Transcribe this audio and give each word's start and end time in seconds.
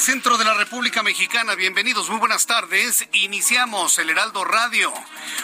Centro 0.00 0.36
de 0.36 0.44
la 0.44 0.54
República 0.54 1.02
Mexicana. 1.02 1.54
Bienvenidos, 1.54 2.10
muy 2.10 2.18
buenas 2.18 2.46
tardes. 2.46 3.08
Iniciamos 3.12 3.98
el 3.98 4.10
Heraldo 4.10 4.44
Radio, 4.44 4.92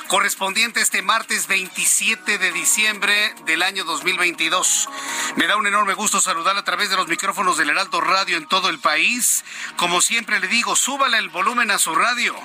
correspondiente 0.08 0.80
este 0.80 1.00
martes 1.00 1.46
27 1.46 2.38
de 2.38 2.52
diciembre 2.52 3.34
del 3.46 3.62
año 3.62 3.84
2022. 3.84 4.88
Me 5.36 5.46
da 5.46 5.56
un 5.56 5.66
enorme 5.66 5.94
gusto 5.94 6.20
saludar 6.20 6.56
a 6.56 6.64
través 6.64 6.90
de 6.90 6.96
los 6.96 7.08
micrófonos 7.08 7.56
del 7.56 7.70
Heraldo 7.70 8.00
Radio 8.00 8.36
en 8.36 8.46
todo 8.46 8.68
el 8.68 8.78
país. 8.78 9.44
Como 9.76 10.00
siempre 10.00 10.40
le 10.40 10.48
digo, 10.48 10.76
súbale 10.76 11.18
el 11.18 11.28
volumen 11.28 11.70
a 11.70 11.78
su 11.78 11.94
radio, 11.94 12.36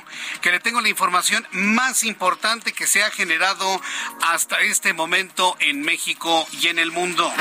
que 0.42 0.52
le 0.52 0.60
tengo 0.60 0.82
la 0.82 0.90
información 0.90 1.48
más 1.52 2.04
importante 2.04 2.74
que 2.74 2.88
se 2.88 3.04
ha 3.04 3.12
generado 3.12 3.82
hasta 4.22 4.62
este 4.62 4.94
momento 4.94 5.56
en 5.60 5.82
México 5.82 6.48
y 6.52 6.68
en 6.68 6.80
el 6.80 6.92
mundo. 6.92 7.34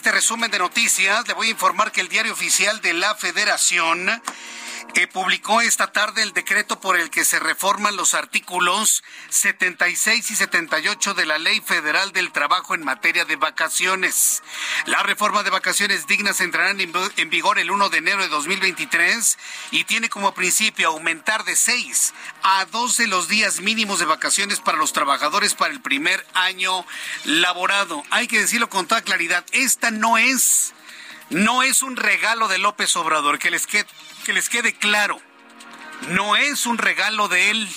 Este 0.00 0.12
resumen 0.12 0.50
de 0.50 0.58
noticias, 0.58 1.28
le 1.28 1.34
voy 1.34 1.48
a 1.48 1.50
informar 1.50 1.92
que 1.92 2.00
el 2.00 2.08
diario 2.08 2.32
oficial 2.32 2.80
de 2.80 2.94
la 2.94 3.14
Federación 3.14 4.10
publicó 5.12 5.60
esta 5.60 5.92
tarde 5.92 6.22
el 6.22 6.32
decreto 6.32 6.80
por 6.80 6.96
el 6.96 7.10
que 7.10 7.24
se 7.24 7.38
reforman 7.38 7.96
los 7.96 8.14
artículos 8.14 9.02
76 9.28 10.30
y 10.30 10.36
78 10.36 11.14
de 11.14 11.26
la 11.26 11.38
Ley 11.38 11.60
Federal 11.60 12.12
del 12.12 12.32
Trabajo 12.32 12.74
en 12.74 12.84
materia 12.84 13.24
de 13.24 13.36
vacaciones. 13.36 14.42
La 14.86 15.02
reforma 15.02 15.42
de 15.42 15.50
vacaciones 15.50 16.06
dignas 16.06 16.40
entrará 16.40 16.70
en, 16.70 16.92
en 17.16 17.30
vigor 17.30 17.58
el 17.58 17.70
1 17.70 17.88
de 17.88 17.98
enero 17.98 18.22
de 18.22 18.28
2023 18.28 19.38
y 19.72 19.84
tiene 19.84 20.08
como 20.08 20.32
principio 20.32 20.88
aumentar 20.88 21.44
de 21.44 21.56
6 21.56 22.14
a 22.42 22.64
12 22.66 23.06
los 23.08 23.28
días 23.28 23.60
mínimos 23.60 23.98
de 23.98 24.06
vacaciones 24.06 24.60
para 24.60 24.78
los 24.78 24.92
trabajadores 24.92 25.54
para 25.54 25.72
el 25.72 25.80
primer 25.80 26.24
año 26.34 26.86
laborado. 27.24 28.02
Hay 28.10 28.28
que 28.28 28.40
decirlo 28.40 28.68
con 28.68 28.86
toda 28.86 29.02
claridad, 29.02 29.44
esta 29.52 29.90
no 29.90 30.18
es 30.18 30.72
no 31.30 31.62
es 31.62 31.82
un 31.82 31.96
regalo 31.96 32.48
de 32.48 32.58
López 32.58 32.96
Obrador, 32.96 33.38
que 33.38 33.52
les 33.52 33.68
quede, 33.68 33.86
que 34.30 34.34
les 34.34 34.48
quede 34.48 34.72
claro. 34.74 35.20
No 36.10 36.36
es 36.36 36.64
un 36.66 36.78
regalo 36.78 37.26
de 37.26 37.50
él. 37.50 37.68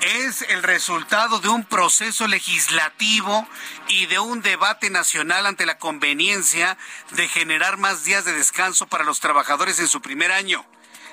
Es 0.00 0.42
el 0.42 0.62
resultado 0.62 1.40
de 1.40 1.48
un 1.48 1.64
proceso 1.64 2.28
legislativo 2.28 3.48
y 3.88 4.06
de 4.06 4.20
un 4.20 4.42
debate 4.42 4.90
nacional 4.90 5.46
ante 5.46 5.66
la 5.66 5.76
conveniencia 5.76 6.78
de 7.10 7.26
generar 7.26 7.78
más 7.78 8.04
días 8.04 8.24
de 8.24 8.32
descanso 8.32 8.86
para 8.86 9.02
los 9.02 9.18
trabajadores 9.18 9.80
en 9.80 9.88
su 9.88 10.00
primer 10.00 10.30
año. 10.30 10.64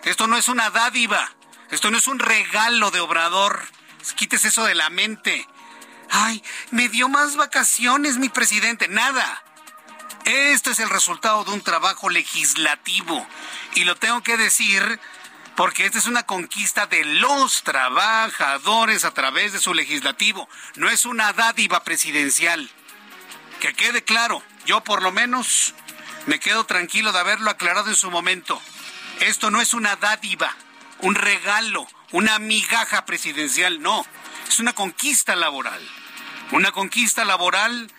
Esto 0.03 0.28
no 0.28 0.38
es 0.38 0.50
una 0.50 0.69
dádiva. 0.69 1.31
Esto 1.72 1.90
no 1.90 1.98
es 1.98 2.06
un 2.06 2.19
regalo 2.19 2.92
de 2.92 3.00
Obrador. 3.00 3.64
Quítese 4.18 4.50
eso 4.50 4.66
de 4.66 4.75
la 4.75 4.92
mente. 4.92 5.48
Ay, 6.12 6.44
me 6.69 6.90
dio 6.90 7.09
más 7.09 7.38
vacaciones 7.38 8.19
mi 8.19 8.30
presidente. 8.30 8.88
Nada. 8.88 9.44
Esto 10.28 10.72
es 10.72 10.80
el 10.82 10.90
resultado 10.90 11.46
de 11.46 11.52
un 11.52 11.62
trabajo 11.62 12.10
legislativo. 12.10 13.26
Y 13.76 13.86
lo 13.86 13.96
tengo 13.96 14.22
que 14.24 14.36
decir 14.36 15.00
porque 15.56 15.86
esta 15.86 16.00
es 16.00 16.06
una 16.06 16.24
conquista 16.24 16.86
de 16.86 17.06
los 17.06 17.64
trabajadores 17.64 19.06
a 19.06 19.12
través 19.12 19.54
de 19.54 19.62
su 19.62 19.74
legislativo. 19.74 20.50
No 20.76 20.90
es 20.90 21.06
una 21.06 21.32
dádiva 21.32 21.86
presidencial. 21.86 22.70
Que 23.62 23.74
quede 23.74 24.04
claro, 24.04 24.44
yo 24.66 24.84
por 24.84 25.02
lo 25.02 25.14
menos 25.14 25.74
me 26.26 26.42
quedo 26.42 26.66
tranquilo 26.66 27.14
de 27.14 27.20
haberlo 27.20 27.50
aclarado 27.50 27.88
en 27.88 27.96
su 27.96 28.12
momento. 28.12 28.62
Esto 29.22 29.50
no 29.50 29.62
es 29.62 29.74
una 29.74 29.96
dádiva, 29.96 30.54
un 31.00 31.16
regalo, 31.16 31.88
una 32.12 32.38
migaja 32.38 33.06
presidencial, 33.06 33.82
no. 33.82 34.06
Es 34.50 34.60
una 34.60 34.74
conquista 34.74 35.38
laboral. 35.38 35.82
Una 36.52 36.74
conquista 36.74 37.24
laboral 37.24 37.90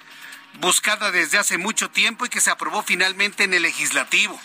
buscada 0.60 1.10
desde 1.10 1.38
hace 1.38 1.58
mucho 1.58 1.91
tiempo 1.91 2.26
y 2.26 2.28
que 2.28 2.41
se 2.41 2.50
aprobó 2.50 2.82
finalmente 2.82 3.44
en 3.44 3.54
el 3.54 3.62
legislativo. 3.62 4.38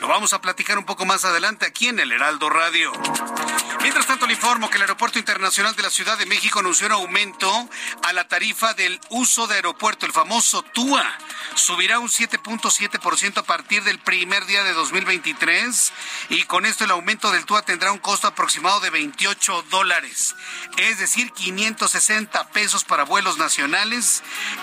Lo 0.00 0.08
vamos 0.08 0.32
a 0.32 0.40
platicar 0.40 0.78
un 0.78 0.84
poco 0.84 1.04
más 1.04 1.24
adelante 1.24 1.66
aquí 1.66 1.88
en 1.88 2.00
el 2.00 2.12
Heraldo 2.12 2.48
Radio. 2.48 2.92
Mientras 3.82 4.06
tanto, 4.06 4.26
le 4.26 4.34
informo 4.34 4.68
que 4.68 4.76
el 4.76 4.82
Aeropuerto 4.82 5.18
Internacional 5.18 5.74
de 5.74 5.82
la 5.82 5.88
Ciudad 5.88 6.18
de 6.18 6.26
México 6.26 6.58
anunció 6.58 6.86
un 6.86 6.92
aumento 6.92 7.50
a 8.02 8.12
la 8.12 8.28
tarifa 8.28 8.74
del 8.74 9.00
uso 9.08 9.46
de 9.46 9.54
aeropuerto, 9.54 10.04
el 10.04 10.12
famoso 10.12 10.62
TUA. 10.62 11.18
Subirá 11.54 11.98
un 11.98 12.08
7.7% 12.08 13.38
a 13.38 13.42
partir 13.42 13.82
del 13.82 13.98
primer 13.98 14.44
día 14.44 14.64
de 14.64 14.74
2023 14.74 15.92
y 16.28 16.42
con 16.44 16.66
esto 16.66 16.84
el 16.84 16.90
aumento 16.90 17.32
del 17.32 17.46
TUA 17.46 17.62
tendrá 17.62 17.90
un 17.90 17.98
costo 17.98 18.28
aproximado 18.28 18.80
de 18.80 18.90
28 18.90 19.64
dólares, 19.70 20.34
es 20.76 20.98
decir, 20.98 21.32
560 21.32 22.48
pesos 22.50 22.84
para 22.84 23.04
vuelos 23.04 23.38
nacionales 23.38 24.22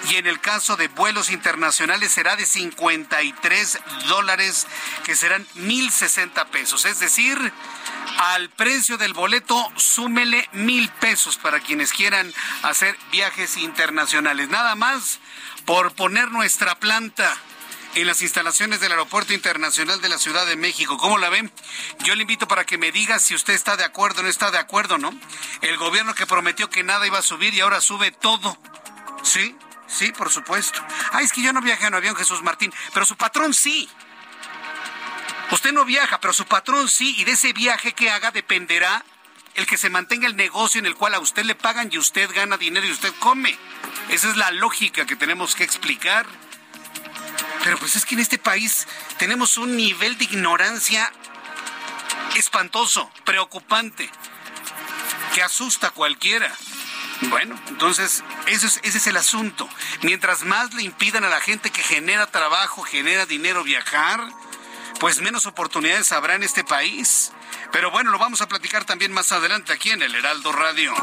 y 0.10 0.16
en 0.16 0.28
el 0.28 0.40
caso 0.40 0.76
de 0.76 0.88
vuelos 0.90 1.32
internacionales 1.32 2.12
será 2.12 2.36
de 2.36 2.46
53 2.46 3.80
dólares 4.08 4.68
que 5.04 5.16
serán 5.16 5.46
1.060 5.56 6.46
pesos, 6.50 6.86
es 6.86 7.00
decir, 7.00 7.52
al 8.18 8.50
precio 8.50 8.98
del 9.08 9.14
boleto 9.14 9.72
súmele 9.78 10.50
mil 10.52 10.90
pesos 10.90 11.38
para 11.38 11.62
quienes 11.62 11.94
quieran 11.94 12.34
hacer 12.64 12.98
viajes 13.10 13.56
internacionales. 13.56 14.50
Nada 14.50 14.76
más 14.76 15.22
por 15.64 15.94
poner 15.94 16.30
nuestra 16.30 16.76
planta 16.76 17.34
en 17.96 18.06
las 18.06 18.22
instalaciones 18.22 18.82
del 18.82 18.92
Aeropuerto 18.92 19.34
Internacional 19.34 20.02
de 20.02 20.10
la 20.10 20.18
Ciudad 20.18 20.46
de 20.46 20.58
México. 20.58 20.98
¿Cómo 20.98 21.18
la 21.20 21.30
ven? 21.30 21.50
Yo 22.04 22.16
le 22.16 22.24
invito 22.24 22.50
para 22.50 22.66
que 22.66 22.78
me 22.78 22.92
diga 22.92 23.18
si 23.18 23.34
usted 23.34 23.54
está 23.54 23.78
de 23.78 23.86
acuerdo 23.86 24.20
o 24.20 24.24
no 24.24 24.30
está 24.30 24.52
de 24.52 24.58
acuerdo, 24.58 24.98
¿no? 24.98 25.18
El 25.62 25.78
gobierno 25.78 26.14
que 26.14 26.28
prometió 26.28 26.70
que 26.70 26.84
nada 26.84 27.08
iba 27.08 27.20
a 27.20 27.22
subir 27.22 27.54
y 27.54 27.62
ahora 27.62 27.80
sube 27.80 28.12
todo. 28.12 28.58
¿Sí? 29.24 29.56
Sí, 29.88 30.12
por 30.12 30.30
supuesto. 30.30 30.86
Ah, 31.14 31.22
es 31.22 31.32
que 31.32 31.42
yo 31.42 31.54
no 31.54 31.62
viajé 31.62 31.88
en 31.88 31.94
avión, 31.94 32.18
Jesús 32.18 32.44
Martín, 32.44 32.74
pero 32.94 33.06
su 33.06 33.16
patrón 33.16 33.54
sí. 33.54 33.88
Usted 35.52 35.72
no 35.72 35.86
viaja, 35.86 36.20
pero 36.20 36.34
su 36.34 36.46
patrón 36.46 36.90
sí, 36.90 37.16
y 37.18 37.24
de 37.24 37.32
ese 37.34 37.54
viaje 37.54 37.94
que 37.94 38.10
haga 38.10 38.32
dependerá 38.32 39.04
el 39.56 39.66
que 39.66 39.78
se 39.78 39.90
mantenga 39.90 40.28
el 40.28 40.36
negocio 40.36 40.80
en 40.80 40.86
el 40.86 40.96
cual 40.96 41.16
a 41.16 41.20
usted 41.20 41.44
le 41.44 41.56
pagan 41.56 41.90
y 41.92 41.98
usted 41.98 42.30
gana 42.34 42.58
dinero 42.58 42.86
y 42.86 42.92
usted 42.92 43.14
come. 43.20 43.58
Esa 44.10 44.30
es 44.30 44.38
la 44.38 44.52
lógica 44.52 45.06
que 45.06 45.16
tenemos 45.16 45.56
que 45.56 45.64
explicar. 45.64 46.28
Pero 47.64 47.78
pues 47.80 47.96
es 47.96 48.06
que 48.06 48.16
en 48.16 48.22
este 48.22 48.38
país 48.38 48.88
tenemos 49.18 49.58
un 49.58 49.76
nivel 49.76 50.18
de 50.18 50.26
ignorancia 50.26 51.12
espantoso, 52.36 53.12
preocupante, 53.26 54.10
que 55.34 55.42
asusta 55.42 55.88
a 55.88 55.92
cualquiera. 55.92 56.54
Bueno, 57.22 57.60
entonces 57.68 58.24
ese 58.46 58.68
es, 58.68 58.80
ese 58.84 59.00
es 59.00 59.08
el 59.08 59.18
asunto. 59.18 59.68
Mientras 60.04 60.44
más 60.44 60.74
le 60.76 60.84
impidan 60.84 61.24
a 61.24 61.30
la 61.30 61.42
gente 61.42 61.72
que 61.72 61.82
genera 61.82 62.28
trabajo, 62.28 62.84
genera 62.84 63.26
dinero 63.26 63.64
viajar, 63.64 64.30
pues 65.00 65.22
menos 65.22 65.46
oportunidades 65.46 66.12
habrá 66.12 66.36
en 66.36 66.44
este 66.44 66.64
país. 66.64 67.32
Pero 67.72 67.92
bueno, 67.92 68.12
lo 68.12 68.20
vamos 68.20 68.42
a 68.42 68.48
platicar 68.48 68.86
también 68.86 69.12
más 69.12 69.32
adelante 69.32 69.74
aquí 69.74 69.92
en 69.92 70.02
el 70.02 70.16
Heraldo 70.16 70.52
Radio. 70.52 70.94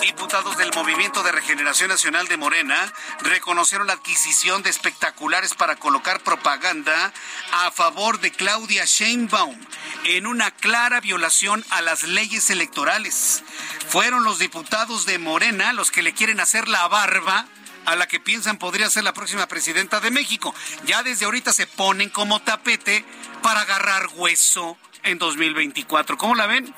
Diputados 0.00 0.56
del 0.56 0.72
Movimiento 0.74 1.22
de 1.22 1.32
Regeneración 1.32 1.88
Nacional 1.88 2.26
de 2.28 2.36
Morena 2.36 2.92
reconocieron 3.20 3.86
la 3.86 3.94
adquisición 3.94 4.62
de 4.62 4.70
espectaculares 4.70 5.54
para 5.54 5.76
colocar 5.76 6.20
propaganda 6.20 7.12
a 7.52 7.70
favor 7.70 8.20
de 8.20 8.30
Claudia 8.30 8.84
Sheinbaum 8.84 9.58
en 10.04 10.26
una 10.26 10.50
clara 10.50 11.00
violación 11.00 11.64
a 11.70 11.82
las 11.82 12.02
leyes 12.04 12.50
electorales. 12.50 13.42
Fueron 13.88 14.24
los 14.24 14.38
diputados 14.38 15.06
de 15.06 15.18
Morena 15.18 15.72
los 15.72 15.90
que 15.90 16.02
le 16.02 16.14
quieren 16.14 16.40
hacer 16.40 16.68
la 16.68 16.86
barba 16.88 17.46
a 17.86 17.96
la 17.96 18.06
que 18.06 18.20
piensan 18.20 18.58
podría 18.58 18.90
ser 18.90 19.04
la 19.04 19.12
próxima 19.12 19.46
presidenta 19.46 20.00
de 20.00 20.10
México. 20.10 20.54
Ya 20.86 21.02
desde 21.02 21.24
ahorita 21.24 21.52
se 21.52 21.66
ponen 21.66 22.10
como 22.10 22.40
tapete 22.40 23.04
para 23.42 23.62
agarrar 23.62 24.08
hueso 24.14 24.76
en 25.02 25.18
2024. 25.18 26.16
¿Cómo 26.18 26.34
la 26.34 26.46
ven? 26.46 26.74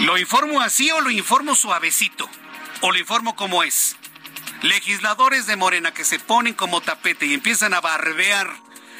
¿Lo 0.00 0.18
informo 0.18 0.60
así 0.60 0.90
o 0.90 1.00
lo 1.00 1.10
informo 1.10 1.54
suavecito? 1.54 2.28
¿O 2.80 2.92
lo 2.92 2.98
informo 2.98 3.36
como 3.36 3.62
es? 3.62 3.96
Legisladores 4.62 5.46
de 5.46 5.56
Morena 5.56 5.92
que 5.92 6.04
se 6.04 6.18
ponen 6.18 6.54
como 6.54 6.80
tapete 6.80 7.26
y 7.26 7.34
empiezan 7.34 7.74
a 7.74 7.80
barbear 7.80 8.50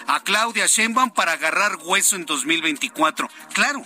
a 0.07 0.21
Claudia 0.21 0.67
Sheinbaum 0.67 1.11
para 1.11 1.33
agarrar 1.33 1.77
hueso 1.83 2.17
en 2.17 2.27
2024. 2.27 3.29
Claro, 3.55 3.85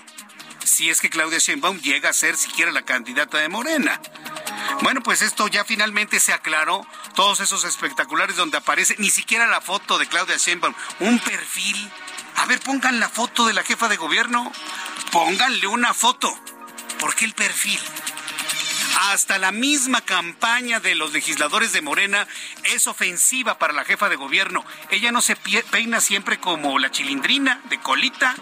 si 0.69 0.91
es 0.91 1.01
que 1.01 1.11
Claudia 1.11 1.39
Sheinbaum 1.39 1.81
llega 1.81 2.11
a 2.11 2.13
ser 2.13 2.37
siquiera 2.37 2.71
la 2.71 2.85
candidata 2.85 3.39
de 3.39 3.49
Morena. 3.49 4.01
Bueno, 4.83 5.03
pues 5.03 5.23
esto 5.23 5.49
ya 5.49 5.65
finalmente 5.65 6.21
se 6.21 6.33
aclaró. 6.33 6.87
Todos 7.15 7.41
esos 7.41 7.65
espectaculares 7.65 8.37
donde 8.37 8.59
aparece 8.59 8.95
ni 8.99 9.11
siquiera 9.11 9.47
la 9.47 9.61
foto 9.61 9.99
de 9.99 10.07
Claudia 10.07 10.37
Sheinbaum, 10.37 10.75
un 11.01 11.19
perfil. 11.19 11.91
A 12.37 12.47
ver, 12.47 12.61
pongan 12.61 13.01
la 13.01 13.09
foto 13.09 13.47
de 13.47 13.53
la 13.53 13.65
jefa 13.65 13.89
de 13.89 13.97
gobierno. 13.97 14.53
Pónganle 15.11 15.67
una 15.67 15.95
foto. 15.95 16.33
¿Por 17.01 17.15
qué 17.15 17.25
el 17.25 17.35
perfil? 17.35 17.81
Hasta 19.01 19.39
la 19.39 19.53
misma 19.53 20.01
campaña 20.01 20.81
de 20.81 20.95
los 20.95 21.13
legisladores 21.13 21.73
de 21.73 21.83
Morena 21.83 22.27
es 22.65 22.87
ofensiva 22.87 23.59
para 23.59 23.73
la 23.73 23.85
jefa 23.85 24.09
de 24.09 24.17
gobierno. 24.17 24.65
Ella 24.91 25.13
no 25.13 25.23
se 25.23 25.37
peina 25.37 26.01
siempre 26.01 26.39
como 26.41 26.79
la 26.79 26.91
chilindrina 26.91 27.61
de 27.71 27.81
colita. 27.81 28.35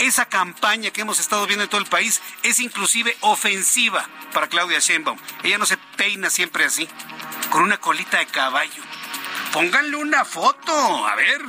Esa 0.00 0.26
campaña 0.26 0.90
que 0.90 1.00
hemos 1.00 1.18
estado 1.18 1.46
viendo 1.46 1.64
en 1.64 1.70
todo 1.70 1.80
el 1.80 1.86
país 1.86 2.22
es 2.44 2.60
inclusive 2.60 3.16
ofensiva 3.20 4.08
para 4.32 4.48
Claudia 4.48 4.78
Sheinbaum. 4.78 5.18
Ella 5.42 5.58
no 5.58 5.66
se 5.66 5.76
peina 5.96 6.30
siempre 6.30 6.64
así, 6.64 6.88
con 7.50 7.62
una 7.62 7.78
colita 7.78 8.18
de 8.18 8.26
caballo. 8.26 8.82
Pónganle 9.52 9.96
una 9.96 10.24
foto, 10.24 11.06
a 11.06 11.16
ver. 11.16 11.42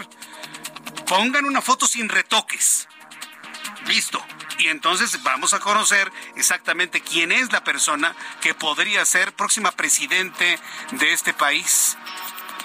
Pongan 1.06 1.46
una 1.46 1.62
foto 1.62 1.88
sin 1.88 2.10
retoques. 2.10 2.88
Listo. 3.86 4.24
Y 4.58 4.68
entonces 4.68 5.24
vamos 5.24 5.54
a 5.54 5.60
conocer 5.60 6.12
exactamente 6.36 7.02
quién 7.02 7.32
es 7.32 7.52
la 7.54 7.64
persona 7.64 8.16
que 8.42 8.54
podría 8.54 9.06
ser 9.06 9.34
próxima 9.34 9.72
presidente 9.72 10.60
de 10.92 11.14
este 11.14 11.34
país. 11.34 11.98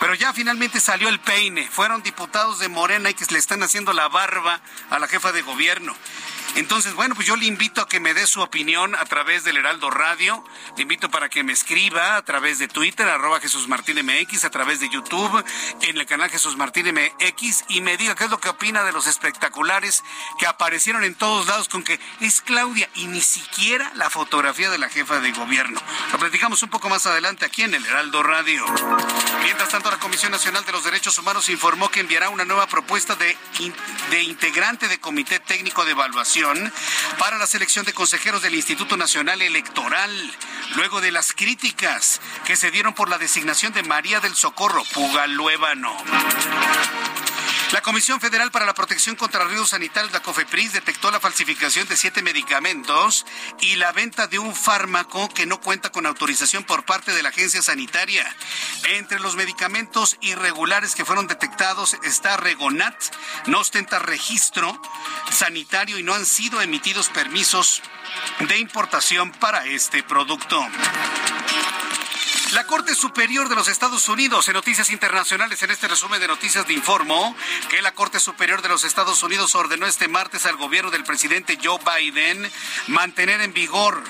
Pero 0.01 0.15
ya 0.15 0.33
finalmente 0.33 0.81
salió 0.81 1.09
el 1.09 1.21
peine. 1.21 1.69
Fueron 1.71 2.03
diputados 2.03 2.59
de 2.59 2.69
Morena 2.69 3.11
y 3.11 3.15
que 3.15 3.25
le 3.31 3.39
están 3.39 3.63
haciendo 3.63 3.93
la 3.93 4.09
barba 4.09 4.61
a 4.91 4.99
la 4.99 5.09
jefa 5.09 5.33
de 5.33 5.43
gobierno. 5.43 5.95
Entonces, 6.57 6.95
bueno, 6.95 7.17
pues 7.17 7.27
yo 7.27 7.35
le 7.35 7.47
invito 7.47 7.81
a 7.81 7.89
que 7.89 7.99
me 7.99 8.15
dé 8.15 8.29
su 8.29 8.41
opinión 8.41 8.95
a 8.95 9.05
través 9.07 9.43
del 9.43 9.57
Heraldo 9.57 9.91
Radio. 9.91 10.45
Le 10.77 10.83
invito 10.83 11.11
para 11.11 11.29
que 11.29 11.43
me 11.43 11.53
escriba 11.53 12.17
a 12.17 12.25
través 12.25 12.61
de 12.61 12.69
Twitter, 12.69 13.09
arroba 13.09 13.41
Jesús 13.41 13.67
Martín 13.67 13.99
MX, 14.05 14.45
a 14.45 14.51
través 14.51 14.79
de 14.79 14.89
YouTube, 14.89 15.45
en 15.83 15.97
el 15.97 16.07
canal 16.07 16.31
Jesús 16.31 16.57
Martín 16.57 16.87
MX, 16.95 17.65
y 17.69 17.81
me 17.81 17.97
diga 17.97 18.15
qué 18.15 18.25
es 18.25 18.31
lo 18.31 18.39
que 18.39 18.49
opina 18.49 18.85
de 18.85 18.93
los 18.93 19.09
espectaculares 19.09 20.05
que 20.39 20.47
aparecieron 20.47 21.03
en 21.03 21.17
todos 21.17 21.47
lados 21.49 21.69
con 21.69 21.83
que 21.83 21.99
es 22.21 22.41
Claudia 22.41 22.89
y 22.95 23.07
ni 23.07 23.21
siquiera 23.21 23.91
la 23.97 24.09
fotografía 24.09 24.71
de 24.71 24.79
la 24.79 24.89
jefa 24.89 25.19
de 25.19 25.33
gobierno. 25.33 25.81
Lo 26.13 26.19
platicamos 26.19 26.63
un 26.63 26.71
poco 26.71 26.89
más 26.89 27.07
adelante 27.07 27.45
aquí 27.45 27.63
en 27.63 27.75
el 27.75 27.85
Heraldo 27.85 28.23
Radio. 28.23 28.65
Mientras 29.43 29.71
tanto, 29.71 29.91
la 29.91 29.99
Comisión 29.99 30.31
Nacional 30.31 30.65
de 30.65 30.73
los 30.73 30.85
Derechos 30.85 31.19
Humanos 31.19 31.49
informó 31.49 31.91
que 31.91 32.01
enviará 32.01 32.29
una 32.29 32.45
nueva 32.45 32.69
propuesta 32.69 33.17
de, 33.17 33.37
de 34.11 34.23
integrante 34.23 34.87
de 34.87 35.01
Comité 35.01 35.41
Técnico 35.41 35.85
de 35.85 35.93
Evaluación 35.93 36.34
para 37.19 37.39
la 37.39 37.47
selección 37.47 37.85
de 37.85 37.93
consejeros 37.93 38.43
del 38.43 38.57
Instituto 38.57 38.97
Nacional 38.97 39.41
Electoral, 39.41 40.11
luego 40.75 41.01
de 41.01 41.13
las 41.13 41.33
críticas 41.33 42.21
que 42.45 42.57
se 42.57 42.73
dieron 42.73 42.93
por 42.93 43.09
la 43.09 43.19
designación 43.19 43.73
de 43.73 43.85
María 43.85 44.19
del 44.19 44.35
Socorro 44.35 44.83
Pugaluébano. 44.95 45.97
La 47.75 47.83
Comisión 47.83 48.21
Federal 48.21 48.53
para 48.53 48.67
la 48.67 48.75
Protección 48.75 49.17
contra 49.17 49.43
Riesgos 49.47 49.71
Sanitarios, 49.71 50.13
la 50.13 50.23
COFEPRIS, 50.23 50.75
detectó 50.75 51.11
la 51.11 51.19
falsificación 51.19 51.89
de 51.89 51.97
siete 51.97 52.23
medicamentos 52.23 53.27
y 53.61 53.75
la 53.75 53.91
venta 53.91 54.29
de 54.29 54.39
un 54.39 54.55
fármaco 54.55 55.29
que 55.31 55.45
no 55.45 55.61
cuenta 55.61 55.91
con 55.91 56.07
autorización 56.07 56.63
por 56.63 56.85
parte 56.85 57.11
de 57.11 57.21
la 57.25 57.31
agencia 57.31 57.63
sanitaria. 57.63 58.25
Entre 58.91 59.19
los 59.19 59.35
medicamentos 59.35 60.17
irregulares 60.21 60.95
que 60.95 61.05
fueron 61.05 61.27
detectados 61.27 61.97
está 62.05 62.37
Regonat, 62.37 62.95
no 63.47 63.59
ostenta 63.59 63.99
registro 63.99 64.81
sanitario 65.33 65.99
y 65.99 66.05
no 66.05 66.15
han 66.15 66.27
sido 66.27 66.63
emitidos 66.63 67.09
permisos 67.09 67.83
de 68.47 68.57
importación 68.59 69.33
para 69.33 69.67
este 69.67 70.05
producto. 70.05 70.65
La 72.55 72.67
Corte 72.67 72.95
Superior 72.95 73.49
de 73.49 73.57
los 73.57 73.67
Estados 73.67 74.09
Unidos, 74.09 74.47
en 74.47 74.55
Noticias 74.55 74.91
Internacionales, 74.91 75.61
en 75.65 75.73
este 75.73 75.89
resumen 75.89 76.21
de 76.21 76.29
noticias, 76.29 76.65
de 76.69 76.73
informó 76.73 77.35
que 77.69 77.83
la 77.83 77.93
Corte 77.95 78.21
Superior 78.21 78.63
de 78.63 78.69
los 78.69 78.85
Estados 78.85 79.25
Unidos 79.25 79.57
ordenó 79.57 79.87
este 79.87 80.07
martes 80.07 80.47
al 80.47 80.57
gobierno 80.57 80.93
del 80.93 81.03
presidente 81.03 81.59
Joe 81.61 81.81
Biden 81.85 82.49
mantener 82.87 83.41
en 83.41 83.53
vigor 83.53 84.01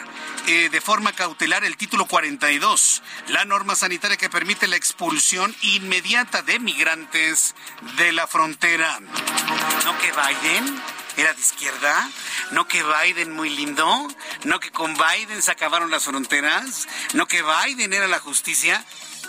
eh, 0.46 0.68
de 0.68 0.80
forma 0.82 1.12
cautelar 1.12 1.64
el 1.64 1.78
título 1.78 2.04
42, 2.04 3.02
la 3.28 3.46
norma 3.46 3.76
sanitaria 3.76 4.18
que 4.18 4.28
permite 4.28 4.68
la 4.68 4.76
expulsión 4.76 5.56
inmediata 5.62 6.42
de 6.42 6.58
migrantes 6.58 7.54
de 7.96 8.12
la 8.12 8.26
frontera. 8.26 9.00
¿No 9.00 9.98
que 10.00 10.12
Biden? 10.12 10.82
Era 11.16 11.32
de 11.32 11.40
izquierda, 11.40 12.10
no 12.50 12.66
que 12.66 12.82
Biden 12.82 13.32
muy 13.32 13.50
lindo, 13.50 14.08
no 14.44 14.60
que 14.60 14.70
con 14.70 14.94
Biden 14.94 15.42
se 15.42 15.50
acabaron 15.50 15.90
las 15.90 16.04
fronteras, 16.04 16.88
no 17.12 17.26
que 17.26 17.42
Biden 17.42 17.92
era 17.92 18.08
la 18.08 18.18
justicia. 18.18 18.84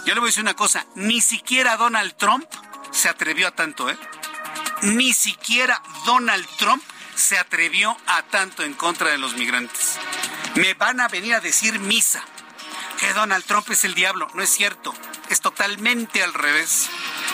Yo 0.06 0.14
le 0.14 0.20
voy 0.20 0.28
a 0.28 0.32
decir 0.32 0.44
una 0.44 0.56
cosa, 0.56 0.86
ni 0.96 1.22
siquiera 1.22 1.78
Donald 1.78 2.16
Trump 2.18 2.46
se 2.92 3.10
atrevió 3.10 3.48
a 3.48 3.52
tanto, 3.52 3.90
¿eh? 3.90 3.98
Ni 4.82 5.14
siquiera 5.14 5.82
Donald 6.06 6.48
Trump 6.58 6.84
se 7.16 7.38
atrevió 7.38 7.96
a 8.08 8.24
tanto 8.24 8.64
en 8.64 8.74
contra 8.74 9.10
de 9.10 9.18
los 9.18 9.36
migrantes. 9.36 9.98
Me 10.56 10.74
van 10.74 11.00
a 11.00 11.08
venir 11.08 11.34
a 11.34 11.40
decir 11.40 11.80
misa 11.80 12.24
que 13.00 13.14
Donald 13.14 13.46
Trump 13.46 13.70
es 13.72 13.84
el 13.84 13.96
diablo. 13.96 14.28
No 14.34 14.44
es 14.44 14.50
cierto. 14.50 14.94
Es 15.30 15.42
totalmente 15.42 16.24
al 16.24 16.34
revés. 16.34 16.90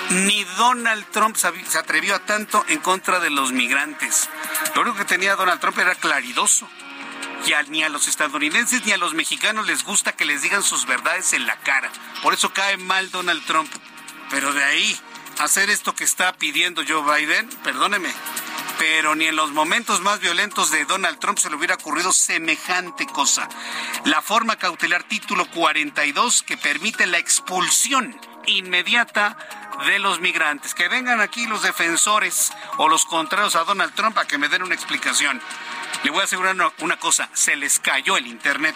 Ni 0.10 0.44
Donald 0.58 1.06
Trump 1.12 1.36
se 1.36 1.78
atrevió 1.78 2.16
a 2.16 2.20
tanto 2.20 2.66
en 2.68 2.80
contra 2.80 3.20
de 3.20 3.30
los 3.30 3.52
migrantes. 3.52 4.30
Lo 4.76 4.82
único 4.82 4.98
que 4.98 5.06
tenía 5.06 5.36
Donald 5.36 5.60
Trump 5.60 5.78
era 5.80 5.96
claridoso. 5.96 6.68
Y 7.46 7.70
ni 7.70 7.84
a 7.84 7.90
los 7.90 8.08
estadounidenses 8.08 8.86
ni 8.86 8.92
a 8.92 8.98
los 8.98 9.16
mexicanos 9.16 9.66
les 9.66 9.84
gusta 9.84 10.14
que 10.14 10.26
les 10.26 10.44
digan 10.44 10.62
sus 10.62 10.86
verdades 10.86 11.34
en 11.34 11.48
la 11.48 11.58
cara. 11.58 11.92
Por 12.22 12.34
eso 12.34 12.54
cae 12.54 12.78
mal 12.78 13.10
Donald 13.10 13.44
Trump. 13.46 13.72
Pero 14.30 14.54
de 14.54 14.64
ahí, 14.64 15.00
hacer 15.40 15.70
esto 15.70 15.96
que 15.96 16.04
está 16.04 16.34
pidiendo 16.34 16.84
Joe 16.88 17.02
Biden, 17.02 17.50
perdóneme, 17.64 18.14
pero 18.82 19.14
ni 19.14 19.28
en 19.28 19.36
los 19.36 19.52
momentos 19.52 20.02
más 20.02 20.20
violentos 20.22 20.72
de 20.72 20.86
Donald 20.86 21.20
Trump 21.20 21.38
se 21.38 21.52
le 21.52 21.56
hubiera 21.56 21.76
ocurrido 21.76 22.12
semejante 22.12 23.06
cosa. 23.06 23.48
La 24.06 24.24
forma 24.24 24.56
cautelar 24.56 25.04
título 25.04 25.46
42 25.52 26.42
que 26.42 26.58
permite 26.58 27.06
la 27.06 27.20
expulsión 27.20 28.20
inmediata 28.48 29.38
de 29.86 30.00
los 30.00 30.20
migrantes. 30.20 30.74
Que 30.74 30.88
vengan 30.88 31.22
aquí 31.22 31.46
los 31.46 31.62
defensores 31.62 32.52
o 32.78 32.90
los 32.90 33.06
contrarios 33.06 33.56
a 33.56 33.66
Donald 33.66 33.94
Trump 33.94 34.18
a 34.18 34.26
que 34.26 34.40
me 34.40 34.50
den 34.50 34.64
una 34.64 34.74
explicación. 34.74 35.40
Le 36.04 36.10
voy 36.10 36.22
a 36.22 36.24
asegurar 36.24 36.56
una, 36.80 36.98
cosa, 36.98 37.30
se 37.34 37.56
les 37.56 37.80
cayó 37.80 38.18
el 38.18 38.26
Internet. 38.26 38.76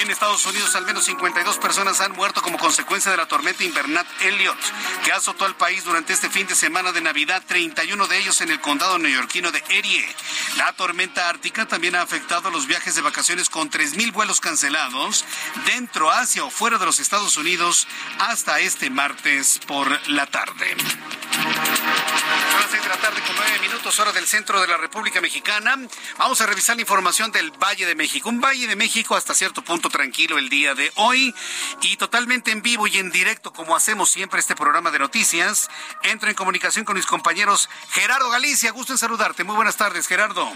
En 0.00 0.10
Estados 0.10 0.44
Unidos, 0.46 0.74
al 0.74 0.86
menos 0.86 1.04
52 1.04 1.58
personas 1.58 2.00
han 2.00 2.12
muerto 2.12 2.42
como 2.42 2.58
consecuencia 2.58 3.10
de 3.10 3.16
la 3.16 3.28
tormenta 3.28 3.62
invernal 3.62 4.06
Elliot, 4.20 4.56
que 5.04 5.12
azotó 5.12 5.44
al 5.44 5.54
país 5.54 5.84
durante 5.84 6.12
este 6.12 6.30
fin 6.30 6.46
de 6.46 6.54
semana 6.54 6.92
de 6.92 7.00
Navidad, 7.00 7.42
31 7.46 8.06
de 8.06 8.18
ellos 8.18 8.40
en 8.40 8.50
el 8.50 8.60
condado 8.60 8.98
neoyorquino 8.98 9.52
de 9.52 9.62
Erie. 9.68 10.04
La 10.56 10.72
tormenta 10.72 11.28
ártica 11.28 11.66
también 11.66 11.94
ha 11.94 12.02
afectado 12.02 12.50
los 12.50 12.66
viajes 12.66 12.94
de 12.94 13.02
vacaciones 13.02 13.50
con 13.50 13.70
3.000 13.70 14.12
vuelos 14.12 14.40
cancelados 14.40 15.24
dentro, 15.66 16.10
hacia 16.10 16.44
o 16.44 16.50
fuera 16.50 16.78
de 16.78 16.86
los 16.86 16.98
Estados 16.98 17.36
Unidos 17.36 17.86
hasta 18.18 18.60
este 18.60 18.90
martes 18.90 19.60
por 19.66 20.08
la 20.08 20.26
tarde. 20.26 20.76
La 22.92 22.98
tarde 22.98 23.22
con 23.22 23.34
nueve 23.36 23.58
minutos, 23.60 23.98
hora 24.00 24.12
del 24.12 24.26
centro 24.26 24.60
de 24.60 24.66
la 24.66 24.76
República 24.76 25.22
Mexicana. 25.22 25.76
Vamos 26.18 26.42
a 26.42 26.46
revisar 26.46 26.76
la 26.76 26.82
información 26.82 27.32
del 27.32 27.50
Valle 27.50 27.86
de 27.86 27.94
México. 27.94 28.28
Un 28.28 28.38
Valle 28.38 28.66
de 28.66 28.76
México 28.76 29.16
hasta 29.16 29.32
cierto 29.32 29.62
punto 29.62 29.88
tranquilo 29.88 30.36
el 30.36 30.50
día 30.50 30.74
de 30.74 30.92
hoy 30.96 31.34
y 31.80 31.96
totalmente 31.96 32.50
en 32.50 32.60
vivo 32.60 32.86
y 32.86 32.98
en 32.98 33.10
directo, 33.10 33.50
como 33.50 33.74
hacemos 33.74 34.10
siempre 34.10 34.40
este 34.40 34.54
programa 34.54 34.90
de 34.90 34.98
noticias. 34.98 35.70
Entro 36.02 36.28
en 36.28 36.34
comunicación 36.34 36.84
con 36.84 36.96
mis 36.96 37.06
compañeros 37.06 37.70
Gerardo 37.92 38.28
Galicia. 38.28 38.72
Gusto 38.72 38.92
en 38.92 38.98
saludarte. 38.98 39.42
Muy 39.42 39.56
buenas 39.56 39.78
tardes, 39.78 40.06
Gerardo. 40.06 40.52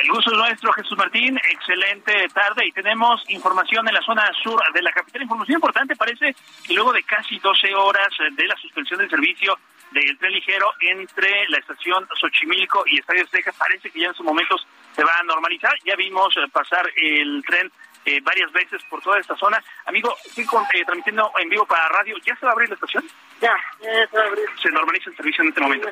El 0.00 0.08
gusto 0.08 0.30
es 0.30 0.38
nuestro, 0.38 0.72
Jesús 0.72 0.96
Martín. 0.96 1.38
Excelente 1.50 2.26
tarde 2.32 2.68
y 2.68 2.72
tenemos 2.72 3.22
información 3.28 3.86
en 3.86 3.94
la 3.94 4.02
zona 4.02 4.30
sur 4.42 4.62
de 4.72 4.80
la 4.80 4.92
capital. 4.92 5.20
Información 5.20 5.56
importante, 5.56 5.94
parece 5.94 6.34
que 6.66 6.72
luego 6.72 6.94
de 6.94 7.02
casi 7.02 7.38
12 7.38 7.74
horas 7.74 8.08
de 8.32 8.46
la 8.46 8.56
suspensión 8.56 8.98
del 8.98 9.10
servicio 9.10 9.58
del 9.90 10.18
tren 10.18 10.32
ligero 10.32 10.72
entre 10.80 11.48
la 11.48 11.58
estación 11.58 12.06
Xochimilco 12.20 12.84
y 12.86 12.98
Estadio 12.98 13.24
Azteca, 13.24 13.52
parece 13.52 13.90
que 13.90 14.00
ya 14.00 14.08
en 14.08 14.14
sus 14.14 14.24
momentos 14.24 14.66
se 14.94 15.04
va 15.04 15.18
a 15.18 15.22
normalizar. 15.24 15.72
Ya 15.84 15.96
vimos 15.96 16.36
eh, 16.36 16.48
pasar 16.52 16.88
el 16.96 17.42
tren 17.46 17.70
eh, 18.04 18.20
varias 18.22 18.50
veces 18.52 18.82
por 18.88 19.02
toda 19.02 19.18
esta 19.18 19.36
zona. 19.36 19.62
Amigo, 19.86 20.14
sigo 20.32 20.60
eh, 20.72 20.84
transmitiendo 20.84 21.32
en 21.38 21.48
vivo 21.48 21.66
para 21.66 21.88
radio. 21.88 22.16
¿Ya 22.24 22.36
se 22.36 22.46
va 22.46 22.52
a 22.52 22.52
abrir 22.52 22.68
la 22.68 22.74
estación? 22.74 23.04
Ya, 23.40 23.56
ya 23.80 24.06
se 24.06 24.16
va 24.16 24.22
a 24.22 24.26
abrir. 24.26 24.44
Se 24.62 24.70
normaliza 24.70 25.10
el 25.10 25.16
servicio 25.16 25.42
en 25.42 25.48
este 25.48 25.60
momento. 25.60 25.88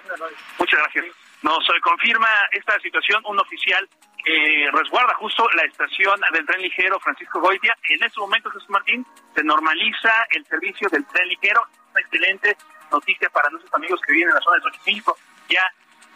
Muchas 0.59 0.81
gracias. 0.81 1.07
Nos 1.43 1.65
confirma 1.83 2.29
esta 2.51 2.79
situación 2.81 3.23
un 3.27 3.39
oficial 3.39 3.89
que 4.25 4.69
resguarda 4.73 5.15
justo 5.15 5.49
la 5.55 5.63
estación 5.63 6.21
del 6.33 6.45
tren 6.45 6.63
ligero 6.63 6.99
Francisco 6.99 7.41
Goitia. 7.41 7.77
En 7.91 8.03
este 8.03 8.19
momento, 8.19 8.51
Jesús 8.51 8.69
Martín, 8.71 9.07
se 9.35 9.45
normaliza 9.45 10.27
el 10.31 10.45
servicio 10.47 10.89
del 10.89 11.07
tren 11.07 11.29
ligero. 11.29 11.63
Excelente 11.97 12.57
noticia 12.91 13.29
para 13.31 13.49
nuestros 13.51 13.73
amigos 13.75 14.01
que 14.07 14.13
viven 14.13 14.29
en 14.29 14.35
la 14.35 14.41
zona 14.41 14.57
de 14.57 14.63
Xochimilco. 14.63 15.17
Ya 15.49 15.63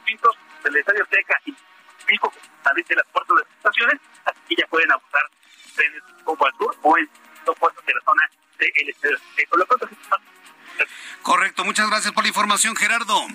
pintos 0.05 0.37
del 0.65 0.77
Estadio 0.77 1.07
Seca 1.11 1.39
y 1.45 1.55
Xochimilco 1.99 2.33
de 2.89 2.97
las 2.97 3.07
puertas 3.07 3.37
de 3.37 3.43
las 3.43 3.57
estaciones, 3.57 4.01
así 4.25 4.57
ya 4.57 4.67
pueden 4.67 4.91
abusar 4.93 5.23
trenes 5.75 6.03
poco 6.25 6.47
al 6.47 6.53
sur 6.57 6.77
o 6.83 6.99
en 6.99 7.11
los 7.47 7.59
puestos 7.59 7.85
de 7.87 7.95
la 7.95 8.01
zona 8.01 8.31
del 8.59 8.89
Estadio 8.89 9.19
Seca. 9.37 10.19
Correcto, 11.23 11.65
muchas 11.65 11.89
gracias 11.89 12.13
por 12.13 12.25
la 12.25 12.29
información, 12.29 12.75
Gerardo. 12.77 13.27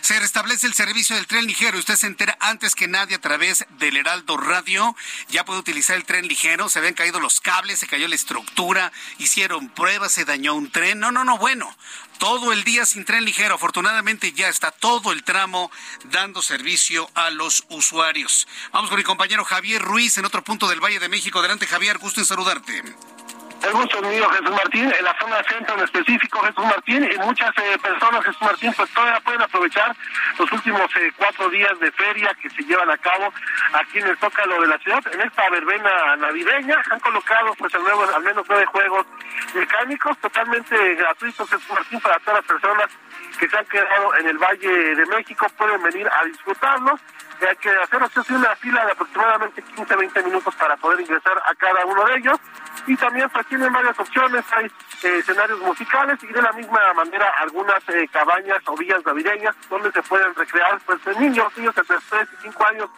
Se 0.00 0.18
restablece 0.18 0.66
el 0.66 0.74
servicio 0.74 1.16
del 1.16 1.26
tren 1.26 1.46
ligero. 1.46 1.78
Usted 1.78 1.96
se 1.96 2.06
entera 2.06 2.36
antes 2.40 2.74
que 2.74 2.88
nadie 2.88 3.16
a 3.16 3.20
través 3.20 3.64
del 3.78 3.96
Heraldo 3.96 4.36
Radio. 4.36 4.94
Ya 5.28 5.44
puede 5.44 5.60
utilizar 5.60 5.96
el 5.96 6.04
tren 6.04 6.28
ligero. 6.28 6.68
Se 6.68 6.78
habían 6.78 6.94
caído 6.94 7.20
los 7.20 7.40
cables, 7.40 7.78
se 7.78 7.86
cayó 7.86 8.08
la 8.08 8.14
estructura, 8.14 8.92
hicieron 9.18 9.68
pruebas, 9.70 10.12
se 10.12 10.24
dañó 10.24 10.54
un 10.54 10.70
tren. 10.70 11.00
No, 11.00 11.10
no, 11.12 11.24
no, 11.24 11.38
bueno. 11.38 11.74
Todo 12.18 12.52
el 12.52 12.62
día 12.62 12.86
sin 12.86 13.04
tren 13.04 13.24
ligero. 13.24 13.56
Afortunadamente 13.56 14.32
ya 14.32 14.48
está 14.48 14.70
todo 14.70 15.12
el 15.12 15.24
tramo 15.24 15.70
dando 16.04 16.40
servicio 16.40 17.10
a 17.14 17.30
los 17.30 17.64
usuarios. 17.68 18.46
Vamos 18.70 18.90
con 18.90 18.98
mi 18.98 19.04
compañero 19.04 19.44
Javier 19.44 19.82
Ruiz 19.82 20.18
en 20.18 20.24
otro 20.24 20.44
punto 20.44 20.68
del 20.68 20.80
Valle 20.80 21.00
de 21.00 21.08
México. 21.08 21.40
Adelante, 21.40 21.66
Javier. 21.66 21.98
Gusto 21.98 22.20
en 22.20 22.26
saludarte. 22.26 22.82
Es 23.62 24.02
mío, 24.02 24.28
Jesús 24.30 24.50
Martín, 24.50 24.92
en 24.98 25.04
la 25.04 25.16
zona 25.20 25.42
centro 25.44 25.74
en 25.76 25.84
específico, 25.84 26.40
Jesús 26.40 26.64
Martín, 26.64 27.08
y 27.08 27.18
muchas 27.18 27.50
eh, 27.58 27.78
personas, 27.80 28.24
Jesús 28.24 28.42
Martín, 28.42 28.72
pues 28.76 28.90
todavía 28.90 29.20
pueden 29.20 29.42
aprovechar 29.42 29.94
los 30.36 30.50
últimos 30.50 30.82
eh, 30.96 31.12
cuatro 31.16 31.48
días 31.48 31.78
de 31.78 31.92
feria 31.92 32.34
que 32.42 32.50
se 32.50 32.62
llevan 32.64 32.90
a 32.90 32.98
cabo 32.98 33.32
aquí 33.74 33.98
en 33.98 34.08
el 34.08 34.18
Zócalo 34.18 34.60
de 34.60 34.66
la 34.66 34.78
ciudad, 34.78 35.00
en 35.12 35.20
esta 35.20 35.48
verbena 35.48 36.16
navideña, 36.16 36.82
han 36.90 36.98
colocado 36.98 37.54
pues 37.54 37.72
al, 37.74 37.82
nuevo, 37.84 38.04
al 38.12 38.22
menos 38.22 38.44
nueve 38.48 38.66
juegos 38.66 39.06
mecánicos 39.54 40.18
totalmente 40.18 40.94
gratuitos, 40.96 41.48
Jesús 41.48 41.70
Martín, 41.70 42.00
para 42.00 42.18
todas 42.18 42.40
las 42.40 42.46
personas 42.46 42.90
que 43.38 43.48
se 43.48 43.56
han 43.56 43.66
quedado 43.66 44.14
en 44.16 44.28
el 44.28 44.38
Valle 44.38 44.94
de 44.94 45.06
México, 45.06 45.46
pueden 45.56 45.82
venir 45.82 46.08
a 46.08 46.24
disfrutarlos 46.24 47.00
hay 47.48 47.56
que 47.56 47.70
hacer 47.70 47.98
una 48.30 48.56
fila 48.56 48.86
de 48.86 48.92
aproximadamente 48.92 49.62
15, 49.62 49.96
20 49.96 50.22
minutos 50.22 50.54
para 50.56 50.76
poder 50.76 51.00
ingresar 51.00 51.42
a 51.44 51.54
cada 51.54 51.84
uno 51.86 52.04
de 52.04 52.16
ellos. 52.16 52.38
Y 52.86 52.96
también 52.96 53.28
pues 53.30 53.46
tienen 53.46 53.72
varias 53.72 53.98
opciones, 53.98 54.44
hay 54.52 54.66
eh, 54.66 55.18
escenarios 55.18 55.60
musicales 55.60 56.18
y 56.22 56.26
de 56.26 56.42
la 56.42 56.52
misma 56.52 56.80
manera 56.94 57.32
algunas 57.40 57.80
eh, 57.88 58.08
cabañas 58.12 58.58
o 58.66 58.76
villas 58.76 59.04
navideñas 59.04 59.54
donde 59.68 59.92
se 59.92 60.02
pueden 60.02 60.34
recrear 60.34 60.80
pues 60.84 61.00
niños, 61.18 61.56
niños 61.56 61.74
entre 61.76 61.96
3 62.10 62.28
y 62.32 62.42
5 62.42 62.66
años 62.66 62.90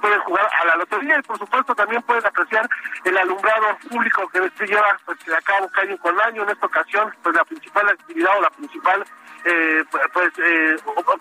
pueden 0.00 0.20
jugar 0.20 0.48
a 0.60 0.64
la 0.64 0.76
lotería 0.76 1.18
y 1.18 1.22
por 1.22 1.38
supuesto 1.38 1.74
también 1.74 2.02
pueden 2.02 2.26
apreciar 2.26 2.68
el 3.04 3.18
alumbrado 3.18 3.76
público 3.88 4.28
que 4.28 4.50
se 4.56 4.66
lleva 4.66 4.98
pues, 5.04 5.18
a 5.28 5.40
cabo 5.42 5.70
año 5.74 5.96
con 5.98 6.20
año. 6.20 6.42
En 6.42 6.50
esta 6.50 6.66
ocasión, 6.66 7.14
pues 7.22 7.34
la 7.34 7.44
principal 7.44 7.88
actividad 7.88 8.38
o 8.38 8.40
la 8.40 8.50
principal 8.50 9.04
eh, 9.44 9.84
pues 10.12 10.30
eh, 10.38 10.76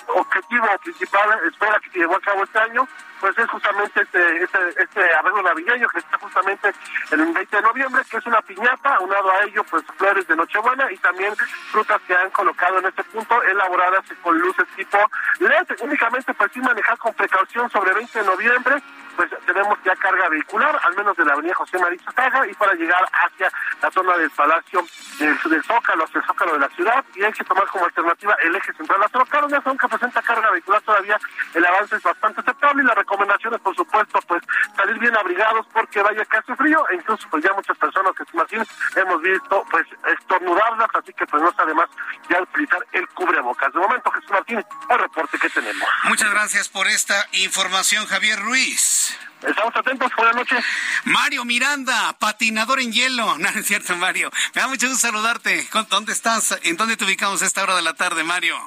objetivo 0.08 0.66
principal, 0.84 1.30
espera 1.48 1.80
que 1.80 1.90
se 1.92 2.00
llevó 2.00 2.16
a 2.16 2.22
cabo 2.22 2.44
este 2.44 2.60
año, 2.60 2.88
pues 3.20 3.38
es 3.38 3.50
justamente 3.50 4.02
este, 4.02 4.44
este, 4.44 4.60
este 4.78 5.14
arreglo 5.14 5.42
navideño 5.44 5.88
que 5.90 6.00
está 6.00 6.18
justamente 6.18 6.74
el 7.12 7.26
20 7.26 7.56
de 7.56 7.62
noviembre, 7.62 8.02
que 8.10 8.18
es 8.18 8.26
una 8.26 8.42
piñata, 8.42 9.00
unado 9.00 9.32
a 9.32 9.44
ello 9.44 9.64
pues 9.70 9.84
flores 9.98 10.28
de 10.28 10.36
Nochebuena 10.36 10.92
y 10.92 10.98
también 10.98 11.36
frutas 11.72 12.02
que 12.08 12.16
han 12.16 12.30
colocado 12.32 12.80
en 12.80 12.86
este 12.86 13.04
punto 13.06 13.42
elaboradas 13.44 14.04
con 14.22 14.38
luces 14.40 14.68
tipo 14.76 14.98
LED, 15.40 15.68
únicamente 15.82 16.34
pues 16.34 16.52
sí 16.54 16.60
manejar 16.62 16.98
con 16.98 17.14
precaución 17.14 17.70
sobre 17.70 17.94
20 17.94 18.20
de 18.20 18.26
noviembre, 18.26 18.76
pues 19.16 19.30
tenemos 19.46 19.78
ya 19.84 19.96
carga 19.98 20.30
vehicular, 20.30 20.80
al 20.82 20.96
menos 20.96 21.16
de 21.18 21.26
la 21.26 21.34
avenida 21.34 21.54
José 21.56 21.78
María 21.78 22.00
Saga 22.16 22.48
y 22.48 22.54
para 22.54 22.74
llegar 22.74 23.04
hacia 23.12 23.52
la 23.82 23.92
zona 23.92 24.18
del 24.18 24.30
Palacio 24.32 24.82
del, 25.20 25.38
del 25.38 25.64
Zócalo, 25.64 26.06
hacia 26.06 26.20
el 26.22 26.26
Zócalo 26.26 26.54
de 26.54 26.60
la 26.60 26.70
ciudad, 26.70 27.04
y 27.16 27.24
hay 27.24 27.34
que 27.34 27.44
tomar 27.44 27.68
como 27.68 27.86
alternativa 27.86 28.36
el 28.44 28.56
eje 28.56 28.74
central. 28.74 29.02
La 29.02 29.10
zona 29.10 29.26
aunque 29.66 29.88
presenta 29.88 30.22
carga 30.22 30.52
vehicular 30.52 30.82
todavía, 30.82 31.20
el 31.54 31.66
avance 31.66 31.96
es 31.96 32.04
bastante 32.04 32.42
aceptable 32.42 32.84
y 32.84 32.86
la 32.86 32.96
recomendación 33.10 33.54
es, 33.56 33.62
por 33.62 33.76
supuesto, 33.76 34.20
pues 34.28 34.44
salir 34.76 35.00
bien 35.00 35.16
abrigados 35.16 35.66
porque 35.74 36.02
vaya 36.02 36.24
que 36.26 36.38
hace 36.38 36.56
frío, 36.56 36.86
e 36.92 36.96
incluso 36.96 37.28
pues 37.30 37.44
ya 37.44 37.54
muchas 37.54 37.78
personas 37.78 38.14
que 38.16 38.38
Martín 38.38 38.64
hemos 38.96 39.22
visto 39.22 39.66
pues 39.72 39.86
estornudarlas, 40.20 40.90
así 40.94 41.14
que 41.14 41.26
pues 41.26 41.42
no 41.42 41.50
está 41.50 41.66
de 41.66 41.74
más 41.74 41.90
ya 42.30 42.42
utilizar 42.42 42.86
el 42.92 43.08
cubrebocas. 43.10 43.74
De 43.74 43.80
momento, 43.80 44.12
Jesús 44.12 44.32
Martín, 44.32 44.64
el 44.90 45.00
reporte 45.00 45.40
que 45.40 45.50
tenemos. 45.50 45.90
Muchas 46.04 46.30
gracias 46.30 46.70
por 46.70 46.88
esta 46.88 47.28
información, 47.34 48.06
Javier 48.06 48.40
Ruiz. 48.40 49.18
Estamos 49.42 49.74
atentos, 49.74 50.12
buenas 50.18 50.36
noches. 50.36 50.64
Mario 51.06 51.46
Miranda, 51.46 52.14
patinador 52.20 52.80
en 52.80 52.92
hielo. 52.92 53.38
No, 53.40 53.48
es 53.48 53.66
cierto, 53.66 53.96
Mario. 53.96 54.30
Me 54.54 54.62
da 54.62 54.68
mucho 54.68 54.88
gusto 54.88 55.08
saludarte. 55.08 55.68
¿Dónde 55.90 56.12
estás? 56.12 56.60
¿En 56.64 56.76
dónde 56.76 56.98
te 56.98 57.06
ubicamos 57.06 57.42
a 57.42 57.46
esta 57.46 57.64
hora 57.64 57.76
de 57.76 57.82
la 57.82 57.94
tarde, 57.94 58.24
Mario? 58.24 58.58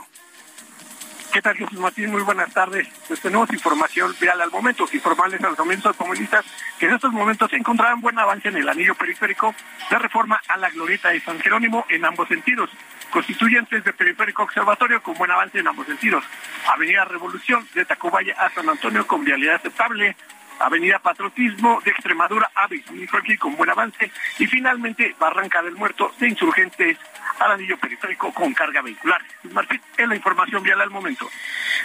¿Qué 1.32 1.40
tal, 1.40 1.56
Jesús 1.56 1.78
Martín? 1.78 2.10
Muy 2.10 2.20
buenas 2.20 2.52
tardes. 2.52 2.86
Pues 3.08 3.18
tenemos 3.20 3.50
información 3.50 4.14
vial 4.20 4.38
al 4.42 4.50
momento, 4.50 4.86
informarles 4.92 5.42
a 5.42 5.48
los 5.48 5.56
comienzos 5.56 5.96
comunistas 5.96 6.44
que 6.78 6.84
en 6.84 6.92
estos 6.92 7.10
momentos 7.10 7.50
se 7.50 7.56
encontrarán 7.56 8.02
buen 8.02 8.18
avance 8.18 8.48
en 8.48 8.56
el 8.58 8.68
anillo 8.68 8.94
periférico 8.94 9.54
de 9.88 9.98
reforma 9.98 10.38
a 10.46 10.58
la 10.58 10.68
glorieta 10.68 11.08
de 11.08 11.20
San 11.20 11.40
Jerónimo 11.40 11.86
en 11.88 12.04
ambos 12.04 12.28
sentidos. 12.28 12.68
Constituyentes 13.10 13.82
de 13.82 13.94
periférico 13.94 14.42
observatorio 14.42 15.02
con 15.02 15.14
buen 15.14 15.30
avance 15.30 15.58
en 15.58 15.68
ambos 15.68 15.86
sentidos. 15.86 16.22
Avenida 16.66 17.06
Revolución 17.06 17.66
de 17.72 17.86
Tacubaya 17.86 18.34
a 18.38 18.50
San 18.50 18.68
Antonio 18.68 19.06
con 19.06 19.24
vialidad 19.24 19.54
aceptable. 19.54 20.14
Avenida 20.62 20.98
Patriotismo 20.98 21.80
de 21.84 21.90
Extremadura 21.90 22.50
a 22.54 22.64
aquí 22.64 23.36
con 23.36 23.56
buen 23.56 23.70
avance 23.70 24.10
y 24.38 24.46
finalmente 24.46 25.14
Barranca 25.18 25.62
del 25.62 25.74
Muerto 25.74 26.12
de 26.18 26.28
Insurgentes 26.28 26.98
al 27.38 27.52
anillo 27.52 27.78
periférico 27.78 28.32
con 28.32 28.54
carga 28.54 28.82
vehicular. 28.82 29.20
Martín, 29.50 29.80
es 29.96 30.08
la 30.08 30.16
información 30.16 30.62
vial 30.62 30.80
al 30.80 30.90
momento. 30.90 31.28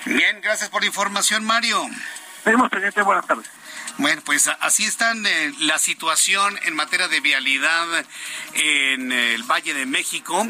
Bien, 0.06 0.40
gracias 0.42 0.70
por 0.70 0.82
la 0.82 0.88
información, 0.88 1.44
Mario. 1.46 1.84
Tenemos 2.44 2.70
pendiente, 2.70 3.02
buenas 3.02 3.26
tardes. 3.26 3.50
Bueno, 3.98 4.22
pues 4.26 4.48
así 4.60 4.86
está 4.86 5.14
eh, 5.14 5.54
la 5.60 5.80
situación 5.80 6.60
en 6.64 6.76
materia 6.76 7.08
de 7.08 7.20
vialidad 7.20 7.88
en 8.54 9.12
el 9.12 9.44
Valle 9.44 9.74
de 9.74 9.86
México. 9.86 10.46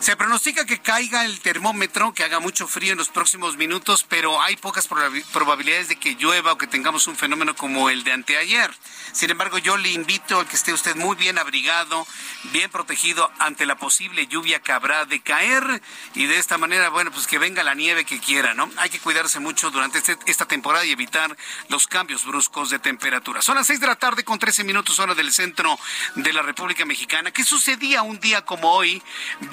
Se 0.00 0.16
pronostica 0.16 0.64
que 0.64 0.80
caiga 0.80 1.26
el 1.26 1.40
termómetro, 1.40 2.14
que 2.14 2.24
haga 2.24 2.40
mucho 2.40 2.66
frío 2.66 2.92
en 2.92 2.98
los 2.98 3.10
próximos 3.10 3.58
minutos, 3.58 4.02
pero 4.08 4.40
hay 4.40 4.56
pocas 4.56 4.88
probabilidades 4.88 5.88
de 5.88 5.96
que 5.96 6.14
llueva 6.14 6.52
o 6.52 6.58
que 6.58 6.66
tengamos 6.66 7.06
un 7.06 7.16
fenómeno 7.16 7.54
como 7.54 7.90
el 7.90 8.02
de 8.02 8.12
anteayer. 8.12 8.70
Sin 9.12 9.28
embargo, 9.28 9.58
yo 9.58 9.76
le 9.76 9.90
invito 9.90 10.40
a 10.40 10.48
que 10.48 10.56
esté 10.56 10.72
usted 10.72 10.96
muy 10.96 11.16
bien 11.16 11.36
abrigado, 11.36 12.06
bien 12.44 12.70
protegido 12.70 13.30
ante 13.38 13.66
la 13.66 13.76
posible 13.76 14.26
lluvia 14.26 14.60
que 14.62 14.72
habrá 14.72 15.04
de 15.04 15.20
caer 15.20 15.82
y 16.14 16.24
de 16.24 16.38
esta 16.38 16.56
manera, 16.56 16.88
bueno, 16.88 17.10
pues 17.10 17.26
que 17.26 17.38
venga 17.38 17.62
la 17.62 17.74
nieve 17.74 18.06
que 18.06 18.20
quiera, 18.20 18.54
¿no? 18.54 18.70
Hay 18.78 18.88
que 18.88 19.00
cuidarse 19.00 19.38
mucho 19.38 19.70
durante 19.70 19.98
este, 19.98 20.16
esta 20.24 20.46
temporada 20.46 20.86
y 20.86 20.92
evitar 20.92 21.36
los 21.68 21.86
cambios 21.86 22.24
bruscos 22.24 22.70
de 22.70 22.78
temperatura. 22.80 23.42
Son 23.42 23.56
las 23.56 23.66
6 23.66 23.80
de 23.80 23.86
la 23.86 23.96
tarde 23.96 24.24
con 24.24 24.38
13 24.38 24.64
minutos 24.64 24.98
hora 24.98 25.14
del 25.14 25.32
centro 25.32 25.78
de 26.14 26.32
la 26.32 26.42
República 26.42 26.84
Mexicana. 26.84 27.30
¿Qué 27.30 27.44
sucedía 27.44 28.02
un 28.02 28.18
día 28.18 28.44
como 28.44 28.72
hoy, 28.72 29.02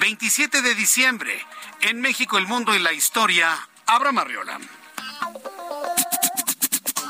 25 0.00 0.38
7 0.38 0.62
de 0.62 0.76
diciembre. 0.76 1.44
En 1.80 2.00
México, 2.00 2.38
el 2.38 2.46
mundo 2.46 2.72
y 2.72 2.78
la 2.78 2.92
historia. 2.92 3.58
Abra 3.86 4.12
Marriola. 4.12 4.60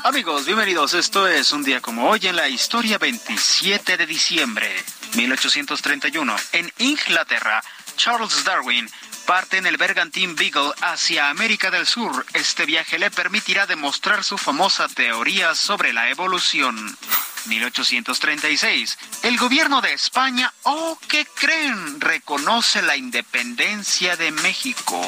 Amigos, 0.03 0.47
bienvenidos. 0.47 0.95
Esto 0.95 1.27
es 1.27 1.51
un 1.51 1.63
día 1.63 1.79
como 1.79 2.09
hoy 2.09 2.25
en 2.25 2.35
la 2.35 2.49
historia 2.49 2.97
27 2.97 3.97
de 3.97 4.07
diciembre 4.07 4.67
1831. 5.13 6.35
En 6.53 6.73
Inglaterra, 6.79 7.63
Charles 7.97 8.43
Darwin 8.43 8.89
parte 9.29 9.57
en 9.57 9.67
el 9.67 9.77
Bergantín 9.77 10.35
Beagle 10.35 10.71
hacia 10.81 11.29
América 11.29 11.69
del 11.69 11.85
Sur. 11.85 12.25
Este 12.33 12.65
viaje 12.65 12.97
le 12.97 13.11
permitirá 13.11 13.67
demostrar 13.67 14.23
su 14.23 14.39
famosa 14.39 14.87
teoría 14.87 15.53
sobre 15.53 15.93
la 15.93 16.09
evolución. 16.09 16.97
1836. 17.45 18.97
El 19.21 19.37
gobierno 19.37 19.81
de 19.81 19.93
España, 19.93 20.51
oh, 20.63 20.97
¿qué 21.07 21.27
creen? 21.35 22.01
Reconoce 22.01 22.81
la 22.81 22.97
independencia 22.97 24.15
de 24.15 24.31
México. 24.31 24.99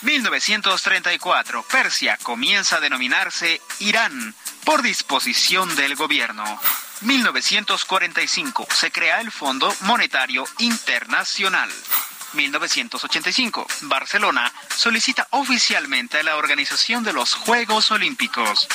1934. 0.00 1.62
Persia 1.70 2.18
comienza 2.20 2.78
a 2.78 2.80
denominarse 2.80 3.60
Irán 3.78 4.34
por 4.64 4.82
disposición 4.82 5.76
del 5.76 5.94
gobierno. 5.94 6.60
1945. 7.02 8.66
Se 8.74 8.90
crea 8.90 9.20
el 9.20 9.30
Fondo 9.30 9.72
Monetario 9.82 10.48
Internacional. 10.58 11.70
1985. 12.34 13.66
Barcelona 13.82 14.52
solicita 14.74 15.26
oficialmente 15.30 16.22
la 16.22 16.36
organización 16.36 17.04
de 17.04 17.12
los 17.12 17.34
Juegos 17.34 17.90
Olímpicos. 17.90 18.68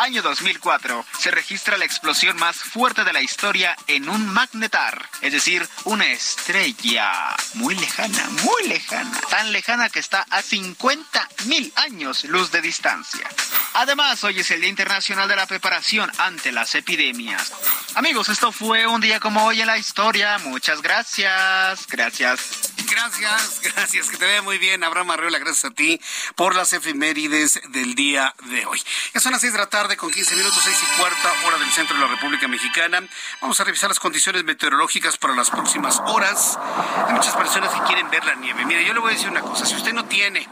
Año 0.00 0.22
2004. 0.22 1.04
Se 1.18 1.30
registra 1.30 1.76
la 1.76 1.84
explosión 1.84 2.34
más 2.38 2.56
fuerte 2.56 3.04
de 3.04 3.12
la 3.12 3.20
historia 3.20 3.76
en 3.86 4.08
un 4.08 4.32
magnetar, 4.32 5.06
es 5.20 5.34
decir, 5.34 5.68
una 5.84 6.06
estrella 6.06 7.36
muy 7.52 7.74
lejana, 7.74 8.26
muy 8.42 8.66
lejana, 8.66 9.20
tan 9.28 9.52
lejana 9.52 9.90
que 9.90 9.98
está 9.98 10.24
a 10.30 10.40
50 10.40 11.28
mil 11.44 11.70
años 11.76 12.24
luz 12.24 12.50
de 12.50 12.62
distancia. 12.62 13.28
Además, 13.74 14.24
hoy 14.24 14.40
es 14.40 14.50
el 14.50 14.62
Día 14.62 14.70
Internacional 14.70 15.28
de 15.28 15.36
la 15.36 15.46
Preparación 15.46 16.10
ante 16.16 16.50
las 16.50 16.74
Epidemias. 16.74 17.52
Amigos, 17.94 18.30
esto 18.30 18.52
fue 18.52 18.86
un 18.86 19.02
día 19.02 19.20
como 19.20 19.44
hoy 19.44 19.60
en 19.60 19.66
la 19.66 19.76
historia. 19.76 20.38
Muchas 20.38 20.80
gracias. 20.80 21.86
Gracias. 21.88 22.70
Gracias, 22.90 23.60
gracias. 23.62 24.10
Que 24.10 24.16
te 24.16 24.26
vea 24.26 24.42
muy 24.42 24.58
bien, 24.58 24.82
Abraham 24.82 25.12
Arreola. 25.12 25.38
Gracias 25.38 25.64
a 25.66 25.74
ti 25.74 26.00
por 26.34 26.56
las 26.56 26.72
efemérides 26.72 27.60
del 27.68 27.94
día 27.94 28.34
de 28.44 28.66
hoy. 28.66 28.82
Ya 29.14 29.20
son 29.20 29.32
las 29.32 29.40
6 29.40 29.52
de 29.52 29.58
la 29.58 29.68
con 29.96 30.10
15 30.10 30.36
minutos, 30.36 30.60
6 30.62 30.76
y 30.82 30.98
cuarta 30.98 31.32
hora 31.46 31.58
del 31.58 31.70
centro 31.70 31.96
de 31.96 32.02
la 32.02 32.08
República 32.08 32.46
Mexicana. 32.46 33.02
Vamos 33.40 33.58
a 33.60 33.64
revisar 33.64 33.88
las 33.90 33.98
condiciones 33.98 34.44
meteorológicas 34.44 35.16
para 35.16 35.34
las 35.34 35.50
próximas 35.50 36.00
horas. 36.06 36.58
Hay 37.06 37.14
muchas 37.14 37.34
personas 37.36 37.72
que 37.74 37.80
quieren 37.86 38.08
ver 38.10 38.24
la 38.24 38.34
nieve. 38.34 38.64
Mire, 38.64 38.84
yo 38.84 38.94
le 38.94 39.00
voy 39.00 39.12
a 39.12 39.14
decir 39.14 39.28
una 39.28 39.40
cosa. 39.40 39.66
Si 39.66 39.74
usted 39.74 39.92
no 39.92 40.04
tiene 40.04 40.46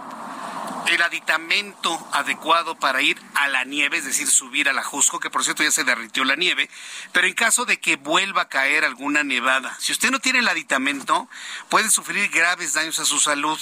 el 0.88 1.02
aditamento 1.02 2.08
adecuado 2.12 2.78
para 2.78 3.02
ir 3.02 3.20
a 3.34 3.48
la 3.48 3.64
nieve, 3.64 3.98
es 3.98 4.04
decir, 4.04 4.28
subir 4.28 4.68
a 4.68 4.72
la 4.72 4.84
que 5.20 5.30
por 5.30 5.44
cierto 5.44 5.62
ya 5.62 5.70
se 5.70 5.84
derritió 5.84 6.24
la 6.24 6.34
nieve, 6.34 6.68
pero 7.12 7.26
en 7.26 7.34
caso 7.34 7.64
de 7.64 7.78
que 7.78 7.96
vuelva 7.96 8.42
a 8.42 8.48
caer 8.48 8.84
alguna 8.84 9.22
nevada, 9.22 9.76
si 9.78 9.92
usted 9.92 10.10
no 10.10 10.18
tiene 10.18 10.40
el 10.40 10.48
aditamento, 10.48 11.28
puede 11.68 11.90
sufrir 11.90 12.30
graves 12.30 12.72
daños 12.72 12.98
a 12.98 13.04
su 13.04 13.20
salud. 13.20 13.58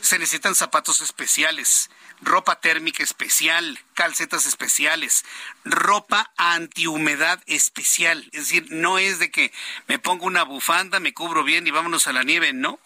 Se 0.00 0.18
necesitan 0.18 0.54
zapatos 0.54 1.00
especiales, 1.00 1.90
ropa 2.22 2.60
térmica 2.60 3.02
especial, 3.02 3.78
calcetas 3.94 4.46
especiales, 4.46 5.24
ropa 5.64 6.32
antihumedad 6.36 7.42
especial. 7.46 8.28
Es 8.32 8.48
decir, 8.48 8.66
no 8.70 8.98
es 8.98 9.18
de 9.18 9.30
que 9.30 9.52
me 9.86 9.98
pongo 9.98 10.26
una 10.26 10.42
bufanda, 10.42 11.00
me 11.00 11.14
cubro 11.14 11.44
bien 11.44 11.66
y 11.66 11.70
vámonos 11.70 12.06
a 12.06 12.12
la 12.12 12.22
nieve, 12.22 12.52
no. 12.52 12.78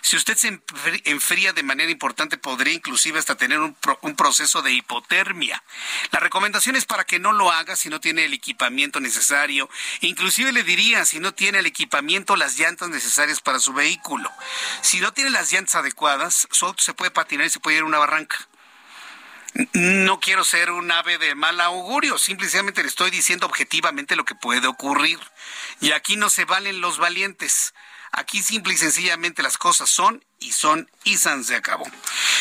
Si 0.00 0.16
usted 0.16 0.36
se 0.36 0.60
enfría 1.04 1.52
de 1.52 1.62
manera 1.62 1.90
importante, 1.90 2.38
podría 2.38 2.72
inclusive 2.72 3.18
hasta 3.18 3.36
tener 3.36 3.60
un, 3.60 3.74
proceso 4.16 4.62
de 4.62 4.72
hipotermia. 4.72 5.62
La 6.10 6.20
recomendación 6.20 6.76
es 6.76 6.84
para 6.84 7.04
que 7.04 7.18
no 7.18 7.32
lo 7.32 7.50
haga 7.50 7.76
si 7.76 7.88
no 7.88 8.00
tiene 8.00 8.24
el 8.24 8.32
equipamiento 8.32 9.00
necesario. 9.00 9.68
Inclusive 10.00 10.52
le 10.52 10.64
diría, 10.64 11.04
si 11.04 11.20
no 11.20 11.32
tiene 11.34 11.58
el 11.58 11.66
equipamiento, 11.66 12.36
las 12.36 12.58
llantas 12.58 12.88
necesarias 12.88 13.40
para 13.40 13.60
su 13.60 13.72
vehículo. 13.72 14.30
Si 14.80 15.00
no 15.00 15.12
tiene 15.12 15.30
las 15.30 15.52
llantas 15.52 15.76
adecuadas, 15.76 16.48
su 16.50 16.74
se 16.78 16.94
puede 16.94 17.10
patinar 17.10 17.46
y 17.46 17.50
se 17.50 17.60
puede 17.60 17.78
ir 17.78 17.82
a 17.82 17.86
una 17.86 17.98
barranca. 17.98 18.48
No 19.72 20.20
quiero 20.20 20.44
ser 20.44 20.70
un 20.70 20.90
ave 20.92 21.18
de 21.18 21.34
mal 21.34 21.60
augurio, 21.60 22.16
simplemente 22.16 22.82
le 22.82 22.88
estoy 22.88 23.10
diciendo 23.10 23.46
objetivamente 23.46 24.14
lo 24.14 24.24
que 24.24 24.36
puede 24.36 24.68
ocurrir. 24.68 25.18
Y 25.80 25.90
aquí 25.90 26.16
no 26.16 26.30
se 26.30 26.44
valen 26.44 26.80
los 26.80 26.98
valientes. 26.98 27.74
Aquí 28.12 28.40
simple 28.42 28.74
y 28.74 28.76
sencillamente 28.76 29.42
las 29.42 29.58
cosas 29.58 29.90
son 29.90 30.24
y 30.38 30.52
son 30.52 30.88
y 31.04 31.18
se 31.18 31.56
acabó. 31.56 31.90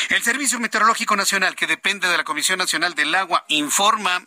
El 0.09 0.23
Servicio 0.23 0.59
Meteorológico 0.59 1.15
Nacional, 1.15 1.55
que 1.55 1.67
depende 1.67 2.07
de 2.07 2.17
la 2.17 2.23
Comisión 2.23 2.59
Nacional 2.59 2.93
del 2.93 3.13
Agua, 3.15 3.45
informa 3.47 4.23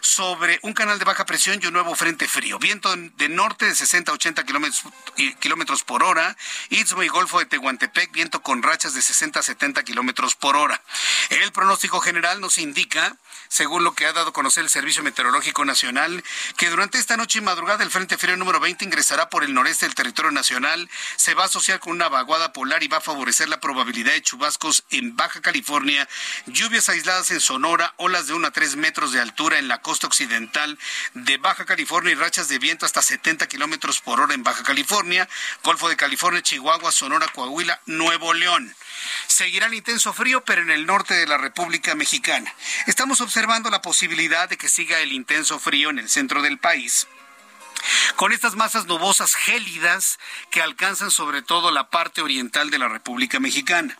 sobre 0.00 0.58
un 0.62 0.72
canal 0.72 0.98
de 0.98 1.04
baja 1.04 1.26
presión 1.26 1.60
y 1.62 1.66
un 1.66 1.72
nuevo 1.72 1.94
frente 1.94 2.28
frío. 2.28 2.58
Viento 2.58 2.94
de 2.96 3.28
norte 3.28 3.66
de 3.66 3.74
60 3.74 4.10
a 4.10 4.14
80 4.14 4.44
kilómetros 5.40 5.84
por 5.84 6.02
hora. 6.02 6.36
Istmo 6.70 7.02
y 7.02 7.08
Golfo 7.08 7.38
de 7.38 7.46
Tehuantepec, 7.46 8.12
viento 8.12 8.42
con 8.42 8.62
rachas 8.62 8.94
de 8.94 9.02
60 9.02 9.40
a 9.40 9.42
70 9.42 9.82
kilómetros 9.84 10.34
por 10.34 10.56
hora. 10.56 10.82
El 11.30 11.52
pronóstico 11.52 12.00
general 12.00 12.40
nos 12.40 12.58
indica 12.58 13.16
según 13.48 13.82
lo 13.84 13.94
que 13.94 14.06
ha 14.06 14.12
dado 14.12 14.28
a 14.28 14.32
conocer 14.32 14.62
el 14.62 14.70
Servicio 14.70 15.02
Meteorológico 15.02 15.64
Nacional, 15.64 16.22
que 16.56 16.68
durante 16.68 16.98
esta 16.98 17.16
noche 17.16 17.38
y 17.38 17.42
madrugada 17.42 17.82
el 17.82 17.90
Frente 17.90 18.18
Frío 18.18 18.36
número 18.36 18.60
20 18.60 18.84
ingresará 18.84 19.28
por 19.30 19.42
el 19.42 19.54
noreste 19.54 19.86
del 19.86 19.94
territorio 19.94 20.30
nacional, 20.30 20.88
se 21.16 21.34
va 21.34 21.44
a 21.44 21.46
asociar 21.46 21.80
con 21.80 21.92
una 21.92 22.08
vaguada 22.08 22.52
polar 22.52 22.82
y 22.82 22.88
va 22.88 22.98
a 22.98 23.02
favorecer 23.02 23.48
la 23.48 23.60
probabilidad 23.60 24.12
de 24.12 24.22
chubascos 24.22 24.84
en 24.90 25.16
Baja 25.16 25.40
California, 25.40 26.08
lluvias 26.46 26.88
aisladas 26.88 27.30
en 27.30 27.40
Sonora, 27.40 27.94
olas 27.96 28.26
de 28.26 28.34
1 28.34 28.46
a 28.46 28.50
3 28.50 28.76
metros 28.76 29.12
de 29.12 29.20
altura 29.20 29.58
en 29.58 29.68
la 29.68 29.80
costa 29.88 30.06
occidental 30.06 30.78
de 31.14 31.38
Baja 31.38 31.64
California 31.64 32.12
y 32.12 32.14
rachas 32.14 32.48
de 32.48 32.58
viento 32.58 32.84
hasta 32.84 33.00
70 33.00 33.46
kilómetros 33.46 34.02
por 34.02 34.20
hora 34.20 34.34
en 34.34 34.42
Baja 34.42 34.62
California, 34.62 35.26
Golfo 35.64 35.88
de 35.88 35.96
California, 35.96 36.42
Chihuahua, 36.42 36.92
Sonora, 36.92 37.26
Coahuila, 37.28 37.80
Nuevo 37.86 38.34
León. 38.34 38.76
Seguirá 39.28 39.64
el 39.64 39.72
intenso 39.72 40.12
frío, 40.12 40.44
pero 40.44 40.60
en 40.60 40.70
el 40.70 40.84
norte 40.84 41.14
de 41.14 41.26
la 41.26 41.38
República 41.38 41.94
Mexicana. 41.94 42.54
Estamos 42.86 43.22
observando 43.22 43.70
la 43.70 43.80
posibilidad 43.80 44.46
de 44.46 44.58
que 44.58 44.68
siga 44.68 45.00
el 45.00 45.10
intenso 45.10 45.58
frío 45.58 45.88
en 45.88 46.00
el 46.00 46.10
centro 46.10 46.42
del 46.42 46.58
país 46.58 47.06
con 48.16 48.32
estas 48.32 48.56
masas 48.56 48.86
nubosas 48.86 49.36
gélidas 49.36 50.18
que 50.50 50.60
alcanzan 50.60 51.10
sobre 51.10 51.40
todo 51.40 51.70
la 51.70 51.88
parte 51.88 52.20
oriental 52.20 52.68
de 52.68 52.78
la 52.78 52.88
República 52.88 53.40
Mexicana. 53.40 53.96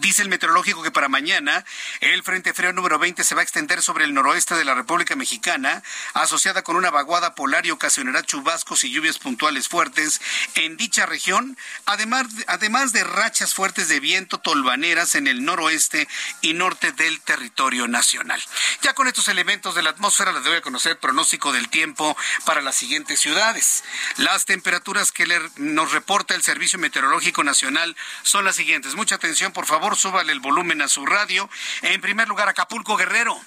Dice 0.00 0.22
el 0.22 0.28
meteorológico 0.28 0.82
que 0.82 0.90
para 0.90 1.08
mañana 1.08 1.64
el 2.00 2.22
Frente 2.24 2.52
Frío 2.52 2.72
número 2.72 2.98
20 2.98 3.22
se 3.22 3.34
va 3.34 3.42
a 3.42 3.44
extender 3.44 3.80
sobre 3.80 4.04
el 4.04 4.12
noroeste 4.12 4.56
de 4.56 4.64
la 4.64 4.74
República 4.74 5.14
Mexicana, 5.14 5.82
asociada 6.14 6.62
con 6.62 6.74
una 6.74 6.90
vaguada 6.90 7.34
polar 7.36 7.64
y 7.64 7.70
ocasionará 7.70 8.24
chubascos 8.24 8.82
y 8.82 8.90
lluvias 8.90 9.18
puntuales 9.18 9.68
fuertes 9.68 10.20
en 10.56 10.76
dicha 10.76 11.06
región, 11.06 11.56
además, 11.86 12.26
además 12.48 12.92
de 12.92 13.04
rachas 13.04 13.54
fuertes 13.54 13.88
de 13.88 14.00
viento 14.00 14.38
tolvaneras 14.38 15.14
en 15.14 15.28
el 15.28 15.44
noroeste 15.44 16.08
y 16.40 16.54
norte 16.54 16.90
del 16.92 17.20
territorio 17.20 17.86
nacional. 17.86 18.42
Ya 18.82 18.94
con 18.94 19.06
estos 19.06 19.28
elementos 19.28 19.76
de 19.76 19.82
la 19.82 19.90
atmósfera 19.90 20.32
les 20.32 20.42
doy 20.42 20.56
a 20.56 20.62
conocer 20.62 20.98
pronóstico 20.98 21.52
del 21.52 21.68
tiempo 21.68 22.16
para 22.44 22.62
las 22.62 22.74
siguientes 22.74 23.20
ciudades. 23.20 23.84
Las 24.16 24.44
temperaturas 24.44 25.12
que 25.12 25.24
nos 25.56 25.92
reporta 25.92 26.34
el 26.34 26.42
Servicio 26.42 26.80
Meteorológico 26.80 27.44
Nacional 27.44 27.96
son 28.22 28.44
las 28.44 28.56
siguientes. 28.56 28.96
Mucha 28.96 29.14
atención, 29.14 29.52
por 29.52 29.66
favor 29.66 29.83
favor, 29.84 29.98
súbale 29.98 30.32
el 30.32 30.40
volumen 30.40 30.80
a 30.80 30.88
su 30.88 31.04
radio. 31.04 31.48
En 31.82 32.00
primer 32.00 32.26
lugar, 32.26 32.48
Acapulco 32.48 32.96
Guerrero. 32.96 33.38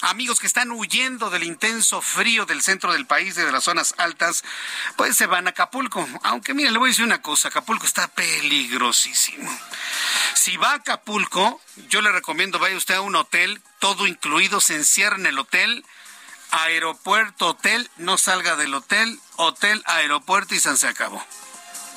Amigos 0.00 0.40
que 0.40 0.46
están 0.46 0.70
huyendo 0.72 1.28
del 1.28 1.44
intenso 1.44 2.00
frío 2.00 2.46
del 2.46 2.62
centro 2.62 2.92
del 2.92 3.06
país, 3.06 3.34
de 3.34 3.52
las 3.52 3.64
zonas 3.64 3.94
altas, 3.98 4.42
pues 4.96 5.16
se 5.16 5.26
van 5.26 5.46
a 5.46 5.50
Acapulco. 5.50 6.08
Aunque 6.22 6.54
mire, 6.54 6.70
le 6.70 6.78
voy 6.78 6.88
a 6.88 6.92
decir 6.92 7.04
una 7.04 7.20
cosa, 7.20 7.48
Acapulco 7.48 7.84
está 7.84 8.08
peligrosísimo. 8.08 9.48
Si 10.34 10.56
va 10.56 10.70
a 10.70 10.76
Acapulco, 10.76 11.60
yo 11.88 12.00
le 12.00 12.10
recomiendo 12.10 12.58
vaya 12.58 12.76
usted 12.76 12.94
a 12.94 13.02
un 13.02 13.14
hotel, 13.14 13.60
todo 13.78 14.06
incluido, 14.06 14.62
se 14.62 14.74
encierra 14.74 15.16
en 15.16 15.26
el 15.26 15.38
hotel, 15.38 15.84
aeropuerto, 16.52 17.48
hotel, 17.48 17.90
no 17.98 18.16
salga 18.16 18.56
del 18.56 18.74
hotel, 18.74 19.20
hotel, 19.36 19.82
aeropuerto 19.84 20.54
y 20.54 20.58
se 20.58 20.88
acabó. 20.88 21.24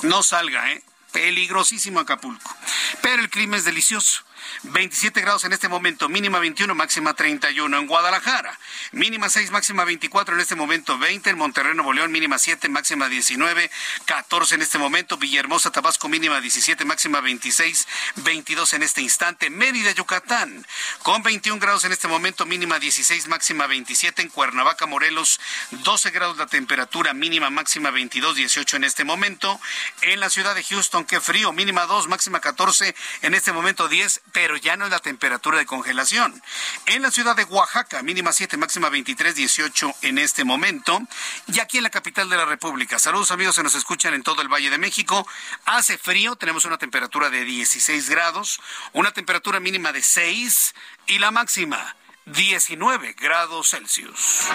No 0.01 0.21
salga, 0.21 0.73
¿eh? 0.73 0.83
Peligrosísimo 1.15 2.01
Acapulco. 2.01 2.53
Pero 3.01 3.21
el 3.21 3.29
clima 3.29 3.55
es 3.55 3.63
delicioso. 3.63 4.23
27 4.63 5.21
grados 5.21 5.43
en 5.43 5.53
este 5.53 5.67
momento, 5.67 6.09
mínima 6.09 6.39
21, 6.39 6.73
máxima 6.75 7.13
31. 7.13 7.77
En 7.77 7.87
Guadalajara, 7.87 8.57
mínima 8.91 9.29
6, 9.29 9.51
máxima 9.51 9.85
24, 9.85 10.35
en 10.35 10.41
este 10.41 10.55
momento 10.55 10.97
20. 10.97 11.29
En 11.29 11.37
Monterrey, 11.37 11.73
Nuevo 11.73 11.93
León, 11.93 12.11
mínima 12.11 12.37
7, 12.39 12.69
máxima 12.69 13.09
19, 13.09 13.69
14 14.05 14.55
en 14.55 14.61
este 14.61 14.77
momento. 14.77 15.17
Villahermosa, 15.17 15.71
Tabasco, 15.71 16.07
mínima 16.09 16.41
17, 16.41 16.85
máxima 16.85 17.21
26, 17.21 17.87
22 18.17 18.73
en 18.73 18.83
este 18.83 19.01
instante. 19.01 19.49
Mérida, 19.49 19.91
Yucatán, 19.91 20.65
con 21.03 21.23
21 21.23 21.59
grados 21.59 21.85
en 21.85 21.91
este 21.91 22.07
momento, 22.07 22.45
mínima 22.45 22.79
16, 22.79 23.27
máxima 23.27 23.67
27. 23.67 24.21
En 24.21 24.29
Cuernavaca, 24.29 24.85
Morelos, 24.85 25.39
12 25.71 26.11
grados 26.11 26.37
la 26.37 26.47
temperatura, 26.47 27.13
mínima, 27.13 27.49
máxima 27.49 27.91
22, 27.91 28.35
18 28.35 28.77
en 28.77 28.83
este 28.83 29.03
momento. 29.03 29.59
En 30.01 30.19
la 30.19 30.29
ciudad 30.29 30.55
de 30.55 30.63
Houston, 30.63 31.05
qué 31.05 31.19
frío, 31.19 31.53
mínima 31.53 31.85
2, 31.85 32.07
máxima 32.07 32.39
14, 32.39 32.95
en 33.21 33.33
este 33.33 33.51
momento 33.51 33.87
10 33.87 34.21
pero 34.35 34.57
ya 34.57 34.75
no 34.75 34.83
es 34.83 34.91
la 34.91 34.99
temperatura 34.99 35.59
de 35.59 35.65
congelación. 35.65 36.43
En 36.87 37.01
la 37.01 37.09
ciudad 37.09 37.37
de 37.37 37.45
Oaxaca, 37.45 38.03
mínima 38.03 38.33
7, 38.33 38.57
máxima 38.57 38.89
23, 38.89 39.33
18 39.33 39.93
en 40.01 40.17
este 40.17 40.43
momento. 40.43 40.99
Y 41.47 41.61
aquí 41.61 41.77
en 41.77 41.83
la 41.83 41.89
capital 41.89 42.27
de 42.29 42.35
la 42.35 42.43
República. 42.43 42.99
Saludos 42.99 43.31
amigos, 43.31 43.55
se 43.55 43.63
nos 43.63 43.75
escuchan 43.75 44.13
en 44.13 44.23
todo 44.23 44.41
el 44.41 44.49
Valle 44.49 44.69
de 44.69 44.77
México. 44.77 45.25
Hace 45.63 45.97
frío, 45.97 46.35
tenemos 46.35 46.65
una 46.65 46.77
temperatura 46.77 47.29
de 47.29 47.45
16 47.45 48.09
grados, 48.09 48.59
una 48.91 49.11
temperatura 49.11 49.61
mínima 49.61 49.93
de 49.93 50.01
6 50.01 50.75
y 51.07 51.19
la 51.19 51.31
máxima 51.31 51.95
19 52.25 53.13
grados 53.13 53.69
Celsius. 53.69 54.49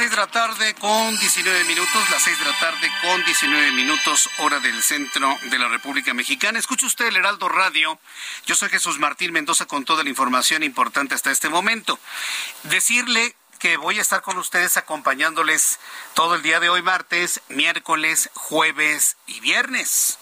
6 0.00 0.12
de 0.12 0.16
la 0.16 0.28
tarde 0.28 0.74
con 0.76 1.14
19 1.18 1.64
minutos, 1.64 2.10
las 2.10 2.22
6 2.22 2.38
de 2.38 2.44
la 2.46 2.58
tarde 2.58 2.90
con 3.02 3.22
19 3.22 3.72
minutos, 3.72 4.30
hora 4.38 4.58
del 4.58 4.82
centro 4.82 5.36
de 5.50 5.58
la 5.58 5.68
República 5.68 6.14
Mexicana. 6.14 6.58
Escuche 6.58 6.86
usted 6.86 7.08
el 7.08 7.16
Heraldo 7.16 7.50
Radio. 7.50 7.98
Yo 8.46 8.54
soy 8.54 8.70
Jesús 8.70 8.98
Martín 8.98 9.30
Mendoza 9.34 9.66
con 9.66 9.84
toda 9.84 10.02
la 10.02 10.08
información 10.08 10.62
importante 10.62 11.14
hasta 11.14 11.30
este 11.30 11.50
momento. 11.50 11.98
Decirle 12.62 13.36
que 13.58 13.76
voy 13.76 13.98
a 13.98 14.00
estar 14.00 14.22
con 14.22 14.38
ustedes 14.38 14.78
acompañándoles 14.78 15.78
todo 16.14 16.34
el 16.34 16.40
día 16.40 16.60
de 16.60 16.70
hoy, 16.70 16.80
martes, 16.80 17.42
miércoles, 17.50 18.30
jueves 18.32 19.18
y 19.26 19.40
viernes. 19.40 20.16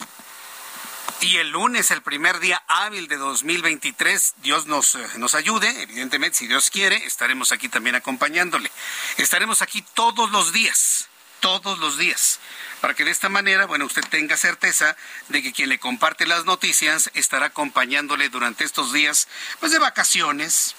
Y 1.20 1.38
el 1.38 1.50
lunes, 1.50 1.90
el 1.90 2.00
primer 2.00 2.38
día 2.38 2.62
hábil 2.68 3.08
de 3.08 3.16
2023, 3.16 4.34
Dios 4.36 4.66
nos, 4.66 4.94
eh, 4.94 5.04
nos 5.16 5.34
ayude, 5.34 5.82
evidentemente, 5.82 6.38
si 6.38 6.46
Dios 6.46 6.70
quiere, 6.70 6.94
estaremos 7.06 7.50
aquí 7.50 7.68
también 7.68 7.96
acompañándole. 7.96 8.70
Estaremos 9.16 9.60
aquí 9.60 9.82
todos 9.94 10.30
los 10.30 10.52
días, 10.52 11.08
todos 11.40 11.80
los 11.80 11.98
días, 11.98 12.38
para 12.80 12.94
que 12.94 13.04
de 13.04 13.10
esta 13.10 13.28
manera, 13.28 13.66
bueno, 13.66 13.86
usted 13.86 14.04
tenga 14.08 14.36
certeza 14.36 14.96
de 15.28 15.42
que 15.42 15.52
quien 15.52 15.70
le 15.70 15.80
comparte 15.80 16.24
las 16.24 16.44
noticias 16.44 17.10
estará 17.14 17.46
acompañándole 17.46 18.28
durante 18.28 18.62
estos 18.62 18.92
días, 18.92 19.26
pues 19.58 19.72
de 19.72 19.80
vacaciones, 19.80 20.76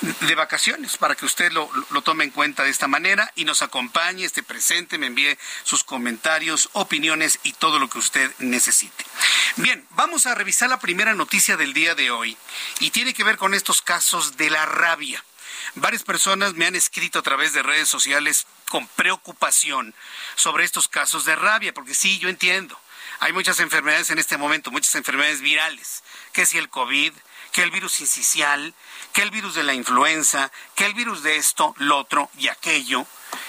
de 0.00 0.34
vacaciones 0.34 0.96
para 0.96 1.14
que 1.14 1.24
usted 1.24 1.52
lo, 1.52 1.68
tome 2.02 2.24
en 2.24 2.30
cuenta 2.30 2.64
de 2.64 2.70
esta 2.70 2.88
manera 2.88 3.30
y 3.34 3.44
nos 3.44 3.62
acompañe, 3.62 4.24
esté 4.24 4.42
presente, 4.42 4.98
me 4.98 5.06
envíe 5.06 5.38
sus 5.64 5.84
comentarios, 5.84 6.70
opiniones 6.72 7.38
y 7.42 7.52
todo 7.52 7.78
lo 7.78 7.88
que 7.88 7.98
usted 7.98 8.32
necesite. 8.38 9.04
Bien, 9.56 9.86
vamos 9.90 10.26
a 10.26 10.34
revisar 10.34 10.68
la 10.68 10.80
primera 10.80 11.14
noticia 11.14 11.56
del 11.56 11.72
día 11.72 11.94
de 11.94 12.10
hoy 12.10 12.36
y 12.80 12.90
tiene 12.90 13.14
que 13.14 13.24
ver 13.24 13.36
con 13.36 13.54
estos 13.54 13.82
casos 13.82 14.36
de 14.36 14.50
la 14.50 14.66
rabia. 14.66 15.24
Varias 15.74 16.02
personas 16.02 16.54
me 16.54 16.66
han 16.66 16.74
escrito 16.74 17.18
a 17.18 17.22
través 17.22 17.52
de 17.52 17.62
redes 17.62 17.88
sociales 17.88 18.46
con 18.68 18.86
preocupación 18.88 19.94
sobre 20.34 20.64
estos 20.64 20.88
casos 20.88 21.24
de 21.24 21.36
rabia, 21.36 21.74
porque 21.74 21.94
sí, 21.94 22.18
yo 22.18 22.28
entiendo. 22.28 22.78
Hay 23.20 23.32
muchas 23.32 23.60
enfermedades 23.60 24.10
en 24.10 24.18
este 24.18 24.38
momento, 24.38 24.70
muchas 24.70 24.94
enfermedades 24.94 25.42
virales, 25.42 26.02
que 26.32 26.46
si 26.46 26.56
el 26.58 26.70
COVID, 26.70 27.12
que 27.52 27.62
el 27.62 27.70
virus 27.70 28.00
incisional, 28.00 28.74
que 29.12 29.22
el 29.22 29.30
virus 29.30 29.54
de 29.54 29.62
la 29.62 29.74
influenza, 29.74 30.50
que 30.74 30.86
el 30.86 30.94
virus 30.94 31.22
de 31.22 31.36
esto, 31.36 31.74
lo 31.78 31.98
otro 31.98 32.30
y 32.38 32.48
aquello. 32.48 33.06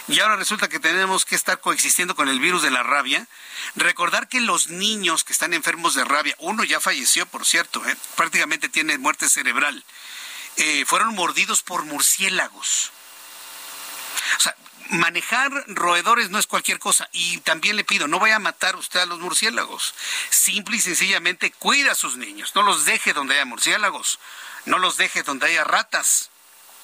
Y 0.08 0.20
ahora 0.20 0.36
resulta 0.36 0.68
que 0.68 0.80
tenemos 0.80 1.26
que 1.26 1.36
estar 1.36 1.60
coexistiendo 1.60 2.16
con 2.16 2.28
el 2.30 2.40
virus 2.40 2.62
de 2.62 2.72
la 2.72 2.84
rabia. 2.84 3.28
Recordar 3.76 4.28
que 4.28 4.42
los 4.42 4.70
niños 4.70 5.24
que 5.24 5.34
están 5.34 5.54
enfermos 5.54 5.94
de 5.96 6.04
rabia, 6.04 6.36
uno 6.40 6.64
ya 6.64 6.80
falleció, 6.80 7.26
por 7.26 7.46
cierto, 7.46 7.86
¿eh? 7.88 7.96
prácticamente 8.16 8.70
tiene 8.70 8.98
muerte 8.98 9.30
cerebral, 9.30 9.84
eh, 10.58 10.86
fueron 10.86 11.16
mordidos 11.16 11.62
por 11.62 11.86
murciélagos. 11.86 12.92
O 14.38 14.40
sea, 14.40 14.56
manejar 14.90 15.52
roedores 15.68 16.30
no 16.30 16.40
es 16.40 16.48
cualquier 16.48 16.80
cosa. 16.80 17.10
Y 17.12 17.38
también 17.40 17.76
le 17.76 17.84
pido, 17.84 18.08
no 18.08 18.20
vaya 18.20 18.36
a 18.36 18.40
matar 18.40 18.76
usted 18.76 19.00
a 19.00 19.06
los 19.06 19.20
murciélagos. 19.20 19.96
Simple 20.30 20.78
y 20.78 20.82
sencillamente 20.82 21.52
cuida 21.52 21.94
a 21.94 21.96
sus 21.96 22.18
niños. 22.18 22.54
No 22.56 22.64
los 22.64 22.86
deje 22.86 23.14
donde 23.14 23.36
haya 23.36 23.46
murciélagos. 23.46 24.20
No 24.66 24.80
los 24.80 24.98
deje 24.98 25.24
donde 25.24 25.48
haya 25.48 25.64
ratas. 25.64 26.30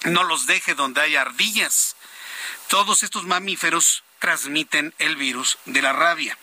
No 0.03 0.23
los 0.23 0.45
deje 0.45 0.75
donde 0.75 1.01
haya 1.01 1.21
ardillas. 1.21 1.95
Todos 2.67 3.03
estos 3.03 3.25
mamíferos 3.25 4.03
transmiten 4.19 4.93
el 4.99 5.15
virus 5.15 5.57
de 5.65 5.81
la 5.81 5.93
rabia. 5.93 6.37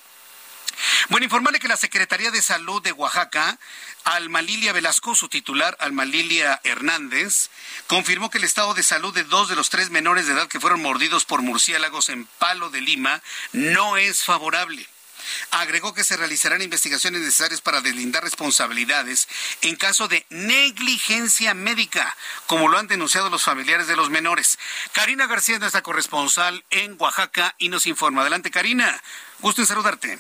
Bueno, 1.09 1.25
informarle 1.25 1.61
que 1.61 1.69
la 1.69 1.77
Secretaría 1.77 2.31
de 2.31 2.43
Salud 2.43 2.83
de 2.83 2.93
Oaxaca, 2.93 3.59
Alma 4.05 4.43
Lilia 4.43 4.73
Velasco, 4.73 5.15
su 5.15 5.29
titular, 5.29 5.77
Alma 5.81 6.05
Lilia 6.05 6.61
Hernández, 6.65 7.51
confirmó 7.87 8.31
que 8.31 8.39
el 8.39 8.45
estado 8.45 8.75
de 8.75 8.83
salud 8.83 9.15
de 9.15 9.25
dos 9.25 9.49
de 9.49 9.57
los 9.57 9.71
tres 9.71 9.91
menores 9.91 10.27
de 10.27 10.33
edad 10.33 10.49
que 10.49 10.61
fueron 10.61 10.83
mordidos 10.83 11.25
por 11.25 11.43
murciélagos 11.43 12.09
en 12.09 12.27
Palo 12.39 12.71
de 12.71 12.81
Lima 12.81 13.23
no 13.53 13.97
es 13.97 14.25
favorable. 14.25 14.89
Agregó 15.51 15.95
que 15.95 16.05
se 16.05 16.17
realizarán 16.17 16.63
investigaciones 16.63 17.21
necesarias 17.21 17.61
para 17.61 17.81
deslindar 17.81 18.23
responsabilidades 18.23 19.29
en 19.63 19.77
caso 19.77 20.09
de 20.09 20.27
negligencia 20.31 21.55
médica, 21.55 22.17
como 22.47 22.69
lo 22.69 22.79
han 22.79 22.89
denunciado 22.89 23.31
los 23.31 23.45
familiares 23.45 23.87
de 23.87 23.97
los 23.97 24.11
menores. 24.11 24.59
Karina 24.93 25.27
García 25.27 25.57
es 25.57 25.61
nuestra 25.61 25.83
corresponsal 25.83 26.65
en 26.71 26.97
Oaxaca 26.99 27.55
y 27.59 27.69
nos 27.69 27.87
informa. 27.87 28.23
Adelante, 28.23 28.51
Karina. 28.51 29.01
Gusto 29.41 29.63
en 29.63 29.67
saludarte. 29.67 30.19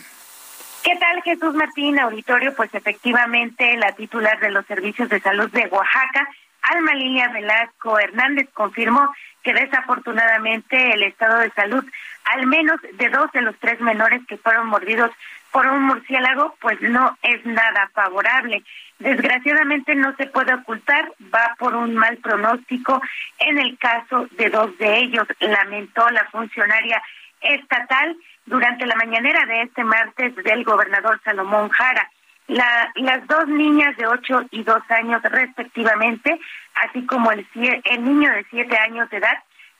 ¿Qué 0.83 0.97
tal, 0.97 1.23
Jesús 1.23 1.55
Martín, 1.55 1.99
auditorio? 1.99 2.55
Pues 2.55 2.75
efectivamente, 2.75 3.75
la 3.79 3.93
titular 3.93 4.38
de 4.40 4.51
los 4.51 4.67
servicios 4.67 5.09
de 5.09 5.19
salud 5.19 5.51
de 5.51 5.67
Oaxaca, 5.69 6.29
Alma 6.72 6.94
Lilia 6.94 7.29
Velasco 7.29 7.98
Hernández, 7.98 8.48
confirmó 8.53 9.12
que 9.42 9.53
desafortunadamente 9.53 10.94
el 10.94 11.03
estado 11.03 11.38
de 11.38 11.50
salud 11.50 11.85
al 12.24 12.46
menos 12.46 12.81
de 12.94 13.09
dos 13.11 13.31
de 13.33 13.42
los 13.42 13.57
tres 13.59 13.81
menores 13.81 14.22
que 14.27 14.38
fueron 14.38 14.68
mordidos 14.68 15.11
por 15.53 15.66
un 15.66 15.85
murciélago, 15.85 16.57
pues 16.61 16.81
no 16.81 17.16
es 17.22 17.44
nada 17.46 17.90
favorable. 17.94 18.64
Desgraciadamente 18.98 19.94
no 19.94 20.14
se 20.16 20.27
puede 20.27 20.55
ocultar, 20.55 21.12
va 21.33 21.55
por 21.59 21.77
un 21.77 21.94
mal 21.94 22.16
pronóstico 22.16 23.00
en 23.38 23.59
el 23.59 23.79
caso 23.79 24.27
de 24.33 24.50
dos 24.50 24.77
de 24.79 24.98
ellos, 24.98 25.29
lamentó 25.40 26.09
la 26.11 26.24
funcionaria 26.24 27.00
estatal 27.40 28.16
durante 28.46 28.87
la 28.87 28.96
mañanera 28.96 29.44
de 29.46 29.62
este 29.62 29.85
martes 29.85 30.35
del 30.37 30.64
gobernador 30.64 31.20
Salomón 31.24 31.68
Jara. 31.68 32.11
La, 32.47 32.93
las 32.97 33.27
dos 33.27 33.49
niñas 33.49 33.97
de 33.97 34.07
ocho 34.07 34.43
y 34.51 34.63
dos 34.63 34.83
años 34.91 35.23
respectivamente, 35.23 36.39
así 36.75 37.07
como 37.07 37.33
el, 37.33 37.47
el 37.85 38.05
niño 38.05 38.31
de 38.31 38.45
siete 38.51 38.77
años 38.77 39.09
de 39.11 39.17
edad, 39.17 39.39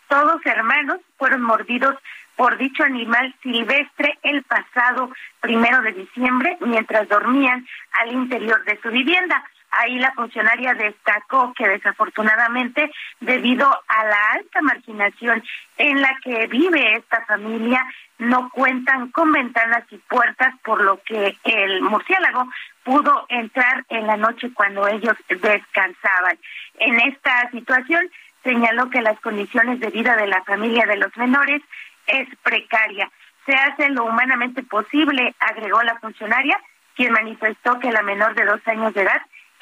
todos 0.09 0.45
hermanos 0.47 1.01
fueron 1.19 1.43
mordidos 1.43 1.97
por 2.37 2.57
dicho 2.57 2.83
animal 2.83 3.35
silvestre 3.43 4.19
el 4.23 4.43
pasado 4.43 5.11
primero 5.41 5.83
de 5.83 5.93
diciembre 5.93 6.57
mientras 6.61 7.09
dormían 7.09 7.67
al 8.01 8.13
interior 8.13 8.65
de 8.65 8.81
su 8.81 8.91
vivienda. 8.91 9.45
Ahí 9.79 9.99
la 9.99 10.13
funcionaria 10.13 10.75
destacó 10.75 11.53
que 11.55 11.69
desafortunadamente, 11.69 12.91
debido 13.21 13.67
a 13.67 14.05
la 14.05 14.31
alta 14.33 14.61
marginación 14.63 15.43
en 15.79 16.01
la 16.01 16.17
que 16.23 16.47
vive 16.47 16.97
esta 16.97 17.25
familia, 17.25 17.85
no 18.19 18.51
cuentan 18.51 19.11
con 19.11 19.33
ventanas 19.33 19.85
y 19.91 19.99
puertas, 19.99 20.55
por 20.63 20.83
lo 20.83 21.03
que 21.03 21.37
el 21.45 21.83
murciélago 21.83 22.47
pudo 22.85 23.27
entrar 23.29 23.85
en 23.89 24.07
la 24.07 24.17
noche 24.17 24.53
cuando 24.55 24.87
ellos 24.87 25.17
descansaban. 25.29 26.39
En 26.79 27.01
esta 27.01 27.51
situación, 27.51 28.09
señaló 28.45 28.91
que 28.91 29.03
las 29.03 29.19
condiciones 29.21 29.81
de 29.81 29.89
vida 29.89 30.15
de 30.17 30.29
la 30.29 30.43
familia 30.45 30.87
de 30.87 30.97
los 30.97 31.17
menores 31.17 31.63
es 32.07 32.29
precaria. 32.43 33.11
Se 33.47 33.55
hace 33.55 33.89
lo 33.91 34.05
humanamente 34.05 34.63
posible, 34.63 35.35
agregó 35.41 35.83
la 35.83 35.99
funcionaria, 35.99 36.59
quien 36.95 37.13
manifestó 37.13 37.79
que 37.81 37.91
la 37.91 38.03
menor 38.03 38.35
de 38.35 38.45
dos 38.45 38.61
años 38.67 38.95
de 38.95 39.03
edad 39.03 39.21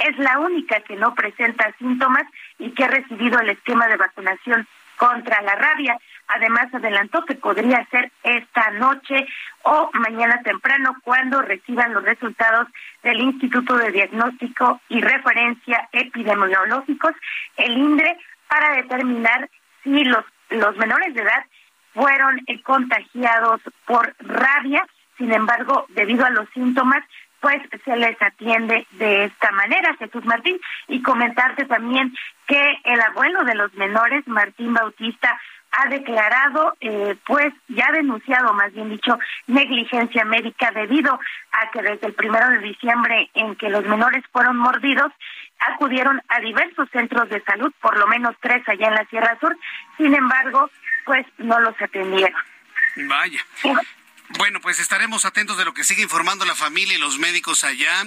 es 0.08 0.18
la 0.18 0.38
única 0.38 0.80
que 0.80 0.96
no 0.96 1.14
presenta 1.14 1.74
síntomas 1.78 2.24
y 2.58 2.70
que 2.70 2.84
ha 2.84 2.88
recibido 2.88 3.40
el 3.40 3.50
esquema 3.50 3.86
de 3.88 3.96
vacunación 3.96 4.66
contra 4.96 5.42
la 5.42 5.56
rabia. 5.56 5.98
Además, 6.28 6.72
adelantó 6.72 7.24
que 7.24 7.34
podría 7.34 7.86
ser 7.90 8.10
esta 8.22 8.70
noche 8.70 9.26
o 9.62 9.90
mañana 9.94 10.40
temprano 10.42 10.96
cuando 11.02 11.42
reciban 11.42 11.92
los 11.92 12.04
resultados 12.04 12.68
del 13.02 13.20
Instituto 13.20 13.76
de 13.76 13.90
Diagnóstico 13.90 14.80
y 14.88 15.00
Referencia 15.00 15.88
Epidemiológicos, 15.92 17.12
el 17.56 17.76
INDRE, 17.76 18.16
para 18.48 18.76
determinar 18.76 19.50
si 19.82 20.04
los, 20.04 20.24
los 20.50 20.76
menores 20.76 21.14
de 21.14 21.22
edad 21.22 21.44
fueron 21.94 22.40
contagiados 22.62 23.60
por 23.86 24.14
rabia. 24.20 24.86
Sin 25.18 25.32
embargo, 25.32 25.86
debido 25.90 26.24
a 26.24 26.30
los 26.30 26.48
síntomas, 26.50 27.04
pues 27.42 27.60
se 27.84 27.96
les 27.96 28.16
atiende 28.22 28.86
de 28.92 29.24
esta 29.24 29.50
manera, 29.50 29.96
Jesús 29.96 30.24
Martín. 30.24 30.58
Y 30.86 31.02
comentarte 31.02 31.64
también 31.64 32.14
que 32.46 32.78
el 32.84 33.00
abuelo 33.00 33.42
de 33.44 33.56
los 33.56 33.74
menores, 33.74 34.26
Martín 34.28 34.72
Bautista, 34.72 35.38
ha 35.72 35.88
declarado, 35.88 36.76
eh, 36.80 37.16
pues 37.26 37.52
ya 37.66 37.86
ha 37.88 37.92
denunciado, 37.92 38.52
más 38.52 38.72
bien 38.72 38.90
dicho, 38.90 39.18
negligencia 39.48 40.24
médica 40.24 40.70
debido 40.70 41.18
a 41.50 41.70
que 41.72 41.82
desde 41.82 42.06
el 42.06 42.14
primero 42.14 42.48
de 42.50 42.58
diciembre 42.58 43.28
en 43.34 43.56
que 43.56 43.70
los 43.70 43.84
menores 43.86 44.22
fueron 44.30 44.56
mordidos, 44.56 45.10
acudieron 45.58 46.22
a 46.28 46.38
diversos 46.40 46.88
centros 46.90 47.28
de 47.28 47.42
salud, 47.42 47.72
por 47.80 47.98
lo 47.98 48.06
menos 48.06 48.36
tres 48.40 48.62
allá 48.68 48.86
en 48.86 48.94
la 48.94 49.04
Sierra 49.06 49.36
Sur, 49.40 49.56
sin 49.96 50.14
embargo, 50.14 50.70
pues 51.04 51.26
no 51.38 51.58
los 51.58 51.74
atendieron. 51.80 52.40
Vaya. 53.08 53.40
Bueno, 54.38 54.60
pues 54.60 54.80
estaremos 54.80 55.24
atentos 55.24 55.58
de 55.58 55.64
lo 55.64 55.74
que 55.74 55.84
sigue 55.84 56.02
informando 56.02 56.44
la 56.44 56.54
familia 56.54 56.96
y 56.96 56.98
los 56.98 57.18
médicos 57.18 57.64
allá. 57.64 58.04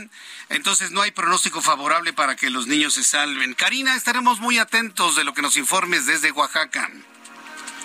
Entonces 0.50 0.92
no 0.92 1.02
hay 1.02 1.12
pronóstico 1.12 1.62
favorable 1.62 2.14
para 2.14 2.36
que 2.36 2.50
los 2.50 2.68
niños 2.68 2.96
se 2.96 3.04
salven. 3.04 3.54
Karina, 3.54 3.96
estaremos 3.96 4.40
muy 4.40 4.58
atentos 4.58 5.16
de 5.16 5.24
lo 5.24 5.34
que 5.34 5.42
nos 5.42 5.56
informes 5.58 6.06
desde 6.06 6.32
Oaxaca. 6.32 6.90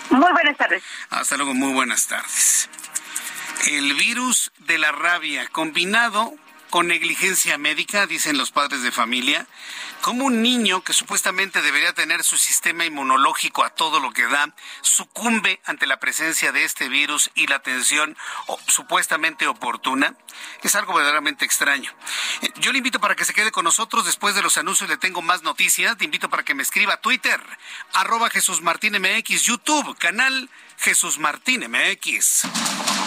Muy 0.09 0.31
buenas 0.31 0.57
tardes. 0.57 0.83
Hasta 1.09 1.37
luego, 1.37 1.53
muy 1.53 1.73
buenas 1.73 2.07
tardes. 2.07 2.69
El 3.67 3.93
virus 3.93 4.51
de 4.59 4.77
la 4.77 4.91
rabia 4.91 5.47
combinado 5.47 6.33
con 6.71 6.87
negligencia 6.87 7.57
médica, 7.57 8.07
dicen 8.07 8.37
los 8.37 8.49
padres 8.49 8.81
de 8.81 8.91
familia, 8.91 9.45
como 10.01 10.25
un 10.25 10.41
niño 10.41 10.83
que 10.83 10.93
supuestamente 10.93 11.61
debería 11.61 11.93
tener 11.93 12.23
su 12.23 12.37
sistema 12.37 12.85
inmunológico 12.85 13.63
a 13.63 13.69
todo 13.71 13.99
lo 13.99 14.11
que 14.11 14.25
da, 14.25 14.55
sucumbe 14.81 15.59
ante 15.65 15.85
la 15.85 15.99
presencia 15.99 16.53
de 16.53 16.63
este 16.63 16.87
virus 16.87 17.29
y 17.35 17.47
la 17.47 17.57
atención 17.57 18.17
supuestamente 18.67 19.47
oportuna, 19.47 20.15
es 20.63 20.73
algo 20.75 20.93
verdaderamente 20.93 21.43
extraño. 21.43 21.93
Eh, 22.41 22.49
yo 22.61 22.71
le 22.71 22.77
invito 22.77 23.01
para 23.01 23.15
que 23.15 23.25
se 23.25 23.33
quede 23.33 23.51
con 23.51 23.65
nosotros 23.65 24.05
después 24.05 24.33
de 24.33 24.41
los 24.41 24.57
anuncios, 24.57 24.89
le 24.89 24.97
tengo 24.97 25.21
más 25.21 25.43
noticias, 25.43 25.97
te 25.97 26.05
invito 26.05 26.29
para 26.29 26.43
que 26.43 26.55
me 26.55 26.63
escriba 26.63 26.93
a 26.93 27.01
Twitter, 27.01 27.39
arroba 27.93 28.29
Jesús 28.29 28.61
Martín 28.61 28.93
MX, 28.93 29.43
YouTube, 29.43 29.97
canal 29.97 30.49
Jesús 30.77 31.19
Martín 31.19 31.69
MX. 31.69 32.47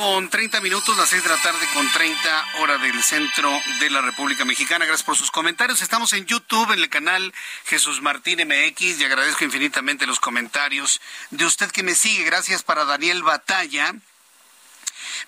Con 0.00 0.30
30 0.30 0.62
minutos, 0.62 0.96
las 0.96 1.10
6 1.10 1.24
de 1.24 1.28
la 1.28 1.42
tarde 1.42 1.58
con 1.74 1.86
30 1.92 2.46
hora 2.60 2.78
del 2.78 3.02
centro 3.02 3.50
de 3.80 3.90
la 3.90 4.00
República 4.00 4.46
Mexicana. 4.46 4.86
Gracias 4.86 5.04
por 5.04 5.14
sus 5.14 5.30
comentarios. 5.30 5.82
Estamos 5.82 6.14
en 6.14 6.24
YouTube, 6.24 6.72
en 6.72 6.78
el 6.78 6.88
canal 6.88 7.34
Jesús 7.66 8.00
Martín 8.00 8.38
MX 8.38 8.98
y 8.98 9.04
agradezco 9.04 9.44
infinitamente 9.44 10.06
los 10.06 10.18
comentarios 10.18 11.02
de 11.28 11.44
usted 11.44 11.70
que 11.70 11.82
me 11.82 11.94
sigue. 11.94 12.24
Gracias 12.24 12.62
para 12.62 12.86
Daniel 12.86 13.22
Batalla 13.22 13.94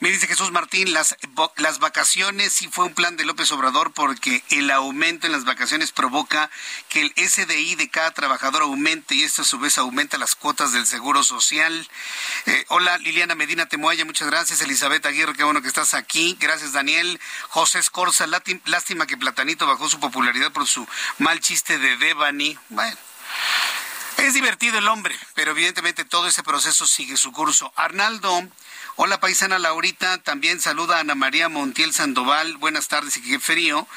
me 0.00 0.10
dice 0.10 0.26
Jesús 0.26 0.50
Martín, 0.50 0.92
las, 0.92 1.16
las 1.56 1.78
vacaciones 1.78 2.52
sí 2.52 2.68
fue 2.70 2.86
un 2.86 2.94
plan 2.94 3.16
de 3.16 3.24
López 3.24 3.50
Obrador 3.52 3.92
porque 3.92 4.42
el 4.50 4.70
aumento 4.70 5.26
en 5.26 5.32
las 5.32 5.44
vacaciones 5.44 5.92
provoca 5.92 6.50
que 6.88 7.02
el 7.02 7.12
SDI 7.16 7.74
de 7.74 7.88
cada 7.88 8.10
trabajador 8.12 8.62
aumente 8.62 9.14
y 9.14 9.22
esto 9.22 9.42
a 9.42 9.44
su 9.44 9.58
vez 9.58 9.78
aumenta 9.78 10.18
las 10.18 10.34
cuotas 10.34 10.72
del 10.72 10.86
Seguro 10.86 11.22
Social. 11.22 11.88
Eh, 12.46 12.64
hola 12.68 12.98
Liliana 12.98 13.34
Medina 13.34 13.66
Temoaya, 13.66 14.04
muchas 14.04 14.28
gracias. 14.28 14.60
Elizabeth 14.60 15.04
Aguirre, 15.06 15.34
qué 15.34 15.44
bueno 15.44 15.62
que 15.62 15.68
estás 15.68 15.94
aquí. 15.94 16.36
Gracias 16.40 16.72
Daniel. 16.72 17.20
José 17.48 17.78
Escorza, 17.78 18.26
lástima 18.26 19.06
que 19.06 19.16
Platanito 19.16 19.66
bajó 19.66 19.88
su 19.88 20.00
popularidad 20.00 20.52
por 20.52 20.66
su 20.66 20.86
mal 21.18 21.40
chiste 21.40 21.78
de 21.78 21.96
Devani. 21.96 22.58
Bueno. 22.68 22.96
Es 24.18 24.34
divertido 24.34 24.78
el 24.78 24.88
hombre, 24.88 25.16
pero 25.34 25.50
evidentemente 25.50 26.04
todo 26.04 26.28
ese 26.28 26.42
proceso 26.42 26.86
sigue 26.86 27.16
su 27.16 27.32
curso. 27.32 27.72
Arnaldo 27.76 28.48
Hola 28.96 29.20
paisana 29.20 29.58
Laurita, 29.58 30.18
también 30.18 30.60
saluda 30.60 30.98
a 30.98 31.00
Ana 31.00 31.14
María 31.14 31.48
Montiel 31.48 31.94
Sandoval, 31.94 32.58
buenas 32.58 32.88
tardes 32.88 33.16
y 33.16 33.22
qué 33.22 33.40
frío. 33.40 33.88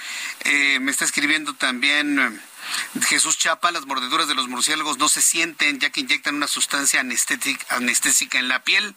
Eh, 0.45 0.79
me 0.79 0.89
está 0.89 1.03
escribiendo 1.03 1.53
también 1.53 2.17
eh, 2.17 2.39
Jesús 3.07 3.37
Chapa, 3.37 3.71
las 3.71 3.85
mordeduras 3.85 4.27
de 4.27 4.35
los 4.35 4.47
murciélagos 4.47 4.97
no 4.97 5.09
se 5.09 5.21
sienten 5.21 5.79
ya 5.79 5.89
que 5.89 6.01
inyectan 6.01 6.35
una 6.35 6.47
sustancia 6.47 6.99
anestésica 6.99 8.39
en 8.39 8.47
la 8.47 8.63
piel. 8.63 8.95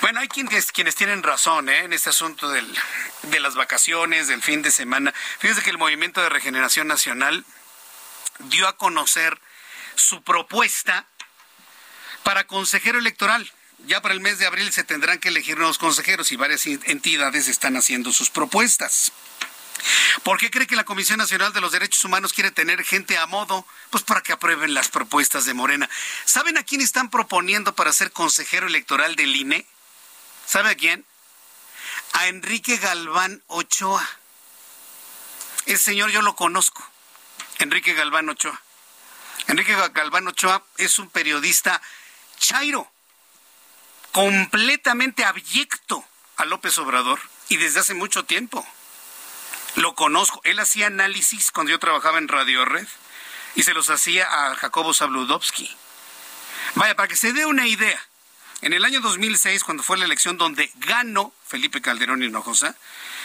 Bueno, 0.01 0.21
hay 0.21 0.27
quienes, 0.29 0.71
quienes 0.71 0.95
tienen 0.95 1.23
razón 1.23 1.69
¿eh? 1.69 1.79
en 1.79 1.93
este 1.93 2.09
asunto 2.09 2.49
del, 2.49 2.65
de 3.23 3.39
las 3.39 3.55
vacaciones, 3.55 4.27
del 4.27 4.41
fin 4.41 4.61
de 4.61 4.71
semana. 4.71 5.13
Fíjense 5.39 5.61
que 5.61 5.69
el 5.69 5.77
Movimiento 5.77 6.21
de 6.21 6.29
Regeneración 6.29 6.87
Nacional 6.87 7.45
dio 8.39 8.67
a 8.67 8.77
conocer 8.77 9.39
su 9.95 10.23
propuesta 10.23 11.05
para 12.23 12.47
consejero 12.47 12.99
electoral. 12.99 13.51
Ya 13.85 14.01
para 14.01 14.13
el 14.13 14.21
mes 14.21 14.39
de 14.39 14.45
abril 14.45 14.71
se 14.71 14.83
tendrán 14.83 15.19
que 15.19 15.29
elegir 15.29 15.57
nuevos 15.57 15.77
consejeros 15.77 16.31
y 16.31 16.37
varias 16.37 16.65
entidades 16.65 17.47
están 17.47 17.75
haciendo 17.75 18.11
sus 18.11 18.29
propuestas. 18.29 19.11
¿Por 20.23 20.37
qué 20.37 20.51
cree 20.51 20.67
que 20.67 20.75
la 20.75 20.83
Comisión 20.83 21.17
Nacional 21.17 21.53
de 21.53 21.61
los 21.61 21.71
Derechos 21.71 22.03
Humanos 22.03 22.33
quiere 22.33 22.51
tener 22.51 22.83
gente 22.83 23.17
a 23.17 23.25
modo? 23.25 23.65
Pues 23.89 24.03
para 24.03 24.21
que 24.21 24.33
aprueben 24.33 24.73
las 24.73 24.89
propuestas 24.89 25.45
de 25.45 25.53
Morena. 25.53 25.89
¿Saben 26.25 26.57
a 26.57 26.63
quién 26.63 26.81
están 26.81 27.09
proponiendo 27.09 27.73
para 27.75 27.93
ser 27.93 28.11
consejero 28.11 28.67
electoral 28.67 29.15
del 29.15 29.35
INE? 29.35 29.65
¿Sabe 30.45 30.71
a 30.71 30.75
quién? 30.75 31.05
A 32.13 32.27
Enrique 32.27 32.77
Galván 32.77 33.43
Ochoa. 33.47 34.07
Ese 35.65 35.83
señor 35.83 36.09
yo 36.11 36.21
lo 36.21 36.35
conozco. 36.35 36.83
Enrique 37.59 37.93
Galván 37.93 38.29
Ochoa. 38.29 38.61
Enrique 39.47 39.75
Galván 39.93 40.27
Ochoa 40.27 40.63
es 40.77 40.99
un 40.99 41.09
periodista 41.09 41.81
chairo, 42.39 42.91
completamente 44.11 45.25
abyecto 45.25 46.03
a 46.37 46.45
López 46.45 46.77
Obrador 46.77 47.19
y 47.49 47.57
desde 47.57 47.79
hace 47.79 47.93
mucho 47.93 48.25
tiempo. 48.25 48.65
Lo 49.79 49.95
conozco. 49.95 50.41
Él 50.43 50.59
hacía 50.59 50.87
análisis 50.87 51.51
cuando 51.51 51.71
yo 51.71 51.79
trabajaba 51.79 52.17
en 52.17 52.27
Radio 52.27 52.65
Red 52.65 52.87
y 53.55 53.63
se 53.63 53.73
los 53.73 53.89
hacía 53.89 54.27
a 54.27 54.55
Jacobo 54.55 54.93
Zabludovsky. 54.93 55.73
Vaya, 56.75 56.95
para 56.97 57.07
que 57.07 57.15
se 57.15 57.31
dé 57.31 57.45
una 57.45 57.65
idea, 57.65 57.97
en 58.61 58.73
el 58.73 58.83
año 58.83 58.99
2006, 58.99 59.63
cuando 59.63 59.81
fue 59.81 59.97
la 59.97 60.03
elección 60.03 60.37
donde 60.37 60.69
ganó 60.75 61.33
Felipe 61.47 61.81
Calderón 61.81 62.21
Hinojosa, 62.21 62.75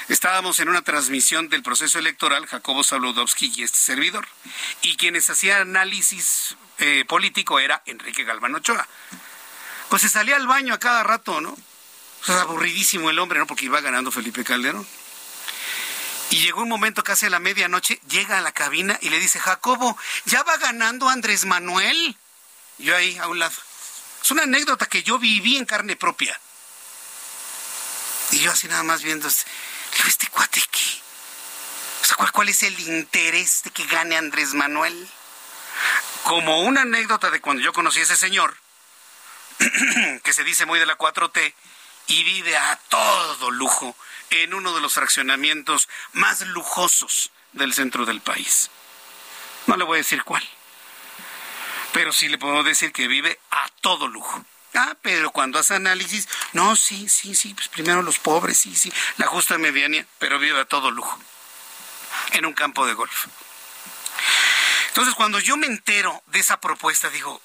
estábamos 0.08 0.60
en 0.60 0.68
una 0.68 0.82
transmisión 0.82 1.48
del 1.48 1.64
proceso 1.64 1.98
electoral, 1.98 2.46
Jacobo 2.46 2.84
Saludowski 2.84 3.52
y 3.56 3.64
este 3.64 3.78
servidor, 3.78 4.28
y 4.80 4.96
quienes 4.96 5.28
hacían 5.28 5.62
análisis 5.62 6.56
eh, 6.78 7.04
político 7.08 7.58
era 7.58 7.82
Enrique 7.86 8.22
Galván 8.22 8.54
Ochoa. 8.54 8.86
Pues 9.88 10.02
se 10.02 10.08
salía 10.08 10.36
al 10.36 10.46
baño 10.46 10.72
a 10.72 10.78
cada 10.78 11.02
rato, 11.02 11.40
¿no? 11.40 11.50
O 11.50 12.24
sea, 12.24 12.42
aburridísimo 12.42 13.10
el 13.10 13.18
hombre, 13.18 13.40
¿no? 13.40 13.48
Porque 13.48 13.64
iba 13.64 13.80
ganando 13.80 14.12
Felipe 14.12 14.44
Calderón. 14.44 14.86
Y 16.34 16.40
llegó 16.40 16.62
un 16.62 16.68
momento 16.68 17.04
casi 17.04 17.26
a 17.26 17.30
la 17.30 17.38
medianoche, 17.38 18.00
llega 18.08 18.38
a 18.38 18.40
la 18.40 18.50
cabina 18.50 18.98
y 19.00 19.08
le 19.08 19.20
dice, 19.20 19.38
Jacobo, 19.38 19.96
¿ya 20.24 20.42
va 20.42 20.56
ganando 20.56 21.08
Andrés 21.08 21.44
Manuel? 21.44 22.16
yo 22.78 22.96
ahí 22.96 23.16
a 23.18 23.28
un 23.28 23.38
lado. 23.38 23.54
Es 24.20 24.32
una 24.32 24.42
anécdota 24.42 24.86
que 24.86 25.04
yo 25.04 25.20
viví 25.20 25.56
en 25.56 25.64
carne 25.64 25.94
propia. 25.94 26.40
Y 28.32 28.40
yo 28.40 28.50
así 28.50 28.66
nada 28.66 28.82
más 28.82 29.04
viendo, 29.04 29.28
digo, 29.28 30.08
¿este 30.08 30.26
cuate? 30.26 30.60
O 32.02 32.04
sea, 32.04 32.16
¿cuál, 32.32 32.48
es 32.48 32.64
el 32.64 32.80
interés 32.80 33.62
de 33.62 33.70
que 33.70 33.86
gane 33.86 34.16
Andrés 34.16 34.54
Manuel? 34.54 35.08
Como 36.24 36.62
una 36.62 36.80
anécdota 36.80 37.30
de 37.30 37.40
cuando 37.40 37.62
yo 37.62 37.72
conocí 37.72 38.00
a 38.00 38.02
ese 38.02 38.16
señor, 38.16 38.56
que 40.24 40.32
se 40.32 40.42
dice 40.42 40.66
muy 40.66 40.80
de 40.80 40.86
la 40.86 40.98
4T, 40.98 41.54
y 42.08 42.24
vive 42.24 42.56
a 42.56 42.76
todo 42.88 43.52
lujo 43.52 43.96
en 44.42 44.54
uno 44.54 44.74
de 44.74 44.80
los 44.80 44.94
fraccionamientos 44.94 45.88
más 46.12 46.40
lujosos 46.42 47.30
del 47.52 47.72
centro 47.72 48.04
del 48.04 48.20
país. 48.20 48.70
No 49.66 49.76
le 49.76 49.84
voy 49.84 49.96
a 49.96 50.02
decir 50.02 50.22
cuál 50.24 50.46
pero 51.94 52.12
sí 52.12 52.28
le 52.28 52.38
puedo 52.38 52.64
decir 52.64 52.92
que 52.92 53.06
vive 53.06 53.38
a 53.52 53.68
todo 53.80 54.08
lujo. 54.08 54.44
Ah, 54.74 54.96
pero 55.00 55.30
cuando 55.30 55.60
hace 55.60 55.76
análisis, 55.76 56.28
no, 56.52 56.74
sí, 56.74 57.08
sí, 57.08 57.36
sí, 57.36 57.54
pues 57.54 57.68
primero 57.68 58.02
los 58.02 58.18
pobres, 58.18 58.58
sí, 58.58 58.74
sí, 58.74 58.92
la 59.16 59.28
justa 59.28 59.56
medianía, 59.58 60.04
pero 60.18 60.40
vive 60.40 60.60
a 60.60 60.64
todo 60.64 60.90
lujo, 60.90 61.16
en 62.32 62.46
un 62.46 62.52
campo 62.52 62.84
de 62.84 62.94
golf. 62.94 63.26
Entonces, 64.88 65.14
cuando 65.14 65.38
yo 65.38 65.56
me 65.56 65.68
entero 65.68 66.20
de 66.26 66.40
esa 66.40 66.60
propuesta, 66.60 67.08
digo, 67.10 67.40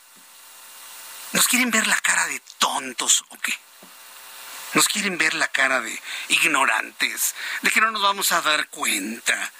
¿nos 1.33 1.47
quieren 1.47 1.69
ver 1.69 1.85
la 1.85 1.97
cara 1.97 2.25
de 2.25 2.41
tontos 2.57 3.23
o 3.29 3.37
qué? 3.37 3.53
¿Nos 4.73 4.87
quieren 4.87 5.17
ver 5.17 5.33
la 5.33 5.47
cara 5.47 5.81
de 5.81 5.99
ignorantes? 6.29 7.35
¿De 7.61 7.71
que 7.71 7.81
no 7.81 7.91
nos 7.91 8.01
vamos 8.01 8.31
a 8.31 8.41
dar 8.41 8.67
cuenta? 8.69 9.51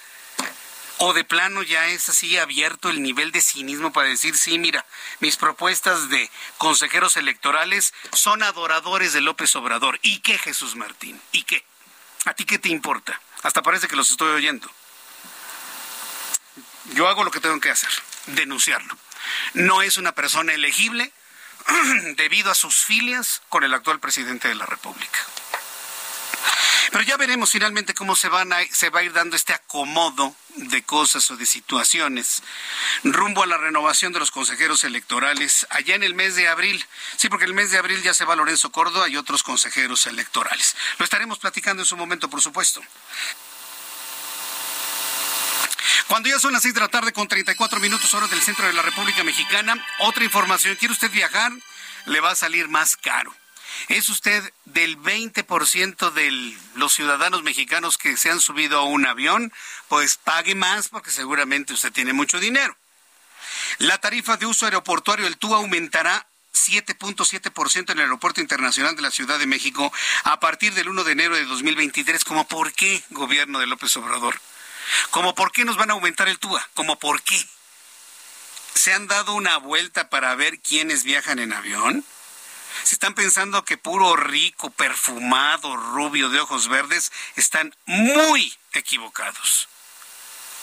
o 1.02 1.14
de 1.14 1.24
plano 1.24 1.62
ya 1.62 1.86
es 1.86 2.10
así 2.10 2.36
abierto 2.36 2.90
el 2.90 3.02
nivel 3.02 3.32
de 3.32 3.40
cinismo 3.40 3.90
para 3.90 4.10
decir, 4.10 4.36
sí, 4.36 4.58
mira, 4.58 4.84
mis 5.20 5.38
propuestas 5.38 6.10
de 6.10 6.30
consejeros 6.58 7.16
electorales 7.16 7.94
son 8.12 8.42
adoradores 8.42 9.14
de 9.14 9.22
López 9.22 9.56
Obrador. 9.56 9.98
¿Y 10.02 10.18
qué, 10.18 10.36
Jesús 10.36 10.76
Martín? 10.76 11.18
¿Y 11.32 11.44
qué? 11.44 11.64
¿A 12.26 12.34
ti 12.34 12.44
qué 12.44 12.58
te 12.58 12.68
importa? 12.68 13.18
Hasta 13.42 13.62
parece 13.62 13.88
que 13.88 13.96
los 13.96 14.10
estoy 14.10 14.28
oyendo. 14.28 14.70
Yo 16.92 17.08
hago 17.08 17.24
lo 17.24 17.30
que 17.30 17.40
tengo 17.40 17.58
que 17.60 17.70
hacer, 17.70 17.90
denunciarlo. 18.26 18.94
No 19.54 19.80
es 19.80 19.96
una 19.96 20.12
persona 20.12 20.52
elegible 20.52 21.14
debido 22.16 22.50
a 22.50 22.54
sus 22.54 22.76
filias 22.76 23.42
con 23.48 23.64
el 23.64 23.74
actual 23.74 24.00
presidente 24.00 24.48
de 24.48 24.54
la 24.54 24.66
República. 24.66 25.18
Pero 26.90 27.04
ya 27.04 27.16
veremos 27.16 27.52
finalmente 27.52 27.94
cómo 27.94 28.16
se, 28.16 28.28
van 28.28 28.52
a, 28.52 28.58
se 28.72 28.90
va 28.90 29.00
a 29.00 29.02
ir 29.04 29.12
dando 29.12 29.36
este 29.36 29.52
acomodo 29.52 30.34
de 30.56 30.82
cosas 30.82 31.30
o 31.30 31.36
de 31.36 31.46
situaciones 31.46 32.42
rumbo 33.04 33.44
a 33.44 33.46
la 33.46 33.58
renovación 33.58 34.12
de 34.12 34.18
los 34.18 34.32
consejeros 34.32 34.82
electorales 34.82 35.66
allá 35.70 35.94
en 35.94 36.02
el 36.02 36.14
mes 36.14 36.34
de 36.34 36.48
abril. 36.48 36.84
Sí, 37.16 37.28
porque 37.28 37.44
el 37.44 37.54
mes 37.54 37.70
de 37.70 37.78
abril 37.78 38.02
ya 38.02 38.12
se 38.12 38.24
va 38.24 38.34
Lorenzo 38.34 38.72
Córdoba 38.72 39.08
y 39.08 39.16
otros 39.16 39.44
consejeros 39.44 40.06
electorales. 40.06 40.74
Lo 40.98 41.04
estaremos 41.04 41.38
platicando 41.38 41.82
en 41.82 41.86
su 41.86 41.96
momento, 41.96 42.28
por 42.28 42.42
supuesto. 42.42 42.82
Cuando 46.10 46.28
ya 46.28 46.40
son 46.40 46.52
las 46.52 46.62
seis 46.62 46.74
de 46.74 46.80
la 46.80 46.88
tarde 46.88 47.12
con 47.12 47.28
34 47.28 47.78
minutos 47.78 48.12
hora 48.14 48.26
del 48.26 48.42
centro 48.42 48.66
de 48.66 48.72
la 48.72 48.82
República 48.82 49.22
Mexicana, 49.22 49.76
otra 50.00 50.24
información, 50.24 50.74
¿quiere 50.74 50.92
usted 50.92 51.08
viajar? 51.12 51.52
Le 52.06 52.18
va 52.18 52.32
a 52.32 52.34
salir 52.34 52.66
más 52.66 52.96
caro. 52.96 53.32
¿Es 53.86 54.08
usted 54.08 54.42
del 54.64 54.98
20% 54.98 56.10
de 56.10 56.56
los 56.74 56.94
ciudadanos 56.94 57.44
mexicanos 57.44 57.96
que 57.96 58.16
se 58.16 58.28
han 58.28 58.40
subido 58.40 58.80
a 58.80 58.82
un 58.82 59.06
avión? 59.06 59.52
Pues 59.86 60.16
pague 60.16 60.56
más 60.56 60.88
porque 60.88 61.12
seguramente 61.12 61.74
usted 61.74 61.92
tiene 61.92 62.12
mucho 62.12 62.40
dinero. 62.40 62.76
La 63.78 63.98
tarifa 63.98 64.36
de 64.36 64.46
uso 64.46 64.64
aeroportuario 64.64 65.26
del 65.26 65.36
TUA 65.36 65.58
aumentará 65.58 66.26
7.7% 66.52 67.92
en 67.92 67.98
el 67.98 68.00
Aeropuerto 68.00 68.40
Internacional 68.40 68.96
de 68.96 69.02
la 69.02 69.12
Ciudad 69.12 69.38
de 69.38 69.46
México 69.46 69.92
a 70.24 70.40
partir 70.40 70.74
del 70.74 70.88
1 70.88 71.04
de 71.04 71.12
enero 71.12 71.36
de 71.36 71.44
2023. 71.44 72.24
¿Cómo 72.24 72.48
por 72.48 72.72
qué, 72.72 73.00
gobierno 73.10 73.60
de 73.60 73.68
López 73.68 73.96
Obrador? 73.96 74.40
¿Cómo 75.10 75.34
por 75.34 75.52
qué 75.52 75.64
nos 75.64 75.76
van 75.76 75.90
a 75.90 75.94
aumentar 75.94 76.28
el 76.28 76.38
TUA? 76.38 76.68
¿Cómo 76.74 76.98
por 76.98 77.22
qué? 77.22 77.46
¿Se 78.74 78.92
han 78.92 79.06
dado 79.08 79.34
una 79.34 79.58
vuelta 79.58 80.08
para 80.08 80.34
ver 80.34 80.60
quiénes 80.60 81.04
viajan 81.04 81.38
en 81.38 81.52
avión? 81.52 82.04
Si 82.84 82.94
están 82.94 83.14
pensando 83.14 83.64
que 83.64 83.76
puro 83.76 84.16
rico, 84.16 84.70
perfumado, 84.70 85.76
rubio 85.76 86.30
de 86.30 86.40
ojos 86.40 86.68
verdes, 86.68 87.12
están 87.36 87.74
muy 87.86 88.56
equivocados. 88.72 89.68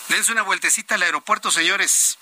Dense 0.08 0.32
una 0.32 0.42
vueltecita 0.42 0.96
al 0.96 1.04
aeropuerto, 1.04 1.52
señores. 1.52 2.18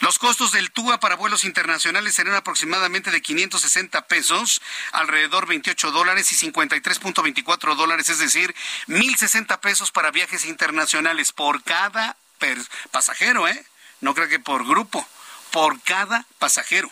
Los 0.00 0.18
costos 0.18 0.52
del 0.52 0.70
TUA 0.70 1.00
para 1.00 1.16
vuelos 1.16 1.44
internacionales 1.44 2.14
serán 2.14 2.34
aproximadamente 2.34 3.10
de 3.10 3.22
560 3.22 4.06
pesos, 4.06 4.60
alrededor 4.92 5.46
28 5.46 5.90
dólares 5.90 6.32
y 6.32 6.50
53.24 6.50 7.74
dólares, 7.76 8.08
es 8.08 8.18
decir, 8.18 8.54
1.060 8.88 9.58
pesos 9.60 9.90
para 9.90 10.10
viajes 10.10 10.44
internacionales 10.44 11.32
por 11.32 11.62
cada 11.62 12.16
pasajero, 12.90 13.48
¿eh? 13.48 13.64
No 14.00 14.14
creo 14.14 14.28
que 14.28 14.38
por 14.38 14.66
grupo, 14.66 15.06
por 15.50 15.80
cada 15.82 16.26
pasajero. 16.38 16.90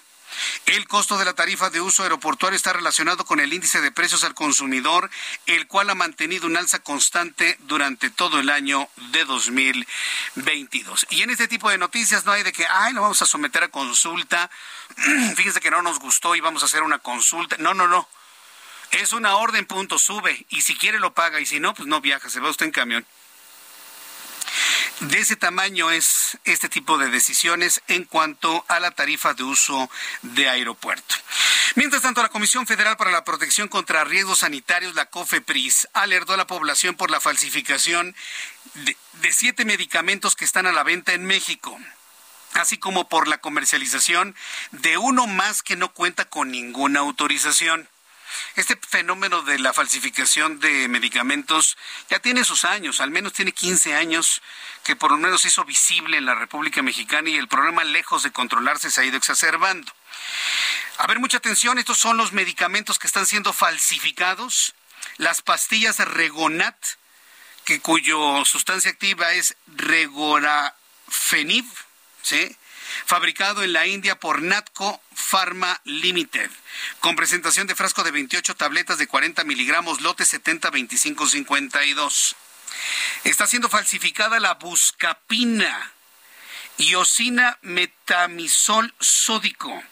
El 0.66 0.88
costo 0.88 1.18
de 1.18 1.26
la 1.26 1.34
tarifa 1.34 1.68
de 1.68 1.82
uso 1.82 2.04
aeroportuario 2.04 2.56
está 2.56 2.72
relacionado 2.72 3.26
con 3.26 3.38
el 3.38 3.52
índice 3.52 3.82
de 3.82 3.92
precios 3.92 4.24
al 4.24 4.34
consumidor, 4.34 5.10
el 5.44 5.66
cual 5.66 5.90
ha 5.90 5.94
mantenido 5.94 6.46
un 6.46 6.56
alza 6.56 6.78
constante 6.78 7.58
durante 7.64 8.08
todo 8.08 8.40
el 8.40 8.48
año 8.48 8.88
de 9.12 9.26
2022. 9.26 11.06
Y 11.10 11.22
en 11.22 11.28
este 11.28 11.48
tipo 11.48 11.68
de 11.68 11.76
noticias 11.76 12.24
no 12.24 12.32
hay 12.32 12.42
de 12.42 12.52
que, 12.52 12.66
ay, 12.66 12.94
lo 12.94 13.02
vamos 13.02 13.20
a 13.20 13.26
someter 13.26 13.62
a 13.62 13.68
consulta, 13.68 14.50
fíjense 15.36 15.60
que 15.60 15.70
no 15.70 15.82
nos 15.82 15.98
gustó 15.98 16.34
y 16.34 16.40
vamos 16.40 16.62
a 16.62 16.66
hacer 16.66 16.82
una 16.82 16.98
consulta. 16.98 17.56
No, 17.58 17.74
no, 17.74 17.86
no. 17.86 18.08
Es 18.90 19.12
una 19.12 19.36
orden, 19.36 19.66
punto, 19.66 19.98
sube. 19.98 20.46
Y 20.48 20.62
si 20.62 20.76
quiere 20.76 20.98
lo 20.98 21.12
paga 21.12 21.40
y 21.40 21.46
si 21.46 21.60
no, 21.60 21.74
pues 21.74 21.86
no 21.86 22.00
viaja, 22.00 22.30
se 22.30 22.40
va 22.40 22.48
usted 22.48 22.66
en 22.66 22.72
camión. 22.72 23.06
De 25.00 25.18
ese 25.18 25.36
tamaño 25.36 25.90
es 25.90 26.38
este 26.44 26.68
tipo 26.68 26.98
de 26.98 27.10
decisiones 27.10 27.82
en 27.88 28.04
cuanto 28.04 28.64
a 28.68 28.78
la 28.78 28.92
tarifa 28.92 29.34
de 29.34 29.42
uso 29.42 29.90
de 30.22 30.48
aeropuerto. 30.48 31.16
Mientras 31.74 32.02
tanto, 32.02 32.22
la 32.22 32.28
Comisión 32.28 32.66
Federal 32.66 32.96
para 32.96 33.10
la 33.10 33.24
Protección 33.24 33.68
contra 33.68 34.04
Riesgos 34.04 34.38
Sanitarios, 34.40 34.94
la 34.94 35.06
COFEPRIS, 35.06 35.88
alertó 35.92 36.34
a 36.34 36.36
la 36.36 36.46
población 36.46 36.94
por 36.94 37.10
la 37.10 37.20
falsificación 37.20 38.14
de, 38.74 38.96
de 39.14 39.32
siete 39.32 39.64
medicamentos 39.64 40.36
que 40.36 40.44
están 40.44 40.66
a 40.66 40.72
la 40.72 40.84
venta 40.84 41.12
en 41.12 41.24
México 41.26 41.78
así 42.54 42.78
como 42.78 43.08
por 43.08 43.26
la 43.26 43.38
comercialización 43.38 44.36
de 44.70 44.96
uno 44.96 45.26
más 45.26 45.62
que 45.62 45.74
no 45.74 45.92
cuenta 45.92 46.24
con 46.24 46.52
ninguna 46.52 47.00
autorización. 47.00 47.88
Este 48.56 48.76
fenómeno 48.76 49.42
de 49.42 49.58
la 49.58 49.72
falsificación 49.72 50.60
de 50.60 50.88
medicamentos 50.88 51.76
ya 52.08 52.18
tiene 52.18 52.44
sus 52.44 52.64
años, 52.64 53.00
al 53.00 53.10
menos 53.10 53.32
tiene 53.32 53.52
15 53.52 53.94
años 53.94 54.42
que 54.82 54.96
por 54.96 55.10
lo 55.10 55.18
menos 55.18 55.44
hizo 55.44 55.64
visible 55.64 56.18
en 56.18 56.26
la 56.26 56.34
República 56.34 56.82
Mexicana 56.82 57.30
y 57.30 57.36
el 57.36 57.48
problema 57.48 57.84
lejos 57.84 58.22
de 58.22 58.32
controlarse 58.32 58.90
se 58.90 59.00
ha 59.00 59.04
ido 59.04 59.16
exacerbando. 59.16 59.92
A 60.98 61.06
ver, 61.06 61.18
mucha 61.18 61.38
atención, 61.38 61.78
estos 61.78 61.98
son 61.98 62.16
los 62.16 62.32
medicamentos 62.32 62.98
que 62.98 63.06
están 63.06 63.26
siendo 63.26 63.52
falsificados. 63.52 64.74
Las 65.16 65.42
pastillas 65.42 65.98
Regonat, 65.98 66.76
que 67.64 67.80
cuyo 67.80 68.44
sustancia 68.44 68.90
activa 68.90 69.32
es 69.32 69.56
Regorafenib, 69.66 71.64
¿sí? 72.22 72.56
Fabricado 73.06 73.62
en 73.62 73.72
la 73.72 73.86
India 73.86 74.18
por 74.18 74.42
Natco 74.42 75.00
Pharma 75.14 75.80
Limited, 75.84 76.50
con 77.00 77.16
presentación 77.16 77.66
de 77.66 77.74
frasco 77.74 78.02
de 78.02 78.10
28 78.10 78.54
tabletas 78.56 78.98
de 78.98 79.06
40 79.06 79.44
miligramos, 79.44 80.00
lote 80.00 80.24
702552. 80.24 82.36
Está 83.24 83.46
siendo 83.46 83.68
falsificada 83.68 84.40
la 84.40 84.54
buscapina, 84.54 85.92
iosina 86.78 87.58
metamisol 87.62 88.92
sódico. 89.00 89.82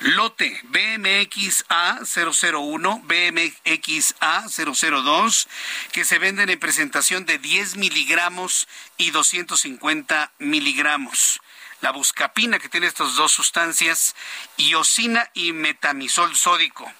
Lote 0.00 0.60
BMXA 0.64 2.00
001, 2.02 3.02
BMXA 3.04 4.46
002, 4.48 5.48
que 5.92 6.04
se 6.04 6.18
venden 6.18 6.48
en 6.48 6.58
presentación 6.58 7.26
de 7.26 7.38
10 7.38 7.76
miligramos 7.76 8.66
y 8.96 9.10
250 9.10 10.32
miligramos 10.38 11.40
la 11.80 11.92
buscapina 11.92 12.58
que 12.58 12.68
tiene 12.68 12.86
estas 12.86 13.14
dos 13.14 13.32
sustancias, 13.32 14.14
iosina 14.56 15.30
y 15.34 15.52
metamisol 15.52 16.36
sódico. 16.36 16.92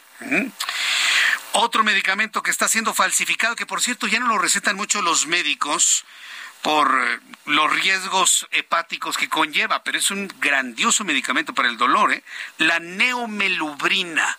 Otro 1.53 1.85
medicamento 1.85 2.43
que 2.43 2.51
está 2.51 2.69
siendo 2.69 2.95
falsificado, 2.95 3.57
que 3.57 3.67
por 3.67 3.81
cierto 3.81 4.07
ya 4.07 4.21
no 4.21 4.29
lo 4.29 4.39
recetan 4.39 4.77
mucho 4.77 5.03
los 5.03 5.27
médicos 5.27 6.05
por 6.63 6.89
eh, 6.89 7.21
los 7.47 7.73
riesgos 7.73 8.47
hepáticos 8.51 9.17
que 9.17 9.29
conlleva, 9.29 9.83
pero 9.85 9.99
es 9.99 10.11
un 10.11 10.33
grandioso 10.41 11.05
medicamento 11.05 11.55
para 11.55 11.69
el 11.69 11.77
dolor, 11.77 12.13
¿eh? 12.13 12.25
la 12.59 12.81
neomelubrina. 12.81 14.39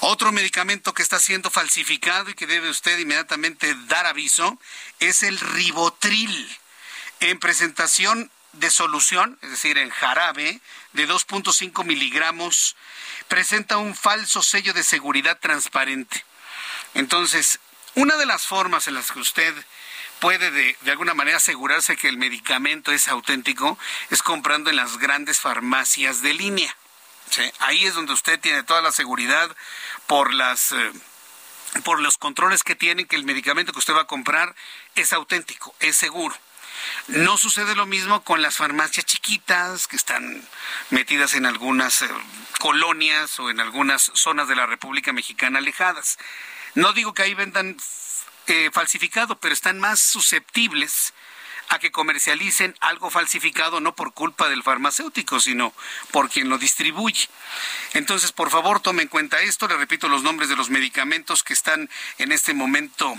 Otro 0.00 0.32
medicamento 0.32 0.94
que 0.94 1.02
está 1.02 1.18
siendo 1.18 1.50
falsificado 1.50 2.30
y 2.30 2.34
que 2.34 2.46
debe 2.46 2.70
usted 2.70 2.98
inmediatamente 2.98 3.74
dar 3.86 4.06
aviso 4.06 4.58
es 4.98 5.22
el 5.22 5.38
ribotril 5.38 6.58
en 7.20 7.38
presentación 7.38 8.30
de 8.52 8.70
solución, 8.70 9.38
es 9.42 9.50
decir, 9.50 9.78
en 9.78 9.90
jarabe 9.90 10.60
de 10.92 11.08
2.5 11.08 11.84
miligramos, 11.84 12.76
presenta 13.28 13.76
un 13.76 13.94
falso 13.94 14.42
sello 14.42 14.72
de 14.72 14.82
seguridad 14.82 15.38
transparente. 15.38 16.24
Entonces, 16.94 17.60
una 17.94 18.16
de 18.16 18.26
las 18.26 18.46
formas 18.46 18.88
en 18.88 18.94
las 18.94 19.12
que 19.12 19.20
usted 19.20 19.54
puede 20.20 20.50
de, 20.50 20.76
alguna 20.90 21.14
manera 21.14 21.38
asegurarse 21.38 21.96
que 21.96 22.08
el 22.08 22.18
medicamento 22.18 22.92
es 22.92 23.08
auténtico 23.08 23.78
es 24.10 24.22
comprando 24.22 24.70
en 24.70 24.76
las 24.76 24.98
grandes 24.98 25.40
farmacias 25.40 26.22
de 26.22 26.34
línea. 26.34 26.76
Ahí 27.60 27.86
es 27.86 27.94
donde 27.94 28.12
usted 28.12 28.40
tiene 28.40 28.62
toda 28.62 28.82
la 28.82 28.92
seguridad 28.92 29.54
por 30.06 30.32
las... 30.34 30.72
Eh, 30.72 30.92
por 31.84 32.00
los 32.00 32.18
controles 32.18 32.64
que 32.64 32.74
tienen 32.74 33.06
que 33.06 33.14
el 33.14 33.24
medicamento 33.24 33.72
que 33.72 33.78
usted 33.78 33.94
va 33.94 34.00
a 34.00 34.06
comprar 34.08 34.56
es 34.96 35.12
auténtico, 35.12 35.72
es 35.78 35.96
seguro. 35.96 36.36
No 37.08 37.36
sucede 37.36 37.74
lo 37.74 37.86
mismo 37.86 38.22
con 38.22 38.42
las 38.42 38.56
farmacias 38.56 39.06
chiquitas 39.06 39.86
que 39.88 39.96
están 39.96 40.42
metidas 40.90 41.34
en 41.34 41.46
algunas 41.46 42.02
eh, 42.02 42.08
colonias 42.58 43.38
o 43.40 43.50
en 43.50 43.60
algunas 43.60 44.10
zonas 44.14 44.48
de 44.48 44.56
la 44.56 44.66
República 44.66 45.12
Mexicana 45.12 45.58
alejadas. 45.58 46.18
No 46.74 46.92
digo 46.92 47.14
que 47.14 47.22
ahí 47.22 47.34
vendan 47.34 47.76
eh, 48.46 48.70
falsificado, 48.72 49.38
pero 49.38 49.54
están 49.54 49.80
más 49.80 50.00
susceptibles 50.00 51.12
a 51.70 51.78
que 51.78 51.92
comercialicen 51.92 52.76
algo 52.80 53.10
falsificado 53.10 53.80
no 53.80 53.94
por 53.94 54.12
culpa 54.12 54.48
del 54.48 54.64
farmacéutico, 54.64 55.38
sino 55.38 55.72
por 56.10 56.28
quien 56.28 56.48
lo 56.48 56.58
distribuye. 56.58 57.28
Entonces, 57.94 58.32
por 58.32 58.50
favor, 58.50 58.80
tome 58.80 59.02
en 59.02 59.08
cuenta 59.08 59.40
esto. 59.40 59.68
Le 59.68 59.76
repito 59.76 60.08
los 60.08 60.24
nombres 60.24 60.48
de 60.48 60.56
los 60.56 60.68
medicamentos 60.68 61.42
que 61.44 61.54
están 61.54 61.88
en 62.18 62.32
este 62.32 62.54
momento 62.54 63.16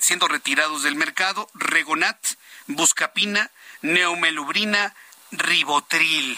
siendo 0.00 0.26
retirados 0.26 0.82
del 0.82 0.96
mercado. 0.96 1.48
Regonat, 1.54 2.18
buscapina, 2.66 3.50
neomelubrina, 3.82 4.94
ribotril. 5.30 6.36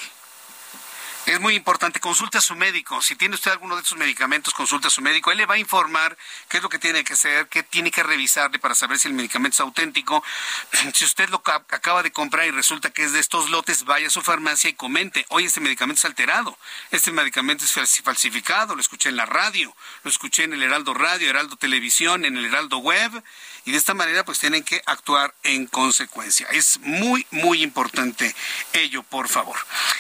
Es 1.29 1.41
muy 1.41 1.55
importante, 1.55 2.01
consulte 2.01 2.39
a 2.39 2.41
su 2.41 2.57
médico. 2.57 3.03
Si 3.03 3.15
tiene 3.15 3.35
usted 3.35 3.51
alguno 3.51 3.77
de 3.77 3.83
estos 3.83 3.99
medicamentos, 3.99 4.55
consulte 4.55 4.87
a 4.87 4.91
su 4.91 5.03
médico. 5.03 5.31
Él 5.31 5.37
le 5.37 5.45
va 5.45 5.57
a 5.57 5.59
informar 5.59 6.17
qué 6.49 6.57
es 6.57 6.63
lo 6.63 6.71
que 6.71 6.79
tiene 6.79 7.05
que 7.05 7.13
hacer, 7.13 7.49
qué 7.49 7.63
tiene 7.63 7.91
que 7.91 8.03
revisarle 8.03 8.59
para 8.59 8.75
saber 8.75 8.99
si 8.99 9.09
el 9.09 9.15
medicamento 9.15 9.57
es 9.57 9.61
auténtico. 9.61 10.25
Si 10.95 11.05
usted 11.05 11.29
lo 11.29 11.43
acaba 11.45 12.03
de 12.03 12.13
comprar 12.13 12.47
y 12.47 12.51
resulta 12.51 12.91
que 12.91 13.05
es 13.05 13.13
de 13.13 13.21
estos 13.21 13.51
lotes, 13.51 13.85
vaya 13.85 14.07
a 14.07 14.11
su 14.11 14.23
farmacia 14.23 14.71
y 14.71 14.73
comente, 14.73 15.27
oye, 15.29 15.47
este 15.47 15.61
medicamento 15.61 15.99
es 15.99 16.05
alterado, 16.07 16.59
este 16.91 17.13
medicamento 17.13 17.67
es 17.67 18.03
falsificado, 18.03 18.75
lo 18.75 18.81
escuché 18.81 19.11
en 19.11 19.17
la 19.17 19.27
radio, 19.27 19.77
lo 20.05 20.11
escuché 20.11 20.45
en 20.45 20.55
el 20.55 20.63
Heraldo 20.63 20.95
Radio, 20.95 21.29
Heraldo 21.29 21.57
Televisión, 21.57 22.25
en 22.25 22.39
el 22.39 22.47
Heraldo 22.47 22.79
Web 22.79 23.23
y 23.69 23.71
de 23.71 23.77
esta 23.77 23.93
manera 23.93 24.25
pues 24.25 24.39
tienen 24.39 24.65
que 24.65 24.81
actuar 24.87 25.35
en 25.43 25.67
consecuencia. 25.67 26.47
Es 26.53 26.79
muy, 26.81 27.27
muy 27.31 27.63
importante 27.63 28.35
ello, 28.73 29.03
por 29.03 29.29
favor. 29.29 29.59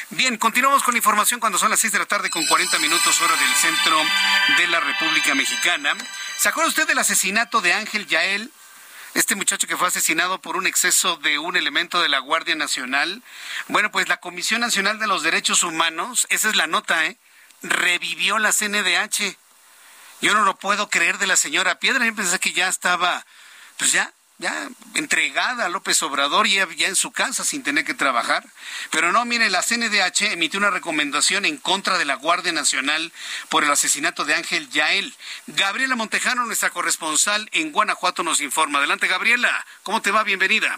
Bien, 0.08 0.38
continuamos 0.38 0.82
con 0.82 0.94
la 0.94 0.98
información 0.98 1.38
cuando 1.38 1.58
son 1.58 1.68
las 1.68 1.78
6 1.80 1.92
de 1.92 1.98
la 1.98 2.06
tarde 2.06 2.30
con 2.30 2.46
40 2.46 2.78
minutos 2.78 3.20
hora 3.20 3.36
del 3.36 3.54
centro 3.56 4.02
de 4.56 4.68
la 4.68 4.80
República 4.80 5.34
Mexicana. 5.34 5.94
¿Se 6.38 6.48
acuerda 6.48 6.70
usted 6.70 6.86
del 6.86 6.98
asesinato 6.98 7.60
de 7.60 7.74
Ángel 7.74 8.06
Yael? 8.06 8.50
Este 9.12 9.34
muchacho 9.34 9.66
que 9.66 9.76
fue 9.76 9.88
asesinado 9.88 10.40
por 10.40 10.56
un 10.56 10.66
exceso 10.66 11.16
de 11.16 11.38
un 11.38 11.54
elemento 11.54 12.00
de 12.00 12.08
la 12.08 12.20
Guardia 12.20 12.54
Nacional. 12.54 13.22
Bueno, 13.66 13.90
pues 13.92 14.08
la 14.08 14.16
Comisión 14.16 14.62
Nacional 14.62 14.98
de 14.98 15.08
los 15.08 15.22
Derechos 15.22 15.62
Humanos, 15.62 16.26
esa 16.30 16.48
es 16.48 16.56
la 16.56 16.66
nota, 16.66 17.04
¿eh? 17.04 17.18
revivió 17.60 18.38
la 18.38 18.50
CNDH. 18.50 19.36
Yo 20.22 20.32
no 20.32 20.42
lo 20.44 20.56
puedo 20.56 20.88
creer 20.88 21.18
de 21.18 21.26
la 21.26 21.36
señora 21.36 21.78
Piedra. 21.78 22.06
Yo 22.06 22.14
pensé 22.14 22.38
que 22.38 22.52
ya 22.52 22.68
estaba 22.68 23.26
pues 23.78 23.92
ya, 23.92 24.12
ya 24.38 24.68
entregada 24.94 25.66
a 25.66 25.68
López 25.68 26.02
Obrador 26.02 26.46
y 26.46 26.56
ya, 26.56 26.66
en 26.86 26.96
su 26.96 27.12
casa 27.12 27.44
sin 27.44 27.62
tener 27.62 27.84
que 27.84 27.94
trabajar. 27.94 28.44
Pero 28.90 29.12
no, 29.12 29.24
mire, 29.24 29.48
la 29.50 29.62
CNDH 29.62 30.32
emitió 30.32 30.58
una 30.58 30.70
recomendación 30.70 31.44
en 31.44 31.56
contra 31.56 31.96
de 31.96 32.04
la 32.04 32.16
Guardia 32.16 32.52
Nacional 32.52 33.12
por 33.48 33.64
el 33.64 33.70
asesinato 33.70 34.24
de 34.24 34.34
Ángel 34.34 34.68
Yael. 34.70 35.14
Gabriela 35.46 35.96
Montejano, 35.96 36.44
nuestra 36.44 36.70
corresponsal 36.70 37.48
en 37.52 37.72
Guanajuato, 37.72 38.22
nos 38.22 38.40
informa. 38.40 38.78
Adelante, 38.78 39.06
Gabriela. 39.06 39.64
¿Cómo 39.82 40.02
te 40.02 40.10
va? 40.10 40.24
Bienvenida. 40.24 40.76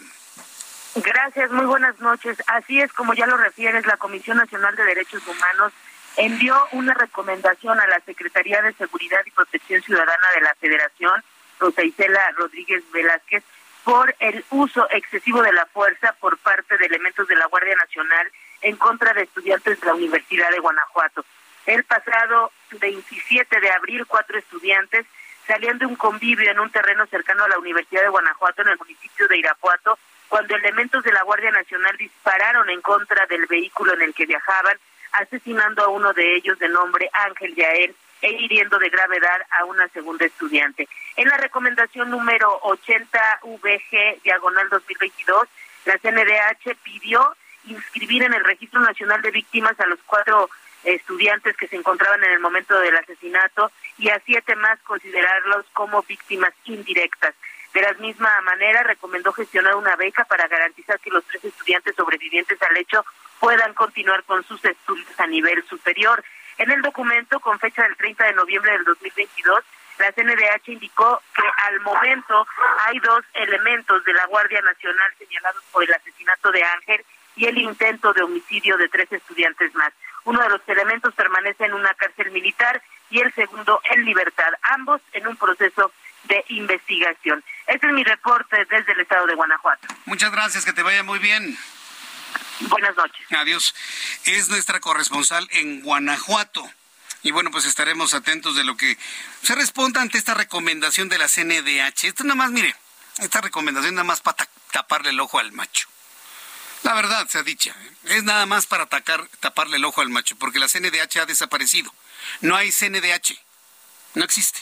Gracias, 0.97 1.51
muy 1.53 1.67
buenas 1.67 1.99
noches. 2.01 2.37
Así 2.49 2.81
es 2.81 2.93
como 2.93 3.15
ya 3.15 3.27
lo 3.27 3.37
refieres, 3.37 3.87
la 3.87 3.97
Comisión 3.97 4.39
Nacional 4.39 4.75
de 4.75 4.85
Derechos 4.85 5.23
Humanos 5.27 5.73
envió 6.17 6.57
una 6.73 6.93
recomendación 6.95 7.79
a 7.81 7.87
la 7.87 8.01
Secretaría 8.01 8.61
de 8.61 8.75
Seguridad 8.75 9.21
y 9.25 9.31
Protección 9.31 9.81
Ciudadana 9.83 10.27
de 10.35 10.41
la 10.41 10.55
Federación 10.57 11.23
Rosa 11.61 11.85
Isela 11.85 12.33
Rodríguez 12.33 12.83
Velázquez 12.91 13.45
por 13.85 14.15
el 14.19 14.45
uso 14.51 14.89
excesivo 14.91 15.43
de 15.43 15.53
la 15.53 15.67
fuerza 15.67 16.15
por 16.21 16.39
parte 16.39 16.77
de 16.79 16.87
elementos 16.87 17.29
de 17.29 17.37
la 17.37 17.47
Guardia 17.47 17.77
Nacional 17.77 18.27
en 18.63 18.77
contra 18.77 19.13
de 19.13 19.23
estudiantes 19.23 19.81
de 19.81 19.87
la 19.87 19.95
Universidad 19.95 20.51
de 20.51 20.59
Guanajuato. 20.59 21.25
El 21.67 21.85
pasado 21.85 22.53
27 22.73 23.61
de 23.61 23.71
abril, 23.71 24.07
cuatro 24.07 24.39
estudiantes 24.39 25.07
salían 25.47 25.79
de 25.79 25.87
un 25.87 25.97
convivio 25.97 26.51
en 26.51 26.61
un 26.61 26.71
terreno 26.71 27.07
cercano 27.07 27.45
a 27.45 27.49
la 27.49 27.59
Universidad 27.59 28.03
de 28.03 28.09
Guanajuato, 28.09 28.63
en 28.63 28.69
el 28.69 28.79
municipio 28.79 29.29
de 29.29 29.39
Irapuato, 29.39 29.99
cuando 30.29 30.55
elementos 30.55 31.03
de 31.03 31.13
la 31.13 31.23
Guardia 31.23 31.51
Nacional 31.51 31.97
dispararon 31.97 32.71
en 32.71 32.81
contra 32.83 33.27
del 33.27 33.47
vehículo 33.47 33.95
en 33.95 34.03
el 34.03 34.15
que 34.15 34.27
viajaban, 34.27 34.79
asesinando 35.13 35.83
a 35.83 35.89
uno 35.89 36.13
de 36.13 36.37
ellos 36.37 36.59
de 36.59 36.69
nombre 36.69 37.11
Ángel 37.13 37.55
Yael 37.55 37.95
e 38.23 38.31
hiriendo 38.31 38.79
de 38.79 38.91
gravedad 38.91 39.41
a 39.59 39.65
una 39.65 39.89
segunda 39.89 40.27
estudiante. 40.27 40.89
En 41.17 41.29
la 41.29 41.37
recomendación 41.37 42.11
número 42.11 42.59
80 42.63 43.41
VG 43.43 44.23
diagonal 44.23 44.69
2022, 44.69 45.49
la 45.87 45.99
CNDH 45.99 46.77
pidió 46.83 47.35
inscribir 47.65 48.23
en 48.23 48.35
el 48.35 48.45
Registro 48.45 48.81
Nacional 48.81 49.23
de 49.23 49.31
Víctimas 49.31 49.79
a 49.81 49.87
los 49.87 49.99
cuatro 50.07 50.49
estudiantes 50.85 51.57
que 51.57 51.69
se 51.69 51.77
encontraban 51.77 52.23
en 52.25 52.33
el 52.33 52.41
momento 52.41 52.79
del 52.79 52.97
asesinato 52.97 53.71
y 53.99 54.09
a 54.09 54.21
siete 54.25 54.57
más 54.57 54.79
considerarlos 54.81 55.67
como 55.73 56.03
víctimas 56.03 56.53
indirectas. 56.65 57.35
De 57.75 57.83
la 57.83 57.93
misma 57.95 58.41
manera, 58.41 58.83
recomendó 58.83 59.33
gestionar 59.33 59.77
una 59.77 59.95
beca 59.97 60.25
para 60.25 60.49
garantizar 60.49 60.99
que 61.01 61.11
los 61.11 61.25
tres 61.25 61.45
estudiantes 61.45 61.95
sobrevivientes 61.95 62.61
al 62.63 62.77
hecho 62.77 63.05
puedan 63.39 63.75
continuar 63.75 64.25
con 64.25 64.45
sus 64.45 64.65
estudios 64.65 65.09
a 65.19 65.27
nivel 65.27 65.63
superior. 65.69 66.23
En 66.61 66.71
el 66.71 66.83
documento, 66.83 67.41
con 67.41 67.59
fecha 67.59 67.83
del 67.85 67.97
30 67.97 68.23
de 68.23 68.33
noviembre 68.35 68.73
del 68.73 68.85
2022, 68.85 69.65
la 69.99 70.13
CNDH 70.13 70.69
indicó 70.69 71.23
que 71.35 71.43
al 71.67 71.81
momento 71.81 72.47
hay 72.87 72.99
dos 72.99 73.25
elementos 73.33 74.05
de 74.05 74.13
la 74.13 74.27
Guardia 74.27 74.61
Nacional 74.61 75.11
señalados 75.19 75.63
por 75.73 75.85
el 75.85 75.95
asesinato 75.95 76.53
de 76.53 76.63
Ángel 76.63 77.03
y 77.37 77.47
el 77.47 77.57
intento 77.57 78.13
de 78.13 78.23
homicidio 78.23 78.77
de 78.77 78.91
tres 78.91 79.11
estudiantes 79.11 79.75
más. 79.75 79.91
Uno 80.25 80.43
de 80.43 80.51
los 80.51 80.61
elementos 80.67 81.15
permanece 81.15 81.65
en 81.65 81.73
una 81.73 81.95
cárcel 81.95 82.31
militar 82.31 82.83
y 83.09 83.21
el 83.21 83.33
segundo 83.33 83.81
en 83.91 84.05
libertad, 84.05 84.53
ambos 84.61 85.01
en 85.15 85.29
un 85.29 85.37
proceso 85.37 85.91
de 86.25 86.45
investigación. 86.49 87.43
Este 87.67 87.87
es 87.87 87.93
mi 87.95 88.05
reporte 88.05 88.67
desde 88.69 88.93
el 88.93 89.01
estado 89.01 89.27
de 89.27 89.35
Guanajuato. 89.35 89.89
Muchas 90.05 90.31
gracias, 90.31 90.67
que 90.67 90.75
te 90.75 90.83
vaya 90.83 91.03
muy 91.05 91.21
bien. 91.21 91.57
Buenas 92.61 92.97
noches. 92.97 93.27
Adiós. 93.31 93.75
Es 94.25 94.49
nuestra 94.49 94.81
corresponsal 94.81 95.49
en 95.53 95.83
Guanajuato. 95.83 96.71
Y 97.23 97.33
bueno, 97.33 97.51
pues 97.51 97.67
estaremos 97.67 98.15
atentos 98.15 98.57
de 98.57 98.65
lo 98.65 98.77
que 98.77 98.97
se 99.43 99.55
responda 99.55 100.01
ante 100.01 100.19
esta 100.19 100.35
recomendación 100.35 101.09
de 101.09 101.19
la 101.19 101.29
CNDH. 101.29 102.05
Esto 102.05 102.25
nada 102.25 102.35
más, 102.35 102.51
mire, 102.51 102.75
esta 103.19 103.41
recomendación 103.41 103.95
nada 103.95 104.05
más 104.05 104.21
para 104.21 104.49
taparle 104.73 105.11
el 105.11 105.21
ojo 105.21 105.39
al 105.39 105.53
macho. 105.53 105.89
La 106.83 106.95
verdad 106.95 107.29
se 107.29 107.39
ha 107.39 107.43
dicho, 107.43 107.71
¿eh? 107.71 107.93
es 108.05 108.25
nada 108.25 108.47
más 108.47 108.67
para 108.67 108.85
atacar, 108.85 109.29
taparle 109.41 109.77
el 109.77 109.85
ojo 109.85 110.01
al 110.01 110.09
macho, 110.09 110.37
porque 110.37 110.59
la 110.59 110.69
CNDH 110.69 111.19
ha 111.19 111.27
desaparecido. 111.27 111.93
No 112.41 112.57
hay 112.57 112.73
CNDH. 112.73 113.39
No 114.15 114.25
existe. 114.25 114.61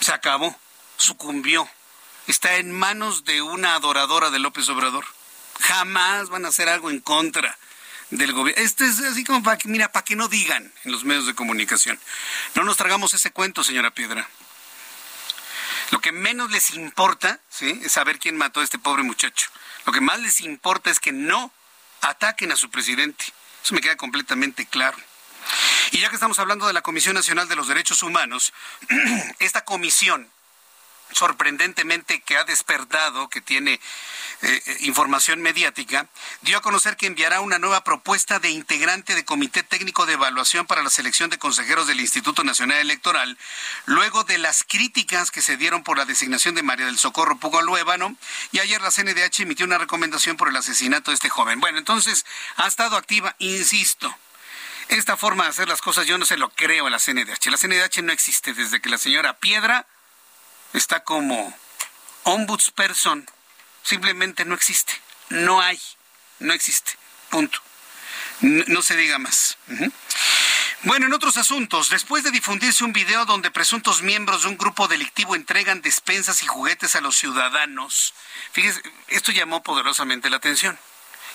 Se 0.00 0.12
acabó, 0.12 0.58
sucumbió. 0.98 1.68
Está 2.28 2.56
en 2.56 2.70
manos 2.70 3.24
de 3.24 3.42
una 3.42 3.74
adoradora 3.74 4.30
de 4.30 4.38
López 4.38 4.68
Obrador. 4.68 5.04
Jamás 5.60 6.28
van 6.28 6.44
a 6.44 6.48
hacer 6.48 6.68
algo 6.68 6.90
en 6.90 7.00
contra 7.00 7.56
del 8.10 8.32
gobierno. 8.32 8.62
Esto 8.62 8.84
es 8.84 9.00
así 9.00 9.24
como 9.24 9.42
para 9.42 9.58
que, 9.58 9.68
mira, 9.68 9.90
para 9.90 10.04
que 10.04 10.16
no 10.16 10.28
digan 10.28 10.72
en 10.84 10.92
los 10.92 11.04
medios 11.04 11.26
de 11.26 11.34
comunicación. 11.34 11.98
No 12.54 12.64
nos 12.64 12.76
tragamos 12.76 13.14
ese 13.14 13.30
cuento, 13.30 13.64
señora 13.64 13.90
Piedra. 13.90 14.28
Lo 15.90 16.00
que 16.00 16.12
menos 16.12 16.50
les 16.50 16.70
importa, 16.70 17.40
¿sí? 17.48 17.80
Es 17.84 17.92
saber 17.92 18.18
quién 18.18 18.36
mató 18.36 18.60
a 18.60 18.64
este 18.64 18.78
pobre 18.78 19.02
muchacho. 19.02 19.48
Lo 19.84 19.92
que 19.92 20.00
más 20.00 20.18
les 20.20 20.40
importa 20.40 20.90
es 20.90 20.98
que 20.98 21.12
no 21.12 21.52
ataquen 22.00 22.52
a 22.52 22.56
su 22.56 22.70
presidente. 22.70 23.24
Eso 23.62 23.74
me 23.74 23.80
queda 23.80 23.96
completamente 23.96 24.66
claro. 24.66 24.96
Y 25.92 26.00
ya 26.00 26.08
que 26.08 26.16
estamos 26.16 26.38
hablando 26.38 26.66
de 26.66 26.72
la 26.72 26.82
Comisión 26.82 27.14
Nacional 27.14 27.48
de 27.48 27.56
los 27.56 27.68
Derechos 27.68 28.02
Humanos, 28.02 28.52
esta 29.38 29.64
comisión 29.64 30.28
sorprendentemente 31.12 32.20
que 32.20 32.36
ha 32.36 32.44
despertado, 32.44 33.28
que 33.28 33.40
tiene 33.40 33.74
eh, 33.74 33.80
eh, 34.42 34.76
información 34.80 35.40
mediática, 35.40 36.08
dio 36.42 36.58
a 36.58 36.62
conocer 36.62 36.96
que 36.96 37.06
enviará 37.06 37.40
una 37.40 37.58
nueva 37.58 37.84
propuesta 37.84 38.38
de 38.38 38.50
integrante 38.50 39.14
de 39.14 39.24
Comité 39.24 39.62
Técnico 39.62 40.04
de 40.04 40.14
Evaluación 40.14 40.66
para 40.66 40.82
la 40.82 40.90
selección 40.90 41.30
de 41.30 41.38
consejeros 41.38 41.86
del 41.86 42.00
Instituto 42.00 42.44
Nacional 42.44 42.78
Electoral, 42.78 43.38
luego 43.86 44.24
de 44.24 44.38
las 44.38 44.64
críticas 44.64 45.30
que 45.30 45.42
se 45.42 45.56
dieron 45.56 45.82
por 45.82 45.96
la 45.96 46.04
designación 46.04 46.54
de 46.54 46.62
María 46.62 46.86
del 46.86 46.98
Socorro 46.98 47.38
Pugo 47.38 47.62
Luébano, 47.62 48.16
y 48.52 48.58
ayer 48.58 48.80
la 48.82 48.90
CNDH 48.90 49.40
emitió 49.40 49.64
una 49.64 49.78
recomendación 49.78 50.36
por 50.36 50.48
el 50.48 50.56
asesinato 50.56 51.10
de 51.10 51.14
este 51.14 51.28
joven. 51.28 51.60
Bueno, 51.60 51.78
entonces 51.78 52.26
ha 52.56 52.66
estado 52.66 52.96
activa, 52.96 53.34
insisto. 53.38 54.14
Esta 54.88 55.16
forma 55.16 55.44
de 55.44 55.50
hacer 55.50 55.68
las 55.68 55.80
cosas 55.80 56.06
yo 56.06 56.16
no 56.16 56.26
se 56.26 56.36
lo 56.36 56.50
creo 56.50 56.86
a 56.86 56.90
la 56.90 56.98
CNDH. 56.98 57.46
La 57.50 57.56
CNDH 57.56 58.02
no 58.02 58.12
existe 58.12 58.54
desde 58.54 58.80
que 58.80 58.88
la 58.88 58.98
señora 58.98 59.36
Piedra 59.38 59.86
está 60.72 61.04
como 61.04 61.56
ombudsperson, 62.24 63.28
simplemente 63.82 64.44
no 64.44 64.54
existe, 64.54 64.92
no 65.28 65.60
hay, 65.60 65.80
no 66.38 66.52
existe, 66.52 66.92
punto. 67.30 67.60
No, 68.40 68.82
se 68.82 68.96
diga 68.96 69.18
más. 69.18 69.56
Bueno, 70.82 71.06
en 71.06 71.14
otros 71.14 71.36
asuntos, 71.38 71.88
después 71.88 72.22
de 72.22 72.30
difundirse 72.30 72.84
un 72.84 72.92
video 72.92 73.24
donde 73.24 73.50
presuntos 73.50 74.02
miembros 74.02 74.42
de 74.42 74.48
un 74.48 74.58
grupo 74.58 74.88
delictivo 74.88 75.34
entregan 75.34 75.80
despensas 75.80 76.42
y 76.42 76.46
juguetes 76.46 76.96
a 76.96 77.00
los 77.00 77.16
ciudadanos, 77.16 78.12
fíjese, 78.52 78.82
esto 79.08 79.32
llamó 79.32 79.62
poderosamente 79.62 80.28
la 80.28 80.36
atención. 80.36 80.78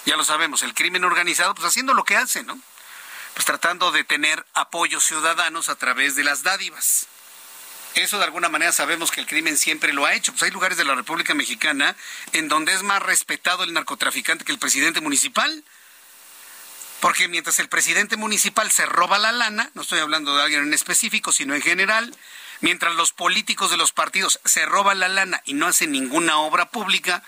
Ya 0.05 0.15
lo 0.15 0.23
sabemos, 0.23 0.61
el 0.61 0.73
crimen 0.73 1.03
organizado, 1.03 1.55
pues 1.55 1.67
haciendo 1.67 1.93
lo 1.93 2.03
que 2.03 2.17
hace, 2.17 2.43
¿no? 2.43 2.59
Pues 3.33 3.45
tratando 3.45 3.91
de 3.91 4.03
tener 4.03 4.45
apoyos 4.53 5.05
ciudadanos 5.05 5.69
a 5.69 5.75
través 5.75 6.15
de 6.15 6.23
las 6.23 6.43
dádivas. 6.43 7.07
Eso 7.95 8.17
de 8.17 8.23
alguna 8.23 8.47
manera 8.47 8.71
sabemos 8.71 9.11
que 9.11 9.19
el 9.19 9.27
crimen 9.27 9.57
siempre 9.57 9.91
lo 9.91 10.05
ha 10.05 10.13
hecho. 10.13 10.31
Pues 10.31 10.43
hay 10.43 10.51
lugares 10.51 10.77
de 10.77 10.85
la 10.85 10.95
República 10.95 11.33
Mexicana 11.33 11.95
en 12.31 12.47
donde 12.47 12.73
es 12.73 12.83
más 12.83 13.01
respetado 13.03 13.63
el 13.63 13.73
narcotraficante 13.73 14.45
que 14.45 14.51
el 14.51 14.59
presidente 14.59 15.01
municipal. 15.01 15.63
Porque 17.01 17.27
mientras 17.27 17.59
el 17.59 17.67
presidente 17.67 18.15
municipal 18.15 18.71
se 18.71 18.85
roba 18.85 19.17
la 19.17 19.31
lana, 19.31 19.71
no 19.73 19.81
estoy 19.81 19.99
hablando 19.99 20.35
de 20.35 20.43
alguien 20.43 20.63
en 20.63 20.73
específico, 20.73 21.31
sino 21.31 21.55
en 21.55 21.61
general, 21.61 22.15
mientras 22.61 22.95
los 22.95 23.11
políticos 23.11 23.71
de 23.71 23.77
los 23.77 23.91
partidos 23.91 24.39
se 24.45 24.65
roban 24.67 24.99
la 24.99 25.09
lana 25.09 25.41
y 25.45 25.53
no 25.53 25.67
hacen 25.67 25.91
ninguna 25.91 26.37
obra 26.37 26.69
pública, 26.69 27.23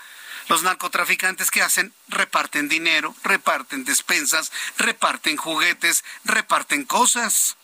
los 0.48 0.62
narcotraficantes 0.62 1.50
que 1.50 1.62
hacen 1.62 1.92
reparten 2.08 2.68
dinero, 2.68 3.14
reparten 3.24 3.84
despensas, 3.84 4.52
reparten 4.78 5.36
juguetes, 5.36 6.04
reparten 6.24 6.84
cosas. 6.84 7.56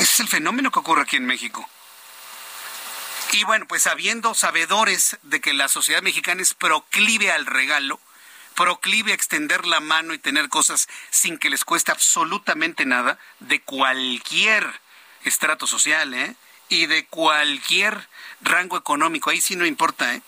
Ese 0.00 0.14
es 0.14 0.20
el 0.20 0.28
fenómeno 0.28 0.70
que 0.70 0.78
ocurre 0.78 1.02
aquí 1.02 1.16
en 1.16 1.26
México. 1.26 1.68
Y 3.32 3.44
bueno, 3.44 3.66
pues 3.68 3.82
sabiendo, 3.82 4.34
sabedores 4.34 5.18
de 5.22 5.42
que 5.42 5.52
la 5.52 5.68
sociedad 5.68 6.00
mexicana 6.00 6.40
es 6.40 6.54
proclive 6.54 7.30
al 7.30 7.44
regalo, 7.44 8.00
proclive 8.56 9.12
a 9.12 9.14
extender 9.14 9.66
la 9.66 9.80
mano 9.80 10.14
y 10.14 10.18
tener 10.18 10.48
cosas 10.48 10.88
sin 11.10 11.36
que 11.36 11.50
les 11.50 11.64
cueste 11.64 11.92
absolutamente 11.92 12.86
nada, 12.86 13.18
de 13.40 13.60
cualquier 13.60 14.66
estrato 15.24 15.66
social, 15.66 16.14
¿eh? 16.14 16.34
Y 16.70 16.86
de 16.86 17.04
cualquier 17.04 18.08
rango 18.40 18.78
económico, 18.78 19.28
ahí 19.28 19.42
sí 19.42 19.54
no 19.54 19.66
importa, 19.66 20.14
¿eh? 20.14 20.22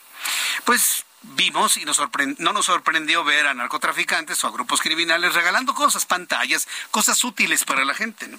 Pues 0.67 1.07
vimos 1.23 1.79
y 1.79 1.87
nos 1.87 1.99
no 2.39 2.53
nos 2.53 2.67
sorprendió 2.67 3.25
ver 3.25 3.47
a 3.47 3.55
narcotraficantes 3.55 4.45
o 4.45 4.49
a 4.49 4.53
grupos 4.53 4.83
criminales 4.83 5.35
regalando 5.35 5.75
cosas, 5.75 6.05
pantallas, 6.05 6.69
cosas 6.91 7.25
útiles 7.25 7.65
para 7.65 7.87
la 7.87 7.95
gente. 7.95 8.29
¿no? 8.29 8.39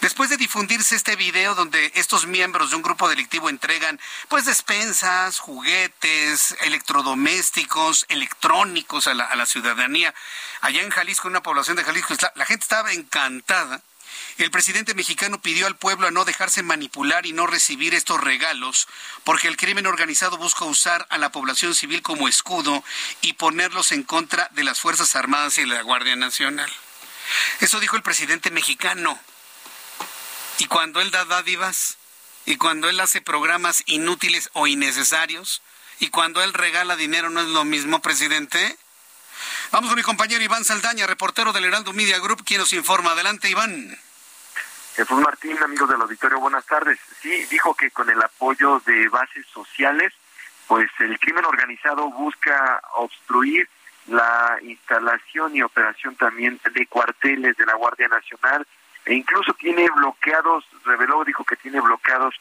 Después 0.00 0.30
de 0.30 0.36
difundirse 0.36 0.96
este 0.96 1.16
video 1.16 1.54
donde 1.54 1.92
estos 1.94 2.26
miembros 2.26 2.70
de 2.70 2.76
un 2.76 2.82
grupo 2.82 3.08
delictivo 3.08 3.48
entregan 3.48 4.00
pues 4.28 4.44
despensas, 4.44 5.38
juguetes, 5.38 6.56
electrodomésticos, 6.62 8.06
electrónicos 8.08 9.06
a 9.06 9.14
la, 9.14 9.34
la 9.34 9.46
ciudadanía, 9.46 10.14
allá 10.60 10.82
en 10.82 10.90
Jalisco, 10.90 11.28
en 11.28 11.32
una 11.32 11.42
población 11.42 11.76
de 11.76 11.84
Jalisco, 11.84 12.14
la 12.34 12.46
gente 12.46 12.62
estaba 12.62 12.92
encantada 12.92 13.82
el 14.38 14.50
presidente 14.50 14.94
mexicano 14.94 15.40
pidió 15.40 15.66
al 15.66 15.76
pueblo 15.76 16.08
a 16.08 16.10
no 16.10 16.24
dejarse 16.24 16.62
manipular 16.62 17.26
y 17.26 17.32
no 17.32 17.46
recibir 17.46 17.94
estos 17.94 18.20
regalos, 18.20 18.88
porque 19.24 19.48
el 19.48 19.56
crimen 19.56 19.86
organizado 19.86 20.38
busca 20.38 20.64
usar 20.64 21.06
a 21.10 21.18
la 21.18 21.30
población 21.30 21.74
civil 21.74 22.02
como 22.02 22.28
escudo 22.28 22.82
y 23.20 23.34
ponerlos 23.34 23.92
en 23.92 24.02
contra 24.02 24.48
de 24.52 24.64
las 24.64 24.80
Fuerzas 24.80 25.14
Armadas 25.14 25.58
y 25.58 25.62
de 25.62 25.68
la 25.68 25.82
Guardia 25.82 26.16
Nacional. 26.16 26.70
Eso 27.60 27.80
dijo 27.80 27.96
el 27.96 28.02
presidente 28.02 28.50
mexicano. 28.50 29.18
Y 30.60 30.66
cuando 30.66 31.00
él 31.00 31.10
da 31.10 31.24
dádivas, 31.24 31.96
y 32.44 32.58
cuando 32.58 32.90
él 32.90 33.00
hace 33.00 33.22
programas 33.22 33.82
inútiles 33.86 34.50
o 34.52 34.66
innecesarios, 34.66 35.62
y 36.00 36.10
cuando 36.10 36.42
él 36.42 36.52
regala 36.52 36.96
dinero, 36.96 37.30
¿no 37.30 37.40
es 37.40 37.46
lo 37.46 37.64
mismo, 37.64 38.02
presidente? 38.02 38.76
Vamos 39.72 39.88
con 39.88 39.96
mi 39.96 40.02
compañero 40.02 40.44
Iván 40.44 40.66
Saldaña, 40.66 41.06
reportero 41.06 41.54
del 41.54 41.64
Heraldo 41.64 41.94
Media 41.94 42.18
Group, 42.18 42.44
quien 42.44 42.60
nos 42.60 42.74
informa. 42.74 43.12
Adelante, 43.12 43.48
Iván. 43.48 43.98
Jesús 44.96 45.18
Martín, 45.22 45.56
amigos 45.62 45.88
del 45.88 46.02
auditorio, 46.02 46.38
buenas 46.40 46.66
tardes. 46.66 46.98
Sí, 47.22 47.46
dijo 47.46 47.74
que 47.74 47.90
con 47.90 48.10
el 48.10 48.22
apoyo 48.22 48.82
de 48.84 49.08
bases 49.08 49.46
sociales, 49.46 50.12
pues 50.66 50.90
el 50.98 51.18
crimen 51.20 51.46
organizado 51.46 52.10
busca 52.10 52.82
obstruir 52.96 53.66
la 54.08 54.58
instalación 54.60 55.56
y 55.56 55.62
operación 55.62 56.16
también 56.16 56.60
de 56.70 56.86
cuarteles 56.86 57.56
de 57.56 57.64
la 57.64 57.76
Guardia 57.76 58.08
Nacional 58.08 58.66
e 59.04 59.14
incluso 59.14 59.54
tiene 59.54 59.88
bloqueados, 59.90 60.64
reveló, 60.84 61.24
dijo 61.24 61.44
que 61.44 61.56
tiene 61.56 61.80
bloqueados 61.80 62.34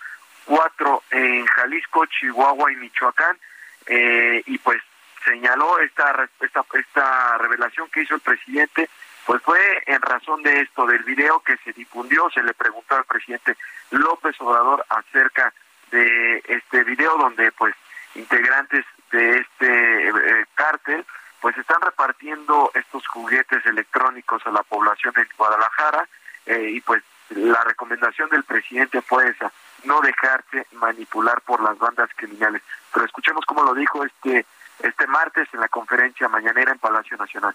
cuatro 0.45 1.03
en 1.12 1.45
Jalisco, 1.45 2.05
Chihuahua 2.07 2.72
y 2.72 2.76
Michoacán, 2.78 3.38
eh, 3.86 4.43
y 4.45 4.57
pues 4.57 4.82
señaló 5.24 5.80
esta, 5.80 6.28
esta, 6.41 6.66
esta 6.74 7.38
revelación 7.38 7.89
que 7.89 8.01
hizo 8.01 8.16
el 8.16 8.22
presidente, 8.22 8.89
pues 9.26 9.41
fue 9.43 9.84
en 9.86 10.01
razón 10.01 10.41
de 10.43 10.62
esto, 10.62 10.86
del 10.86 11.03
video 11.03 11.39
que 11.41 11.57
se 11.57 11.72
difundió, 11.74 12.30
se 12.32 12.41
le 12.41 12.53
preguntó 12.53 12.95
al 12.95 13.05
presidente 13.05 13.55
López 13.91 14.36
Obrador 14.39 14.86
acerca 14.89 15.53
de 15.91 16.43
este 16.47 16.84
video 16.84 17.18
donde 17.18 17.51
pues 17.51 17.76
integrantes 18.16 18.86
de 19.12 19.39
este 19.39 20.10
eh, 20.10 20.45
cártel 20.55 21.05
pues 21.41 21.57
están 21.57 21.82
repartiendo 21.82 22.72
estos 22.74 23.07
juguetes 23.07 23.66
electrónicos 23.66 24.45
a 24.45 24.51
la 24.51 24.64
población 24.64 25.14
en 25.18 25.28
Guadalajara 25.38 26.07
eh, 26.50 26.72
y 26.76 26.82
pues 26.82 27.04
la 27.30 27.64
recomendación 27.64 28.28
del 28.30 28.43
presidente 28.43 29.02
fue 29.02 29.30
esa, 29.30 29.52
no 29.84 30.02
dejarse 30.02 30.66
manipular 30.74 31.39
por 31.41 31.62
las 31.62 31.78
bandas 31.78 32.10
criminales. 32.16 32.64
Pero 32.91 33.06
escuchemos 33.06 33.45
cómo 33.45 33.64
lo 33.64 33.74
dijo 33.74 34.04
este 34.04 34.45
este 34.80 35.08
martes 35.08 35.47
en 35.54 35.60
la 35.60 35.68
conferencia 35.68 36.28
mañanera 36.30 36.72
en 36.72 36.80
Palacio 36.80 37.18
Nacional. 37.18 37.54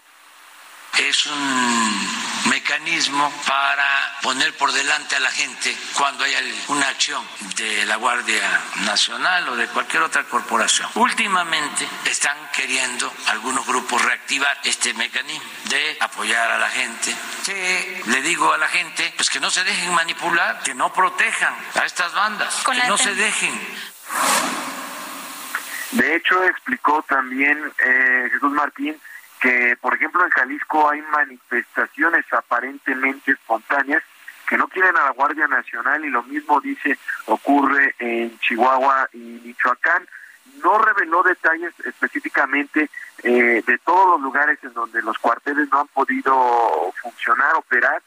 Es 0.97 1.25
un 1.25 2.04
mecanismo 2.65 3.31
para 3.47 3.85
poner 4.23 4.51
por 4.57 4.71
delante 4.71 5.15
a 5.15 5.19
la 5.19 5.29
gente 5.29 5.75
cuando 5.95 6.23
hay 6.23 6.33
una 6.69 6.87
acción 6.87 7.23
de 7.57 7.85
la 7.85 7.95
Guardia 7.97 8.41
Nacional 8.85 9.49
o 9.49 9.55
de 9.55 9.67
cualquier 9.67 10.01
otra 10.01 10.23
corporación. 10.23 10.89
Últimamente 10.95 11.87
están 12.05 12.35
queriendo 12.55 13.13
algunos 13.27 13.67
grupos 13.67 14.01
reactivar 14.01 14.57
este 14.63 14.95
mecanismo 14.95 15.47
de 15.65 15.97
apoyar 15.99 16.49
a 16.49 16.57
la 16.57 16.69
gente. 16.69 17.15
Que 17.45 18.01
le 18.07 18.21
digo 18.23 18.51
a 18.51 18.57
la 18.57 18.67
gente, 18.67 19.13
pues 19.15 19.29
que 19.29 19.39
no 19.39 19.51
se 19.51 19.63
dejen 19.63 19.93
manipular, 19.93 20.63
que 20.63 20.73
no 20.73 20.91
protejan 20.91 21.53
a 21.75 21.85
estas 21.85 22.13
bandas, 22.15 22.63
que 22.65 22.87
no 22.87 22.97
se 22.97 23.13
dejen 23.13 23.53
de 25.91 26.15
hecho, 26.15 26.43
explicó 26.43 27.05
también 27.07 27.57
eh, 27.79 28.27
Jesús 28.33 28.51
Martín 28.51 28.99
que, 29.39 29.77
por 29.81 29.93
ejemplo, 29.93 30.23
en 30.23 30.31
Jalisco 30.31 30.89
hay 30.89 31.01
manifestaciones 31.01 32.25
aparentemente 32.31 33.31
espontáneas 33.31 34.03
que 34.47 34.57
no 34.57 34.67
quieren 34.67 34.95
a 34.95 35.05
la 35.05 35.11
Guardia 35.11 35.47
Nacional 35.47 36.05
y 36.05 36.09
lo 36.09 36.23
mismo 36.23 36.61
dice 36.61 36.97
ocurre 37.25 37.95
en 37.99 38.37
Chihuahua 38.39 39.09
y 39.13 39.41
Michoacán. 39.43 40.07
No 40.63 40.77
reveló 40.79 41.23
detalles 41.23 41.73
específicamente 41.83 42.89
eh, 43.23 43.63
de 43.65 43.77
todos 43.79 44.07
los 44.11 44.21
lugares 44.21 44.59
en 44.63 44.73
donde 44.73 45.01
los 45.01 45.17
cuarteles 45.17 45.69
no 45.71 45.81
han 45.81 45.87
podido 45.87 46.93
funcionar, 47.01 47.55
operar, 47.55 48.01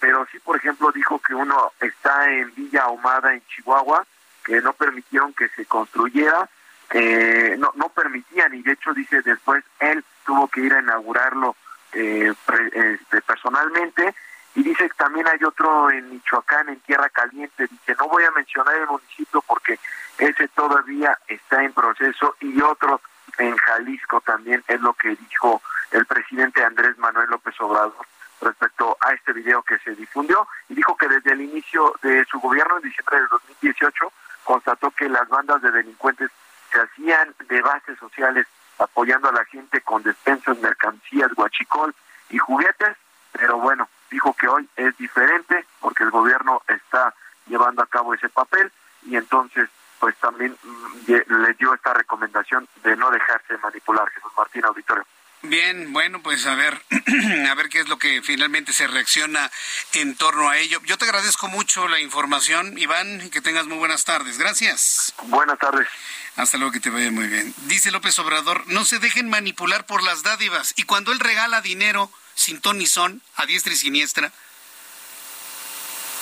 pero 0.00 0.26
sí, 0.32 0.38
por 0.38 0.56
ejemplo, 0.56 0.90
dijo 0.92 1.18
que 1.20 1.34
uno 1.34 1.72
está 1.80 2.30
en 2.30 2.54
Villa 2.54 2.84
Ahumada, 2.84 3.34
en 3.34 3.42
Chihuahua, 3.46 4.06
que 4.44 4.60
no 4.62 4.72
permitieron 4.72 5.34
que 5.34 5.48
se 5.48 5.66
construyera, 5.66 6.48
eh, 6.92 7.56
no, 7.58 7.72
no 7.74 7.90
permitían, 7.90 8.54
y 8.54 8.62
de 8.62 8.72
hecho 8.72 8.94
dice 8.94 9.20
después 9.22 9.62
él 9.78 10.02
tuvo 10.24 10.48
que 10.48 10.60
ir 10.60 10.74
a 10.74 10.80
inaugurarlo 10.80 11.56
eh, 11.92 12.32
este, 12.72 13.22
personalmente, 13.22 14.14
y 14.54 14.62
dice 14.62 14.88
que 14.88 14.94
también 14.94 15.26
hay 15.28 15.42
otro 15.44 15.90
en 15.90 16.10
Michoacán, 16.10 16.68
en 16.68 16.80
Tierra 16.80 17.08
Caliente, 17.08 17.68
dice, 17.68 17.94
no 17.98 18.08
voy 18.08 18.24
a 18.24 18.30
mencionar 18.32 18.74
el 18.74 18.86
municipio 18.86 19.42
porque 19.46 19.78
ese 20.18 20.48
todavía 20.48 21.16
está 21.28 21.62
en 21.62 21.72
proceso, 21.72 22.36
y 22.40 22.60
otro 22.60 23.00
en 23.38 23.56
Jalisco 23.56 24.20
también 24.20 24.62
es 24.66 24.80
lo 24.80 24.92
que 24.94 25.16
dijo 25.16 25.62
el 25.92 26.04
presidente 26.06 26.64
Andrés 26.64 26.98
Manuel 26.98 27.30
López 27.30 27.54
Obrador 27.60 28.06
respecto 28.40 28.96
a 29.00 29.12
este 29.12 29.32
video 29.32 29.62
que 29.62 29.78
se 29.78 29.94
difundió. 29.94 30.46
Y 30.68 30.74
dijo 30.74 30.96
que 30.96 31.08
desde 31.08 31.32
el 31.32 31.42
inicio 31.42 31.94
de 32.02 32.24
su 32.24 32.40
gobierno 32.40 32.76
en 32.76 32.84
diciembre 32.84 33.20
de 33.20 33.26
2018 33.30 34.12
constató 34.44 34.90
que 34.90 35.08
las 35.08 35.28
bandas 35.28 35.62
de 35.62 35.70
delincuentes 35.70 36.30
se 36.72 36.80
hacían 36.80 37.34
de 37.48 37.60
bases 37.60 37.98
sociales 37.98 38.46
apoyando 38.80 39.28
a 39.28 39.32
la 39.32 39.44
gente 39.44 39.80
con 39.82 40.02
despensas, 40.02 40.58
mercancías, 40.58 41.32
guachicol 41.34 41.94
y 42.30 42.38
juguetes, 42.38 42.96
pero 43.32 43.58
bueno, 43.58 43.88
dijo 44.10 44.34
que 44.34 44.48
hoy 44.48 44.68
es 44.76 44.96
diferente 44.96 45.66
porque 45.80 46.04
el 46.04 46.10
gobierno 46.10 46.62
está 46.66 47.14
llevando 47.46 47.82
a 47.82 47.86
cabo 47.86 48.14
ese 48.14 48.28
papel 48.28 48.72
y 49.02 49.16
entonces 49.16 49.68
pues 49.98 50.16
también 50.16 50.56
mm, 50.62 51.10
le 51.42 51.54
dio 51.54 51.74
esta 51.74 51.92
recomendación 51.92 52.66
de 52.82 52.96
no 52.96 53.10
dejarse 53.10 53.58
manipular 53.58 54.08
Jesús 54.10 54.32
Martín 54.36 54.64
Auditorio. 54.64 55.04
Bien, 55.42 55.92
bueno, 55.94 56.22
pues 56.22 56.44
a 56.46 56.54
ver, 56.54 56.82
a 57.50 57.54
ver 57.54 57.70
qué 57.70 57.80
es 57.80 57.88
lo 57.88 57.98
que 57.98 58.20
finalmente 58.22 58.74
se 58.74 58.86
reacciona 58.86 59.50
en 59.94 60.14
torno 60.14 60.50
a 60.50 60.58
ello. 60.58 60.80
Yo 60.84 60.98
te 60.98 61.06
agradezco 61.06 61.48
mucho 61.48 61.88
la 61.88 61.98
información, 61.98 62.76
Iván, 62.76 63.22
y 63.24 63.30
que 63.30 63.40
tengas 63.40 63.66
muy 63.66 63.78
buenas 63.78 64.04
tardes. 64.04 64.36
Gracias. 64.36 65.14
Buenas 65.24 65.58
tardes. 65.58 65.88
Hasta 66.36 66.58
luego, 66.58 66.72
que 66.72 66.80
te 66.80 66.90
vaya 66.90 67.10
muy 67.10 67.26
bien. 67.26 67.54
Dice 67.66 67.90
López 67.90 68.18
Obrador, 68.18 68.64
no 68.66 68.84
se 68.84 68.98
dejen 68.98 69.30
manipular 69.30 69.86
por 69.86 70.02
las 70.02 70.22
dádivas. 70.22 70.74
Y 70.76 70.82
cuando 70.82 71.10
él 71.10 71.20
regala 71.20 71.62
dinero 71.62 72.12
sin 72.34 72.60
ton 72.60 72.78
ni 72.78 72.86
son, 72.86 73.22
a 73.36 73.46
diestra 73.46 73.72
y 73.72 73.76
siniestra, 73.76 74.32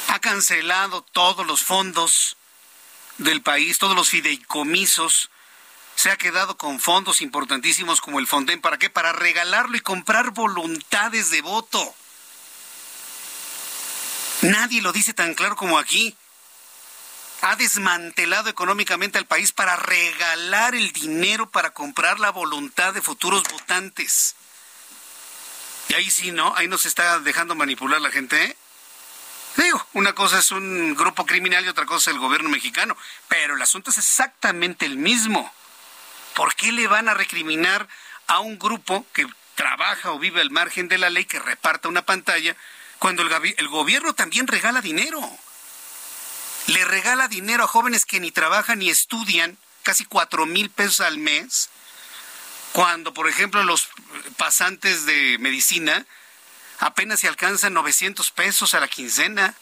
ha 0.08 0.18
cancelado 0.20 1.02
todos 1.02 1.44
los 1.44 1.64
fondos 1.64 2.36
del 3.18 3.42
país, 3.42 3.78
todos 3.78 3.96
los 3.96 4.10
fideicomisos 4.10 5.30
se 5.98 6.12
ha 6.12 6.16
quedado 6.16 6.56
con 6.56 6.78
fondos 6.78 7.20
importantísimos 7.22 8.00
como 8.00 8.20
el 8.20 8.28
Fonden. 8.28 8.60
¿Para 8.60 8.78
qué? 8.78 8.88
Para 8.88 9.12
regalarlo 9.12 9.76
y 9.76 9.80
comprar 9.80 10.30
voluntades 10.30 11.30
de 11.30 11.42
voto. 11.42 11.92
Nadie 14.42 14.80
lo 14.80 14.92
dice 14.92 15.12
tan 15.12 15.34
claro 15.34 15.56
como 15.56 15.76
aquí. 15.76 16.16
Ha 17.40 17.56
desmantelado 17.56 18.48
económicamente 18.48 19.18
al 19.18 19.26
país 19.26 19.50
para 19.50 19.74
regalar 19.74 20.76
el 20.76 20.92
dinero 20.92 21.50
para 21.50 21.74
comprar 21.74 22.20
la 22.20 22.30
voluntad 22.30 22.94
de 22.94 23.02
futuros 23.02 23.42
votantes. 23.50 24.36
Y 25.88 25.94
ahí 25.94 26.08
sí, 26.12 26.30
¿no? 26.30 26.54
Ahí 26.54 26.68
nos 26.68 26.86
está 26.86 27.18
dejando 27.18 27.56
manipular 27.56 28.00
la 28.00 28.12
gente. 28.12 28.40
¿eh? 28.40 28.56
Digo, 29.56 29.84
una 29.94 30.12
cosa 30.12 30.38
es 30.38 30.52
un 30.52 30.94
grupo 30.94 31.26
criminal 31.26 31.64
y 31.64 31.68
otra 31.68 31.86
cosa 31.86 32.12
es 32.12 32.14
el 32.14 32.20
gobierno 32.20 32.50
mexicano, 32.50 32.96
pero 33.26 33.56
el 33.56 33.62
asunto 33.62 33.90
es 33.90 33.98
exactamente 33.98 34.86
el 34.86 34.96
mismo. 34.96 35.52
¿Por 36.38 36.54
qué 36.54 36.70
le 36.70 36.86
van 36.86 37.08
a 37.08 37.14
recriminar 37.14 37.88
a 38.28 38.38
un 38.38 38.60
grupo 38.60 39.04
que 39.12 39.26
trabaja 39.56 40.12
o 40.12 40.20
vive 40.20 40.40
al 40.40 40.52
margen 40.52 40.86
de 40.86 40.96
la 40.96 41.10
ley 41.10 41.24
que 41.24 41.40
reparta 41.40 41.88
una 41.88 42.02
pantalla 42.02 42.54
cuando 43.00 43.22
el, 43.24 43.68
gobierno 43.68 44.14
también 44.14 44.46
regala 44.46 44.80
dinero? 44.80 45.20
Le 46.68 46.84
regala 46.84 47.26
dinero 47.26 47.64
a 47.64 47.66
jóvenes 47.66 48.06
que 48.06 48.20
ni 48.20 48.30
trabajan 48.30 48.78
ni 48.78 48.88
estudian, 48.88 49.58
casi 49.82 50.04
cuatro 50.04 50.46
mil 50.46 50.70
pesos 50.70 51.00
al 51.00 51.18
mes, 51.18 51.70
cuando, 52.70 53.12
por 53.12 53.28
ejemplo, 53.28 53.64
los 53.64 53.88
pasantes 54.36 55.06
de 55.06 55.38
medicina 55.40 56.06
apenas 56.78 57.18
se 57.18 57.26
alcanzan 57.26 57.74
900 57.74 58.30
pesos 58.30 58.74
a 58.74 58.80
la 58.80 58.86
quincena. 58.86 59.56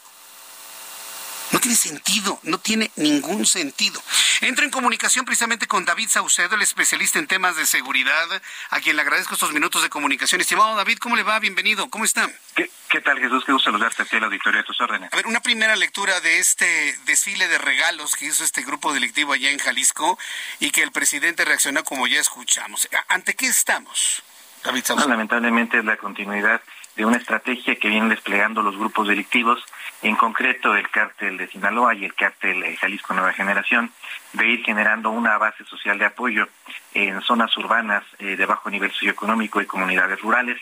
No 1.52 1.60
tiene 1.60 1.76
sentido, 1.76 2.40
no 2.42 2.58
tiene 2.58 2.90
ningún 2.96 3.46
sentido. 3.46 4.02
Entro 4.40 4.64
en 4.64 4.70
comunicación 4.70 5.24
precisamente 5.24 5.66
con 5.66 5.84
David 5.84 6.08
Saucedo, 6.08 6.56
el 6.56 6.62
especialista 6.62 7.18
en 7.18 7.26
temas 7.26 7.56
de 7.56 7.66
seguridad, 7.66 8.26
a 8.70 8.80
quien 8.80 8.96
le 8.96 9.02
agradezco 9.02 9.34
estos 9.34 9.52
minutos 9.52 9.82
de 9.82 9.88
comunicación. 9.88 10.40
Estimado 10.40 10.74
David, 10.74 10.98
¿cómo 10.98 11.14
le 11.14 11.22
va? 11.22 11.38
Bienvenido, 11.38 11.88
¿cómo 11.88 12.04
está? 12.04 12.28
¿Qué, 12.54 13.00
tal, 13.00 13.18
Jesús? 13.18 13.44
Qué 13.44 13.52
gusto 13.52 13.70
saludarte 13.70 14.02
a 14.02 14.06
ti, 14.06 14.18
la 14.18 14.26
auditoría 14.26 14.60
de 14.60 14.66
tus 14.66 14.80
órdenes. 14.80 15.12
A 15.12 15.16
ver, 15.16 15.26
una 15.26 15.40
primera 15.40 15.76
lectura 15.76 16.20
de 16.20 16.38
este 16.38 16.98
desfile 17.04 17.46
de 17.46 17.58
regalos 17.58 18.16
que 18.16 18.26
hizo 18.26 18.42
este 18.42 18.62
grupo 18.62 18.92
delictivo 18.92 19.32
allá 19.32 19.50
en 19.50 19.58
Jalisco 19.58 20.18
y 20.58 20.70
que 20.70 20.82
el 20.82 20.90
presidente 20.90 21.44
reaccionó 21.44 21.84
como 21.84 22.06
ya 22.06 22.20
escuchamos. 22.20 22.88
¿Ante 23.08 23.34
qué 23.34 23.46
estamos, 23.46 24.22
David 24.64 24.84
Saucedo? 24.84 25.08
lamentablemente 25.08 25.78
es 25.78 25.84
la 25.84 25.96
continuidad 25.96 26.60
de 26.96 27.04
una 27.04 27.18
estrategia 27.18 27.76
que 27.76 27.88
vienen 27.88 28.08
desplegando 28.08 28.62
los 28.62 28.76
grupos 28.76 29.06
delictivos, 29.06 29.62
en 30.02 30.16
concreto 30.16 30.74
el 30.74 30.88
cártel 30.90 31.36
de 31.36 31.48
Sinaloa 31.48 31.94
y 31.94 32.04
el 32.04 32.14
cártel 32.14 32.76
Jalisco 32.76 33.14
Nueva 33.14 33.32
Generación, 33.32 33.90
de 34.32 34.46
ir 34.46 34.64
generando 34.64 35.10
una 35.10 35.38
base 35.38 35.64
social 35.64 35.98
de 35.98 36.06
apoyo 36.06 36.48
en 36.94 37.20
zonas 37.22 37.56
urbanas 37.56 38.04
eh, 38.18 38.36
de 38.36 38.46
bajo 38.46 38.70
nivel 38.70 38.90
socioeconómico 38.90 39.60
y 39.60 39.66
comunidades 39.66 40.20
rurales. 40.20 40.58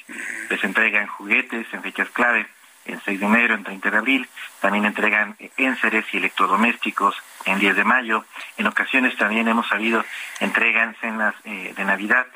Les 0.49 0.63
entregan 0.63 1.07
juguetes 1.07 1.67
en 1.73 1.83
fechas 1.83 2.09
clave, 2.11 2.47
en 2.87 3.01
6 3.01 3.21
de 3.21 3.27
enero, 3.27 3.55
en 3.55 3.65
30 3.65 3.91
de 3.91 3.97
abril. 3.97 4.29
También 4.61 4.85
entregan 4.85 5.37
enseres 5.57 6.05
y 6.13 6.19
electrodomésticos 6.19 7.17
en 7.45 7.59
10 7.59 7.77
de 7.77 7.85
mayo. 7.85 8.25
En 8.57 8.67
ocasiones 8.67 9.17
también 9.17 9.49
hemos 9.49 9.69
sabido 9.69 10.05
entregan 10.41 10.95
cenas 11.01 11.35
eh, 11.45 11.73
de 11.77 11.85
Navidad 11.85 12.27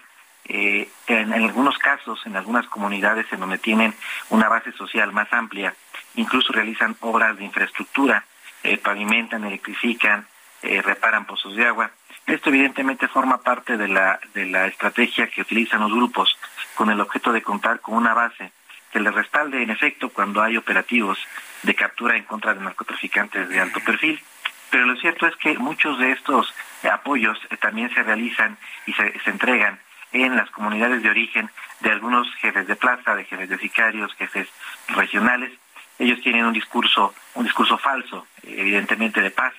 eh, 0.50 0.88
en, 1.08 1.32
algunos 1.34 1.76
casos, 1.76 2.20
en 2.24 2.34
algunas 2.34 2.66
comunidades 2.68 3.26
en 3.32 3.40
donde 3.40 3.58
tienen 3.58 3.94
una 4.30 4.48
base 4.48 4.72
social 4.72 5.12
más 5.12 5.30
amplia, 5.30 5.74
incluso 6.18 6.52
realizan 6.52 6.96
obras 7.00 7.36
de 7.38 7.44
infraestructura, 7.44 8.24
eh, 8.62 8.76
pavimentan, 8.76 9.44
electrifican, 9.44 10.26
eh, 10.62 10.82
reparan 10.82 11.24
pozos 11.24 11.54
de 11.54 11.66
agua. 11.66 11.90
Esto 12.26 12.50
evidentemente 12.50 13.08
forma 13.08 13.40
parte 13.40 13.76
de 13.76 13.88
la, 13.88 14.18
de 14.34 14.46
la 14.46 14.66
estrategia 14.66 15.28
que 15.28 15.40
utilizan 15.40 15.80
los 15.80 15.92
grupos 15.92 16.36
con 16.74 16.90
el 16.90 17.00
objeto 17.00 17.32
de 17.32 17.42
contar 17.42 17.80
con 17.80 17.94
una 17.94 18.14
base 18.14 18.52
que 18.92 19.00
les 19.00 19.14
respalde 19.14 19.62
en 19.62 19.70
efecto 19.70 20.08
cuando 20.10 20.42
hay 20.42 20.56
operativos 20.56 21.18
de 21.62 21.74
captura 21.74 22.16
en 22.16 22.24
contra 22.24 22.54
de 22.54 22.60
narcotraficantes 22.60 23.48
de 23.48 23.60
alto 23.60 23.80
perfil. 23.80 24.20
Pero 24.70 24.86
lo 24.86 24.96
cierto 24.96 25.26
es 25.26 25.36
que 25.36 25.56
muchos 25.58 25.98
de 25.98 26.12
estos 26.12 26.52
apoyos 26.90 27.38
también 27.60 27.92
se 27.94 28.02
realizan 28.02 28.58
y 28.86 28.92
se, 28.92 29.18
se 29.20 29.30
entregan 29.30 29.78
en 30.12 30.36
las 30.36 30.50
comunidades 30.50 31.02
de 31.02 31.10
origen 31.10 31.50
de 31.80 31.90
algunos 31.90 32.32
jefes 32.36 32.66
de 32.66 32.76
plaza, 32.76 33.14
de 33.14 33.24
jefes 33.24 33.48
de 33.48 33.58
sicarios, 33.58 34.14
jefes 34.14 34.48
regionales. 34.88 35.52
Ellos 35.98 36.20
tienen 36.22 36.44
un 36.44 36.52
discurso, 36.52 37.14
un 37.34 37.44
discurso 37.44 37.76
falso, 37.78 38.26
evidentemente 38.42 39.20
de 39.20 39.30
paz, 39.30 39.54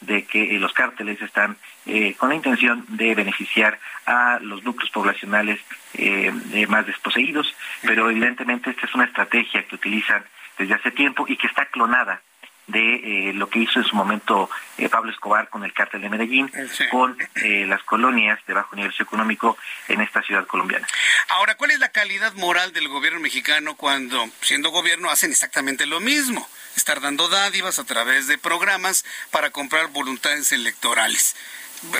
de 0.00 0.24
que 0.24 0.58
los 0.58 0.72
cárteles 0.72 1.20
están 1.22 1.56
eh, 1.86 2.14
con 2.14 2.28
la 2.28 2.34
intención 2.34 2.84
de 2.88 3.14
beneficiar 3.14 3.78
a 4.06 4.38
los 4.40 4.64
núcleos 4.64 4.90
poblacionales 4.90 5.60
eh, 5.94 6.32
más 6.68 6.86
desposeídos, 6.86 7.54
pero 7.82 8.10
evidentemente 8.10 8.70
esta 8.70 8.86
es 8.86 8.94
una 8.94 9.04
estrategia 9.04 9.64
que 9.66 9.76
utilizan 9.76 10.24
desde 10.58 10.74
hace 10.74 10.90
tiempo 10.90 11.24
y 11.28 11.36
que 11.36 11.46
está 11.46 11.66
clonada 11.66 12.20
de 12.66 13.30
eh, 13.30 13.32
lo 13.34 13.48
que 13.48 13.60
hizo 13.60 13.80
en 13.80 13.84
su 13.84 13.96
momento 13.96 14.48
eh, 14.78 14.88
Pablo 14.88 15.10
Escobar 15.10 15.48
con 15.48 15.64
el 15.64 15.72
cártel 15.72 16.00
de 16.00 16.08
Medellín, 16.08 16.50
con 16.90 17.16
eh, 17.34 17.66
las 17.66 17.82
colonias 17.82 18.38
de 18.46 18.54
bajo 18.54 18.76
nivel 18.76 18.92
socioeconómico 18.92 19.56
en 19.88 20.00
esta 20.00 20.22
ciudad 20.22 20.46
colombiana. 20.46 20.86
Ahora, 21.28 21.56
¿cuál 21.56 21.72
es 21.72 21.78
la 21.78 21.90
calidad 21.90 22.32
moral 22.34 22.72
del 22.72 22.88
gobierno 22.88 23.20
mexicano 23.20 23.76
cuando, 23.76 24.28
siendo 24.40 24.70
gobierno, 24.70 25.10
hacen 25.10 25.30
exactamente 25.30 25.86
lo 25.86 26.00
mismo? 26.00 26.48
Estar 26.76 27.00
dando 27.00 27.28
dádivas 27.28 27.78
a 27.78 27.84
través 27.84 28.26
de 28.28 28.38
programas 28.38 29.04
para 29.30 29.50
comprar 29.50 29.88
voluntades 29.88 30.52
electorales. 30.52 31.36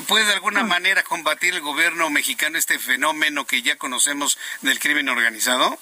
¿Puede 0.07 0.27
de 0.27 0.33
alguna 0.35 0.63
manera 0.63 1.03
combatir 1.03 1.55
el 1.55 1.61
gobierno 1.61 2.09
mexicano 2.09 2.57
este 2.57 2.79
fenómeno 2.79 3.47
que 3.47 3.63
ya 3.63 3.77
conocemos 3.77 4.39
del 4.61 4.79
crimen 4.79 5.09
organizado? 5.09 5.77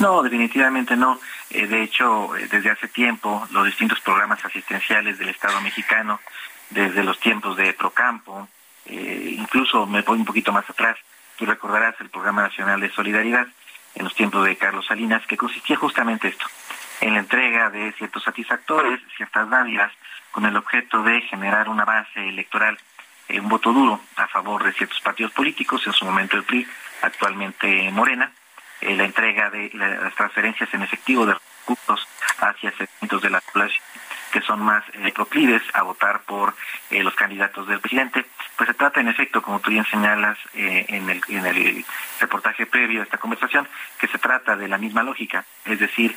No, 0.00 0.22
definitivamente 0.22 0.96
no. 0.96 1.20
Eh, 1.50 1.66
de 1.66 1.82
hecho, 1.82 2.36
eh, 2.36 2.48
desde 2.50 2.70
hace 2.70 2.88
tiempo, 2.88 3.46
los 3.52 3.66
distintos 3.66 4.00
programas 4.00 4.44
asistenciales 4.44 5.18
del 5.18 5.28
Estado 5.28 5.60
mexicano, 5.60 6.20
desde 6.70 7.04
los 7.04 7.18
tiempos 7.20 7.56
de 7.56 7.72
Procampo, 7.74 8.48
eh, 8.86 9.36
incluso 9.38 9.86
me 9.86 10.02
voy 10.02 10.18
un 10.18 10.24
poquito 10.24 10.52
más 10.52 10.68
atrás, 10.68 10.96
tú 11.36 11.46
recordarás 11.46 11.94
el 12.00 12.10
Programa 12.10 12.42
Nacional 12.42 12.80
de 12.80 12.90
Solidaridad 12.90 13.46
en 13.94 14.04
los 14.04 14.14
tiempos 14.14 14.44
de 14.44 14.56
Carlos 14.56 14.86
Salinas, 14.86 15.24
que 15.26 15.36
consistía 15.36 15.76
justamente 15.76 16.28
esto, 16.28 16.46
en 17.00 17.14
la 17.14 17.20
entrega 17.20 17.70
de 17.70 17.92
ciertos 17.92 18.24
satisfactores, 18.24 19.00
ciertas 19.16 19.48
dádivas, 19.48 19.92
con 20.32 20.44
el 20.44 20.56
objeto 20.56 21.04
de 21.04 21.20
generar 21.22 21.68
una 21.68 21.84
base 21.84 22.28
electoral, 22.28 22.76
un 23.28 23.48
voto 23.48 23.72
duro 23.72 24.00
a 24.16 24.26
favor 24.26 24.64
de 24.64 24.72
ciertos 24.72 25.00
partidos 25.00 25.30
políticos, 25.32 25.86
en 25.86 25.92
su 25.92 26.04
momento 26.04 26.36
el 26.36 26.42
PRI, 26.42 26.66
actualmente 27.02 27.88
Morena, 27.92 28.32
la 28.80 29.04
entrega 29.04 29.50
de 29.50 29.70
las 29.72 30.14
transferencias 30.14 30.72
en 30.74 30.82
efectivo 30.82 31.26
de 31.26 31.34
recursos 31.34 32.06
hacia 32.38 32.70
segmentos 32.72 33.22
de 33.22 33.30
la 33.30 33.40
población 33.40 33.82
que 34.34 34.40
son 34.40 34.60
más 34.62 34.82
eh, 34.94 35.12
proclives 35.14 35.62
a 35.74 35.82
votar 35.82 36.22
por 36.22 36.56
eh, 36.90 37.04
los 37.04 37.14
candidatos 37.14 37.68
del 37.68 37.78
presidente. 37.78 38.26
Pues 38.56 38.66
se 38.66 38.74
trata, 38.74 39.00
en 39.00 39.06
efecto, 39.06 39.40
como 39.40 39.60
tú 39.60 39.70
bien 39.70 39.84
señalas 39.84 40.36
eh, 40.54 40.86
en, 40.88 41.08
el, 41.08 41.20
en 41.28 41.46
el 41.46 41.84
reportaje 42.18 42.66
previo 42.66 43.00
a 43.00 43.04
esta 43.04 43.18
conversación, 43.18 43.68
que 43.96 44.08
se 44.08 44.18
trata 44.18 44.56
de 44.56 44.66
la 44.66 44.76
misma 44.76 45.04
lógica, 45.04 45.44
es 45.64 45.78
decir, 45.78 46.16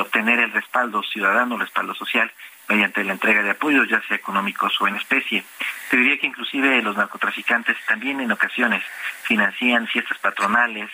obtener 0.00 0.38
el 0.38 0.52
respaldo 0.52 1.02
ciudadano, 1.02 1.56
el 1.56 1.60
respaldo 1.60 1.94
social, 1.94 2.32
mediante 2.68 3.02
la 3.02 3.14
entrega 3.14 3.42
de 3.42 3.50
apoyos, 3.50 3.88
ya 3.88 4.00
sea 4.06 4.16
económicos 4.16 4.78
o 4.80 4.86
en 4.86 4.96
especie. 4.96 5.42
Te 5.90 5.96
diría 5.96 6.18
que 6.18 6.26
inclusive 6.26 6.82
los 6.82 6.96
narcotraficantes 6.96 7.76
también 7.86 8.20
en 8.20 8.30
ocasiones 8.30 8.82
financian 9.22 9.86
fiestas 9.86 10.18
patronales, 10.18 10.90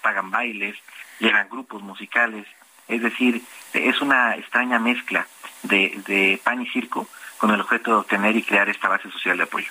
pagan 0.00 0.30
bailes, 0.30 0.76
llevan 1.18 1.48
grupos 1.48 1.82
musicales, 1.82 2.46
es 2.88 3.02
decir, 3.02 3.42
es 3.72 4.00
una 4.00 4.36
extraña 4.36 4.78
mezcla 4.78 5.26
de, 5.62 6.40
pan 6.44 6.60
y 6.62 6.68
circo 6.68 7.08
con 7.38 7.50
el 7.50 7.60
objeto 7.60 7.90
de 7.90 7.96
obtener 7.96 8.36
y 8.36 8.42
crear 8.42 8.68
esta 8.68 8.88
base 8.88 9.10
social 9.10 9.36
de 9.36 9.44
apoyo. 9.44 9.70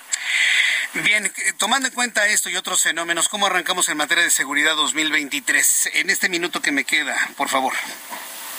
Bien, 1.04 1.26
eh, 1.26 1.32
tomando 1.58 1.88
en 1.88 1.94
cuenta 1.94 2.28
esto 2.28 2.50
y 2.50 2.56
otros 2.56 2.84
fenómenos, 2.84 3.30
¿cómo 3.30 3.48
arrancamos 3.48 3.90
en 3.90 3.98
materia 3.98 4.24
de 4.24 4.30
seguridad 4.30 4.76
2023? 4.76 5.92
En 5.94 6.10
este 6.10 6.30
minuto 6.30 6.62
que 6.62 6.72
me 6.72 6.84
queda, 6.84 7.16
por 7.36 7.50
favor. 7.50 7.74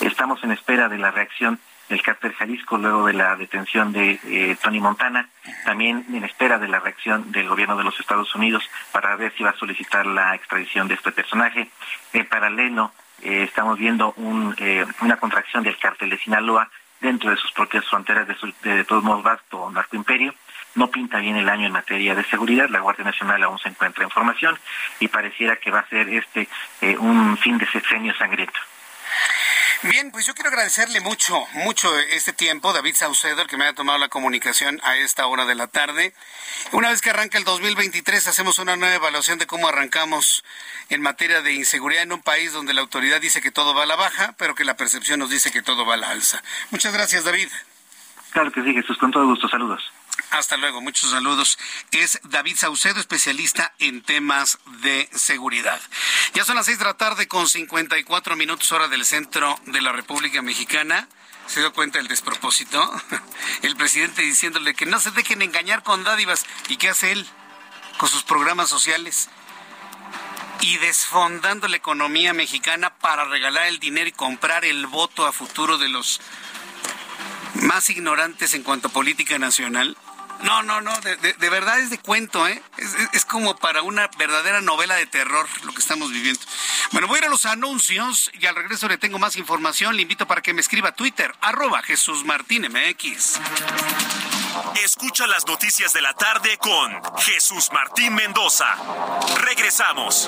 Estamos 0.01 0.43
en 0.43 0.51
espera 0.51 0.89
de 0.89 0.97
la 0.97 1.11
reacción 1.11 1.59
del 1.89 2.01
cártel 2.01 2.33
Jalisco 2.33 2.77
luego 2.77 3.05
de 3.05 3.13
la 3.13 3.35
detención 3.35 3.91
de 3.91 4.19
eh, 4.23 4.57
Tony 4.61 4.79
Montana, 4.79 5.29
también 5.65 6.05
en 6.13 6.23
espera 6.23 6.57
de 6.57 6.67
la 6.67 6.79
reacción 6.79 7.31
del 7.31 7.47
gobierno 7.47 7.77
de 7.77 7.83
los 7.83 7.99
Estados 7.99 8.33
Unidos 8.35 8.63
para 8.91 9.15
ver 9.15 9.33
si 9.37 9.43
va 9.43 9.51
a 9.51 9.57
solicitar 9.57 10.05
la 10.05 10.35
extradición 10.35 10.87
de 10.87 10.95
este 10.95 11.11
personaje. 11.11 11.69
En 12.13 12.25
paralelo, 12.27 12.91
eh, 13.21 13.43
estamos 13.43 13.77
viendo 13.77 14.13
una 14.17 15.17
contracción 15.17 15.63
del 15.63 15.77
cártel 15.77 16.09
de 16.09 16.17
Sinaloa 16.17 16.69
dentro 16.99 17.29
de 17.29 17.37
sus 17.37 17.51
propias 17.51 17.85
fronteras 17.85 18.27
de, 18.27 18.35
de, 18.63 18.83
todos 18.83 19.03
modos 19.03 19.23
vasto 19.23 19.69
narcoimperio. 19.71 20.33
No 20.75 20.87
pinta 20.87 21.19
bien 21.19 21.37
el 21.37 21.47
año 21.47 21.67
en 21.67 21.71
materia 21.71 22.15
de 22.15 22.25
seguridad. 22.25 22.67
La 22.69 22.79
Guardia 22.79 23.05
Nacional 23.05 23.41
aún 23.43 23.59
se 23.59 23.69
encuentra 23.69 24.03
en 24.03 24.09
formación 24.09 24.57
y 24.99 25.07
pareciera 25.07 25.55
que 25.55 25.71
va 25.71 25.79
a 25.79 25.87
ser 25.87 26.09
este 26.09 26.49
eh, 26.81 26.97
un 26.97 27.37
fin 27.37 27.57
de 27.57 27.67
sexenio 27.67 28.13
sangriento. 28.15 28.59
Bien, 29.89 30.09
pues 30.09 30.25
yo 30.25 30.33
quiero 30.33 30.49
agradecerle 30.49 30.99
mucho, 30.99 31.45
mucho 31.53 31.95
este 31.99 32.33
tiempo, 32.33 32.73
David 32.73 32.95
Saucedo, 32.95 33.43
el 33.43 33.47
que 33.47 33.55
me 33.55 33.65
haya 33.65 33.75
tomado 33.75 33.99
la 33.99 34.09
comunicación 34.09 34.79
a 34.83 34.97
esta 34.97 35.27
hora 35.27 35.45
de 35.45 35.53
la 35.53 35.67
tarde. 35.67 36.13
Una 36.71 36.89
vez 36.89 37.01
que 37.01 37.11
arranca 37.11 37.37
el 37.37 37.43
2023, 37.43 38.27
hacemos 38.27 38.57
una 38.57 38.75
nueva 38.77 38.95
evaluación 38.95 39.37
de 39.37 39.45
cómo 39.45 39.67
arrancamos 39.67 40.43
en 40.89 41.01
materia 41.03 41.41
de 41.41 41.53
inseguridad 41.53 42.01
en 42.01 42.13
un 42.13 42.21
país 42.23 42.51
donde 42.51 42.73
la 42.73 42.81
autoridad 42.81 43.21
dice 43.21 43.41
que 43.41 43.51
todo 43.51 43.75
va 43.75 43.83
a 43.83 43.85
la 43.85 43.95
baja, 43.95 44.33
pero 44.39 44.55
que 44.55 44.65
la 44.65 44.75
percepción 44.75 45.19
nos 45.19 45.29
dice 45.29 45.51
que 45.51 45.61
todo 45.61 45.85
va 45.85 45.93
a 45.93 45.97
la 45.97 46.09
alza. 46.09 46.41
Muchas 46.71 46.91
gracias, 46.91 47.23
David. 47.23 47.49
Claro 48.31 48.51
que 48.51 48.63
sí, 48.63 48.73
Jesús, 48.73 48.97
con 48.97 49.11
todo 49.11 49.27
gusto. 49.27 49.47
Saludos. 49.47 49.83
Hasta 50.31 50.57
luego, 50.57 50.81
muchos 50.81 51.11
saludos. 51.11 51.57
Es 51.91 52.19
David 52.23 52.57
Saucedo, 52.57 52.99
especialista 52.99 53.73
en 53.79 54.01
temas 54.01 54.57
de 54.81 55.09
seguridad. 55.13 55.79
Ya 56.33 56.43
son 56.43 56.55
las 56.55 56.65
seis 56.65 56.79
de 56.79 56.85
la 56.85 56.95
tarde 56.95 57.27
con 57.27 57.47
54 57.47 58.35
minutos 58.35 58.71
hora 58.71 58.87
del 58.87 59.05
centro 59.05 59.57
de 59.65 59.81
la 59.81 59.91
República 59.91 60.41
Mexicana. 60.41 61.07
¿Se 61.47 61.59
dio 61.59 61.73
cuenta 61.73 61.99
del 61.99 62.07
despropósito? 62.07 62.91
El 63.61 63.75
presidente 63.75 64.23
diciéndole 64.23 64.73
que 64.73 64.85
no 64.85 64.99
se 64.99 65.11
dejen 65.11 65.41
engañar 65.41 65.83
con 65.83 66.03
dádivas. 66.03 66.45
¿Y 66.69 66.77
qué 66.77 66.89
hace 66.89 67.11
él? 67.11 67.25
Con 67.97 68.09
sus 68.09 68.23
programas 68.23 68.67
sociales. 68.67 69.29
Y 70.61 70.77
desfondando 70.77 71.67
la 71.67 71.77
economía 71.77 72.33
mexicana 72.33 72.95
para 72.95 73.25
regalar 73.25 73.67
el 73.67 73.79
dinero 73.79 74.09
y 74.09 74.13
comprar 74.13 74.65
el 74.65 74.87
voto 74.87 75.27
a 75.27 75.31
futuro 75.31 75.77
de 75.77 75.89
los 75.89 76.19
más 77.61 77.89
ignorantes 77.89 78.53
en 78.53 78.63
cuanto 78.63 78.87
a 78.87 78.91
política 78.91 79.37
nacional. 79.37 79.95
No, 80.43 80.63
no, 80.63 80.81
no, 80.81 80.91
de, 81.01 81.49
verdad 81.49 81.79
es 81.79 81.89
de 81.89 81.97
cuento, 81.97 82.47
¿eh? 82.47 82.61
Es, 83.13 83.25
como 83.25 83.55
para 83.55 83.81
una 83.81 84.09
verdadera 84.17 84.61
novela 84.61 84.95
de 84.95 85.05
terror 85.05 85.47
lo 85.63 85.73
que 85.73 85.79
estamos 85.79 86.11
viviendo. 86.11 86.39
Bueno, 86.91 87.07
voy 87.07 87.17
a 87.17 87.19
ir 87.19 87.25
a 87.25 87.29
los 87.29 87.45
anuncios 87.45 88.31
y 88.33 88.45
al 88.45 88.55
regreso 88.55 88.87
le 88.87 88.97
tengo 88.97 89.17
más 89.17 89.35
información. 89.37 89.95
Le 89.95 90.03
invito 90.03 90.27
para 90.27 90.41
que 90.41 90.53
me 90.53 90.61
escriba 90.61 90.89
a 90.89 90.91
Twitter, 90.93 91.33
arroba 91.41 91.81
Jesús 91.81 92.23
Martín 92.25 92.67
MX. 92.71 93.39
Escucha 94.83 95.27
las 95.27 95.45
noticias 95.47 95.93
de 95.93 96.01
la 96.01 96.13
tarde 96.13 96.57
con 96.57 97.01
Jesús 97.19 97.69
Martín 97.73 98.13
Mendoza. 98.13 98.75
Regresamos. 99.39 100.27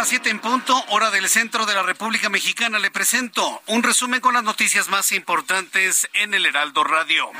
Las 0.00 0.08
siete 0.08 0.30
en 0.30 0.38
punto, 0.38 0.82
hora 0.88 1.10
del 1.10 1.28
centro 1.28 1.66
de 1.66 1.74
la 1.74 1.82
República 1.82 2.30
Mexicana. 2.30 2.78
Le 2.78 2.90
presento 2.90 3.60
un 3.66 3.82
resumen 3.82 4.22
con 4.22 4.32
las 4.32 4.42
noticias 4.42 4.88
más 4.88 5.12
importantes 5.12 6.08
en 6.14 6.32
el 6.32 6.46
Heraldo 6.46 6.84
Radio. 6.84 7.30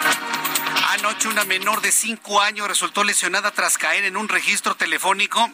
Anoche 0.90 1.28
una 1.28 1.44
menor 1.44 1.82
de 1.82 1.92
cinco 1.92 2.40
años 2.40 2.66
resultó 2.66 3.04
lesionada 3.04 3.52
tras 3.52 3.78
caer 3.78 4.04
en 4.06 4.16
un 4.16 4.28
registro 4.28 4.74
telefónico. 4.74 5.48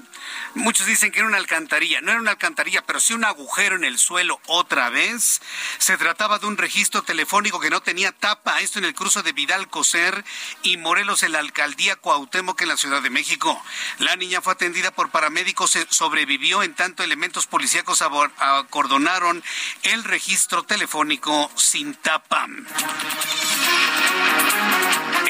Muchos 0.54 0.86
dicen 0.86 1.12
que 1.12 1.18
era 1.18 1.28
una 1.28 1.36
alcantarilla. 1.36 2.00
No 2.00 2.10
era 2.10 2.20
una 2.20 2.30
alcantarilla, 2.30 2.82
pero 2.86 3.00
sí 3.00 3.12
un 3.12 3.22
agujero 3.22 3.76
en 3.76 3.84
el 3.84 3.98
suelo 3.98 4.40
otra 4.46 4.88
vez. 4.88 5.42
Se 5.76 5.98
trataba 5.98 6.38
de 6.38 6.46
un 6.46 6.56
registro 6.56 7.02
telefónico 7.02 7.60
que 7.60 7.68
no 7.68 7.82
tenía 7.82 8.12
tapa. 8.12 8.62
Esto 8.62 8.78
en 8.78 8.86
el 8.86 8.94
cruce 8.94 9.22
de 9.22 9.32
Vidal 9.32 9.68
Coser 9.68 10.24
y 10.62 10.78
Morelos 10.78 11.22
en 11.22 11.32
la 11.32 11.40
alcaldía 11.40 11.96
Cuauhtémoc 11.96 12.62
en 12.62 12.68
la 12.68 12.78
Ciudad 12.78 13.02
de 13.02 13.10
México. 13.10 13.62
La 13.98 14.16
niña 14.16 14.40
fue 14.40 14.54
atendida 14.54 14.90
por 14.90 15.10
paramédicos, 15.10 15.78
sobrevivió 15.90 16.62
en 16.62 16.74
tanto 16.74 17.02
elementos 17.02 17.46
policíacos 17.46 18.00
acordonaron 18.00 19.44
el 19.82 20.02
registro 20.02 20.62
telefónico 20.62 21.50
sin 21.56 21.94
tapa. 21.94 22.46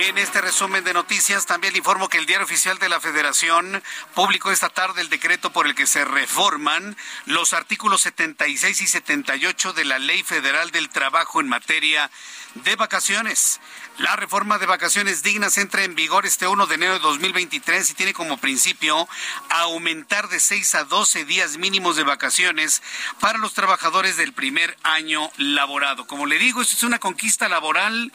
En 0.06 0.18
este 0.18 0.40
resumen 0.40 0.84
de 0.84 0.94
noticias 0.94 1.46
también 1.46 1.72
le 1.72 1.78
informo 1.78 2.08
que 2.08 2.18
el 2.18 2.26
Diario 2.26 2.44
Oficial 2.44 2.78
de 2.78 2.88
la 2.88 3.00
Federación 3.00 3.82
publicó 4.14 4.52
esta 4.52 4.68
tarde 4.68 5.00
el 5.00 5.08
decreto 5.08 5.50
por 5.50 5.66
el 5.66 5.74
que 5.74 5.88
se 5.88 6.04
reforman 6.04 6.96
los 7.24 7.52
artículos 7.52 8.02
76 8.02 8.82
y 8.82 8.86
78 8.86 9.72
de 9.72 9.84
la 9.84 9.98
Ley 9.98 10.22
Federal 10.22 10.70
del 10.70 10.90
Trabajo 10.90 11.40
en 11.40 11.48
materia 11.48 12.08
de 12.54 12.76
vacaciones. 12.76 13.60
La 13.98 14.14
reforma 14.14 14.58
de 14.58 14.66
vacaciones 14.66 15.24
dignas 15.24 15.58
entra 15.58 15.82
en 15.82 15.96
vigor 15.96 16.24
este 16.24 16.46
1 16.46 16.66
de 16.68 16.74
enero 16.76 16.92
de 16.92 17.00
2023 17.00 17.90
y 17.90 17.94
tiene 17.94 18.14
como 18.14 18.36
principio 18.36 19.08
aumentar 19.48 20.28
de 20.28 20.38
6 20.38 20.76
a 20.76 20.84
12 20.84 21.24
días 21.24 21.56
mínimos 21.56 21.96
de 21.96 22.04
vacaciones 22.04 22.80
para 23.18 23.38
los 23.40 23.54
trabajadores 23.54 24.16
del 24.16 24.32
primer 24.32 24.76
año 24.84 25.32
laborado. 25.36 26.06
Como 26.06 26.26
le 26.26 26.38
digo, 26.38 26.62
esto 26.62 26.76
es 26.76 26.84
una 26.84 27.00
conquista 27.00 27.48
laboral 27.48 28.12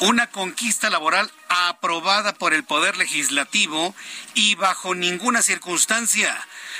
una 0.00 0.28
conquista 0.28 0.90
laboral 0.90 1.30
aprobada 1.48 2.34
por 2.34 2.54
el 2.54 2.64
Poder 2.64 2.96
Legislativo 2.96 3.94
y 4.34 4.54
bajo 4.54 4.94
ninguna 4.94 5.42
circunstancia 5.42 6.36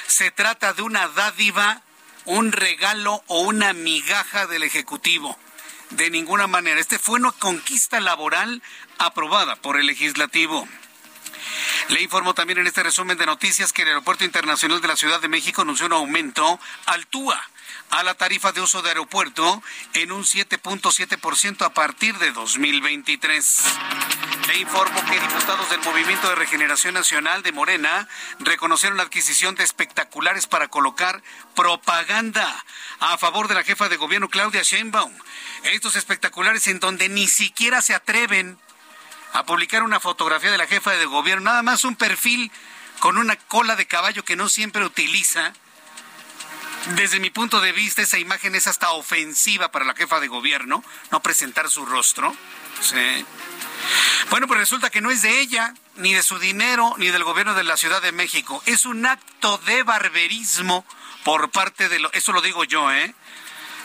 se 0.06 0.30
trata 0.30 0.72
de 0.72 0.82
una 0.82 1.08
dádiva, 1.08 1.82
un 2.24 2.52
regalo 2.52 3.22
o 3.26 3.40
una 3.40 3.72
migaja 3.72 4.46
del 4.46 4.62
Ejecutivo. 4.62 5.36
De 5.90 6.10
ninguna 6.10 6.46
manera. 6.46 6.80
Este 6.80 6.98
fue 6.98 7.18
una 7.18 7.32
conquista 7.32 7.98
laboral 8.00 8.62
aprobada 8.98 9.56
por 9.56 9.78
el 9.78 9.86
Legislativo. 9.86 10.68
Le 11.88 12.02
informo 12.02 12.34
también 12.34 12.58
en 12.58 12.66
este 12.66 12.82
resumen 12.82 13.16
de 13.16 13.24
noticias 13.24 13.72
que 13.72 13.82
el 13.82 13.88
Aeropuerto 13.88 14.24
Internacional 14.24 14.82
de 14.82 14.88
la 14.88 14.96
Ciudad 14.96 15.20
de 15.20 15.28
México 15.28 15.62
anunció 15.62 15.86
un 15.86 15.94
aumento 15.94 16.60
al 16.84 17.06
TUA 17.06 17.42
a 17.91 18.03
la 18.03 18.14
tarifa 18.14 18.53
de 18.53 18.61
uso 18.61 18.82
de 18.82 18.91
aeropuerto 18.91 19.62
en 19.95 20.12
un 20.12 20.24
7.7% 20.24 21.62
a 21.64 21.72
partir 21.72 22.16
de 22.18 22.32
2023. 22.32 23.62
Le 24.49 24.59
informo 24.59 25.05
que 25.05 25.20
diputados 25.20 25.68
del 25.70 25.80
Movimiento 25.80 26.28
de 26.28 26.34
Regeneración 26.34 26.95
Nacional 26.95 27.43
de 27.43 27.53
Morena 27.53 28.09
reconocieron 28.39 28.97
la 28.97 29.05
adquisición 29.05 29.55
de 29.55 29.64
espectaculares 29.64 30.47
para 30.47 30.68
colocar 30.68 31.22
propaganda 31.55 32.64
a 33.01 33.18
favor 33.18 33.49
de 33.49 33.55
la 33.55 33.64
jefa 33.64 33.89
de 33.89 33.97
gobierno 33.97 34.28
Claudia 34.28 34.62
Sheinbaum. 34.62 35.12
Estos 35.64 35.97
espectaculares 35.97 36.66
en 36.66 36.80
donde 36.80 37.09
ni 37.09 37.26
siquiera 37.26 37.82
se 37.82 37.95
atreven 37.95 38.59
a 39.32 39.45
publicar 39.45 39.82
una 39.82 40.01
fotografía 40.01 40.51
de 40.51 40.59
la 40.59 40.66
jefa 40.66 40.93
de 40.93 41.05
gobierno, 41.07 41.45
nada 41.45 41.62
más 41.62 41.84
un 41.84 41.97
perfil 41.97 42.51
con 43.01 43.16
una 43.16 43.36
cola 43.36 43.76
de 43.76 43.86
caballo 43.86 44.24
que 44.24 44.36
no 44.36 44.49
siempre 44.49 44.84
utiliza. 44.84 45.53
Desde 46.97 47.20
mi 47.20 47.30
punto 47.30 47.61
de 47.61 47.72
vista, 47.72 48.03
esa 48.03 48.18
imagen 48.18 48.55
es 48.55 48.66
hasta 48.66 48.93
ofensiva 48.93 49.70
para 49.70 49.84
la 49.84 49.95
jefa 49.95 50.20
de 50.20 50.28
gobierno, 50.28 50.82
no 51.11 51.20
presentar 51.20 51.68
su 51.68 51.84
rostro. 51.84 52.34
Bueno, 54.30 54.47
pues 54.47 54.61
resulta 54.61 54.91
que 54.91 55.01
no 55.01 55.11
es 55.11 55.22
de 55.22 55.41
ella, 55.41 55.74
ni 55.97 56.14
de 56.14 56.22
su 56.22 56.39
dinero, 56.39 56.95
ni 56.99 57.09
del 57.09 57.24
gobierno 57.24 57.55
de 57.55 57.64
la 57.64 57.76
Ciudad 57.76 58.01
de 58.01 58.12
México. 58.12 58.62
Es 58.66 58.86
un 58.86 59.05
acto 59.05 59.59
de 59.59 59.82
barberismo 59.82 60.84
por 61.24 61.51
parte 61.51 61.89
de 61.89 61.99
lo, 61.99 62.12
eso 62.12 62.32
lo 62.32 62.41
digo 62.41 62.64
yo, 62.64 62.91
¿eh? 62.93 63.14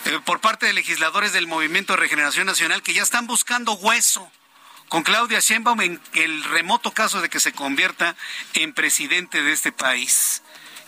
¿eh? 0.06 0.20
por 0.24 0.39
parte 0.39 0.66
de 0.66 0.74
legisladores 0.74 1.34
del 1.34 1.47
Movimiento 1.47 1.93
de 1.93 1.97
Regeneración 1.97 2.45
Nacional 2.45 2.84
que 2.84 2.93
ya 2.93 3.04
están 3.04 3.28
buscando 3.28 3.74
hueso 3.74 4.32
con 4.88 5.04
Claudia 5.04 5.39
Sheinbaum 5.39 5.82
en 5.82 6.01
el 6.14 6.43
remoto 6.43 6.91
caso 6.91 7.20
de 7.20 7.30
que 7.30 7.39
se 7.39 7.51
convierta 7.51 8.16
en 8.54 8.74
presidente 8.74 9.41
de 9.41 9.51
este 9.51 9.72
país. 9.72 10.43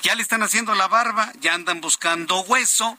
Ya 0.06 0.14
le 0.14 0.22
están 0.22 0.43
haciendo 0.43 0.76
la 0.76 0.88
barba, 0.88 1.34
ya 1.39 1.56
andan 1.56 1.82
buscando 1.82 2.41
hueso 2.41 2.95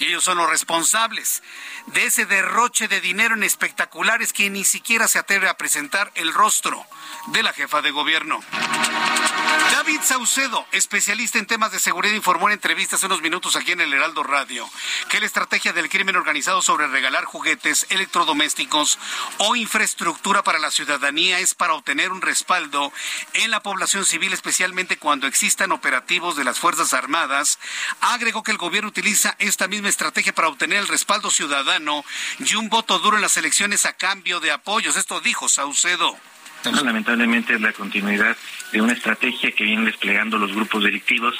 y 0.00 0.06
ellos 0.06 0.24
son 0.24 0.38
los 0.38 0.50
responsables 0.50 1.40
de 1.86 2.06
ese 2.06 2.26
derroche 2.26 2.88
de 2.88 3.00
dinero 3.00 3.36
en 3.36 3.44
espectaculares 3.44 4.32
que 4.32 4.50
ni 4.50 4.64
siquiera 4.64 5.06
se 5.06 5.20
atreve 5.20 5.48
a 5.48 5.56
presentar 5.56 6.10
el 6.16 6.34
rostro 6.34 6.84
de 7.28 7.44
la 7.44 7.52
jefa 7.52 7.80
de 7.80 7.92
gobierno. 7.92 8.40
David 9.70 10.00
Saucedo, 10.02 10.66
especialista 10.72 11.38
en 11.38 11.46
temas 11.46 11.72
de 11.72 11.78
seguridad, 11.78 12.14
informó 12.14 12.48
en 12.48 12.54
entrevistas 12.54 12.98
hace 12.98 13.06
unos 13.06 13.22
minutos 13.22 13.56
aquí 13.56 13.72
en 13.72 13.80
el 13.80 13.92
Heraldo 13.92 14.22
Radio 14.22 14.68
que 15.08 15.20
la 15.20 15.26
estrategia 15.26 15.72
del 15.72 15.88
crimen 15.88 16.16
organizado 16.16 16.62
sobre 16.62 16.86
regalar 16.86 17.24
juguetes, 17.24 17.86
electrodomésticos 17.90 18.98
o 19.38 19.56
infraestructura 19.56 20.42
para 20.42 20.58
la 20.58 20.70
ciudadanía 20.70 21.38
es 21.40 21.54
para 21.54 21.74
obtener 21.74 22.12
un 22.12 22.22
respaldo 22.22 22.92
en 23.34 23.50
la 23.50 23.62
población 23.62 24.04
civil, 24.04 24.32
especialmente 24.32 24.98
cuando 24.98 25.26
existan 25.26 25.72
operativos 25.72 26.36
de 26.36 26.44
las 26.44 26.58
Fuerzas 26.58 26.92
Armadas. 26.94 27.58
Agregó 28.00 28.42
que 28.42 28.52
el 28.52 28.58
gobierno 28.58 28.88
utiliza 28.88 29.36
esta 29.38 29.68
misma 29.68 29.88
estrategia 29.88 30.34
para 30.34 30.48
obtener 30.48 30.78
el 30.78 30.88
respaldo 30.88 31.30
ciudadano 31.30 32.04
y 32.38 32.54
un 32.54 32.68
voto 32.68 32.98
duro 32.98 33.16
en 33.16 33.22
las 33.22 33.36
elecciones 33.36 33.86
a 33.86 33.92
cambio 33.92 34.40
de 34.40 34.50
apoyos. 34.50 34.96
Esto 34.96 35.20
dijo 35.20 35.48
Saucedo. 35.48 36.16
Lamentablemente 36.64 37.54
es 37.54 37.60
la 37.60 37.72
continuidad 37.72 38.36
de 38.72 38.82
una 38.82 38.92
estrategia 38.92 39.52
que 39.52 39.64
vienen 39.64 39.84
desplegando 39.84 40.38
los 40.38 40.52
grupos 40.52 40.82
delictivos 40.82 41.34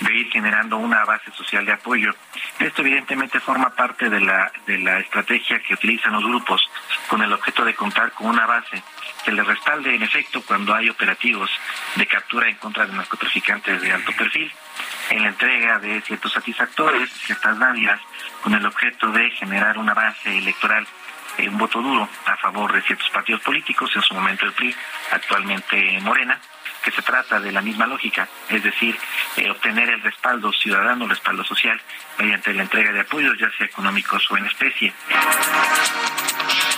de 0.00 0.14
ir 0.14 0.30
generando 0.30 0.76
una 0.76 1.04
base 1.04 1.30
social 1.32 1.64
de 1.64 1.72
apoyo. 1.72 2.14
Esto 2.58 2.82
evidentemente 2.82 3.40
forma 3.40 3.70
parte 3.70 4.10
de 4.10 4.20
la, 4.20 4.52
de 4.66 4.78
la 4.78 4.98
estrategia 4.98 5.62
que 5.62 5.74
utilizan 5.74 6.12
los 6.12 6.24
grupos 6.24 6.62
con 7.08 7.22
el 7.22 7.32
objeto 7.32 7.64
de 7.64 7.74
contar 7.74 8.12
con 8.12 8.26
una 8.26 8.46
base 8.46 8.82
que 9.24 9.32
les 9.32 9.46
respalde 9.46 9.94
en 9.94 10.02
efecto 10.02 10.42
cuando 10.42 10.74
hay 10.74 10.90
operativos 10.90 11.50
de 11.94 12.06
captura 12.06 12.48
en 12.48 12.56
contra 12.56 12.86
de 12.86 12.92
narcotraficantes 12.92 13.80
de 13.80 13.92
alto 13.92 14.12
perfil, 14.12 14.52
en 15.10 15.22
la 15.22 15.28
entrega 15.28 15.78
de 15.78 16.00
ciertos 16.02 16.32
satisfactores, 16.32 17.10
ciertas 17.10 17.58
dádivas, 17.58 18.00
con 18.42 18.54
el 18.54 18.66
objeto 18.66 19.10
de 19.12 19.30
generar 19.30 19.78
una 19.78 19.94
base 19.94 20.36
electoral 20.36 20.86
un 21.38 21.58
voto 21.58 21.80
duro 21.80 22.08
a 22.26 22.36
favor 22.36 22.72
de 22.72 22.82
ciertos 22.82 23.10
partidos 23.10 23.40
políticos, 23.42 23.90
en 23.94 24.02
su 24.02 24.14
momento 24.14 24.46
el 24.46 24.52
PRI, 24.52 24.74
actualmente 25.10 25.98
Morena, 26.00 26.38
que 26.82 26.90
se 26.90 27.02
trata 27.02 27.40
de 27.40 27.50
la 27.50 27.62
misma 27.62 27.86
lógica, 27.86 28.28
es 28.48 28.62
decir, 28.62 28.96
eh, 29.36 29.50
obtener 29.50 29.88
el 29.88 30.02
respaldo 30.02 30.52
ciudadano, 30.52 31.04
el 31.04 31.10
respaldo 31.10 31.42
social, 31.42 31.80
mediante 32.18 32.52
la 32.52 32.62
entrega 32.62 32.92
de 32.92 33.00
apoyos, 33.00 33.38
ya 33.38 33.50
sea 33.56 33.66
económicos 33.66 34.30
o 34.30 34.36
en 34.36 34.46
especie. 34.46 34.92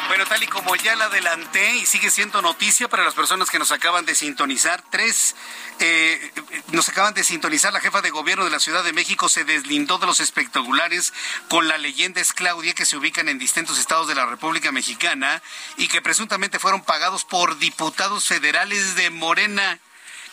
Bueno, 0.09 0.25
tal 0.25 0.41
y 0.41 0.47
como 0.47 0.77
ya 0.77 0.95
la 0.95 1.07
adelanté 1.07 1.77
y 1.77 1.87
sigue 1.87 2.11
siendo 2.11 2.41
noticia 2.41 2.89
para 2.89 3.03
las 3.03 3.15
personas 3.15 3.51
que 3.51 3.59
nos 3.59 3.73
acaban 3.73 4.07
de 4.07 4.15
sintonizar, 4.15 4.85
tres, 4.89 5.35
eh, 5.81 6.33
nos 6.69 6.89
acaban 6.89 7.13
de 7.13 7.25
sintonizar, 7.25 7.73
la 7.73 7.81
jefa 7.81 8.03
de 8.03 8.11
gobierno 8.11 8.45
de 8.45 8.51
la 8.51 8.61
Ciudad 8.61 8.85
de 8.85 8.93
México 8.93 9.29
se 9.29 9.43
deslindó 9.45 9.99
de 9.99 10.07
los 10.07 10.21
espectaculares 10.21 11.13
con 11.49 11.67
la 11.67 11.77
leyenda 11.77 12.21
es 12.21 12.33
Claudia 12.33 12.73
que 12.73 12.85
se 12.85 12.97
ubican 12.97 13.29
en 13.29 13.41
distintos 13.41 13.79
estados 13.79 14.07
de 14.07 14.15
la 14.15 14.27
República 14.27 14.71
Mexicana 14.71 15.43
y 15.77 15.89
que 15.89 16.01
presuntamente 16.01 16.61
fueron 16.61 16.85
pagados 16.85 17.25
por 17.25 17.59
diputados 17.59 18.29
federales 18.29 18.95
de 18.95 19.11
Morena 19.11 19.81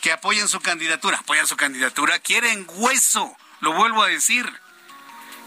que 0.02 0.12
apoyan 0.12 0.50
su 0.50 0.60
candidatura, 0.60 1.18
apoyan 1.18 1.48
su 1.48 1.58
candidatura, 1.58 2.20
quieren 2.20 2.68
hueso, 2.70 3.36
lo 3.60 3.74
vuelvo 3.74 4.04
a 4.04 4.08
decir. 4.08 4.52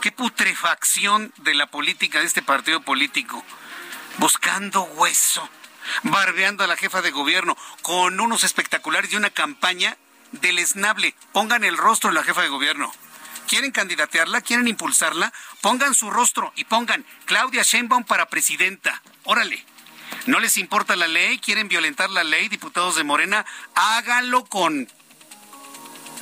Qué 0.00 0.12
putrefacción 0.12 1.32
de 1.38 1.54
la 1.54 1.66
política 1.66 2.20
de 2.20 2.26
este 2.26 2.42
partido 2.42 2.80
político 2.82 3.44
buscando 4.18 4.82
hueso, 4.82 5.48
barbeando 6.02 6.64
a 6.64 6.66
la 6.66 6.76
jefa 6.76 7.02
de 7.02 7.10
gobierno 7.10 7.56
con 7.82 8.20
unos 8.20 8.44
espectaculares 8.44 9.12
y 9.12 9.16
una 9.16 9.30
campaña 9.30 9.96
deleznable. 10.32 11.14
Pongan 11.32 11.64
el 11.64 11.76
rostro 11.76 12.10
de 12.10 12.14
la 12.14 12.22
jefa 12.22 12.42
de 12.42 12.48
gobierno. 12.48 12.92
¿Quieren 13.46 13.70
candidatearla? 13.70 14.40
¿Quieren 14.40 14.66
impulsarla? 14.66 15.32
Pongan 15.60 15.94
su 15.94 16.10
rostro 16.10 16.52
y 16.56 16.64
pongan 16.64 17.06
Claudia 17.26 17.62
Sheinbaum 17.62 18.04
para 18.04 18.26
presidenta. 18.26 19.02
Órale. 19.24 19.64
¿No 20.26 20.40
les 20.40 20.56
importa 20.56 20.96
la 20.96 21.06
ley? 21.06 21.38
¿Quieren 21.38 21.68
violentar 21.68 22.10
la 22.10 22.24
ley, 22.24 22.48
diputados 22.48 22.96
de 22.96 23.04
Morena? 23.04 23.46
Háganlo 23.74 24.44
con... 24.44 24.88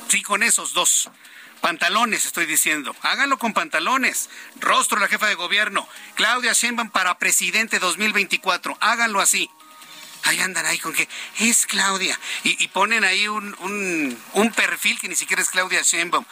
Sí, 0.07 0.21
con 0.21 0.43
esos 0.43 0.73
dos. 0.73 1.09
Pantalones, 1.65 2.27
estoy 2.27 2.45
diciendo. 2.45 2.95
Háganlo 3.01 3.39
con 3.39 3.51
pantalones. 3.51 4.29
Rostro 4.59 4.99
la 4.99 5.07
jefa 5.07 5.25
de 5.25 5.33
gobierno. 5.33 5.89
Claudia 6.13 6.53
Sheinbaum 6.53 6.91
para 6.91 7.17
presidente 7.17 7.79
2024. 7.79 8.77
Háganlo 8.81 9.19
así. 9.19 9.49
Ahí 10.25 10.39
andan 10.41 10.67
ahí 10.67 10.77
con 10.77 10.93
que 10.93 11.09
es 11.39 11.65
Claudia. 11.65 12.19
Y, 12.43 12.67
ponen 12.67 13.03
ahí 13.03 13.27
un, 13.27 13.55
un, 13.61 14.23
un, 14.33 14.51
perfil 14.51 14.99
que 14.99 15.09
ni 15.09 15.15
siquiera 15.15 15.41
es 15.41 15.49
Claudia 15.49 15.81
Sheinbaum. 15.81 16.23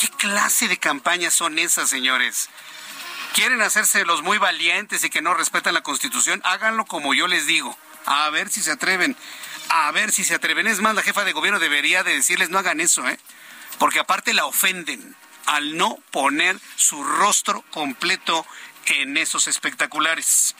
¿Qué 0.00 0.08
clase 0.16 0.68
de 0.68 0.78
campañas 0.78 1.34
son 1.34 1.58
esas, 1.58 1.90
señores? 1.90 2.48
¿Quieren 3.34 3.60
hacerse 3.60 4.06
los 4.06 4.22
muy 4.22 4.38
valientes 4.38 5.04
y 5.04 5.10
que 5.10 5.20
no 5.20 5.34
respetan 5.34 5.74
la 5.74 5.82
Constitución? 5.82 6.40
Háganlo 6.44 6.86
como 6.86 7.12
yo 7.12 7.26
les 7.26 7.44
digo. 7.44 7.76
A 8.06 8.30
ver 8.30 8.48
si 8.48 8.62
se 8.62 8.70
atreven. 8.70 9.18
A 9.68 9.90
ver 9.90 10.10
si 10.12 10.24
se 10.24 10.34
atreven. 10.34 10.66
Es 10.66 10.80
más, 10.80 10.94
la 10.94 11.02
jefa 11.02 11.24
de 11.24 11.32
gobierno 11.32 11.60
debería 11.60 12.02
de 12.02 12.14
decirles 12.14 12.48
no 12.48 12.58
hagan 12.58 12.80
eso, 12.80 13.06
¿eh? 13.06 13.18
Porque 13.78 14.00
aparte 14.00 14.32
la 14.34 14.46
ofenden 14.46 15.16
al 15.46 15.76
no 15.76 15.98
poner 16.10 16.58
su 16.76 17.02
rostro 17.02 17.62
completo 17.70 18.46
en 18.88 19.16
esos 19.16 19.46
espectaculares. 19.46 20.54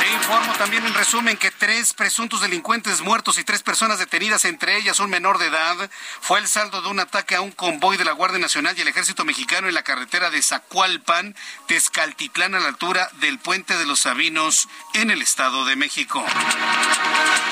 Le 0.00 0.12
informo 0.12 0.52
también 0.54 0.86
en 0.86 0.94
resumen 0.94 1.36
que 1.36 1.50
tres 1.50 1.94
presuntos 1.94 2.40
delincuentes 2.40 3.00
muertos 3.00 3.38
y 3.38 3.44
tres 3.44 3.62
personas 3.62 3.98
detenidas, 3.98 4.44
entre 4.44 4.76
ellas 4.76 5.00
un 5.00 5.10
menor 5.10 5.38
de 5.38 5.46
edad, 5.46 5.90
fue 6.20 6.38
el 6.38 6.48
saldo 6.48 6.82
de 6.82 6.88
un 6.88 7.00
ataque 7.00 7.36
a 7.36 7.40
un 7.40 7.52
convoy 7.52 7.96
de 7.96 8.04
la 8.04 8.12
Guardia 8.12 8.38
Nacional 8.38 8.76
y 8.76 8.82
el 8.82 8.88
Ejército 8.88 9.24
Mexicano 9.24 9.68
en 9.68 9.74
la 9.74 9.82
carretera 9.82 10.30
de 10.30 10.42
Zacualpan, 10.42 11.34
Tezcaltitlán, 11.66 12.54
a 12.54 12.60
la 12.60 12.68
altura 12.68 13.10
del 13.20 13.38
Puente 13.38 13.76
de 13.76 13.86
los 13.86 14.00
Sabinos, 14.00 14.68
en 14.94 15.10
el 15.10 15.22
Estado 15.22 15.64
de 15.64 15.76
México. 15.76 16.24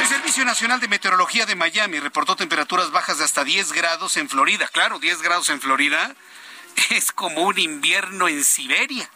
El 0.00 0.06
Servicio 0.06 0.44
Nacional 0.44 0.80
de 0.80 0.88
Meteorología 0.88 1.46
de 1.46 1.56
Miami 1.56 2.00
reportó 2.00 2.36
temperaturas 2.36 2.90
bajas 2.90 3.18
de 3.18 3.24
hasta 3.24 3.44
10 3.44 3.72
grados 3.72 4.16
en 4.16 4.28
Florida. 4.28 4.68
Claro, 4.68 4.98
10 4.98 5.22
grados 5.22 5.48
en 5.48 5.60
Florida 5.60 6.14
es 6.90 7.12
como 7.12 7.42
un 7.42 7.58
invierno 7.58 8.28
en 8.28 8.44
Siberia. 8.44 9.10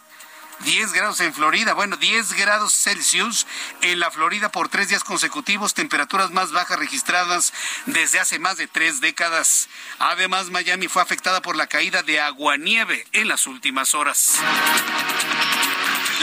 10 0.59 0.93
grados 0.93 1.19
en 1.19 1.33
Florida, 1.33 1.73
bueno, 1.73 1.97
10 1.97 2.33
grados 2.33 2.73
Celsius 2.73 3.47
en 3.81 3.99
la 3.99 4.11
Florida 4.11 4.49
por 4.49 4.69
tres 4.69 4.89
días 4.89 5.03
consecutivos, 5.03 5.73
temperaturas 5.73 6.31
más 6.31 6.51
bajas 6.51 6.79
registradas 6.79 7.53
desde 7.85 8.19
hace 8.19 8.39
más 8.39 8.57
de 8.57 8.67
tres 8.67 9.01
décadas. 9.01 9.69
Además, 9.99 10.49
Miami 10.49 10.87
fue 10.87 11.01
afectada 11.01 11.41
por 11.41 11.55
la 11.55 11.67
caída 11.67 12.03
de 12.03 12.19
aguanieve 12.19 13.05
en 13.11 13.27
las 13.27 13.47
últimas 13.47 13.93
horas. 13.93 14.39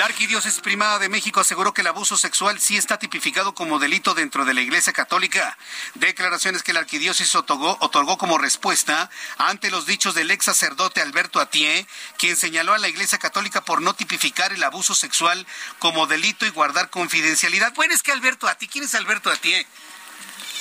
La 0.00 0.06
Arquidiócesis 0.06 0.60
Primada 0.60 0.98
de 0.98 1.10
México 1.10 1.40
aseguró 1.40 1.74
que 1.74 1.82
el 1.82 1.86
abuso 1.86 2.16
sexual 2.16 2.58
sí 2.58 2.78
está 2.78 2.98
tipificado 2.98 3.54
como 3.54 3.78
delito 3.78 4.14
dentro 4.14 4.46
de 4.46 4.54
la 4.54 4.62
Iglesia 4.62 4.94
Católica. 4.94 5.58
Declaraciones 5.92 6.62
que 6.62 6.72
la 6.72 6.80
Arquidiócesis 6.80 7.34
otorgó, 7.34 8.16
como 8.16 8.38
respuesta 8.38 9.10
ante 9.36 9.70
los 9.70 9.84
dichos 9.84 10.14
del 10.14 10.30
ex 10.30 10.46
sacerdote 10.46 11.02
Alberto 11.02 11.38
Atié, 11.38 11.86
quien 12.16 12.34
señaló 12.34 12.72
a 12.72 12.78
la 12.78 12.88
Iglesia 12.88 13.18
Católica 13.18 13.60
por 13.60 13.82
no 13.82 13.92
tipificar 13.92 14.54
el 14.54 14.64
abuso 14.64 14.94
sexual 14.94 15.46
como 15.78 16.06
delito 16.06 16.46
y 16.46 16.50
guardar 16.50 16.88
confidencialidad. 16.88 17.74
Bueno, 17.74 17.92
es 17.92 18.02
que 18.02 18.12
Alberto 18.12 18.48
Atié, 18.48 18.68
¿quién 18.68 18.84
es 18.84 18.94
Alberto 18.94 19.30
Atié? 19.30 19.66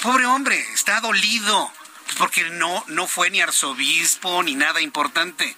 Pobre 0.01 0.25
hombre, 0.25 0.59
está 0.73 0.99
dolido, 0.99 1.71
porque 2.17 2.43
no, 2.49 2.83
no 2.87 3.07
fue 3.07 3.29
ni 3.29 3.39
arzobispo 3.39 4.43
ni 4.43 4.55
nada 4.55 4.81
importante 4.81 5.55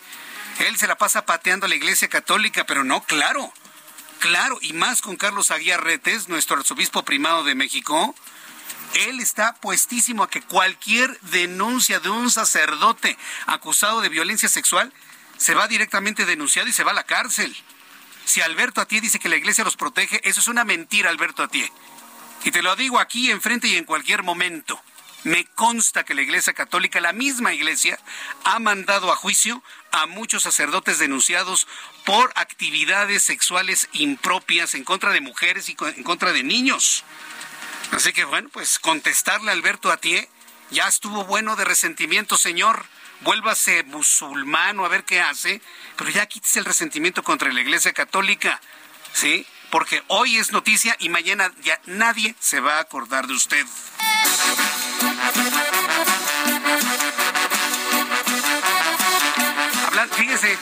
Él 0.59 0.77
se 0.77 0.85
la 0.85 0.99
pasa 0.99 1.25
pateando 1.25 1.65
a 1.65 1.69
la 1.69 1.73
Iglesia 1.73 2.09
Católica, 2.09 2.63
pero 2.65 2.83
no, 2.83 3.01
claro, 3.01 3.51
claro, 4.21 4.59
y 4.61 4.71
más 4.71 5.01
con 5.01 5.17
Carlos 5.17 5.51
Aguiar 5.51 5.83
Retes, 5.83 6.29
nuestro 6.29 6.55
arzobispo 6.55 7.03
primado 7.03 7.43
de 7.43 7.55
México. 7.55 8.15
Él 8.93 9.19
está 9.19 9.55
puestísimo 9.55 10.23
a 10.23 10.29
que 10.29 10.41
cualquier 10.41 11.19
denuncia 11.21 11.99
de 11.99 12.09
un 12.09 12.29
sacerdote 12.29 13.17
acusado 13.47 13.99
de 13.99 14.09
violencia 14.09 14.47
sexual 14.47 14.93
se 15.37 15.55
va 15.55 15.67
directamente 15.67 16.25
denunciado 16.25 16.69
y 16.69 16.73
se 16.73 16.83
va 16.83 16.91
a 16.91 16.93
la 16.93 17.03
cárcel. 17.03 17.55
Si 18.23 18.41
Alberto 18.41 18.79
Atié 18.79 19.01
dice 19.01 19.17
que 19.17 19.27
la 19.27 19.37
iglesia 19.37 19.63
los 19.63 19.75
protege, 19.75 20.21
eso 20.23 20.39
es 20.39 20.47
una 20.47 20.63
mentira, 20.63 21.09
Alberto 21.09 21.41
Atié. 21.41 21.71
Y 22.43 22.51
te 22.51 22.61
lo 22.61 22.75
digo 22.75 22.99
aquí 22.99 23.31
enfrente 23.31 23.67
y 23.67 23.75
en 23.75 23.85
cualquier 23.85 24.23
momento. 24.23 24.79
Me 25.23 25.45
consta 25.45 26.03
que 26.03 26.15
la 26.15 26.23
Iglesia 26.23 26.53
Católica, 26.53 26.99
la 26.99 27.13
misma 27.13 27.53
Iglesia, 27.53 27.99
ha 28.43 28.59
mandado 28.59 29.11
a 29.11 29.15
juicio 29.15 29.61
a 29.91 30.07
muchos 30.07 30.43
sacerdotes 30.43 30.97
denunciados 30.97 31.67
por 32.05 32.31
actividades 32.35 33.21
sexuales 33.21 33.87
impropias 33.93 34.73
en 34.73 34.83
contra 34.83 35.11
de 35.11 35.21
mujeres 35.21 35.69
y 35.69 35.75
en 35.79 36.03
contra 36.03 36.33
de 36.33 36.43
niños. 36.43 37.03
Así 37.91 38.13
que 38.13 38.23
bueno, 38.23 38.49
pues 38.51 38.79
contestarle 38.79 39.51
a 39.51 39.53
Alberto 39.53 39.91
Atié, 39.91 40.27
ya 40.71 40.87
estuvo 40.87 41.25
bueno 41.25 41.55
de 41.55 41.65
resentimiento, 41.65 42.37
señor. 42.37 42.85
Vuélvase 43.19 43.83
musulmano 43.83 44.85
a 44.85 44.89
ver 44.89 45.03
qué 45.03 45.21
hace, 45.21 45.61
pero 45.97 46.09
ya 46.09 46.25
quítese 46.25 46.57
el 46.57 46.65
resentimiento 46.65 47.21
contra 47.21 47.51
la 47.51 47.61
Iglesia 47.61 47.93
Católica, 47.93 48.59
¿sí? 49.13 49.45
Porque 49.71 50.03
hoy 50.07 50.37
es 50.37 50.51
noticia 50.51 50.95
y 50.99 51.07
mañana 51.07 51.51
ya 51.63 51.79
nadie 51.85 52.35
se 52.39 52.59
va 52.59 52.77
a 52.77 52.81
acordar 52.81 53.25
de 53.25 53.33
usted. 53.33 53.65
Hablan, 59.87 60.09
fíjese, 60.09 60.57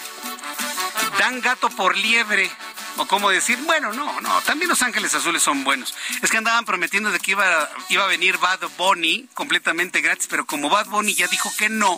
dan 1.18 1.42
gato 1.42 1.70
por 1.72 1.98
liebre. 1.98 2.50
O 2.98 3.08
cómo 3.08 3.30
decir, 3.30 3.58
bueno, 3.60 3.94
no, 3.94 4.20
no, 4.20 4.42
también 4.42 4.68
los 4.68 4.82
ángeles 4.82 5.16
azules 5.16 5.42
son 5.42 5.64
buenos. 5.64 5.96
Es 6.22 6.30
que 6.30 6.38
andaban 6.38 6.66
prometiendo 6.66 7.12
de 7.12 7.20
que 7.20 7.32
iba, 7.32 7.70
iba 7.88 8.04
a 8.04 8.08
venir 8.08 8.38
Bad 8.38 8.60
Bunny 8.78 9.30
completamente 9.34 10.02
gratis, 10.02 10.28
pero 10.30 10.46
como 10.46 10.70
Bad 10.70 10.88
Bunny 10.88 11.16
ya 11.16 11.28
dijo 11.28 11.50
que 11.58 11.70
no, 11.70 11.98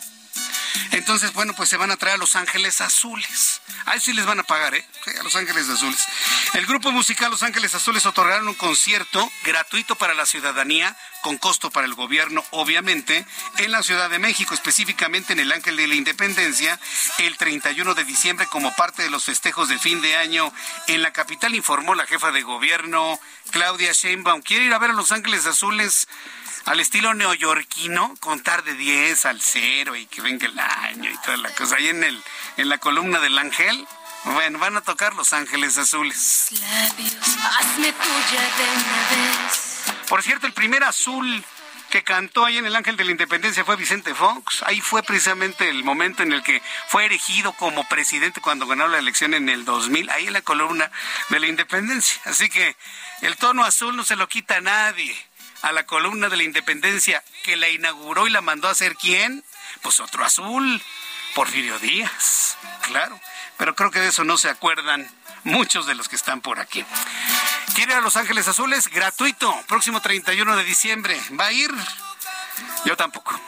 entonces, 0.91 1.33
bueno, 1.33 1.53
pues 1.55 1.69
se 1.69 1.77
van 1.77 1.91
a 1.91 1.97
traer 1.97 2.15
a 2.15 2.17
Los 2.17 2.35
Ángeles 2.35 2.81
Azules. 2.81 3.61
A 3.85 3.95
eso 3.95 4.05
sí 4.05 4.13
les 4.13 4.25
van 4.25 4.39
a 4.39 4.43
pagar, 4.43 4.75
¿eh? 4.75 4.85
a 5.19 5.23
Los 5.23 5.35
Ángeles 5.35 5.69
Azules. 5.69 6.07
El 6.53 6.65
grupo 6.65 6.91
musical 6.91 7.31
Los 7.31 7.43
Ángeles 7.43 7.73
Azules 7.75 8.05
otorgaron 8.05 8.47
un 8.47 8.55
concierto 8.55 9.31
gratuito 9.43 9.95
para 9.95 10.13
la 10.13 10.25
ciudadanía, 10.25 10.95
con 11.21 11.37
costo 11.37 11.71
para 11.71 11.87
el 11.87 11.93
gobierno, 11.93 12.43
obviamente, 12.51 13.25
en 13.57 13.71
la 13.71 13.83
Ciudad 13.83 14.09
de 14.09 14.19
México, 14.19 14.53
específicamente 14.53 15.33
en 15.33 15.39
el 15.39 15.51
Ángel 15.51 15.77
de 15.77 15.87
la 15.87 15.95
Independencia, 15.95 16.79
el 17.19 17.37
31 17.37 17.93
de 17.93 18.03
diciembre, 18.03 18.47
como 18.47 18.75
parte 18.75 19.03
de 19.03 19.09
los 19.09 19.25
festejos 19.25 19.69
de 19.69 19.79
fin 19.79 20.01
de 20.01 20.15
año 20.15 20.51
en 20.87 21.01
la 21.01 21.13
capital, 21.13 21.55
informó 21.55 21.95
la 21.95 22.05
jefa 22.05 22.31
de 22.31 22.41
gobierno, 22.41 23.19
Claudia 23.51 23.91
Sheinbaum. 23.93 24.41
¿Quiere 24.41 24.65
ir 24.65 24.73
a 24.73 24.79
ver 24.79 24.91
a 24.91 24.93
Los 24.93 25.11
Ángeles 25.11 25.45
Azules? 25.45 26.07
al 26.65 26.79
estilo 26.79 27.13
neoyorquino, 27.13 28.15
contar 28.19 28.63
de 28.63 28.75
10 28.75 29.25
al 29.25 29.41
0 29.41 29.95
y 29.95 30.05
que 30.05 30.21
venga 30.21 30.45
el 30.45 30.59
año 30.59 31.09
y 31.09 31.17
toda 31.17 31.37
la 31.37 31.49
cosa. 31.55 31.77
Ahí 31.77 31.87
en, 31.87 32.03
el, 32.03 32.21
en 32.57 32.69
la 32.69 32.77
columna 32.77 33.19
del 33.19 33.37
ángel, 33.37 33.87
bueno, 34.23 34.59
van 34.59 34.77
a 34.77 34.81
tocar 34.81 35.13
Los 35.15 35.33
Ángeles 35.33 35.77
Azules. 35.77 36.49
Por 40.07 40.23
cierto, 40.23 40.47
el 40.47 40.53
primer 40.53 40.83
azul 40.83 41.43
que 41.89 42.03
cantó 42.03 42.45
ahí 42.45 42.57
en 42.57 42.65
el 42.65 42.75
Ángel 42.75 42.95
de 42.95 43.03
la 43.03 43.11
Independencia 43.11 43.65
fue 43.65 43.75
Vicente 43.75 44.15
Fox. 44.15 44.63
Ahí 44.65 44.79
fue 44.79 45.03
precisamente 45.03 45.69
el 45.69 45.83
momento 45.83 46.23
en 46.23 46.31
el 46.31 46.41
que 46.41 46.61
fue 46.87 47.05
erigido 47.05 47.51
como 47.53 47.87
presidente 47.87 48.41
cuando 48.41 48.65
ganó 48.65 48.87
la 48.87 48.99
elección 48.99 49.33
en 49.33 49.49
el 49.49 49.65
2000, 49.65 50.09
ahí 50.09 50.27
en 50.27 50.33
la 50.33 50.41
columna 50.41 50.89
de 51.29 51.39
la 51.39 51.47
Independencia. 51.47 52.21
Así 52.25 52.49
que 52.49 52.75
el 53.21 53.35
tono 53.37 53.63
azul 53.63 53.95
no 53.95 54.05
se 54.05 54.15
lo 54.15 54.27
quita 54.27 54.57
a 54.57 54.61
nadie 54.61 55.15
a 55.61 55.71
la 55.71 55.85
columna 55.85 56.29
de 56.29 56.37
la 56.37 56.43
independencia 56.43 57.23
que 57.43 57.55
la 57.55 57.69
inauguró 57.69 58.27
y 58.27 58.31
la 58.31 58.41
mandó 58.41 58.67
a 58.67 58.71
hacer 58.71 58.95
quién? 58.95 59.43
Pues 59.81 59.99
otro 59.99 60.23
azul, 60.23 60.81
Porfirio 61.35 61.77
Díaz, 61.79 62.57
claro. 62.81 63.19
Pero 63.61 63.75
creo 63.75 63.91
que 63.91 63.99
de 63.99 64.07
eso 64.07 64.23
no 64.23 64.39
se 64.39 64.49
acuerdan 64.49 65.07
muchos 65.43 65.85
de 65.85 65.93
los 65.93 66.09
que 66.09 66.15
están 66.15 66.41
por 66.41 66.59
aquí. 66.59 66.83
¿Quiere 67.75 67.93
a 67.93 68.01
Los 68.01 68.17
Ángeles 68.17 68.47
Azules? 68.47 68.87
Gratuito, 68.87 69.55
próximo 69.67 70.01
31 70.01 70.55
de 70.57 70.63
diciembre. 70.63 71.21
¿Va 71.39 71.45
a 71.45 71.51
ir? 71.51 71.69
Yo 72.85 72.97
tampoco. 72.97 73.39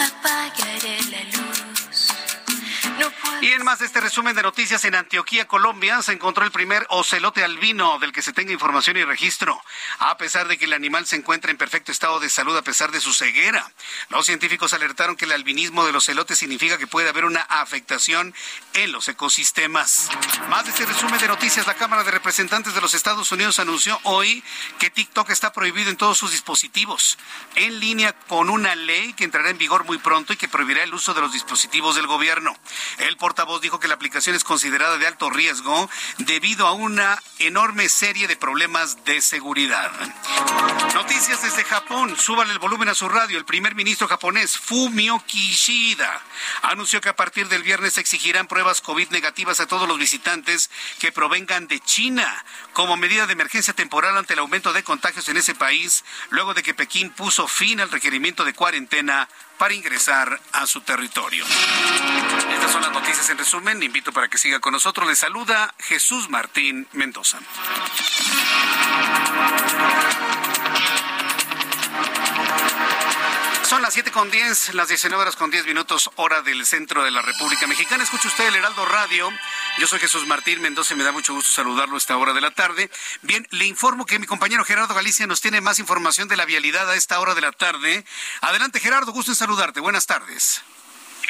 Apagaré 0.00 0.98
la 1.10 1.24
luz. 1.24 1.33
Y 3.40 3.52
en 3.52 3.64
más 3.64 3.78
de 3.78 3.86
este 3.86 4.00
resumen 4.00 4.34
de 4.34 4.42
noticias, 4.42 4.84
en 4.84 4.94
Antioquía, 4.94 5.46
Colombia, 5.46 6.00
se 6.02 6.12
encontró 6.12 6.44
el 6.44 6.50
primer 6.50 6.86
ocelote 6.88 7.44
albino 7.44 7.98
del 7.98 8.12
que 8.12 8.22
se 8.22 8.32
tenga 8.32 8.52
información 8.52 8.96
y 8.96 9.04
registro, 9.04 9.60
a 9.98 10.16
pesar 10.16 10.48
de 10.48 10.56
que 10.56 10.64
el 10.64 10.72
animal 10.72 11.06
se 11.06 11.16
encuentra 11.16 11.50
en 11.50 11.56
perfecto 11.56 11.92
estado 11.92 12.20
de 12.20 12.30
salud 12.30 12.56
a 12.56 12.62
pesar 12.62 12.90
de 12.90 13.00
su 13.00 13.12
ceguera. 13.12 13.70
Los 14.08 14.26
científicos 14.26 14.72
alertaron 14.72 15.16
que 15.16 15.24
el 15.24 15.32
albinismo 15.32 15.84
del 15.84 15.96
ocelote 15.96 16.36
significa 16.36 16.78
que 16.78 16.86
puede 16.86 17.08
haber 17.08 17.24
una 17.24 17.42
afectación 17.42 18.34
en 18.74 18.92
los 18.92 19.08
ecosistemas. 19.08 20.08
Más 20.48 20.64
de 20.64 20.70
este 20.70 20.86
resumen 20.86 21.20
de 21.20 21.28
noticias, 21.28 21.66
la 21.66 21.74
Cámara 21.74 22.04
de 22.04 22.12
Representantes 22.12 22.74
de 22.74 22.80
los 22.80 22.94
Estados 22.94 23.30
Unidos 23.32 23.58
anunció 23.58 23.98
hoy 24.04 24.42
que 24.78 24.90
TikTok 24.90 25.30
está 25.30 25.52
prohibido 25.52 25.90
en 25.90 25.96
todos 25.96 26.18
sus 26.18 26.30
dispositivos, 26.30 27.18
en 27.56 27.80
línea 27.80 28.12
con 28.28 28.48
una 28.48 28.74
ley 28.74 29.12
que 29.12 29.24
entrará 29.24 29.50
en 29.50 29.58
vigor 29.58 29.84
muy 29.84 29.98
pronto 29.98 30.32
y 30.32 30.36
que 30.36 30.48
prohibirá 30.48 30.82
el 30.82 30.94
uso 30.94 31.14
de 31.14 31.20
los 31.20 31.32
dispositivos 31.32 31.96
del 31.96 32.06
gobierno. 32.06 32.56
El 32.98 33.16
portavoz 33.24 33.62
dijo 33.62 33.80
que 33.80 33.88
la 33.88 33.94
aplicación 33.94 34.36
es 34.36 34.44
considerada 34.44 34.98
de 34.98 35.06
alto 35.06 35.30
riesgo 35.30 35.88
debido 36.18 36.66
a 36.66 36.72
una 36.72 37.18
enorme 37.38 37.88
serie 37.88 38.28
de 38.28 38.36
problemas 38.36 39.02
de 39.06 39.22
seguridad. 39.22 39.90
Noticias 40.92 41.42
desde 41.42 41.64
Japón. 41.64 42.18
Súbale 42.18 42.52
el 42.52 42.58
volumen 42.58 42.90
a 42.90 42.94
su 42.94 43.08
radio. 43.08 43.38
El 43.38 43.46
primer 43.46 43.74
ministro 43.74 44.08
japonés, 44.08 44.58
Fumio 44.58 45.22
Kishida, 45.26 46.20
anunció 46.60 47.00
que 47.00 47.08
a 47.08 47.16
partir 47.16 47.48
del 47.48 47.62
viernes 47.62 47.96
exigirán 47.96 48.46
pruebas 48.46 48.82
COVID 48.82 49.08
negativas 49.08 49.58
a 49.58 49.66
todos 49.66 49.88
los 49.88 49.98
visitantes 49.98 50.68
que 50.98 51.10
provengan 51.10 51.66
de 51.66 51.80
China 51.80 52.44
como 52.74 52.98
medida 52.98 53.26
de 53.26 53.32
emergencia 53.32 53.72
temporal 53.72 54.18
ante 54.18 54.34
el 54.34 54.40
aumento 54.40 54.74
de 54.74 54.84
contagios 54.84 55.30
en 55.30 55.38
ese 55.38 55.54
país, 55.54 56.04
luego 56.28 56.52
de 56.52 56.62
que 56.62 56.74
Pekín 56.74 57.08
puso 57.08 57.48
fin 57.48 57.80
al 57.80 57.90
requerimiento 57.90 58.44
de 58.44 58.52
cuarentena 58.52 59.30
para 59.58 59.74
ingresar 59.74 60.40
a 60.52 60.66
su 60.66 60.80
territorio. 60.80 61.44
Estas 62.52 62.72
son 62.72 62.82
las 62.82 62.92
noticias 62.92 63.28
en 63.30 63.38
resumen. 63.38 63.82
Invito 63.82 64.12
para 64.12 64.28
que 64.28 64.38
siga 64.38 64.60
con 64.60 64.72
nosotros. 64.72 65.06
Le 65.06 65.16
saluda 65.16 65.74
Jesús 65.78 66.28
Martín 66.28 66.88
Mendoza. 66.92 67.38
Las 73.84 73.92
7 73.92 74.12
con 74.12 74.30
10, 74.30 74.72
las 74.72 74.88
19 74.88 75.20
horas 75.20 75.36
con 75.36 75.50
10 75.50 75.66
minutos, 75.66 76.10
hora 76.16 76.40
del 76.40 76.64
centro 76.64 77.04
de 77.04 77.10
la 77.10 77.20
República 77.20 77.66
Mexicana. 77.66 78.02
Escucha 78.02 78.28
usted 78.28 78.46
el 78.48 78.54
Heraldo 78.54 78.86
Radio. 78.86 79.30
Yo 79.76 79.86
soy 79.86 79.98
Jesús 79.98 80.26
Martín 80.26 80.62
Mendoza 80.62 80.94
y 80.94 80.96
me 80.96 81.04
da 81.04 81.12
mucho 81.12 81.34
gusto 81.34 81.52
saludarlo 81.52 81.96
a 81.96 81.98
esta 81.98 82.16
hora 82.16 82.32
de 82.32 82.40
la 82.40 82.50
tarde. 82.50 82.88
Bien, 83.20 83.46
le 83.50 83.66
informo 83.66 84.06
que 84.06 84.18
mi 84.18 84.26
compañero 84.26 84.64
Gerardo 84.64 84.94
Galicia 84.94 85.26
nos 85.26 85.42
tiene 85.42 85.60
más 85.60 85.78
información 85.80 86.28
de 86.28 86.36
la 86.38 86.46
vialidad 86.46 86.88
a 86.90 86.94
esta 86.94 87.20
hora 87.20 87.34
de 87.34 87.42
la 87.42 87.52
tarde. 87.52 88.06
Adelante, 88.40 88.80
Gerardo, 88.80 89.12
gusto 89.12 89.32
en 89.32 89.36
saludarte. 89.36 89.80
Buenas 89.80 90.06
tardes. 90.06 90.64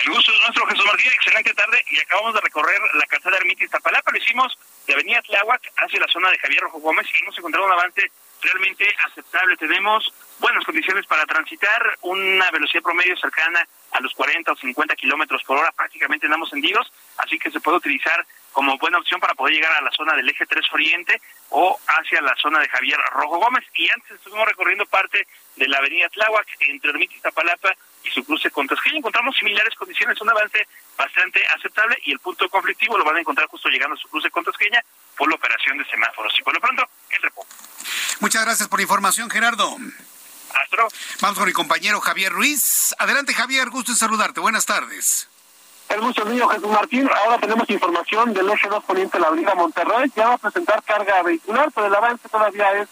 El 0.05 0.13
gusto 0.13 0.33
es 0.33 0.41
nuestro, 0.43 0.65
Jesús 0.69 0.87
Martín. 0.87 1.11
Excelente 1.11 1.55
tarde. 1.55 1.85
Y 1.91 1.99
acabamos 1.99 2.35
de 2.35 2.41
recorrer 2.41 2.81
la 2.95 3.07
calzada 3.07 3.37
Ermita 3.37 3.65
Iztapalapa. 3.65 4.13
Lo 4.13 4.19
hicimos 4.19 4.57
de 4.87 4.93
Avenida 4.93 5.21
Tláhuac 5.23 5.73
hacia 5.77 5.99
la 5.99 6.07
zona 6.07 6.31
de 6.31 6.39
Javier 6.39 6.63
Rojo 6.63 6.79
Gómez 6.79 7.09
y 7.13 7.21
hemos 7.21 7.37
encontrado 7.37 7.67
un 7.67 7.73
avance 7.73 8.13
realmente 8.45 8.87
aceptable. 9.07 9.57
Tenemos 9.57 10.13
buenas 10.39 10.65
condiciones 10.65 11.07
para 11.07 11.25
transitar, 11.27 11.99
una 12.03 12.51
velocidad 12.51 12.83
promedio 12.83 13.17
cercana 13.17 13.67
a 13.93 14.01
los 14.01 14.13
40 14.15 14.53
o 14.53 14.57
50 14.57 14.95
kilómetros 14.97 15.43
por 15.45 15.59
hora, 15.59 15.73
prácticamente 15.73 16.27
andamos 16.27 16.53
hendidos, 16.53 16.93
así 17.19 17.39
que 17.39 17.51
se 17.51 17.61
puede 17.61 17.79
utilizar 17.79 18.27
como 18.53 18.77
buena 18.79 18.99
opción 18.99 19.21
para 19.21 19.35
poder 19.35 19.55
llegar 19.55 19.73
a 19.73 19.81
la 19.83 19.91
zona 19.91 20.15
del 20.15 20.29
eje 20.29 20.47
3 20.47 20.65
Oriente 20.73 21.21
o 21.51 21.77
hacia 21.87 22.21
la 22.21 22.35
zona 22.37 22.61
de 22.61 22.69
Javier 22.69 22.99
Rojo 23.13 23.39
Gómez. 23.39 23.65
Y 23.75 23.91
antes 23.91 24.13
estuvimos 24.13 24.47
recorriendo 24.47 24.87
parte 24.87 25.27
de 25.57 25.69
la 25.69 25.79
avenida 25.79 26.09
Tláhuac 26.09 26.47
entre 26.61 26.91
Ermita 26.91 27.15
y 27.17 27.21
Tapalapa 27.21 27.75
y 28.05 28.11
su 28.11 28.25
cruce 28.25 28.51
con 28.51 28.67
Tasqueña. 28.67 28.99
Encontramos 28.99 29.37
similares 29.37 29.75
condiciones, 29.75 30.21
un 30.21 30.31
avance 30.31 30.67
bastante 30.97 31.45
aceptable 31.57 31.99
y 32.05 32.13
el 32.13 32.19
punto 32.21 32.49
conflictivo 32.49 32.99
lo 32.99 33.05
van 33.05 33.17
a 33.17 33.21
encontrar 33.21 33.49
justo 33.49 33.69
llegando 33.69 33.95
a 33.95 33.99
su 33.99 34.09
cruce 34.09 34.31
con 34.31 34.45
Tasqueña 34.45 34.83
por 35.17 35.29
la 35.29 35.37
operación 35.37 35.79
de 35.79 35.85
semáforos. 35.87 36.35
Y 36.39 36.43
por 36.43 36.55
lo 36.55 36.61
pronto, 36.61 36.85
el 37.11 37.23
reposo. 37.23 37.49
Muchas 38.21 38.45
gracias 38.45 38.69
por 38.69 38.79
la 38.79 38.83
información, 38.83 39.31
Gerardo. 39.31 39.77
Astro. 40.63 40.89
Vamos 41.21 41.39
con 41.39 41.47
mi 41.47 41.53
compañero 41.53 42.01
Javier 42.01 42.33
Ruiz. 42.33 42.95
Adelante, 42.99 43.35
Javier, 43.35 43.71
gusto 43.71 43.93
en 43.93 43.97
saludarte. 43.97 44.41
Buenas 44.41 44.67
tardes. 44.67 45.29
El 45.89 46.01
gusto 46.01 46.25
mío, 46.25 46.49
Jesús 46.49 46.69
Martín. 46.69 47.11
Ahora 47.25 47.39
tenemos 47.39 47.69
información 47.69 48.33
del 48.33 48.49
eje 48.51 48.69
2 48.69 48.85
poniente 48.85 49.19
de 49.19 49.23
la 49.23 49.29
avenida 49.29 49.55
Monterrey. 49.55 50.11
Ya 50.17 50.29
va 50.29 50.35
a 50.35 50.39
presentar 50.39 50.83
carga 50.83 51.23
vehicular, 51.23 51.71
pero 51.75 51.89
el 51.89 51.95
avance 51.95 52.29
todavía 52.29 52.73
es 52.81 52.89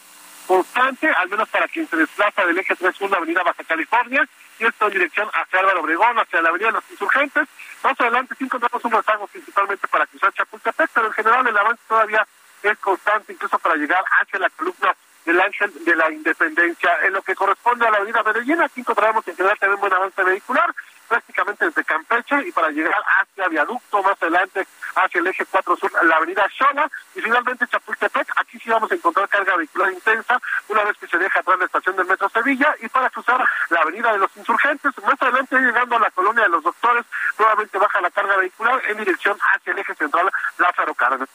constante, 0.47 1.09
al 1.09 1.29
menos 1.29 1.49
para 1.49 1.69
quien 1.69 1.89
se 1.89 1.97
desplaza 1.97 2.45
del 2.45 2.59
eje 2.59 2.75
3 2.75 3.01
1 3.01 3.17
Avenida 3.17 3.43
Baja 3.43 3.65
California, 3.65 4.29
y 4.63 4.67
esto 4.67 4.87
en 4.87 4.93
dirección 4.93 5.29
hacia 5.33 5.59
Álvaro 5.59 5.81
Obregón, 5.81 6.19
hacia 6.19 6.41
la 6.41 6.51
Avenida 6.51 6.69
de 6.69 6.75
los 6.75 6.91
Insurgentes. 6.91 7.49
Más 7.83 8.01
adelante 8.01 8.35
sí 8.39 8.45
encontramos 8.45 8.85
un 8.85 8.93
rezago 8.93 9.27
principalmente 9.27 9.89
para 9.89 10.07
cruzar 10.07 10.33
Chapultepec, 10.33 10.91
pero 10.95 11.07
en 11.09 11.13
general 11.13 11.47
el 11.47 11.59
avance 11.59 11.83
todavía 11.89 12.27
es 12.63 12.79
constante, 12.79 13.33
incluso 13.33 13.59
para 13.59 13.75
llegar 13.75 14.05
hacia 14.21 14.39
la 14.39 14.51
columna 14.51 14.95
del 15.25 15.41
Ángel 15.41 15.73
de 15.85 15.97
la 15.97 16.11
Independencia. 16.13 16.91
En 17.03 17.13
lo 17.13 17.23
que 17.23 17.35
corresponde 17.35 17.87
a 17.87 17.91
la 17.91 17.97
Avenida 17.97 18.23
Medellín, 18.23 18.63
aquí 18.63 18.81
encontramos 18.81 19.27
en 19.27 19.37
general 19.37 19.59
también 19.59 19.81
buen 19.81 19.93
avance 19.93 20.23
vehicular, 20.23 20.73
prácticamente 21.13 21.67
desde 21.67 21.85
Campeche 21.85 22.49
y 22.49 22.53
para 22.53 22.71
llegar 22.71 23.03
hacia 23.21 23.47
Viaducto, 23.49 24.03
más 24.03 24.17
adelante 24.23 24.67
hacia 24.95 25.21
el 25.21 25.27
eje 25.27 25.45
4 25.45 25.77
sur, 25.77 25.93
la 26.05 26.17
avenida 26.17 26.49
Xola 26.57 26.91
y 27.15 27.21
finalmente 27.21 27.67
Chapultepec, 27.67 28.33
aquí 28.37 28.59
sí 28.59 28.71
vamos 28.71 28.91
a 28.91 28.95
encontrar 28.95 29.29
carga 29.29 29.55
vehicular 29.57 29.93
intensa 29.93 30.41
una 30.69 30.85
vez 30.85 30.97
que 30.97 31.07
se 31.07 31.19
deja 31.19 31.41
atrás 31.41 31.59
la 31.59 31.67
estación 31.67 31.97
del 31.97 32.07
Metro 32.07 32.31
Sevilla 32.31 32.75
y 32.81 32.89
para 32.89 33.11
cruzar 33.11 33.47
la 33.69 33.81
avenida 33.81 34.11
de 34.13 34.21
los 34.21 34.35
Insurgentes, 34.39 34.93
más 35.07 35.21
adelante 35.21 35.59
llegando 35.59 35.97
a 35.97 35.99
la 35.99 36.11
colonia 36.13 36.45
de 36.45 36.49
los 36.49 36.63
doctores, 36.63 37.05
nuevamente 37.39 37.77
baja 37.77 38.01
la 38.01 38.11
carga 38.11 38.37
vehicular 38.39 38.83
en 38.89 38.97
dirección 38.97 39.37
hacia 39.39 39.75
el 39.75 39.79
eje 39.81 39.95
central 39.95 40.33
Lázaro 40.57 40.95
Cárdenas. 40.95 41.29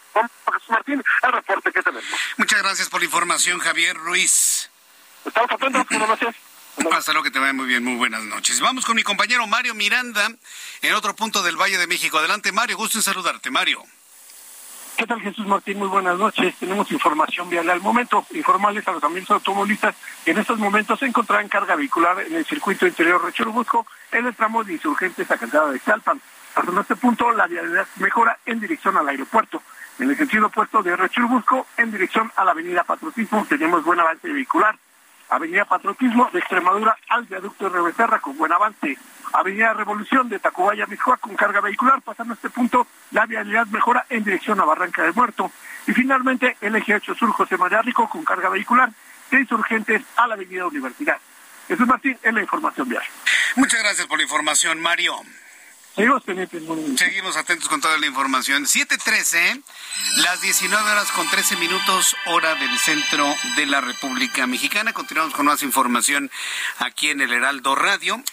Jesús 0.54 0.70
Martín, 0.70 1.04
el 1.22 1.32
reporte 1.32 1.72
que 1.72 1.84
tenemos. 1.84 2.10
Muchas 2.38 2.64
gracias 2.64 2.90
por 2.90 3.00
la 3.00 3.06
información, 3.06 3.60
Javier 3.60 3.96
Ruiz. 3.96 4.72
Estamos 5.24 5.52
atentos, 5.52 5.86
noches. 5.92 6.47
Hasta 6.78 7.12
luego, 7.12 7.24
que 7.24 7.32
te 7.32 7.40
vaya 7.40 7.54
muy 7.54 7.66
bien, 7.66 7.84
muy 7.84 7.96
buenas 7.96 8.24
noches. 8.24 8.60
Vamos 8.62 8.86
con 8.86 8.96
mi 8.96 9.04
compañero 9.04 9.46
Mario 9.48 9.74
Miranda 9.74 10.30
en 10.82 10.94
otro 10.94 11.16
punto 11.16 11.42
del 11.42 11.56
Valle 11.56 11.78
de 11.78 11.88
México. 11.88 12.20
Adelante, 12.20 12.52
Mario, 12.52 12.78
gusto 12.78 13.00
en 13.00 13.02
saludarte, 13.02 13.50
Mario. 13.50 13.84
¿Qué 14.96 15.06
tal, 15.06 15.22
Jesús 15.22 15.46
Martín? 15.46 15.78
Muy 15.78 15.88
buenas 15.88 16.18
noches. 16.18 16.56
Tenemos 16.56 16.92
información 16.92 17.50
vial 17.50 17.70
al 17.70 17.82
momento. 17.82 18.26
Informarles 18.32 18.88
a 18.88 18.92
los 18.92 19.04
amigos 19.04 19.30
automovilistas 19.32 19.96
que 20.26 20.32
en 20.32 20.40
estos 20.40 20.58
momentos 20.60 21.00
se 21.00 21.06
encontrarán 21.06 21.50
carga 21.50 21.76
vehicular 21.76 22.20
en 22.22 22.34
el 22.34 22.46
circuito 22.46 22.88
interior 22.88 23.24
de 23.24 23.32
Churubusco 23.32 23.86
en 24.12 24.26
el 24.26 24.36
tramo 24.36 24.64
de 24.64 24.74
insurgentes 24.74 25.30
a 25.30 25.38
Cantada 25.38 25.72
de 25.72 25.80
Salpan. 25.80 26.20
Hasta 26.56 26.82
este 26.82 26.96
punto, 26.96 27.32
la 27.32 27.46
vialidad 27.46 27.88
mejora 27.98 28.40
en 28.46 28.60
dirección 28.60 28.98
al 28.98 29.08
aeropuerto. 29.08 29.62
En 30.00 30.10
el 30.10 30.18
sentido 30.18 30.48
opuesto 30.48 30.82
de 30.82 30.96
Rechurubusco, 30.96 31.68
en 31.78 31.92
dirección 31.92 32.32
a 32.36 32.44
la 32.44 32.52
avenida 32.52 32.84
Patriotismo, 32.84 33.46
tenemos 33.48 33.84
buen 33.84 34.00
avance 34.00 34.28
vehicular. 34.28 34.76
Avenida 35.30 35.66
Patriotismo 35.66 36.30
de 36.32 36.40
Extremadura 36.40 36.98
al 37.10 37.26
viaducto 37.26 37.70
de 37.70 37.82
Becerra 37.82 38.20
con 38.20 38.38
buen 38.38 38.52
avance. 38.52 38.98
Avenida 39.34 39.74
Revolución 39.74 40.30
de 40.30 40.40
Tacubaya, 40.40 40.86
Miscoa 40.86 41.18
con 41.18 41.36
carga 41.36 41.62
vehicular. 41.62 42.02
Pasando 42.02 42.34
este 42.34 42.50
punto, 42.50 42.88
la 43.12 43.26
vialidad 43.26 43.68
mejora 43.68 44.06
en 44.10 44.24
dirección 44.24 44.60
a 44.60 44.66
Barranca 44.66 45.04
del 45.04 45.14
Muerto. 45.14 45.52
Y 45.86 45.94
finalmente, 45.94 46.58
el 46.62 46.76
eje 46.76 46.96
8 46.96 47.16
Sur 47.16 47.32
José 47.32 47.58
María 47.58 47.82
Rico 47.82 48.10
con 48.10 48.24
carga 48.24 48.50
vehicular 48.50 48.90
de 49.32 49.40
insurgentes 49.40 50.04
a 50.16 50.28
la 50.28 50.36
Avenida 50.36 50.66
Universidad. 50.66 51.18
Jesús 51.68 51.86
Martín, 51.86 52.18
es 52.22 52.34
la 52.34 52.42
información 52.42 52.88
vial. 52.88 53.04
Muchas 53.56 53.82
gracias 53.82 54.08
por 54.08 54.18
la 54.18 54.24
información, 54.24 54.82
Mario. 54.82 55.14
Seguimos 55.98 57.38
atentos 57.38 57.68
con 57.68 57.82
toda 57.82 57.98
la 57.98 58.06
información. 58.06 58.66
7.13, 58.66 59.64
las 60.18 60.42
19 60.42 60.92
horas 60.92 61.12
con 61.12 61.28
13 61.28 61.56
minutos, 61.56 62.16
hora 62.28 62.54
del 62.54 62.78
centro 62.78 63.26
de 63.56 63.66
la 63.66 63.82
República 63.82 64.46
Mexicana. 64.46 64.94
Continuamos 64.94 65.34
con 65.34 65.48
más 65.48 65.64
información 65.64 66.30
aquí 66.78 67.10
en 67.10 67.22
el 67.22 67.34
Heraldo 67.34 67.74
Radio. 67.74 68.24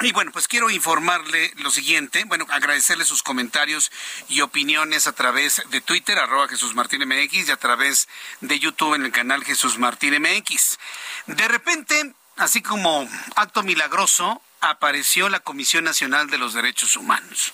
Y 0.00 0.12
bueno, 0.12 0.32
pues 0.32 0.48
quiero 0.48 0.70
informarle 0.70 1.52
lo 1.56 1.70
siguiente, 1.70 2.24
bueno, 2.24 2.46
agradecerle 2.48 3.04
sus 3.04 3.22
comentarios 3.22 3.92
y 4.30 4.40
opiniones 4.40 5.06
a 5.06 5.12
través 5.12 5.62
de 5.68 5.82
Twitter, 5.82 6.18
arroba 6.18 6.48
Jesús 6.48 6.74
Martín 6.74 7.06
MX, 7.06 7.48
y 7.48 7.50
a 7.50 7.58
través 7.58 8.08
de 8.40 8.58
YouTube 8.58 8.94
en 8.94 9.04
el 9.04 9.12
canal 9.12 9.44
Jesús 9.44 9.76
Martín 9.76 10.14
MX. 10.22 10.78
De 11.26 11.48
repente, 11.48 12.14
así 12.36 12.62
como 12.62 13.06
acto 13.36 13.62
milagroso, 13.62 14.40
apareció 14.60 15.28
la 15.28 15.40
Comisión 15.40 15.84
Nacional 15.84 16.28
de 16.30 16.38
los 16.38 16.54
Derechos 16.54 16.96
Humanos. 16.96 17.52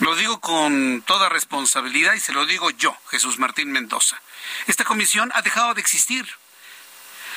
Lo 0.00 0.16
digo 0.16 0.40
con 0.40 1.02
toda 1.02 1.28
responsabilidad 1.28 2.14
y 2.14 2.20
se 2.20 2.32
lo 2.32 2.46
digo 2.46 2.70
yo, 2.70 2.96
Jesús 3.10 3.38
Martín 3.38 3.70
Mendoza. 3.70 4.20
Esta 4.66 4.84
comisión 4.84 5.30
ha 5.34 5.42
dejado 5.42 5.74
de 5.74 5.80
existir. 5.80 6.26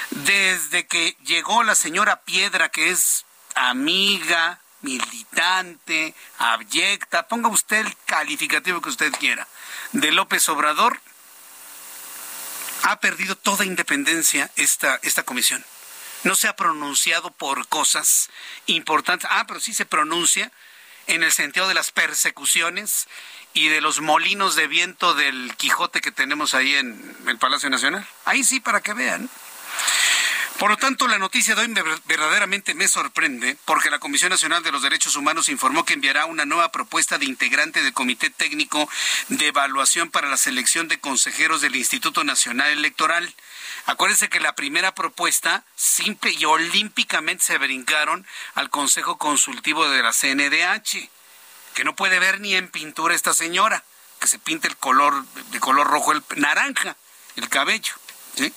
Desde 0.09 0.87
que 0.87 1.15
llegó 1.23 1.63
la 1.63 1.75
señora 1.75 2.21
Piedra, 2.21 2.69
que 2.69 2.89
es 2.89 3.25
amiga, 3.53 4.59
militante, 4.81 6.15
abyecta, 6.39 7.27
ponga 7.27 7.49
usted 7.49 7.85
el 7.85 7.95
calificativo 8.05 8.81
que 8.81 8.89
usted 8.89 9.11
quiera, 9.13 9.47
de 9.91 10.11
López 10.11 10.47
Obrador, 10.49 10.99
ha 12.83 12.99
perdido 12.99 13.35
toda 13.35 13.65
independencia 13.65 14.49
esta, 14.55 14.99
esta 15.03 15.23
comisión 15.23 15.63
no 16.27 16.35
se 16.35 16.47
ha 16.47 16.55
pronunciado 16.55 17.31
por 17.31 17.67
cosas 17.67 18.29
importantes. 18.65 19.29
Ah, 19.31 19.45
pero 19.47 19.59
sí 19.59 19.73
se 19.73 19.85
pronuncia 19.85 20.51
en 21.07 21.23
el 21.23 21.31
sentido 21.31 21.69
de 21.69 21.73
las 21.73 21.91
persecuciones 21.91 23.07
y 23.53 23.69
de 23.69 23.79
los 23.79 24.01
molinos 24.01 24.55
de 24.55 24.67
viento 24.67 25.13
del 25.13 25.55
Quijote 25.55 26.01
que 26.01 26.11
tenemos 26.11 26.53
ahí 26.53 26.75
en 26.75 27.15
el 27.27 27.37
Palacio 27.37 27.69
Nacional. 27.69 28.05
Ahí 28.25 28.43
sí, 28.43 28.59
para 28.59 28.81
que 28.81 28.93
vean. 28.93 29.29
Por 30.59 30.71
lo 30.71 30.77
tanto, 30.77 31.07
la 31.07 31.19
noticia 31.19 31.53
de 31.53 31.61
hoy 31.61 31.73
verdaderamente 32.05 32.73
me 32.73 32.87
sorprende 32.87 33.57
porque 33.65 33.91
la 33.91 33.99
Comisión 33.99 34.31
Nacional 34.31 34.63
de 34.63 34.71
los 34.71 34.81
Derechos 34.81 35.15
Humanos 35.15 35.49
informó 35.49 35.85
que 35.85 35.93
enviará 35.93 36.25
una 36.25 36.45
nueva 36.45 36.71
propuesta 36.71 37.19
de 37.19 37.25
integrante 37.25 37.83
del 37.83 37.93
Comité 37.93 38.31
Técnico 38.31 38.89
de 39.29 39.47
Evaluación 39.47 40.09
para 40.09 40.29
la 40.29 40.37
Selección 40.37 40.87
de 40.87 40.99
Consejeros 40.99 41.61
del 41.61 41.75
Instituto 41.75 42.23
Nacional 42.23 42.71
Electoral. 42.71 43.35
Acuérdense 43.85 44.29
que 44.29 44.39
la 44.39 44.55
primera 44.55 44.95
propuesta 44.95 45.63
simple 45.75 46.31
y 46.31 46.43
olímpicamente 46.45 47.43
se 47.43 47.59
brincaron 47.59 48.25
al 48.55 48.71
Consejo 48.71 49.19
Consultivo 49.19 49.87
de 49.87 50.01
la 50.01 50.11
CNDH, 50.11 51.07
que 51.75 51.83
no 51.83 51.95
puede 51.95 52.17
ver 52.17 52.41
ni 52.41 52.55
en 52.55 52.67
pintura 52.67 53.13
esta 53.13 53.35
señora, 53.35 53.83
que 54.19 54.25
se 54.25 54.39
pinta 54.39 54.67
el 54.67 54.75
color 54.77 55.23
de 55.51 55.59
color 55.59 55.85
rojo, 55.85 56.13
el 56.13 56.23
naranja, 56.35 56.97
el 57.35 57.47
cabello. 57.47 57.93
¿sí? 58.35 58.51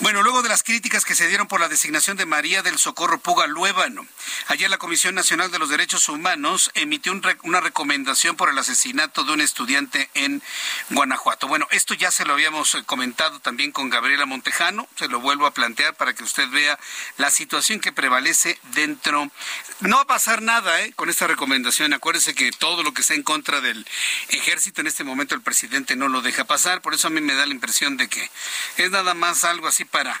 Bueno, 0.00 0.24
luego 0.24 0.42
de 0.42 0.48
las 0.48 0.64
críticas 0.64 1.04
que 1.04 1.14
se 1.14 1.28
dieron 1.28 1.46
por 1.46 1.60
la 1.60 1.68
designación 1.68 2.16
de 2.16 2.26
María 2.26 2.62
del 2.62 2.78
Socorro 2.78 3.20
Puga 3.20 3.46
Luébano, 3.46 4.04
ayer 4.48 4.68
la 4.68 4.76
Comisión 4.76 5.14
Nacional 5.14 5.52
de 5.52 5.60
los 5.60 5.68
Derechos 5.68 6.08
Humanos 6.08 6.72
emitió 6.74 7.12
una 7.44 7.60
recomendación 7.60 8.34
por 8.36 8.48
el 8.48 8.58
asesinato 8.58 9.22
de 9.22 9.32
un 9.32 9.40
estudiante 9.40 10.10
en 10.14 10.42
Guanajuato. 10.90 11.46
Bueno, 11.46 11.68
esto 11.70 11.94
ya 11.94 12.10
se 12.10 12.24
lo 12.24 12.32
habíamos 12.32 12.74
eh, 12.74 12.82
comentado 12.84 13.38
también 13.38 13.70
con 13.70 13.88
Gabriela 13.88 14.26
Montejano, 14.26 14.88
se 14.96 15.06
lo 15.06 15.20
vuelvo 15.20 15.46
a 15.46 15.54
plantear 15.54 15.94
para 15.94 16.12
que 16.12 16.24
usted 16.24 16.48
vea 16.50 16.76
la 17.16 17.30
situación 17.30 17.78
que 17.78 17.92
prevalece 17.92 18.58
dentro. 18.74 19.30
No 19.78 19.96
va 19.96 20.02
a 20.02 20.06
pasar 20.06 20.42
nada 20.42 20.82
¿eh? 20.82 20.92
con 20.96 21.08
esta 21.08 21.28
recomendación. 21.28 21.92
Acuérdese 21.92 22.34
que 22.34 22.50
todo 22.50 22.82
lo 22.82 22.92
que 22.94 23.02
está 23.02 23.14
en 23.14 23.22
contra 23.22 23.60
del 23.60 23.86
ejército 24.30 24.80
en 24.80 24.88
este 24.88 25.04
momento 25.04 25.36
el 25.36 25.42
presidente 25.42 25.94
no 25.94 26.08
lo 26.08 26.20
deja 26.20 26.44
pasar, 26.44 26.82
por 26.82 26.94
eso 26.94 27.06
a 27.06 27.10
mí 27.10 27.20
me 27.20 27.34
da 27.34 27.46
la 27.46 27.54
impresión 27.54 27.96
de 27.96 28.08
que 28.08 28.28
es 28.76 28.90
nada 28.90 29.14
más 29.14 29.44
algo 29.44 29.68
así 29.68 29.83
para, 29.90 30.20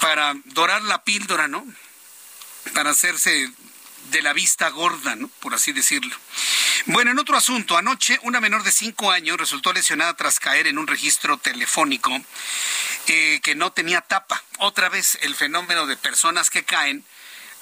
para 0.00 0.34
dorar 0.44 0.82
la 0.82 1.04
píldora, 1.04 1.48
¿no? 1.48 1.66
Para 2.74 2.90
hacerse 2.90 3.50
de 4.10 4.22
la 4.22 4.32
vista 4.32 4.68
gorda, 4.68 5.16
¿no? 5.16 5.28
Por 5.40 5.54
así 5.54 5.72
decirlo. 5.72 6.16
Bueno, 6.86 7.10
en 7.10 7.18
otro 7.18 7.36
asunto, 7.36 7.76
anoche 7.76 8.18
una 8.22 8.40
menor 8.40 8.62
de 8.62 8.70
cinco 8.70 9.10
años 9.10 9.38
resultó 9.38 9.72
lesionada 9.72 10.14
tras 10.14 10.38
caer 10.38 10.66
en 10.66 10.78
un 10.78 10.86
registro 10.86 11.36
telefónico 11.36 12.16
eh, 13.08 13.40
que 13.42 13.54
no 13.54 13.72
tenía 13.72 14.00
tapa. 14.02 14.42
Otra 14.58 14.88
vez 14.88 15.18
el 15.22 15.34
fenómeno 15.34 15.86
de 15.86 15.96
personas 15.96 16.50
que 16.50 16.64
caen 16.64 17.04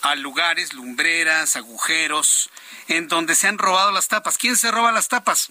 a 0.03 0.15
lugares, 0.15 0.75
lumbreras, 0.75 1.57
agujeros, 1.57 2.51
en 2.89 3.09
donde 3.09 3.35
se 3.35 3.49
han 3.49 3.57
robado 3.57 3.91
las 3.93 4.09
tapas. 4.09 4.37
¿Quién 4.37 4.57
se 4.57 4.71
roba 4.71 4.93
las 4.93 5.09
tapas? 5.09 5.49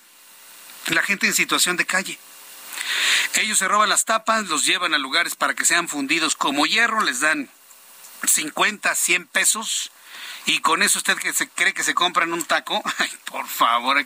La 0.87 1.01
gente 1.01 1.25
en 1.25 1.33
situación 1.33 1.75
de 1.75 1.87
calle. 1.87 2.19
Ellos 3.35 3.57
se 3.57 3.67
roban 3.67 3.89
las 3.89 4.05
tapas, 4.05 4.45
los 4.45 4.65
llevan 4.65 4.93
a 4.93 4.97
lugares 4.97 5.35
para 5.35 5.53
que 5.53 5.65
sean 5.65 5.87
fundidos 5.87 6.35
como 6.35 6.65
hierro, 6.65 7.01
les 7.01 7.19
dan 7.19 7.49
50, 8.27 8.93
100 8.93 9.27
pesos 9.27 9.91
y 10.45 10.59
con 10.59 10.83
eso 10.83 10.99
usted 10.99 11.17
que 11.17 11.33
se 11.33 11.47
cree 11.49 11.73
que 11.73 11.83
se 11.83 11.93
compran 11.93 12.33
un 12.33 12.43
taco, 12.43 12.81
ay, 12.97 13.11
por 13.25 13.47
favor, 13.47 14.05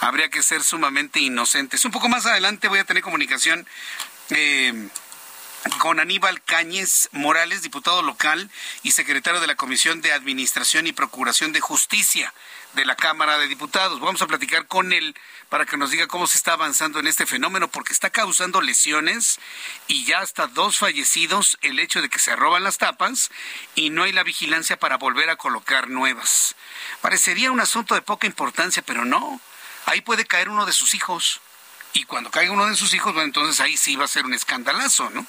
habría 0.00 0.28
que 0.28 0.42
ser 0.42 0.62
sumamente 0.62 1.20
inocentes. 1.20 1.84
Un 1.84 1.92
poco 1.92 2.08
más 2.08 2.26
adelante 2.26 2.68
voy 2.68 2.80
a 2.80 2.84
tener 2.84 3.02
comunicación 3.02 3.66
eh, 4.30 4.88
con 5.78 6.00
Aníbal 6.00 6.42
Cáñez 6.42 7.08
Morales, 7.12 7.62
diputado 7.62 8.02
local 8.02 8.50
y 8.82 8.92
secretario 8.92 9.40
de 9.40 9.46
la 9.46 9.56
Comisión 9.56 10.00
de 10.00 10.12
Administración 10.12 10.86
y 10.86 10.92
Procuración 10.92 11.52
de 11.52 11.60
Justicia 11.60 12.32
de 12.74 12.84
la 12.84 12.96
Cámara 12.96 13.38
de 13.38 13.48
Diputados. 13.48 14.00
Vamos 14.00 14.22
a 14.22 14.26
platicar 14.26 14.66
con 14.66 14.92
él 14.92 15.14
para 15.48 15.66
que 15.66 15.76
nos 15.76 15.90
diga 15.90 16.06
cómo 16.06 16.26
se 16.26 16.36
está 16.36 16.52
avanzando 16.52 17.00
en 17.00 17.06
este 17.06 17.26
fenómeno, 17.26 17.68
porque 17.68 17.92
está 17.92 18.10
causando 18.10 18.60
lesiones 18.60 19.38
y 19.86 20.04
ya 20.04 20.20
hasta 20.20 20.46
dos 20.46 20.78
fallecidos 20.78 21.58
el 21.62 21.78
hecho 21.78 22.02
de 22.02 22.08
que 22.08 22.18
se 22.18 22.36
roban 22.36 22.64
las 22.64 22.78
tapas 22.78 23.30
y 23.74 23.90
no 23.90 24.04
hay 24.04 24.12
la 24.12 24.22
vigilancia 24.22 24.78
para 24.78 24.98
volver 24.98 25.30
a 25.30 25.36
colocar 25.36 25.88
nuevas. 25.88 26.54
Parecería 27.00 27.50
un 27.50 27.60
asunto 27.60 27.94
de 27.94 28.02
poca 28.02 28.26
importancia, 28.26 28.82
pero 28.82 29.04
no. 29.04 29.40
Ahí 29.86 30.00
puede 30.00 30.26
caer 30.26 30.48
uno 30.48 30.66
de 30.66 30.72
sus 30.72 30.94
hijos 30.94 31.40
y 31.92 32.04
cuando 32.04 32.30
caiga 32.30 32.52
uno 32.52 32.66
de 32.66 32.76
sus 32.76 32.92
hijos, 32.94 33.14
bueno, 33.14 33.26
entonces 33.26 33.60
ahí 33.60 33.76
sí 33.76 33.96
va 33.96 34.04
a 34.04 34.08
ser 34.08 34.24
un 34.24 34.34
escandalazo, 34.34 35.10
¿no? 35.10 35.26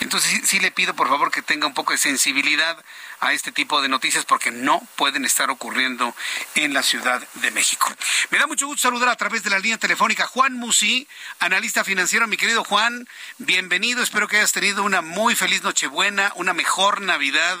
Entonces 0.00 0.30
sí, 0.30 0.40
sí, 0.44 0.60
le 0.60 0.70
pido 0.70 0.94
por 0.94 1.08
favor 1.08 1.30
que 1.30 1.42
tenga 1.42 1.66
un 1.66 1.74
poco 1.74 1.92
de 1.92 1.98
sensibilidad 1.98 2.82
a 3.20 3.32
este 3.32 3.52
tipo 3.52 3.82
de 3.82 3.88
noticias 3.88 4.24
porque 4.24 4.50
no 4.50 4.80
pueden 4.96 5.24
estar 5.24 5.50
ocurriendo 5.50 6.14
en 6.54 6.72
la 6.72 6.82
Ciudad 6.82 7.26
de 7.34 7.50
México. 7.50 7.92
Me 8.30 8.38
da 8.38 8.46
mucho 8.46 8.66
gusto 8.66 8.82
saludar 8.82 9.08
a 9.08 9.16
través 9.16 9.42
de 9.42 9.50
la 9.50 9.58
línea 9.58 9.78
telefónica 9.78 10.26
Juan 10.26 10.54
Musi, 10.54 11.08
analista 11.40 11.84
financiero. 11.84 12.26
Mi 12.26 12.36
querido 12.36 12.64
Juan, 12.64 13.08
bienvenido. 13.38 14.02
Espero 14.02 14.28
que 14.28 14.36
hayas 14.36 14.52
tenido 14.52 14.84
una 14.84 15.02
muy 15.02 15.34
feliz 15.34 15.62
Nochebuena, 15.62 16.32
una 16.36 16.54
mejor 16.54 17.00
Navidad 17.00 17.58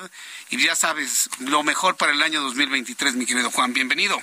y 0.50 0.58
ya 0.62 0.76
sabes, 0.76 1.28
lo 1.40 1.62
mejor 1.62 1.96
para 1.96 2.12
el 2.12 2.22
año 2.22 2.40
2023, 2.42 3.14
mi 3.14 3.26
querido 3.26 3.50
Juan. 3.50 3.72
Bienvenido. 3.72 4.22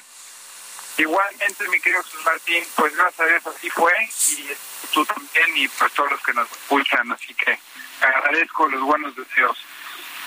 Igualmente, 0.97 1.67
mi 1.67 1.79
querido 1.81 2.01
Jesús 2.03 2.23
Martín, 2.23 2.63
pues 2.75 2.95
gracias 2.95 3.19
a 3.19 3.25
Dios 3.25 3.47
así 3.47 3.69
fue 3.69 3.93
y 4.29 4.47
tú 4.93 5.05
también 5.05 5.57
y 5.57 5.67
pues 5.67 5.91
todos 5.91 6.11
los 6.11 6.21
que 6.21 6.33
nos 6.33 6.49
escuchan, 6.49 7.11
así 7.11 7.33
que 7.33 7.59
agradezco 7.99 8.69
los 8.69 8.81
buenos 8.81 9.13
deseos. 9.13 9.57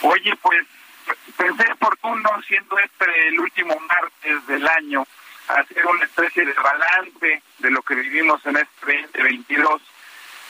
Oye, 0.03 0.37
pues 0.43 0.67
pensé 1.39 1.73
oportuno, 1.73 2.29
siendo 2.47 2.79
este 2.79 3.29
el 3.29 3.41
último 3.41 3.81
martes 3.81 4.47
del 4.47 4.69
año, 4.69 5.07
hacer 5.49 5.87
una 5.87 6.05
especie 6.05 6.45
de 6.45 6.53
balance 6.53 7.43
de 7.59 7.71
lo 7.71 7.81
que 7.83 7.95
vivimos 7.95 8.45
en 8.45 8.59
este 8.59 9.09
2022. 9.15 9.81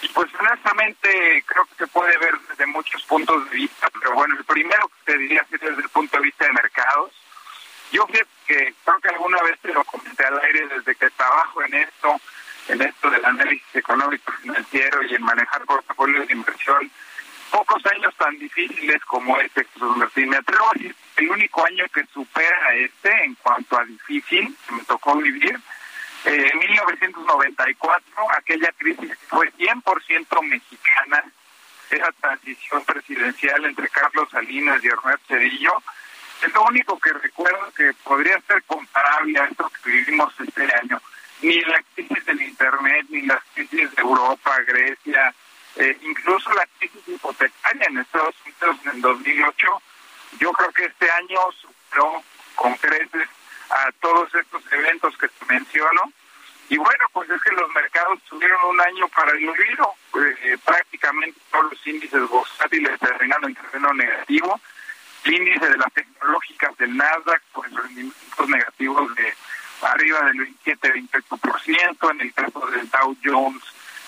Y 0.02 0.08
pues 0.08 0.28
honestamente 0.38 1.44
creo 1.46 1.64
que 1.66 1.74
se 1.76 1.86
puede 1.86 2.16
ver 2.18 2.36
desde 2.48 2.66
muchos 2.66 3.02
puntos 3.04 3.48
de 3.50 3.56
vista, 3.56 3.88
pero 4.00 4.14
bueno, 4.14 4.36
el 4.36 4.44
primero 4.44 4.88
que 4.88 5.12
te 5.12 5.18
diría 5.18 5.46
es 5.48 5.60
desde 5.60 5.82
el 5.82 5.88
punto 5.90 6.16
de 6.16 6.24
vista 6.24 6.44
de 6.44 6.52
mercados. 6.52 7.12
Yo 7.92 8.06
fíjate 8.06 8.37
que 8.48 8.74
creo 8.82 8.98
que 9.00 9.08
alguna 9.08 9.42
vez 9.42 9.58
te 9.60 9.72
lo 9.72 9.84
comenté 9.84 10.24
al 10.24 10.40
aire 10.40 10.66
desde 10.68 10.94
que 10.94 11.10
trabajo 11.10 11.62
en 11.64 11.74
esto, 11.74 12.20
en 12.68 12.80
esto 12.80 13.10
del 13.10 13.24
análisis 13.24 13.74
económico 13.74 14.32
financiero 14.40 15.02
y 15.02 15.14
en 15.14 15.22
manejar 15.22 15.64
portafolios 15.66 16.26
de 16.26 16.32
inversión, 16.32 16.90
pocos 17.50 17.84
años 17.86 18.14
tan 18.16 18.38
difíciles 18.38 19.04
como 19.04 19.38
este, 19.38 19.64
Jesús 19.66 19.96
Martín. 19.98 20.30
Me 20.30 20.38
atrevo 20.38 20.64
a 20.66 20.72
decir 20.74 20.96
el 21.16 21.30
único 21.30 21.66
año 21.66 21.84
que 21.92 22.06
supera 22.06 22.74
este 22.74 23.24
en 23.24 23.34
cuanto 23.34 23.78
a 23.78 23.84
difícil 23.84 24.56
que 24.66 24.74
me 24.74 24.84
tocó 24.84 25.16
vivir. 25.16 25.60
Eh, 26.24 26.50
en 26.52 26.58
1994, 26.58 28.30
aquella 28.32 28.72
crisis 28.72 29.12
fue 29.28 29.52
100% 29.52 30.42
mexicana, 30.42 31.24
esa 31.90 32.12
transición 32.20 32.84
presidencial 32.84 33.64
entre 33.66 33.88
Carlos 33.88 34.28
Salinas 34.30 34.82
y 34.82 34.88
Ernesto 34.88 35.26
Cedillo, 35.28 35.82
es 36.42 36.52
lo 36.54 36.62
único 36.62 36.98
que 36.98 37.12
recuerdo 37.12 37.72
que 37.76 37.92
podría 38.04 38.40
ser 38.42 38.62
comparable 38.64 39.38
a 39.40 39.44
esto 39.46 39.70
que 39.82 39.90
vivimos 39.90 40.32
este 40.38 40.74
año. 40.74 41.00
Ni 41.42 41.60
la 41.62 41.82
crisis 41.94 42.24
del 42.24 42.42
Internet, 42.42 43.06
ni 43.08 43.22
las 43.22 43.42
crisis 43.54 43.94
de 43.94 44.02
Europa, 44.02 44.58
Grecia, 44.66 45.34
eh, 45.76 45.96
incluso 46.02 46.52
la 46.54 46.66
crisis 46.78 47.00
hipotecaria 47.06 47.86
en 47.88 47.98
Estados 47.98 48.34
Unidos 48.44 48.76
en 48.92 49.00
2008, 49.00 49.82
yo 50.40 50.52
creo 50.52 50.72
que 50.72 50.84
este 50.84 51.10
año 51.10 51.38
superó 51.52 52.22
con 52.54 52.74
creces 52.74 53.28
a 53.70 53.92
todos 54.00 54.34
estos 54.34 54.62
eventos 54.72 55.16
que 55.16 55.28
te 55.28 55.44
menciono. 55.46 56.12
Y 56.70 56.76
bueno, 56.76 57.04
pues 57.12 57.30
es 57.30 57.40
que 57.42 57.52
los 57.52 57.70
mercados 57.72 58.20
tuvieron 58.28 58.62
un 58.64 58.80
año 58.80 59.08
para 59.08 59.32
el 59.32 59.48
olvido. 59.48 59.94
Eh, 60.42 60.58
prácticamente 60.64 61.38
todos 61.50 61.72
los 61.72 61.86
índices 61.86 62.28
bursátiles 62.28 62.98
terminaron 62.98 63.50
en 63.50 63.54
terreno 63.54 63.94
negativo 63.94 64.60
índice 65.30 65.68
de 65.68 65.76
las 65.76 65.92
tecnológicas 65.92 66.76
del 66.78 66.96
Nasdaq, 66.96 67.42
pues 67.52 67.72
rendimientos 67.72 68.48
negativos 68.48 69.14
de 69.14 69.34
arriba 69.82 70.22
del 70.24 70.54
27-28%, 70.64 72.10
en 72.10 72.20
el 72.20 72.34
caso 72.34 72.66
del 72.66 72.90
Dow 72.90 73.16
Jones, 73.24 73.62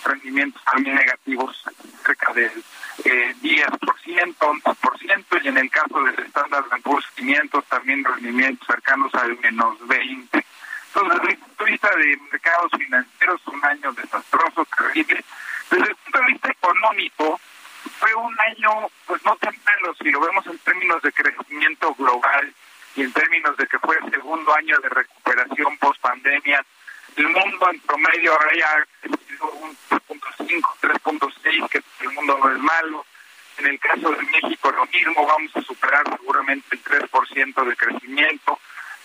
rendimientos 0.04 0.62
también 0.64 0.96
negativos 0.96 1.64
cerca 2.04 2.32
del 2.32 2.64
eh, 3.04 3.34
10%, 3.42 4.36
11%, 4.36 5.44
y 5.44 5.48
en 5.48 5.58
el 5.58 5.70
caso 5.70 6.02
del 6.02 6.18
Standard 6.26 6.82
Poor's 6.82 7.06
500 7.16 7.64
también 7.66 8.04
rendimientos 8.04 8.66
cercanos 8.66 9.14
al 9.14 9.38
menos 9.38 9.78
20%. 9.80 10.44
Entonces, 10.92 11.20
desde 11.20 11.32
el 11.34 11.38
punto 11.38 11.64
de 11.64 11.70
vista 11.70 11.96
de 11.96 12.16
mercados 12.32 12.72
financieros, 12.76 13.40
un 13.46 13.64
año 13.64 13.92
desastroso, 13.92 14.66
terrible. 14.76 15.24
Desde 15.70 15.88
el 15.88 15.96
punto 15.96 16.18
de 16.18 16.26
vista 16.26 16.50
económico, 16.50 17.40
fue 17.98 18.14
un 18.14 18.36
año 18.40 18.90
pues 19.06 19.24
no 19.24 19.36
tan 19.36 19.54
malo 19.64 19.94
si 19.94 20.10
lo 20.10 20.20
vemos 20.20 20.46
en 20.46 20.58
términos 20.58 21.02
de 21.02 21.12
crecimiento 21.12 21.94
global 21.94 22.52
y 22.96 23.02
en 23.02 23.12
términos 23.12 23.56
de 23.56 23.66
que 23.66 23.78
fue 23.78 23.96
el 23.98 24.10
segundo 24.10 24.54
año 24.54 24.78
de 24.80 24.88
recuperación 24.88 25.76
post 25.78 26.00
pandemia. 26.00 26.64
El 27.16 27.28
mundo 27.28 27.70
en 27.70 27.80
promedio 27.80 28.32
ahora 28.32 28.50
ya 28.56 28.86
crecido 29.00 29.50
un 29.52 29.76
3.5, 29.90 30.60
3.6, 30.80 31.68
que 31.68 31.82
el 32.00 32.10
mundo 32.12 32.38
no 32.38 32.52
es 32.52 32.58
malo. 32.58 33.06
En 33.58 33.66
el 33.66 33.78
caso 33.78 34.10
de 34.10 34.22
México 34.22 34.70
lo 34.70 34.86
mismo, 34.86 35.26
vamos 35.26 35.54
a 35.54 35.62
superar 35.62 36.04
seguramente 36.18 36.68
el 36.70 36.82
3% 36.82 37.64
de 37.64 37.76
crecimiento. 37.76 38.58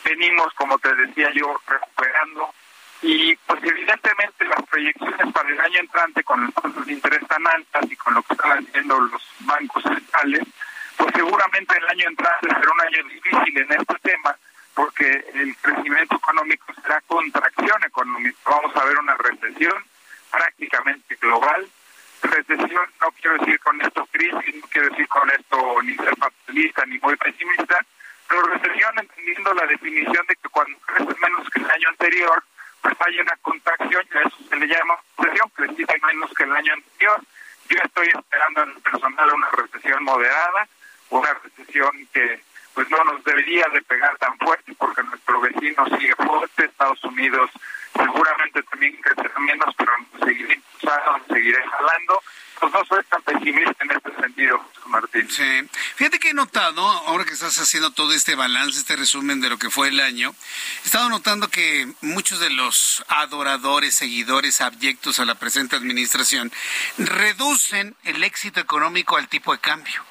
Venimos, 0.03 0.53
como 0.53 0.77
te 0.79 0.93
decía 0.95 1.29
yo, 1.33 1.59
recuperando 1.67 2.53
y 3.01 3.35
pues 3.35 3.63
evidentemente 3.63 4.34
proyecciones 4.75 5.31
para 5.33 5.49
el 5.49 5.59
año 5.61 5.79
entrante 5.79 6.21
con 6.23 6.43
las 6.43 6.53
tasas 6.53 6.85
de 6.85 6.91
interés 6.91 7.25
tan 7.27 7.47
altas 7.47 7.89
y 7.89 7.95
con 7.95 8.13
lo 8.13 8.21
que 8.23 8.33
están 8.33 8.59
haciendo 8.59 8.99
los 8.99 9.21
bancos 9.39 9.83
centrales, 9.83 10.43
pues 10.97 11.13
seguramente 11.15 11.77
el 11.77 11.87
año 11.87 12.09
entrante 12.09 12.47
será 12.49 12.71
un 12.73 12.81
año 12.81 13.03
difícil 13.07 13.57
en 13.57 13.71
este 13.71 13.95
tema 14.03 14.35
porque 14.73 15.25
el 15.33 15.55
crecimiento 15.61 16.17
económico 16.17 16.65
será 16.81 16.99
contracción 17.07 17.83
económica. 17.85 18.37
Vamos 18.45 18.75
a 18.75 18.83
ver 18.83 18.97
una 18.99 19.15
recesión 19.15 19.81
prácticamente 20.29 21.15
global. 21.21 21.69
Recesión 22.23 22.85
no 22.99 23.11
quiero 23.21 23.37
decir 23.37 23.57
con 23.61 23.79
esto 23.79 24.05
crisis, 24.11 24.55
no 24.55 24.67
quiero 24.67 24.89
decir 24.89 25.07
con 25.07 25.29
esto 25.31 25.81
ni 25.83 25.95
ser 25.95 26.17
fatalista 26.17 26.85
ni 26.85 26.99
muy 26.99 27.15
pesimista, 27.15 27.79
pero 28.27 28.41
recesión 28.41 28.99
entendiendo 28.99 29.53
la 29.53 29.67
definición 29.67 30.25
de 30.27 30.35
que 30.35 30.49
cuando 30.49 30.77
crece 30.79 31.15
menos 31.21 31.49
que 31.49 31.59
el 31.59 31.71
año 31.71 31.87
anterior, 31.87 32.43
pues 32.85 32.97
hay 32.99 33.19
una 33.19 33.35
contracción 33.37 34.05
y 34.13 34.17
a 34.17 34.21
eso 34.21 34.37
se 34.47 34.55
le 34.57 34.67
llama 34.67 34.93
recesión, 35.17 35.49
crecida 35.55 35.93
menos 36.05 36.31
que 36.37 36.43
el 36.43 36.51
año 36.51 36.73
anterior. 36.73 37.19
Yo 37.67 37.77
estoy 37.83 38.07
esperando 38.09 38.61
en 38.61 38.69
el 38.69 38.81
personal 38.83 39.33
una 39.33 39.49
recesión 39.49 40.03
moderada, 40.03 40.67
una 41.09 41.33
recesión 41.33 42.07
que 42.13 42.41
pues 42.75 42.87
no 42.91 43.03
nos 43.05 43.23
debería 43.23 43.65
de 43.73 43.81
pegar 43.81 44.15
tan 44.19 44.37
fuerte 44.37 44.71
porque 44.77 45.01
nuestro 45.01 45.41
vecino 45.41 45.83
sigue 45.97 46.13
fuerte, 46.15 46.65
Estados 46.65 47.03
Unidos 47.05 47.49
seguramente 47.97 48.61
también 48.61 48.95
crecerá 49.01 49.39
menos, 49.39 49.73
pero 49.75 49.91
seguiré 50.23 50.53
impulsando, 50.53 51.25
seguiré 51.27 51.63
jalando 51.67 52.21
pues 52.59 52.71
no 52.71 52.85
soy 52.85 53.03
tan 53.05 53.21
pesimista 53.23 53.83
en 53.83 53.91
este 53.91 54.15
sentido, 54.21 54.63
Sí. 55.29 55.69
Fíjate 55.95 56.19
que 56.19 56.29
he 56.29 56.33
notado, 56.33 56.81
ahora 56.81 57.25
que 57.25 57.33
estás 57.33 57.57
haciendo 57.57 57.91
todo 57.91 58.13
este 58.13 58.35
balance, 58.35 58.79
este 58.79 58.95
resumen 58.95 59.41
de 59.41 59.49
lo 59.49 59.57
que 59.57 59.69
fue 59.69 59.89
el 59.89 59.99
año, 59.99 60.35
he 60.83 60.85
estado 60.85 61.09
notando 61.09 61.49
que 61.49 61.91
muchos 62.01 62.39
de 62.39 62.49
los 62.49 63.03
adoradores, 63.07 63.95
seguidores 63.95 64.61
abyectos 64.61 65.19
a 65.19 65.25
la 65.25 65.35
presente 65.35 65.75
administración 65.75 66.51
reducen 66.97 67.95
el 68.03 68.23
éxito 68.23 68.59
económico 68.59 69.17
al 69.17 69.27
tipo 69.27 69.51
de 69.51 69.59
cambio. 69.59 70.03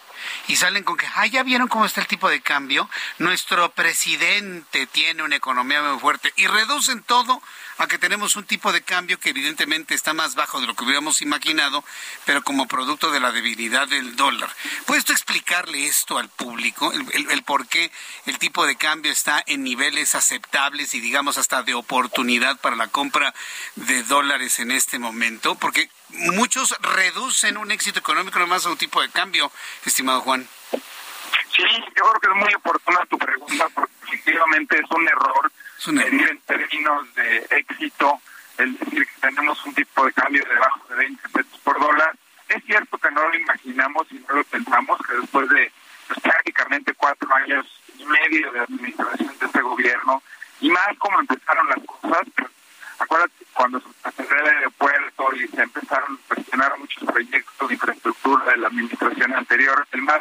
Y 0.49 0.57
salen 0.57 0.85
con 0.85 0.97
que, 0.97 1.07
ah, 1.15 1.27
ya 1.27 1.43
vieron 1.43 1.69
cómo 1.69 1.85
está 1.85 2.01
el 2.01 2.07
tipo 2.07 2.29
de 2.29 2.41
cambio, 2.41 2.89
nuestro 3.19 3.71
presidente 3.73 4.87
tiene 4.87 5.23
una 5.23 5.37
economía 5.37 5.83
muy 5.83 5.99
fuerte 6.01 6.33
y 6.37 6.47
reducen 6.47 7.03
todo 7.03 7.43
a 7.79 7.87
que 7.87 7.99
tenemos 7.99 8.37
un 8.37 8.45
tipo 8.45 8.73
de 8.73 8.83
cambio 8.83 9.19
que 9.19 9.31
evidentemente 9.31 9.95
está 9.95 10.15
más 10.15 10.35
bajo 10.35 10.61
de 10.61 10.67
lo 10.67 10.75
que 10.75 10.85
hubiéramos 10.85 11.23
imaginado, 11.23 11.85
pero 12.25 12.43
como 12.43 12.67
producto 12.67 13.11
de 13.11 13.21
la 13.21 13.33
debilidad 13.33 13.89
del 13.89 14.17
dólar. 14.17 14.51
¿Puedes 14.87 15.05
tú 15.05 15.13
explicarle 15.13 15.87
esto 15.87 16.19
al 16.19 16.29
público, 16.29 16.93
el, 16.93 17.43
por 17.43 17.67
qué 17.67 17.91
el 18.27 18.39
tipo 18.39 18.67
de 18.67 18.77
cambio 18.77 19.13
está 19.13 19.43
en 19.47 19.65
niveles 19.65 20.15
aceptables 20.15 20.95
y 20.95 21.01
digamos 21.01 21.39
hasta 21.39 21.63
de 21.63 21.75
oportunidad 21.75 22.59
para 22.59 22.77
la 22.77 22.89
compra 22.89 23.35
de 23.77 24.03
dólares 24.05 24.59
en 24.59 24.71
este 24.71 24.99
momento? 24.99 25.55
Porque 25.57 25.91
muchos 26.11 26.77
reducen 26.81 27.57
un 27.57 27.71
éxito 27.71 27.99
económico 27.99 28.39
nomás 28.39 28.67
a 28.67 28.71
un 28.71 28.77
tipo 28.77 29.01
de 29.03 29.11
cambio, 29.11 29.51
estimado 29.85 30.21
Juan. 30.21 30.49
Sí, 30.71 31.63
yo 31.97 32.03
creo 32.05 32.21
que 32.21 32.29
es 32.29 32.35
muy 32.35 32.55
oportuna 32.55 33.07
tu 33.07 33.17
pregunta 33.17 33.69
porque 33.75 33.93
efectivamente 34.09 34.77
es 34.77 34.91
un 34.91 35.07
error 35.07 35.53
medir 35.93 36.29
en 36.29 36.39
términos 36.41 37.15
de 37.15 37.47
éxito 37.51 38.21
el 38.59 38.77
decir 38.79 39.07
que 39.07 39.21
tenemos 39.21 39.65
un 39.65 39.75
tipo 39.75 40.07
de 40.07 40.13
cambio 40.13 40.45
debajo 40.49 40.81
de 40.89 40.97
20 40.97 41.29
pesos 41.31 41.61
por 41.63 41.79
dólar. 41.81 42.17
Es 42.49 42.63
cierto 42.65 42.99
que 42.99 43.11
no 43.11 43.29
lo 43.29 43.37
imaginamos 43.37 44.07
y 44.11 44.15
no 44.15 44.37
lo 44.37 44.45
pensamos, 44.45 44.99
que 45.07 45.17
después 45.17 45.49
de 45.49 45.73
pues, 46.07 46.21
prácticamente 46.21 46.95
cuatro 46.95 47.35
años 47.35 47.67
y 47.99 48.05
medio 48.05 48.53
de 48.53 48.61
administración 48.61 49.39
de 49.39 49.47
este 49.47 49.61
gobierno, 49.61 50.23
y 50.61 50.71
más 50.71 50.97
como 50.99 51.21
empezaron 51.21 51.69
las 51.69 51.85
cosas, 51.85 52.27
pues, 52.37 52.51
acuérdate 52.99 53.45
cuando 53.53 53.81
se 53.81 54.11
cerró 54.13 54.41
el 54.41 54.57
aeropuerto 54.57 55.35
y 55.35 55.49
se 55.49 55.63
empezaron 55.63 56.15
a 56.15 56.35
cuestionar 56.35 56.79
muchos 56.79 57.05
proyectos 57.05 57.69
de 57.69 57.75
infraestructura 57.75 58.45
de 58.53 58.57
la 58.59 58.69
administración 58.69 59.35
anterior, 59.35 59.87
el 59.93 60.03
más, 60.03 60.21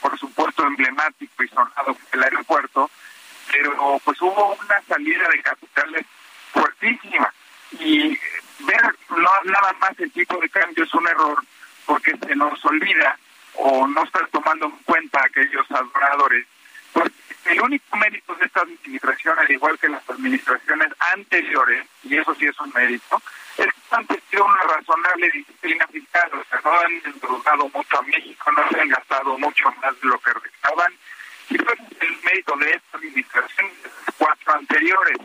por 0.00 0.18
supuesto, 0.18 0.66
emblemático 0.66 1.42
y 1.42 1.48
sonado 1.48 1.94
fue 1.94 2.08
el 2.12 2.22
aeropuerto, 2.22 2.90
pero 3.52 4.00
pues 4.04 4.20
hubo 4.20 4.54
una 4.54 4.80
salida 4.88 5.28
de 5.28 5.42
capitales 5.42 6.06
fuertísima. 6.52 7.32
Y 7.78 8.18
ver 8.60 8.96
no, 9.10 9.30
nada 9.44 9.72
más 9.80 9.98
el 9.98 10.10
tipo 10.12 10.38
de 10.38 10.48
cambio 10.48 10.84
es 10.84 10.94
un 10.94 11.06
error 11.06 11.42
porque 11.86 12.16
se 12.16 12.34
nos 12.34 12.64
olvida 12.64 13.18
o 13.54 13.86
no 13.86 14.02
está 14.04 14.26
tomando 14.28 14.66
en 14.66 14.76
cuenta 14.84 15.20
a 15.20 15.26
aquellos 15.26 15.70
adoradores. 15.70 16.46
Pues 16.92 17.10
el 17.46 17.60
único 17.60 17.96
mérito 17.96 18.34
de 18.36 18.46
esta 18.46 18.60
administración, 18.62 19.38
al 19.38 19.50
igual 19.50 19.78
que 19.78 19.88
las 19.88 20.08
administraciones 20.08 20.88
anteriores, 21.12 21.86
y 22.04 22.16
eso 22.16 22.34
sí 22.34 22.46
es 22.46 22.58
un 22.60 22.72
mérito, 22.74 23.20
es 23.58 23.66
que 23.66 23.72
han 23.90 24.06
tenido 24.06 24.44
una 24.44 24.62
razonable 24.62 25.30
disciplina 25.30 25.86
fiscal, 25.88 26.30
o 26.32 26.44
sea, 26.48 26.60
no 26.64 26.80
han 26.80 26.92
endeudado 27.04 27.68
mucho 27.68 27.98
a 27.98 28.02
México, 28.02 28.52
no 28.52 28.68
se 28.68 28.80
han 28.80 28.88
gastado 28.88 29.38
mucho 29.38 29.64
más 29.82 30.00
de 30.00 30.08
lo 30.08 30.18
que 30.20 30.32
recaudaban 30.32 30.92
y 31.48 31.58
fue 31.58 31.74
el 32.00 32.16
mérito 32.24 32.56
de 32.56 32.70
esta 32.70 32.98
administración 32.98 33.70
de 33.82 33.90
cuatro 34.18 34.54
anteriores. 34.54 35.18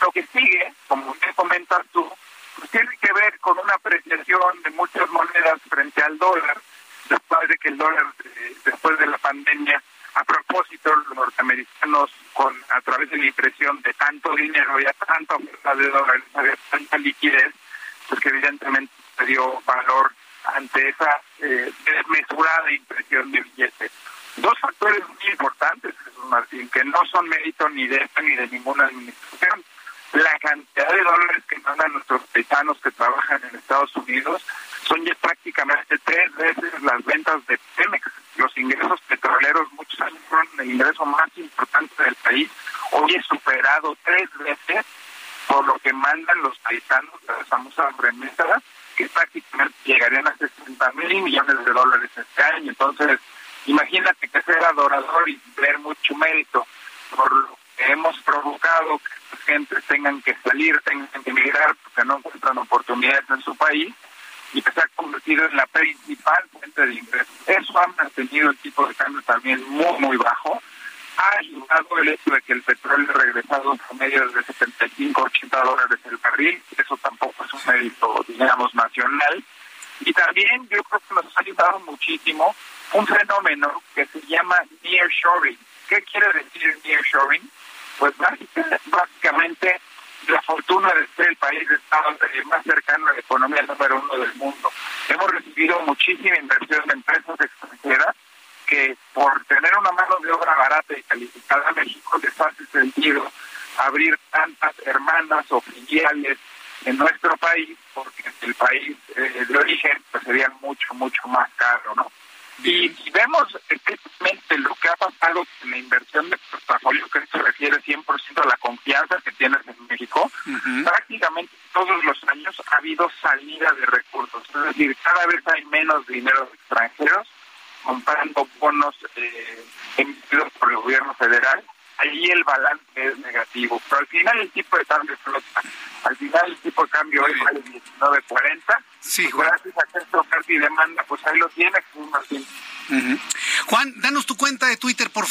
Lo 0.00 0.10
que 0.12 0.26
sigue, 0.32 0.72
como 0.88 1.14
bien 1.14 1.34
comentas 1.34 1.86
tú, 1.92 2.10
pues 2.56 2.70
tiene 2.70 2.96
que 3.00 3.12
ver 3.12 3.38
con 3.40 3.58
una 3.58 3.74
apreciación 3.74 4.62
de 4.62 4.70
muchas 4.70 5.08
monedas 5.10 5.60
frente 5.68 6.02
al 6.02 6.18
dólar, 6.18 6.60
después 7.08 7.48
de 7.48 7.56
que 7.58 7.68
el 7.68 7.78
dólar, 7.78 8.06
eh, 8.24 8.56
después 8.64 8.98
de 8.98 9.06
la 9.06 9.18
pandemia, 9.18 9.82
a 10.14 10.24
propósito, 10.24 10.94
los 10.94 11.16
norteamericanos, 11.16 12.10
con 12.34 12.54
a 12.68 12.80
través 12.82 13.10
de 13.10 13.16
la 13.16 13.26
impresión 13.26 13.80
de 13.82 13.94
tanto 13.94 14.34
dinero 14.34 14.80
y 14.80 14.86
a 14.86 14.92
tanta 14.92 15.36
oferta 15.36 15.74
de 15.74 15.88
dólares, 15.88 16.21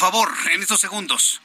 favor, 0.02 0.30
en 0.52 0.64
estos 0.64 0.82
segundos. 0.82 1.40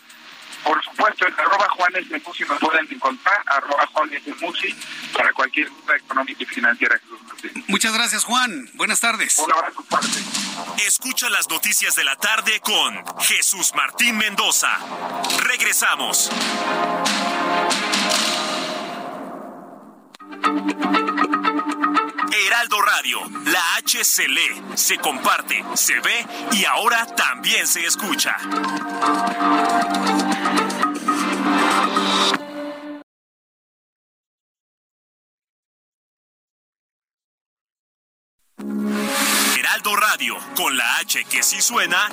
Por 0.64 0.82
supuesto, 0.82 1.28
en 1.28 1.34
arroba 1.34 1.68
Juanes 1.68 2.08
de 2.08 2.18
Musi 2.20 2.44
me 2.46 2.56
pueden 2.56 2.88
encontrar, 2.90 3.42
arroba 3.46 3.86
Juanes 3.92 4.24
de 4.24 4.34
Musi, 4.36 4.74
para 5.12 5.30
cualquier 5.34 5.68
duda 5.68 5.94
económica 5.96 6.42
y 6.42 6.46
financiera, 6.46 6.98
Jesús 6.98 7.20
Martín. 7.28 7.64
Muchas 7.68 7.92
gracias, 7.92 8.24
Juan. 8.24 8.70
Buenas 8.72 9.00
tardes. 9.00 9.36
Un 9.36 9.52
abrazo 9.52 9.84
fuerte. 9.88 10.18
Escucha 10.86 11.28
las 11.28 11.50
noticias 11.50 11.94
de 11.96 12.04
la 12.04 12.16
tarde 12.16 12.60
con 12.60 13.04
Jesús 13.20 13.72
Martín 13.74 14.16
Mendoza. 14.16 14.70
Regresamos. 15.44 16.30
Se 24.02 24.28
lee, 24.28 24.62
se 24.74 24.98
comparte, 24.98 25.64
se 25.74 25.98
ve 26.00 26.26
y 26.52 26.64
ahora 26.64 27.06
también 27.06 27.66
se 27.66 27.84
escucha. 27.84 28.36
Heraldo 39.58 39.96
Radio, 39.96 40.36
con 40.54 40.76
la 40.76 40.98
H 40.98 41.24
que 41.24 41.42
sí 41.42 41.60
suena 41.60 42.05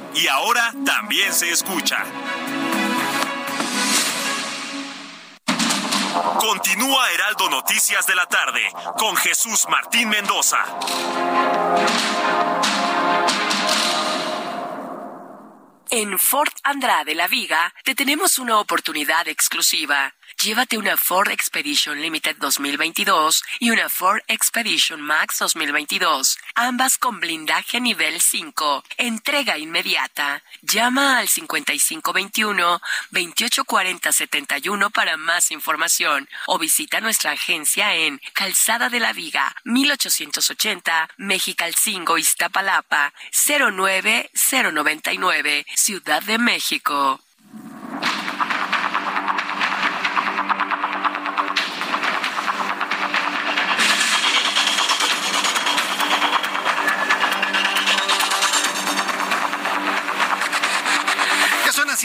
con 8.98 9.15
Jesús 9.15 9.65
Martín 9.69 10.10
Mendoza. 10.10 10.57
En 15.90 16.18
Ford 16.18 16.52
Andrade 16.64 17.14
La 17.14 17.27
Viga 17.27 17.72
te 17.84 17.94
tenemos 17.94 18.40
una 18.40 18.60
oportunidad 18.60 19.27
exclusiva. 19.27 20.15
Llévate 20.44 20.78
una 20.78 20.98
Ford 20.98 21.32
Expedition 21.32 22.02
Limited 22.02 22.36
2022 22.36 23.45
y 23.61 23.70
una 23.70 23.88
Ford 23.88 24.20
Expedition 24.28 24.99
Max 24.99 25.40
2022, 25.40 26.38
ambas 26.56 26.98
con 26.98 27.22
blindaje 27.22 27.80
nivel 27.80 28.20
5. 28.20 28.84
Entrega 28.98 29.57
inmediata. 29.57 30.44
Llama 30.61 31.20
al 31.20 31.30
5521 31.30 32.82
284071 33.11 34.90
para 34.90 35.15
más 35.15 35.49
información 35.52 36.28
o 36.48 36.60
visita 36.60 36.99
nuestra 36.99 37.32
agencia 37.32 37.95
en 37.95 38.20
Calzada 38.34 38.90
de 38.90 38.99
la 38.99 39.14
Viga, 39.14 39.56
1880, 39.64 41.07
Mexicalcingo, 41.15 42.18
Iztapalapa, 42.18 43.14
09099, 43.32 45.65
Ciudad 45.74 46.22
de 46.22 46.38
México. 46.38 47.22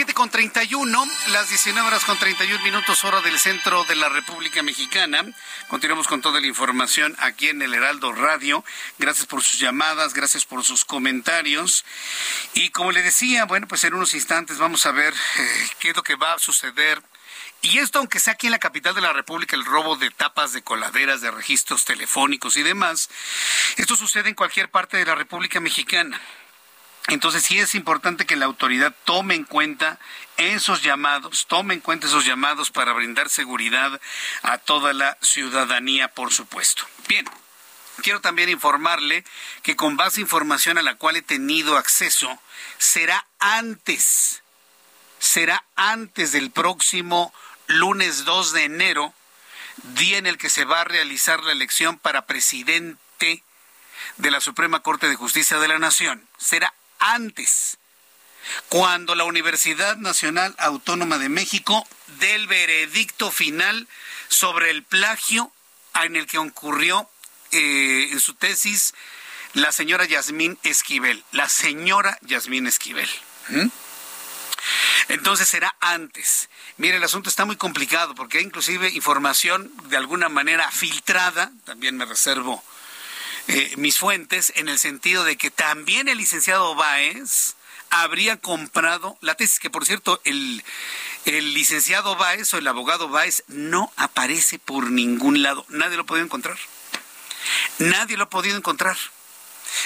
Siete 0.09 0.14
con 0.14 0.30
31, 0.30 1.06
las 1.32 1.51
19 1.51 1.86
horas 1.86 2.02
con 2.06 2.18
31 2.18 2.64
minutos 2.64 3.05
hora 3.05 3.20
del 3.20 3.39
centro 3.39 3.85
de 3.85 3.94
la 3.94 4.09
República 4.09 4.62
Mexicana. 4.62 5.22
Continuamos 5.68 6.09
con 6.09 6.22
toda 6.22 6.40
la 6.40 6.47
información 6.47 7.14
aquí 7.18 7.48
en 7.48 7.60
el 7.60 7.74
Heraldo 7.74 8.12
Radio. 8.12 8.64
Gracias 8.98 9.26
por 9.26 9.43
sus 9.43 9.60
llamadas, 9.60 10.14
gracias 10.14 10.47
por 10.47 10.64
sus 10.64 10.86
comentarios. 10.86 11.85
Y 12.55 12.70
como 12.70 12.90
le 12.90 13.02
decía, 13.02 13.44
bueno, 13.44 13.68
pues 13.68 13.85
en 13.85 13.93
unos 13.93 14.14
instantes 14.14 14.56
vamos 14.56 14.86
a 14.86 14.93
ver 14.93 15.12
eh, 15.12 15.68
qué 15.78 15.90
es 15.90 15.97
lo 15.97 16.02
que 16.02 16.14
va 16.14 16.32
a 16.32 16.39
suceder 16.39 17.02
y 17.60 17.78
esto, 17.78 17.98
aunque 17.98 18.20
sea 18.20 18.32
aquí 18.35 18.47
en 18.47 18.52
la 18.52 18.59
capital 18.59 18.94
de 18.94 19.01
la 19.02 19.12
República, 19.12 19.56
el 19.56 19.64
robo 19.64 19.97
de 19.97 20.10
tapas 20.10 20.55
de 20.55 20.62
coladeras, 20.62 21.20
de 21.20 21.30
registros 21.30 21.85
telefónicos 21.85 22.56
y 22.56 22.62
demás, 22.62 23.10
esto 23.76 23.97
sucede 23.97 24.30
en 24.30 24.36
cualquier 24.36 24.70
parte 24.70 24.97
de 24.97 25.05
la 25.05 25.16
República 25.16 25.60
Mexicana. 25.60 26.18
Entonces 27.09 27.43
sí 27.43 27.59
es 27.59 27.74
importante 27.74 28.26
que 28.26 28.36
la 28.36 28.44
autoridad 28.44 28.94
tome 29.05 29.35
en 29.35 29.44
cuenta 29.44 29.98
esos 30.36 30.82
llamados, 30.82 31.47
tome 31.48 31.72
en 31.72 31.80
cuenta 31.80 32.06
esos 32.06 32.26
llamados 32.26 32.70
para 32.70 32.93
brindar 32.93 33.30
seguridad 33.30 33.98
a 34.43 34.59
toda 34.59 34.93
la 34.93 35.16
ciudadanía, 35.22 36.09
por 36.09 36.35
supuesto. 36.35 36.85
Bien, 37.09 37.24
quiero 38.02 38.20
también 38.20 38.51
informarle 38.51 39.24
que 39.62 39.74
con 39.74 39.97
base 39.97 40.20
a 40.20 40.22
información 40.22 40.76
a 40.76 40.82
la 40.82 40.97
cual 40.97 41.16
he 41.16 41.22
tenido 41.22 41.78
acceso, 41.78 42.39
será 42.76 43.26
antes, 43.39 44.43
será 45.18 45.64
antes 45.76 46.32
del 46.32 46.51
próximo 46.51 47.32
lunes 47.68 48.26
2 48.26 48.52
de 48.52 48.64
enero, 48.64 49.14
día 49.94 50.18
en 50.18 50.26
el 50.26 50.36
que 50.36 50.51
se 50.51 50.66
va 50.66 50.82
a 50.82 50.85
realizar 50.85 51.43
la 51.43 51.52
elección 51.52 51.98
para 51.98 52.26
presidente 52.26 53.43
de 54.18 54.30
la 54.30 54.43
Suprema 54.43 54.80
Corte 54.80 55.09
de 55.09 55.16
Justicia 55.16 55.59
de 55.59 55.68
la 55.68 55.78
Nación. 55.78 56.28
Será 56.36 56.74
antes, 56.99 57.79
cuando 58.69 59.15
la 59.15 59.25
Universidad 59.25 59.97
Nacional 59.97 60.55
Autónoma 60.59 61.19
de 61.19 61.29
México 61.29 61.87
dé 62.19 62.35
el 62.35 62.47
veredicto 62.47 63.31
final 63.31 63.89
sobre 64.29 64.70
el 64.70 64.83
plagio 64.83 65.53
en 65.95 66.16
el 66.16 66.27
que 66.27 66.39
ocurrió 66.39 67.09
eh, 67.51 68.09
en 68.12 68.20
su 68.20 68.35
tesis 68.35 68.95
la 69.55 69.73
señora 69.73 70.05
Yasmín 70.05 70.59
Esquivel, 70.62 71.25
la 71.33 71.49
señora 71.49 72.19
Yasmín 72.23 72.66
Esquivel. 72.66 73.09
Entonces 75.09 75.49
será 75.49 75.75
antes. 75.81 76.49
Mire, 76.77 76.99
el 76.99 77.05
asunto 77.05 77.31
está 77.31 77.45
muy 77.45 77.57
complicado 77.57 78.15
porque 78.15 78.39
hay 78.39 78.45
inclusive 78.45 78.91
información 78.91 79.73
de 79.85 79.97
alguna 79.97 80.29
manera 80.29 80.70
filtrada, 80.70 81.51
también 81.65 81.97
me 81.97 82.05
reservo 82.05 82.62
eh, 83.49 83.73
mis 83.77 83.99
fuentes 83.99 84.53
en 84.57 84.69
el 84.69 84.79
sentido 84.79 85.25
de 85.25 85.37
que 85.37 85.51
también 85.51 86.09
el 86.09 86.19
licenciado 86.19 86.75
Báez 86.75 87.55
habría 87.91 88.37
comprado 88.37 89.16
la 89.23 89.35
tesis, 89.35 89.59
que 89.59 89.70
por 89.70 89.87
cierto, 89.87 90.20
el, 90.25 90.62
el 91.25 91.55
licenciado 91.55 92.15
Báez 92.16 92.53
o 92.53 92.59
el 92.59 92.69
abogado 92.69 93.09
Báez 93.09 93.45
no 93.49 93.93
aparece 93.97 94.59
por 94.59 94.91
ningún 94.91 95.43
lado. 95.43 95.65
Nadie 95.69 95.97
lo 95.97 96.03
ha 96.03 96.07
podido 96.07 96.27
encontrar. 96.27 96.59
Nadie 97.79 98.16
lo 98.19 98.25
ha 98.25 98.31
podido 98.31 98.57
encontrar. 98.57 98.97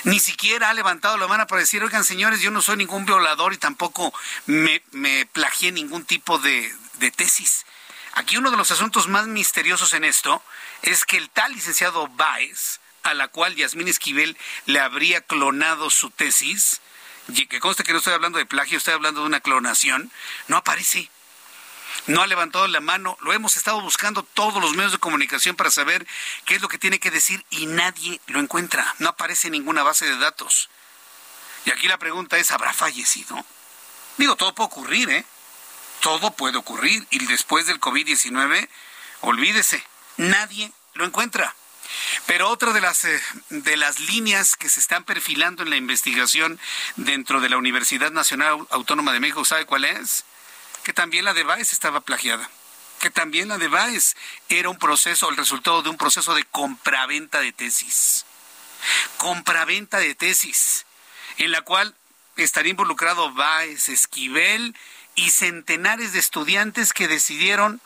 Ni 0.05 0.19
siquiera 0.19 0.71
ha 0.71 0.75
levantado 0.75 1.17
la 1.17 1.29
mano 1.29 1.47
para 1.47 1.61
decir, 1.61 1.83
oigan 1.83 2.05
señores, 2.05 2.41
yo 2.41 2.51
no 2.51 2.63
soy 2.63 2.77
ningún 2.77 3.05
violador 3.05 3.53
y 3.53 3.59
tampoco 3.59 4.13
me, 4.47 4.83
me 4.91 5.27
plagié 5.27 5.73
ningún 5.73 6.05
tipo 6.05 6.39
de, 6.39 6.75
de 6.99 7.11
tesis. 7.11 7.65
Aquí 8.15 8.37
uno 8.37 8.51
de 8.51 8.57
los 8.57 8.71
asuntos 8.71 9.09
más 9.09 9.27
misteriosos 9.27 9.93
en 9.93 10.05
esto 10.05 10.43
es 10.83 11.05
que 11.05 11.17
el 11.17 11.31
tal 11.31 11.53
licenciado 11.53 12.09
Báez 12.09 12.81
a 13.03 13.15
la 13.15 13.29
cual 13.29 13.55
Yasmín 13.57 13.89
Esquivel 13.89 14.37
le 14.67 14.81
habría 14.81 15.21
clonado 15.21 15.91
su 15.91 16.11
tesis, 16.11 16.81
y 17.29 17.47
que 17.47 17.61
conste 17.61 17.85
que 17.85 17.93
no 17.93 17.99
estoy 17.99 18.15
hablando 18.15 18.39
de 18.39 18.47
plagio, 18.47 18.79
estoy 18.79 18.95
hablando 18.95 19.21
de 19.21 19.27
una 19.27 19.41
clonación, 19.41 20.11
no 20.49 20.57
aparece. 20.57 21.11
No 22.07 22.23
ha 22.23 22.27
levantado 22.27 22.67
la 22.67 22.81
mano, 22.81 23.17
lo 23.21 23.33
hemos 23.33 23.57
estado 23.57 23.81
buscando 23.81 24.23
todos 24.23 24.61
los 24.61 24.73
medios 24.75 24.93
de 24.93 24.99
comunicación 24.99 25.57
para 25.57 25.71
saber 25.71 26.07
qué 26.47 26.57
es 26.57 26.63
lo 26.63 26.69
que 26.69 26.79
tiene 26.79 26.99
que 26.99 27.11
decir 27.11 27.45
y 27.51 27.67
nadie 27.67 28.21
lo 28.27 28.41
encuentra, 28.41 28.95
no 28.99 29.11
aparece 29.11 29.51
ninguna 29.51 29.83
base 29.83 30.07
de 30.07 30.17
datos. 30.19 30.69
Y 31.65 31.71
aquí 31.71 31.87
la 31.87 31.99
pregunta 31.99 32.39
es, 32.39 32.51
¿habrá 32.51 32.73
fallecido? 32.73 33.45
Digo, 34.17 34.37
todo 34.37 34.55
puede 34.55 34.67
ocurrir, 34.67 35.11
¿eh? 35.11 35.25
Todo 36.01 36.33
puede 36.33 36.57
ocurrir 36.57 37.07
y 37.11 37.25
después 37.27 37.67
del 37.67 37.79
COVID-19, 37.79 38.69
olvídese, 39.21 39.85
nadie 40.17 40.73
lo 40.95 41.05
encuentra. 41.05 41.55
Pero 42.27 42.49
otra 42.49 42.73
de 42.73 42.81
las, 42.81 43.05
eh, 43.05 43.21
de 43.51 43.77
las 43.77 44.01
líneas 44.01 44.57
que 44.57 44.69
se 44.69 44.81
están 44.81 45.05
perfilando 45.05 45.63
en 45.63 45.71
la 45.71 45.77
investigación 45.77 46.59
dentro 46.97 47.41
de 47.41 47.49
la 47.49 47.57
Universidad 47.57 48.11
Nacional 48.11 48.67
Autónoma 48.71 49.13
de 49.13 49.21
México, 49.21 49.45
¿sabe 49.45 49.67
cuál 49.67 49.85
es? 49.85 50.25
Que 50.85 50.93
también 50.93 51.25
la 51.25 51.35
de 51.35 51.43
Baez 51.43 51.73
estaba 51.73 52.01
plagiada. 52.01 52.49
Que 53.01 53.11
también 53.11 53.49
la 53.49 53.59
de 53.59 53.69
Baez 53.69 54.15
era 54.49 54.69
un 54.69 54.79
proceso, 54.79 55.29
el 55.31 55.37
resultado 55.37 55.83
de 55.83 55.91
un 55.91 55.97
proceso 55.97 56.35
de 56.35 56.45
compraventa 56.45 57.41
de 57.41 57.53
tesis. 57.53 58.25
Compraventa 59.17 59.99
de 59.99 60.15
tesis, 60.15 60.87
en 61.39 61.51
la 61.51 61.63
cual 61.63 61.95
estaría 62.37 62.71
involucrado 62.71 63.33
Baez, 63.33 63.89
Esquivel 63.89 64.77
y 65.15 65.31
centenares 65.31 66.13
de 66.13 66.21
estudiantes 66.21 66.93
que 66.93 67.09
decidieron 67.09 67.81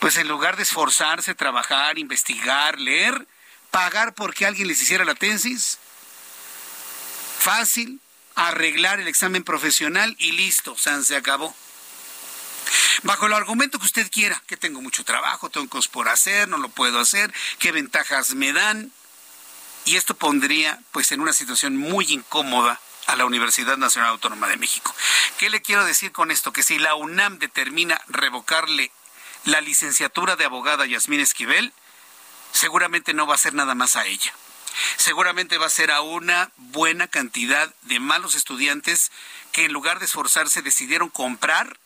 pues 0.00 0.16
en 0.16 0.26
lugar 0.26 0.56
de 0.56 0.64
esforzarse, 0.64 1.36
trabajar, 1.36 1.96
investigar, 1.96 2.78
leer, 2.80 3.26
pagar 3.72 4.14
porque 4.14 4.46
alguien 4.46 4.68
les 4.68 4.80
hiciera 4.80 5.04
la 5.04 5.16
tesis, 5.16 5.78
fácil, 7.40 8.00
arreglar 8.36 9.00
el 9.00 9.08
examen 9.08 9.42
profesional 9.42 10.14
y 10.20 10.32
listo, 10.32 10.76
se 10.78 11.16
acabó. 11.16 11.56
Bajo 13.02 13.26
el 13.26 13.32
argumento 13.32 13.78
que 13.80 13.86
usted 13.86 14.08
quiera, 14.10 14.40
que 14.46 14.56
tengo 14.56 14.80
mucho 14.80 15.04
trabajo, 15.04 15.50
tengo 15.50 15.68
cosas 15.68 15.90
por 15.90 16.08
hacer, 16.08 16.48
no 16.48 16.58
lo 16.58 16.68
puedo 16.68 17.00
hacer, 17.00 17.32
qué 17.58 17.72
ventajas 17.72 18.34
me 18.34 18.52
dan. 18.52 18.92
Y 19.86 19.96
esto 19.96 20.14
pondría 20.14 20.78
pues 20.92 21.10
en 21.10 21.20
una 21.20 21.32
situación 21.32 21.76
muy 21.76 22.04
incómoda 22.12 22.78
a 23.06 23.16
la 23.16 23.24
Universidad 23.24 23.78
Nacional 23.78 24.10
Autónoma 24.10 24.48
de 24.48 24.58
México. 24.58 24.94
¿Qué 25.38 25.50
le 25.50 25.62
quiero 25.62 25.84
decir 25.84 26.12
con 26.12 26.30
esto? 26.30 26.52
Que 26.52 26.62
si 26.62 26.78
la 26.78 26.94
UNAM 26.94 27.38
determina 27.38 28.00
revocarle 28.06 28.92
la 29.44 29.60
licenciatura 29.60 30.36
de 30.36 30.44
abogada 30.44 30.86
Yasmín 30.86 31.20
Esquivel 31.20 31.72
seguramente 32.52 33.14
no 33.14 33.26
va 33.26 33.34
a 33.34 33.38
ser 33.38 33.54
nada 33.54 33.74
más 33.74 33.96
a 33.96 34.06
ella. 34.06 34.32
Seguramente 34.96 35.58
va 35.58 35.66
a 35.66 35.70
ser 35.70 35.90
a 35.90 36.00
una 36.00 36.50
buena 36.56 37.06
cantidad 37.08 37.74
de 37.82 38.00
malos 38.00 38.34
estudiantes 38.34 39.10
que 39.52 39.64
en 39.64 39.72
lugar 39.72 39.98
de 39.98 40.06
esforzarse 40.06 40.62
decidieron 40.62 41.10
comprar 41.10 41.78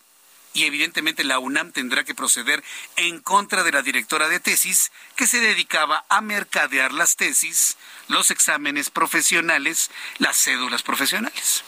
y 0.52 0.64
evidentemente 0.64 1.22
la 1.22 1.38
UNAM 1.38 1.72
tendrá 1.72 2.04
que 2.04 2.14
proceder 2.14 2.64
en 2.96 3.20
contra 3.20 3.62
de 3.62 3.72
la 3.72 3.82
directora 3.82 4.28
de 4.28 4.40
tesis 4.40 4.90
que 5.14 5.26
se 5.26 5.40
dedicaba 5.40 6.06
a 6.08 6.22
mercadear 6.22 6.92
las 6.92 7.16
tesis, 7.16 7.76
los 8.08 8.30
exámenes 8.30 8.88
profesionales, 8.88 9.90
las 10.16 10.38
cédulas 10.42 10.82
profesionales. 10.82 11.62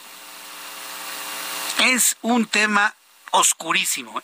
Es 1.83 2.17
un 2.21 2.47
tema 2.47 2.95
oscurísimo. 3.29 4.19
¿eh? 4.19 4.23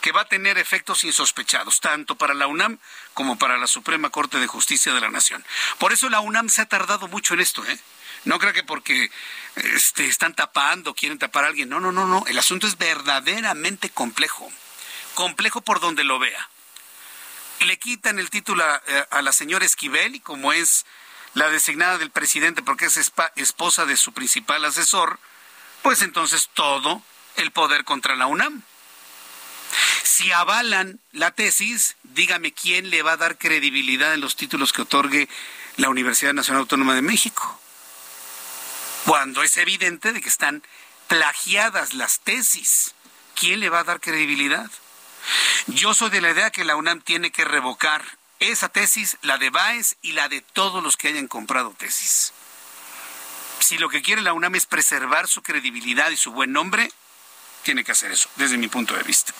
Que 0.00 0.12
va 0.12 0.22
a 0.22 0.28
tener 0.28 0.58
efectos 0.58 1.04
insospechados, 1.04 1.80
tanto 1.80 2.16
para 2.16 2.34
la 2.34 2.46
UNAM 2.46 2.78
como 3.14 3.38
para 3.38 3.58
la 3.58 3.66
Suprema 3.66 4.10
Corte 4.10 4.38
de 4.38 4.46
Justicia 4.46 4.92
de 4.92 5.00
la 5.00 5.10
Nación. 5.10 5.44
Por 5.78 5.92
eso 5.92 6.08
la 6.08 6.20
UNAM 6.20 6.48
se 6.48 6.62
ha 6.62 6.66
tardado 6.66 7.08
mucho 7.08 7.34
en 7.34 7.40
esto, 7.40 7.64
¿eh? 7.64 7.78
No 8.24 8.38
creo 8.38 8.52
que 8.52 8.62
porque 8.62 9.10
este, 9.56 10.06
están 10.06 10.34
tapando, 10.34 10.94
quieren 10.94 11.18
tapar 11.18 11.44
a 11.44 11.48
alguien. 11.48 11.68
No, 11.68 11.80
no, 11.80 11.90
no, 11.90 12.06
no. 12.06 12.24
El 12.26 12.38
asunto 12.38 12.66
es 12.66 12.76
verdaderamente 12.76 13.88
complejo. 13.88 14.50
Complejo 15.14 15.62
por 15.62 15.80
donde 15.80 16.04
lo 16.04 16.18
vea. 16.18 16.50
Le 17.60 17.78
quitan 17.78 18.18
el 18.18 18.30
título 18.30 18.64
a, 18.64 18.82
a 19.10 19.22
la 19.22 19.32
señora 19.32 19.64
Esquivel 19.64 20.16
y 20.16 20.20
como 20.20 20.52
es 20.52 20.84
la 21.34 21.48
designada 21.48 21.98
del 21.98 22.10
presidente 22.10 22.62
porque 22.62 22.86
es 22.86 23.12
esposa 23.36 23.86
de 23.86 23.96
su 23.96 24.12
principal 24.12 24.64
asesor, 24.64 25.18
pues 25.82 26.02
entonces 26.02 26.50
todo 26.52 27.02
el 27.36 27.52
poder 27.52 27.84
contra 27.84 28.16
la 28.16 28.26
UNAM. 28.26 28.62
Si 30.02 30.32
avalan 30.32 31.00
la 31.12 31.30
tesis, 31.30 31.96
dígame 32.02 32.52
quién 32.52 32.90
le 32.90 33.02
va 33.02 33.12
a 33.12 33.16
dar 33.16 33.38
credibilidad 33.38 34.14
en 34.14 34.20
los 34.20 34.36
títulos 34.36 34.72
que 34.72 34.82
otorgue 34.82 35.28
la 35.76 35.88
Universidad 35.88 36.34
Nacional 36.34 36.62
Autónoma 36.62 36.94
de 36.94 37.02
México. 37.02 37.58
Cuando 39.04 39.42
es 39.42 39.56
evidente 39.56 40.12
de 40.12 40.20
que 40.20 40.28
están 40.28 40.62
plagiadas 41.08 41.94
las 41.94 42.20
tesis, 42.20 42.94
¿quién 43.34 43.60
le 43.60 43.70
va 43.70 43.80
a 43.80 43.84
dar 43.84 44.00
credibilidad? 44.00 44.70
Yo 45.66 45.94
soy 45.94 46.10
de 46.10 46.20
la 46.20 46.30
idea 46.30 46.50
que 46.50 46.64
la 46.64 46.76
UNAM 46.76 47.00
tiene 47.00 47.30
que 47.30 47.44
revocar 47.44 48.04
esa 48.38 48.68
tesis, 48.68 49.18
la 49.22 49.38
de 49.38 49.50
Baez 49.50 49.96
y 50.02 50.12
la 50.12 50.28
de 50.28 50.40
todos 50.40 50.82
los 50.82 50.96
que 50.96 51.08
hayan 51.08 51.28
comprado 51.28 51.74
tesis. 51.76 52.32
Si 53.60 53.78
lo 53.78 53.88
que 53.88 54.02
quiere 54.02 54.22
la 54.22 54.32
UNAM 54.32 54.54
es 54.54 54.66
preservar 54.66 55.28
su 55.28 55.42
credibilidad 55.42 56.10
y 56.10 56.16
su 56.16 56.32
buen 56.32 56.52
nombre, 56.52 56.90
tiene 57.62 57.84
que 57.84 57.92
hacer 57.92 58.10
eso, 58.10 58.28
desde 58.36 58.58
mi 58.58 58.68
punto 58.68 58.94
de 58.94 59.02
vista. 59.02 59.32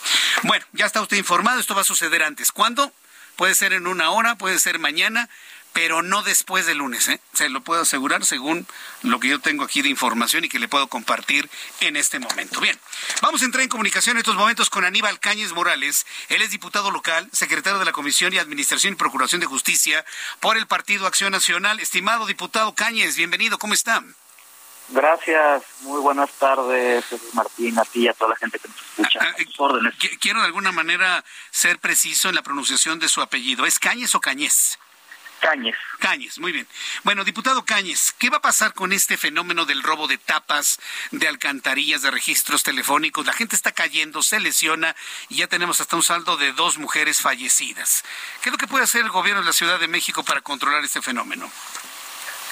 Bueno, 0.42 0.64
ya 0.72 0.86
está 0.86 1.00
usted 1.00 1.16
informado, 1.16 1.60
esto 1.60 1.74
va 1.74 1.82
a 1.82 1.84
suceder 1.84 2.22
antes. 2.22 2.52
¿Cuándo? 2.52 2.92
Puede 3.36 3.54
ser 3.54 3.72
en 3.72 3.86
una 3.86 4.10
hora, 4.10 4.36
puede 4.36 4.58
ser 4.58 4.78
mañana, 4.78 5.28
pero 5.72 6.02
no 6.02 6.22
después 6.22 6.66
del 6.66 6.78
lunes, 6.78 7.08
¿eh? 7.08 7.20
Se 7.32 7.48
lo 7.48 7.62
puedo 7.62 7.82
asegurar 7.82 8.24
según 8.24 8.66
lo 9.02 9.20
que 9.20 9.28
yo 9.28 9.38
tengo 9.38 9.64
aquí 9.64 9.82
de 9.82 9.88
información 9.88 10.44
y 10.44 10.48
que 10.48 10.58
le 10.58 10.68
puedo 10.68 10.88
compartir 10.88 11.48
en 11.80 11.96
este 11.96 12.18
momento. 12.18 12.60
Bien, 12.60 12.78
vamos 13.22 13.42
a 13.42 13.44
entrar 13.44 13.62
en 13.62 13.68
comunicación 13.68 14.16
en 14.16 14.20
estos 14.20 14.34
momentos 14.34 14.68
con 14.68 14.84
Aníbal 14.84 15.20
Cáñez 15.20 15.52
Morales. 15.52 16.06
Él 16.28 16.42
es 16.42 16.50
diputado 16.50 16.90
local, 16.90 17.28
secretario 17.32 17.78
de 17.78 17.84
la 17.84 17.92
Comisión 17.92 18.32
de 18.32 18.40
Administración 18.40 18.94
y 18.94 18.96
Procuración 18.96 19.40
de 19.40 19.46
Justicia 19.46 20.04
por 20.40 20.56
el 20.56 20.66
Partido 20.66 21.06
Acción 21.06 21.32
Nacional. 21.32 21.80
Estimado 21.80 22.26
diputado 22.26 22.74
Cáñez, 22.74 23.16
bienvenido, 23.16 23.58
¿cómo 23.58 23.74
está? 23.74 24.02
Gracias, 24.90 25.62
muy 25.82 26.00
buenas 26.00 26.30
tardes, 26.32 27.04
Martín, 27.32 27.78
a 27.78 27.84
ti 27.84 28.00
y 28.00 28.08
a 28.08 28.12
toda 28.12 28.30
la 28.30 28.36
gente 28.36 28.58
que 28.58 28.68
nos 28.68 28.76
escucha. 28.76 29.20
Ah, 29.22 29.34
órdenes. 29.58 29.94
Quiero 30.20 30.40
de 30.40 30.46
alguna 30.46 30.72
manera 30.72 31.24
ser 31.50 31.78
preciso 31.78 32.28
en 32.28 32.34
la 32.34 32.42
pronunciación 32.42 32.98
de 32.98 33.08
su 33.08 33.20
apellido. 33.20 33.66
¿Es 33.66 33.78
Cañes 33.78 34.14
o 34.16 34.20
Cañez? 34.20 34.78
Cañes. 35.40 35.76
Cañes, 36.00 36.38
muy 36.38 36.52
bien. 36.52 36.66
Bueno, 37.02 37.24
diputado 37.24 37.64
Cañes, 37.64 38.14
¿qué 38.18 38.30
va 38.30 38.38
a 38.38 38.42
pasar 38.42 38.74
con 38.74 38.92
este 38.92 39.16
fenómeno 39.16 39.64
del 39.64 39.82
robo 39.82 40.06
de 40.06 40.18
tapas, 40.18 40.78
de 41.12 41.28
alcantarillas, 41.28 42.02
de 42.02 42.10
registros 42.10 42.62
telefónicos? 42.62 43.24
La 43.24 43.32
gente 43.32 43.56
está 43.56 43.72
cayendo, 43.72 44.22
se 44.22 44.40
lesiona 44.40 44.94
y 45.28 45.36
ya 45.36 45.46
tenemos 45.46 45.80
hasta 45.80 45.96
un 45.96 46.02
saldo 46.02 46.36
de 46.36 46.52
dos 46.52 46.78
mujeres 46.78 47.20
fallecidas. 47.20 48.04
¿Qué 48.42 48.50
es 48.50 48.52
lo 48.52 48.58
que 48.58 48.66
puede 48.66 48.84
hacer 48.84 49.02
el 49.02 49.10
gobierno 49.10 49.40
de 49.40 49.46
la 49.46 49.52
Ciudad 49.52 49.80
de 49.80 49.88
México 49.88 50.24
para 50.24 50.42
controlar 50.42 50.84
este 50.84 51.00
fenómeno? 51.00 51.50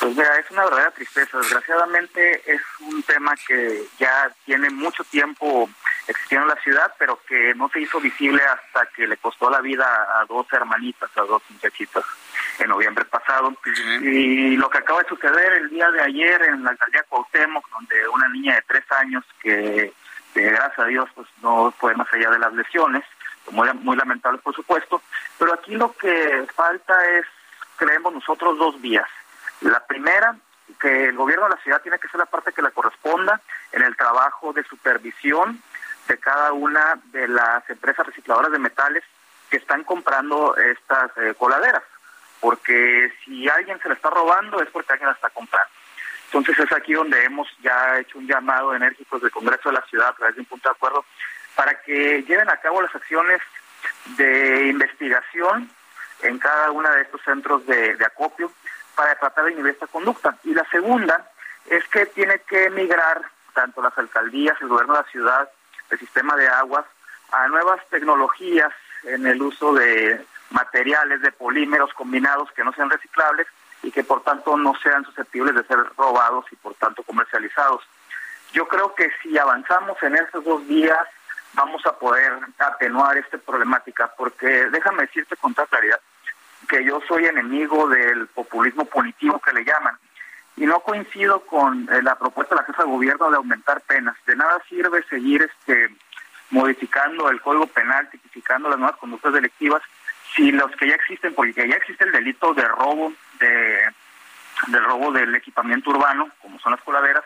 Pues 0.00 0.16
mira, 0.16 0.38
es 0.38 0.50
una 0.50 0.64
verdadera 0.64 0.90
tristeza. 0.92 1.38
Desgraciadamente 1.38 2.42
es 2.46 2.60
un 2.80 3.02
tema 3.02 3.34
que 3.46 3.84
ya 3.98 4.30
tiene 4.44 4.70
mucho 4.70 5.02
tiempo 5.04 5.68
existiendo 6.06 6.46
en 6.48 6.54
la 6.54 6.62
ciudad, 6.62 6.94
pero 6.98 7.20
que 7.26 7.54
no 7.54 7.68
se 7.68 7.80
hizo 7.80 8.00
visible 8.00 8.40
hasta 8.42 8.86
que 8.94 9.06
le 9.06 9.16
costó 9.16 9.50
la 9.50 9.60
vida 9.60 9.84
a 10.20 10.24
dos 10.26 10.46
hermanitas, 10.52 11.10
a 11.16 11.22
dos 11.22 11.42
muchachitas 11.50 12.04
en 12.60 12.68
noviembre 12.68 13.04
pasado. 13.06 13.52
Y 14.00 14.56
lo 14.56 14.70
que 14.70 14.78
acaba 14.78 15.02
de 15.02 15.08
suceder 15.08 15.52
el 15.54 15.70
día 15.70 15.90
de 15.90 16.00
ayer 16.00 16.42
en 16.42 16.62
la 16.62 16.70
alcaldía 16.70 17.04
Cuauhtémoc, 17.08 17.68
donde 17.70 18.08
una 18.08 18.28
niña 18.28 18.54
de 18.54 18.62
tres 18.62 18.84
años 18.92 19.24
que, 19.42 19.92
gracias 20.34 20.78
a 20.78 20.84
Dios, 20.84 21.08
pues 21.14 21.26
no 21.42 21.72
fue 21.78 21.94
más 21.94 22.06
allá 22.12 22.30
de 22.30 22.38
las 22.38 22.52
lesiones, 22.52 23.04
muy, 23.50 23.72
muy 23.74 23.96
lamentable 23.96 24.38
por 24.38 24.54
supuesto, 24.54 25.02
pero 25.38 25.54
aquí 25.54 25.74
lo 25.74 25.92
que 25.96 26.46
falta 26.54 26.94
es, 27.10 27.26
creemos 27.76 28.12
nosotros, 28.12 28.58
dos 28.58 28.80
vías. 28.80 29.08
La 29.60 29.84
primera, 29.86 30.36
que 30.80 31.06
el 31.06 31.16
gobierno 31.16 31.44
de 31.44 31.56
la 31.56 31.62
ciudad 31.62 31.82
tiene 31.82 31.98
que 31.98 32.08
ser 32.08 32.18
la 32.18 32.26
parte 32.26 32.52
que 32.52 32.62
le 32.62 32.70
corresponda 32.70 33.40
en 33.72 33.82
el 33.82 33.96
trabajo 33.96 34.52
de 34.52 34.62
supervisión 34.64 35.60
de 36.06 36.18
cada 36.18 36.52
una 36.52 36.98
de 37.06 37.28
las 37.28 37.68
empresas 37.68 38.06
recicladoras 38.06 38.52
de 38.52 38.58
metales 38.58 39.04
que 39.50 39.56
están 39.56 39.84
comprando 39.84 40.56
estas 40.56 41.10
eh, 41.16 41.34
coladeras, 41.36 41.82
porque 42.40 43.12
si 43.24 43.48
alguien 43.48 43.80
se 43.80 43.88
la 43.88 43.94
está 43.94 44.10
robando 44.10 44.62
es 44.62 44.68
porque 44.70 44.92
alguien 44.92 45.08
la 45.08 45.14
está 45.14 45.30
comprando. 45.30 45.70
Entonces 46.26 46.58
es 46.58 46.72
aquí 46.72 46.92
donde 46.92 47.24
hemos 47.24 47.48
ya 47.60 47.98
hecho 47.98 48.18
un 48.18 48.26
llamado 48.26 48.74
enérgico 48.74 49.18
del 49.18 49.30
Congreso 49.30 49.70
de 49.70 49.76
la 49.76 49.86
Ciudad 49.86 50.08
a 50.08 50.14
través 50.14 50.34
de 50.34 50.42
un 50.42 50.46
punto 50.46 50.68
de 50.68 50.74
acuerdo 50.74 51.04
para 51.54 51.80
que 51.80 52.22
lleven 52.22 52.48
a 52.50 52.58
cabo 52.58 52.82
las 52.82 52.94
acciones 52.94 53.40
de 54.16 54.68
investigación 54.68 55.70
en 56.22 56.38
cada 56.38 56.70
uno 56.70 56.90
de 56.90 57.02
estos 57.02 57.22
centros 57.22 57.66
de 57.66 57.96
acopio 58.04 58.52
para 58.98 59.14
tratar 59.14 59.44
de 59.44 59.52
inhibir 59.52 59.74
esta 59.74 59.86
conducta. 59.86 60.36
Y 60.42 60.52
la 60.52 60.68
segunda 60.70 61.30
es 61.70 61.86
que 61.86 62.06
tiene 62.06 62.40
que 62.40 62.68
migrar 62.70 63.22
tanto 63.54 63.80
las 63.80 63.96
alcaldías, 63.96 64.60
el 64.60 64.66
gobierno 64.66 64.94
de 64.94 65.02
la 65.02 65.08
ciudad, 65.08 65.48
el 65.90 65.98
sistema 66.00 66.34
de 66.34 66.48
aguas, 66.48 66.84
a 67.30 67.46
nuevas 67.46 67.78
tecnologías 67.90 68.72
en 69.04 69.24
el 69.24 69.40
uso 69.40 69.72
de 69.74 70.26
materiales, 70.50 71.22
de 71.22 71.30
polímeros 71.30 71.94
combinados 71.94 72.50
que 72.50 72.64
no 72.64 72.72
sean 72.72 72.90
reciclables 72.90 73.46
y 73.84 73.92
que 73.92 74.02
por 74.02 74.24
tanto 74.24 74.56
no 74.56 74.74
sean 74.82 75.04
susceptibles 75.04 75.54
de 75.54 75.62
ser 75.62 75.78
robados 75.96 76.46
y 76.50 76.56
por 76.56 76.74
tanto 76.74 77.04
comercializados. 77.04 77.84
Yo 78.52 78.66
creo 78.66 78.96
que 78.96 79.12
si 79.22 79.38
avanzamos 79.38 80.02
en 80.02 80.16
estos 80.16 80.42
dos 80.42 80.66
días 80.66 81.06
vamos 81.52 81.86
a 81.86 81.96
poder 81.96 82.32
atenuar 82.58 83.16
esta 83.16 83.38
problemática, 83.38 84.12
porque 84.16 84.68
déjame 84.70 85.02
decirte 85.02 85.36
con 85.36 85.54
toda 85.54 85.68
claridad 85.68 86.00
que 86.68 86.84
yo 86.84 87.00
soy 87.08 87.24
enemigo 87.24 87.88
del 87.88 88.26
populismo 88.28 88.84
punitivo 88.84 89.40
que 89.40 89.52
le 89.52 89.64
llaman 89.64 89.96
y 90.56 90.66
no 90.66 90.80
coincido 90.80 91.40
con 91.40 91.88
eh, 91.92 92.02
la 92.02 92.16
propuesta 92.16 92.54
de 92.54 92.60
la 92.60 92.66
jefa 92.66 92.82
de 92.82 92.90
gobierno 92.90 93.30
de 93.30 93.36
aumentar 93.36 93.80
penas. 93.82 94.16
De 94.26 94.36
nada 94.36 94.60
sirve 94.68 95.02
seguir 95.08 95.42
este 95.42 95.88
modificando 96.50 97.30
el 97.30 97.40
código 97.40 97.66
penal, 97.66 98.08
tipificando 98.10 98.68
las 98.68 98.78
nuevas 98.78 98.96
conductas 98.96 99.34
delictivas, 99.34 99.82
si 100.34 100.50
los 100.50 100.70
que 100.76 100.88
ya 100.88 100.94
existen, 100.94 101.34
porque 101.34 101.68
ya 101.68 101.76
existe 101.76 102.04
el 102.04 102.12
delito 102.12 102.54
de 102.54 102.64
robo 102.64 103.12
de 103.38 103.82
del 104.66 104.84
robo 104.84 105.12
del 105.12 105.34
equipamiento 105.36 105.90
urbano, 105.90 106.30
como 106.42 106.58
son 106.58 106.72
las 106.72 106.80
coladeras, 106.82 107.22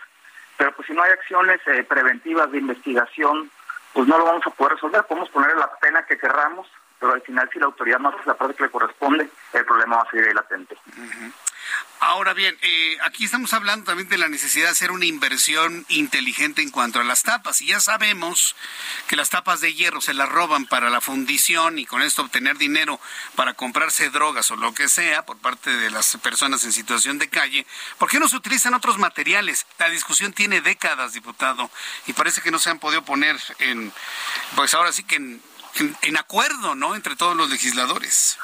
pero 0.58 0.72
pues 0.72 0.86
si 0.86 0.92
no 0.92 1.02
hay 1.02 1.12
acciones 1.12 1.60
eh, 1.66 1.82
preventivas 1.82 2.50
de 2.52 2.58
investigación, 2.58 3.50
pues 3.94 4.06
no 4.06 4.18
lo 4.18 4.24
vamos 4.26 4.46
a 4.46 4.50
poder 4.50 4.74
resolver. 4.74 5.04
Podemos 5.04 5.30
poner 5.30 5.56
la 5.56 5.70
pena 5.80 6.04
que 6.04 6.18
querramos, 6.18 6.68
pero 7.02 7.14
al 7.14 7.22
final 7.22 7.50
si 7.52 7.58
la 7.58 7.66
autoridad 7.66 7.98
no 7.98 8.10
hace 8.10 8.18
la 8.24 8.34
parte 8.34 8.54
que 8.54 8.62
le 8.62 8.70
corresponde, 8.70 9.28
el 9.52 9.64
problema 9.64 9.96
va 9.96 10.02
a 10.02 10.10
seguir 10.12 10.32
latente. 10.32 10.76
Ahora 11.98 12.32
bien, 12.32 12.56
eh, 12.62 12.96
aquí 13.02 13.24
estamos 13.24 13.52
hablando 13.54 13.86
también 13.86 14.08
de 14.08 14.18
la 14.18 14.28
necesidad 14.28 14.66
de 14.66 14.70
hacer 14.70 14.92
una 14.92 15.04
inversión 15.04 15.84
inteligente 15.88 16.62
en 16.62 16.70
cuanto 16.70 17.00
a 17.00 17.04
las 17.04 17.22
tapas. 17.24 17.60
Y 17.60 17.66
ya 17.68 17.80
sabemos 17.80 18.54
que 19.08 19.16
las 19.16 19.30
tapas 19.30 19.60
de 19.60 19.74
hierro 19.74 20.00
se 20.00 20.14
las 20.14 20.28
roban 20.28 20.66
para 20.66 20.90
la 20.90 21.00
fundición 21.00 21.78
y 21.78 21.86
con 21.86 22.02
esto 22.02 22.22
obtener 22.22 22.56
dinero 22.56 23.00
para 23.34 23.54
comprarse 23.54 24.10
drogas 24.10 24.50
o 24.52 24.56
lo 24.56 24.72
que 24.72 24.88
sea 24.88 25.26
por 25.26 25.38
parte 25.38 25.70
de 25.70 25.90
las 25.90 26.16
personas 26.18 26.62
en 26.64 26.72
situación 26.72 27.18
de 27.18 27.28
calle. 27.28 27.66
¿Por 27.98 28.08
qué 28.08 28.20
no 28.20 28.28
se 28.28 28.36
utilizan 28.36 28.74
otros 28.74 28.98
materiales? 28.98 29.66
La 29.78 29.88
discusión 29.88 30.32
tiene 30.32 30.60
décadas, 30.60 31.14
diputado, 31.14 31.68
y 32.06 32.12
parece 32.12 32.42
que 32.42 32.52
no 32.52 32.60
se 32.60 32.70
han 32.70 32.78
podido 32.78 33.04
poner 33.04 33.36
en, 33.58 33.92
pues 34.54 34.74
ahora 34.74 34.92
sí 34.92 35.02
que 35.02 35.16
en, 35.16 35.42
en 36.02 36.16
acuerdo, 36.16 36.74
¿no? 36.74 36.94
Entre 36.94 37.16
todos 37.16 37.36
los 37.36 37.50
legisladores. 37.50 38.38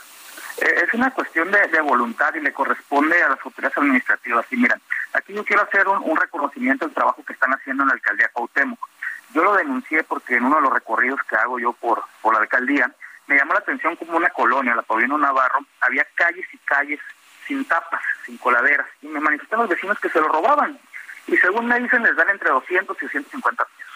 Eh, 0.58 0.84
es 0.86 0.94
una 0.94 1.10
cuestión 1.12 1.50
de, 1.50 1.80
voluntad 1.80 2.34
y 2.34 2.40
le 2.40 2.52
corresponde 2.52 3.22
a 3.22 3.28
las 3.28 3.38
autoridades 3.44 3.78
administrativas. 3.78 4.46
Y 4.50 4.56
miren, 4.56 4.80
aquí 5.12 5.32
yo 5.32 5.44
quiero 5.44 5.62
hacer 5.62 5.86
un, 5.86 6.16
reconocimiento 6.16 6.84
del 6.84 6.94
trabajo 6.94 7.24
que 7.24 7.32
están 7.32 7.52
haciendo 7.52 7.84
en 7.84 7.88
la 7.88 7.94
alcaldía 7.94 8.30
Cuauhtémoc. 8.32 8.88
Yo 9.34 9.44
lo 9.44 9.54
denuncié 9.54 10.02
porque 10.04 10.36
en 10.36 10.44
uno 10.44 10.56
de 10.56 10.62
los 10.62 10.72
recorridos 10.72 11.20
que 11.28 11.36
hago 11.36 11.58
yo 11.58 11.72
por, 11.74 12.02
por 12.22 12.34
la 12.34 12.40
alcaldía, 12.40 12.90
me 13.26 13.36
llamó 13.36 13.52
la 13.52 13.60
atención 13.60 13.94
como 13.96 14.16
una 14.16 14.30
colonia, 14.30 14.74
la 14.74 14.82
Paulino 14.82 15.18
Navarro, 15.18 15.60
había 15.80 16.06
calles 16.14 16.46
y 16.52 16.58
calles 16.58 16.98
sin 17.46 17.64
tapas, 17.66 18.00
sin 18.24 18.38
coladeras, 18.38 18.86
y 19.02 19.06
me 19.06 19.20
manifestaron 19.20 19.64
los 19.66 19.70
vecinos 19.70 19.98
que 20.00 20.08
se 20.08 20.20
lo 20.20 20.28
robaban. 20.28 20.78
Y 21.26 21.36
según 21.36 21.66
me 21.66 21.78
dicen, 21.78 22.02
les 22.02 22.16
dan 22.16 22.30
entre 22.30 22.50
200 22.50 22.96
y 23.02 23.08
150 23.08 23.64
pesos. 23.64 23.92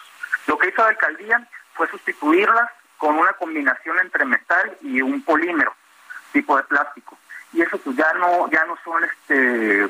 Lo 0.46 0.58
que 0.58 0.68
hizo 0.68 0.82
la 0.82 0.88
alcaldía 0.88 1.48
fue 1.74 1.88
sustituirlas 1.88 2.70
con 3.02 3.18
una 3.18 3.32
combinación 3.32 3.98
entre 3.98 4.24
metal 4.24 4.78
y 4.80 5.02
un 5.02 5.22
polímero 5.22 5.74
tipo 6.32 6.56
de 6.56 6.62
plástico. 6.62 7.18
Y 7.52 7.60
eso 7.60 7.76
pues 7.78 7.96
ya 7.96 8.12
no, 8.12 8.48
ya 8.48 8.64
no 8.64 8.78
son 8.84 9.02
este 9.02 9.88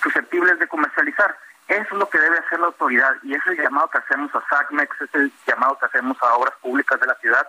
susceptibles 0.00 0.60
de 0.60 0.68
comercializar. 0.68 1.36
Eso 1.66 1.88
es 1.90 1.98
lo 1.98 2.08
que 2.08 2.20
debe 2.20 2.38
hacer 2.38 2.60
la 2.60 2.66
autoridad 2.66 3.16
y 3.24 3.34
es 3.34 3.44
el 3.48 3.60
llamado 3.60 3.90
que 3.90 3.98
hacemos 3.98 4.32
a 4.36 4.44
SACMEX, 4.48 5.00
es 5.00 5.12
el 5.12 5.32
llamado 5.44 5.76
que 5.76 5.86
hacemos 5.86 6.16
a 6.22 6.34
obras 6.34 6.54
públicas 6.62 7.00
de 7.00 7.06
la 7.08 7.16
ciudad 7.16 7.44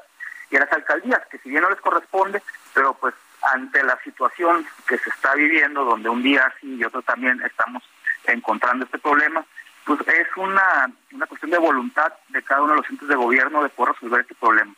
y 0.49 0.55
a 0.55 0.61
las 0.61 0.71
alcaldías, 0.71 1.21
que 1.29 1.37
si 1.37 1.49
bien 1.49 1.61
no 1.61 1.69
les 1.69 1.81
corresponde, 1.81 2.41
pero 2.73 2.95
pues 2.95 3.13
ante 3.53 3.83
la 3.83 3.99
situación 4.03 4.65
que 4.87 4.97
se 4.97 5.11
está 5.11 5.35
viviendo, 5.35 5.85
donde 5.85 6.09
un 6.09 6.23
día 6.23 6.51
sí 6.59 6.73
y 6.73 6.83
otro 6.85 7.03
también 7.03 7.39
estamos 7.43 7.83
encontrando 8.25 8.85
este 8.85 8.97
problema, 8.97 9.45
pues 9.85 9.99
es 10.07 10.27
una, 10.37 10.89
una 11.11 11.27
cuestión 11.27 11.51
de 11.51 11.59
voluntad 11.59 12.11
de 12.29 12.41
cada 12.41 12.63
uno 12.63 12.73
de 12.73 12.81
los 12.81 12.89
entes 12.89 13.07
de 13.07 13.15
gobierno 13.15 13.61
de 13.61 13.69
poder 13.69 13.93
resolver 13.93 14.21
este 14.21 14.35
problema, 14.35 14.72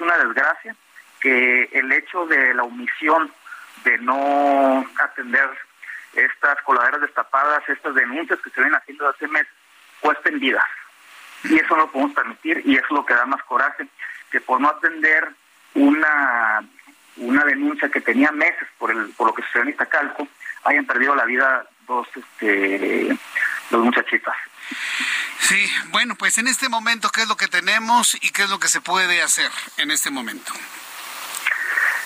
una 0.00 0.18
desgracia 0.18 0.74
que 1.20 1.64
el 1.72 1.92
hecho 1.92 2.26
de 2.26 2.54
la 2.54 2.62
omisión 2.62 3.30
de 3.84 3.98
no 3.98 4.86
atender 5.02 5.48
estas 6.14 6.60
coladeras 6.62 7.00
destapadas, 7.00 7.68
estas 7.68 7.94
denuncias 7.94 8.40
que 8.40 8.50
se 8.50 8.60
ven 8.60 8.74
haciendo 8.74 9.08
hace 9.08 9.28
meses, 9.28 9.52
cuesten 10.00 10.40
vidas. 10.40 10.64
Y 11.44 11.56
eso 11.58 11.76
no 11.76 11.84
lo 11.84 11.90
podemos 11.90 12.14
permitir 12.14 12.62
y 12.64 12.74
eso 12.74 12.84
es 12.84 12.90
lo 12.90 13.06
que 13.06 13.14
da 13.14 13.26
más 13.26 13.42
coraje, 13.44 13.86
que 14.30 14.40
por 14.40 14.60
no 14.60 14.68
atender 14.68 15.28
una, 15.74 16.62
una 17.16 17.44
denuncia 17.44 17.88
que 17.88 18.00
tenía 18.00 18.30
meses 18.32 18.68
por, 18.78 18.90
el, 18.90 19.10
por 19.10 19.28
lo 19.28 19.34
que 19.34 19.42
sucedió 19.42 19.62
en 19.62 19.68
Iztacalco, 19.70 20.28
hayan 20.64 20.84
perdido 20.84 21.14
la 21.14 21.24
vida 21.24 21.66
dos, 21.86 22.08
este, 22.14 23.16
dos 23.70 23.84
muchachitas. 23.84 24.36
Sí, 25.40 25.70
bueno, 25.88 26.14
pues 26.14 26.38
en 26.38 26.46
este 26.46 26.68
momento, 26.68 27.10
¿qué 27.10 27.22
es 27.22 27.28
lo 27.28 27.36
que 27.36 27.48
tenemos 27.48 28.14
y 28.14 28.30
qué 28.30 28.42
es 28.42 28.50
lo 28.50 28.58
que 28.60 28.68
se 28.68 28.80
puede 28.80 29.22
hacer 29.22 29.50
en 29.78 29.90
este 29.90 30.10
momento? 30.10 30.52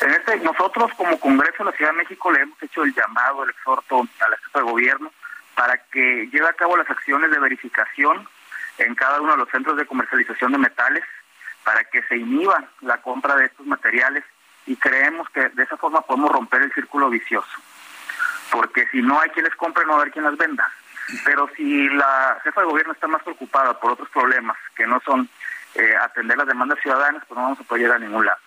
En 0.00 0.10
este, 0.10 0.36
nosotros 0.38 0.90
como 0.96 1.18
Congreso 1.18 1.64
de 1.64 1.70
la 1.70 1.76
Ciudad 1.76 1.90
de 1.90 1.98
México 1.98 2.30
le 2.32 2.42
hemos 2.42 2.62
hecho 2.62 2.84
el 2.84 2.94
llamado, 2.94 3.44
el 3.44 3.50
exhorto 3.50 4.06
a 4.20 4.28
la 4.28 4.36
jefa 4.38 4.60
de 4.60 4.64
gobierno 4.64 5.12
para 5.54 5.78
que 5.90 6.28
lleve 6.32 6.48
a 6.48 6.52
cabo 6.54 6.76
las 6.76 6.88
acciones 6.90 7.30
de 7.30 7.38
verificación 7.38 8.28
en 8.78 8.94
cada 8.94 9.20
uno 9.20 9.32
de 9.32 9.38
los 9.38 9.48
centros 9.50 9.76
de 9.76 9.86
comercialización 9.86 10.52
de 10.52 10.58
metales, 10.58 11.04
para 11.62 11.84
que 11.84 12.02
se 12.02 12.16
inhiba 12.16 12.62
la 12.82 13.00
compra 13.00 13.36
de 13.36 13.46
estos 13.46 13.66
materiales 13.66 14.24
y 14.66 14.76
creemos 14.76 15.28
que 15.30 15.48
de 15.48 15.62
esa 15.62 15.76
forma 15.76 16.02
podemos 16.02 16.30
romper 16.30 16.62
el 16.62 16.72
círculo 16.72 17.08
vicioso. 17.08 17.48
Porque 18.50 18.86
si 18.88 19.00
no 19.00 19.20
hay 19.20 19.30
quien 19.30 19.44
les 19.44 19.54
compre, 19.56 19.84
no 19.84 19.92
va 19.92 19.98
a 19.98 20.00
haber 20.02 20.12
quien 20.12 20.24
las 20.24 20.36
venda. 20.36 20.70
Pero 21.24 21.48
si 21.56 21.88
la 21.88 22.40
jefa 22.42 22.60
de 22.60 22.66
gobierno 22.66 22.92
está 22.92 23.06
más 23.06 23.22
preocupada 23.22 23.78
por 23.78 23.92
otros 23.92 24.08
problemas 24.10 24.56
que 24.74 24.86
no 24.86 25.00
son 25.04 25.28
eh, 25.74 25.94
atender 26.02 26.38
las 26.38 26.46
demandas 26.46 26.78
ciudadanas, 26.80 27.22
pues 27.26 27.36
no 27.36 27.44
vamos 27.44 27.60
a 27.60 27.64
poder 27.64 27.82
llegar 27.82 27.96
a 27.96 28.04
ningún 28.04 28.24
lado. 28.24 28.38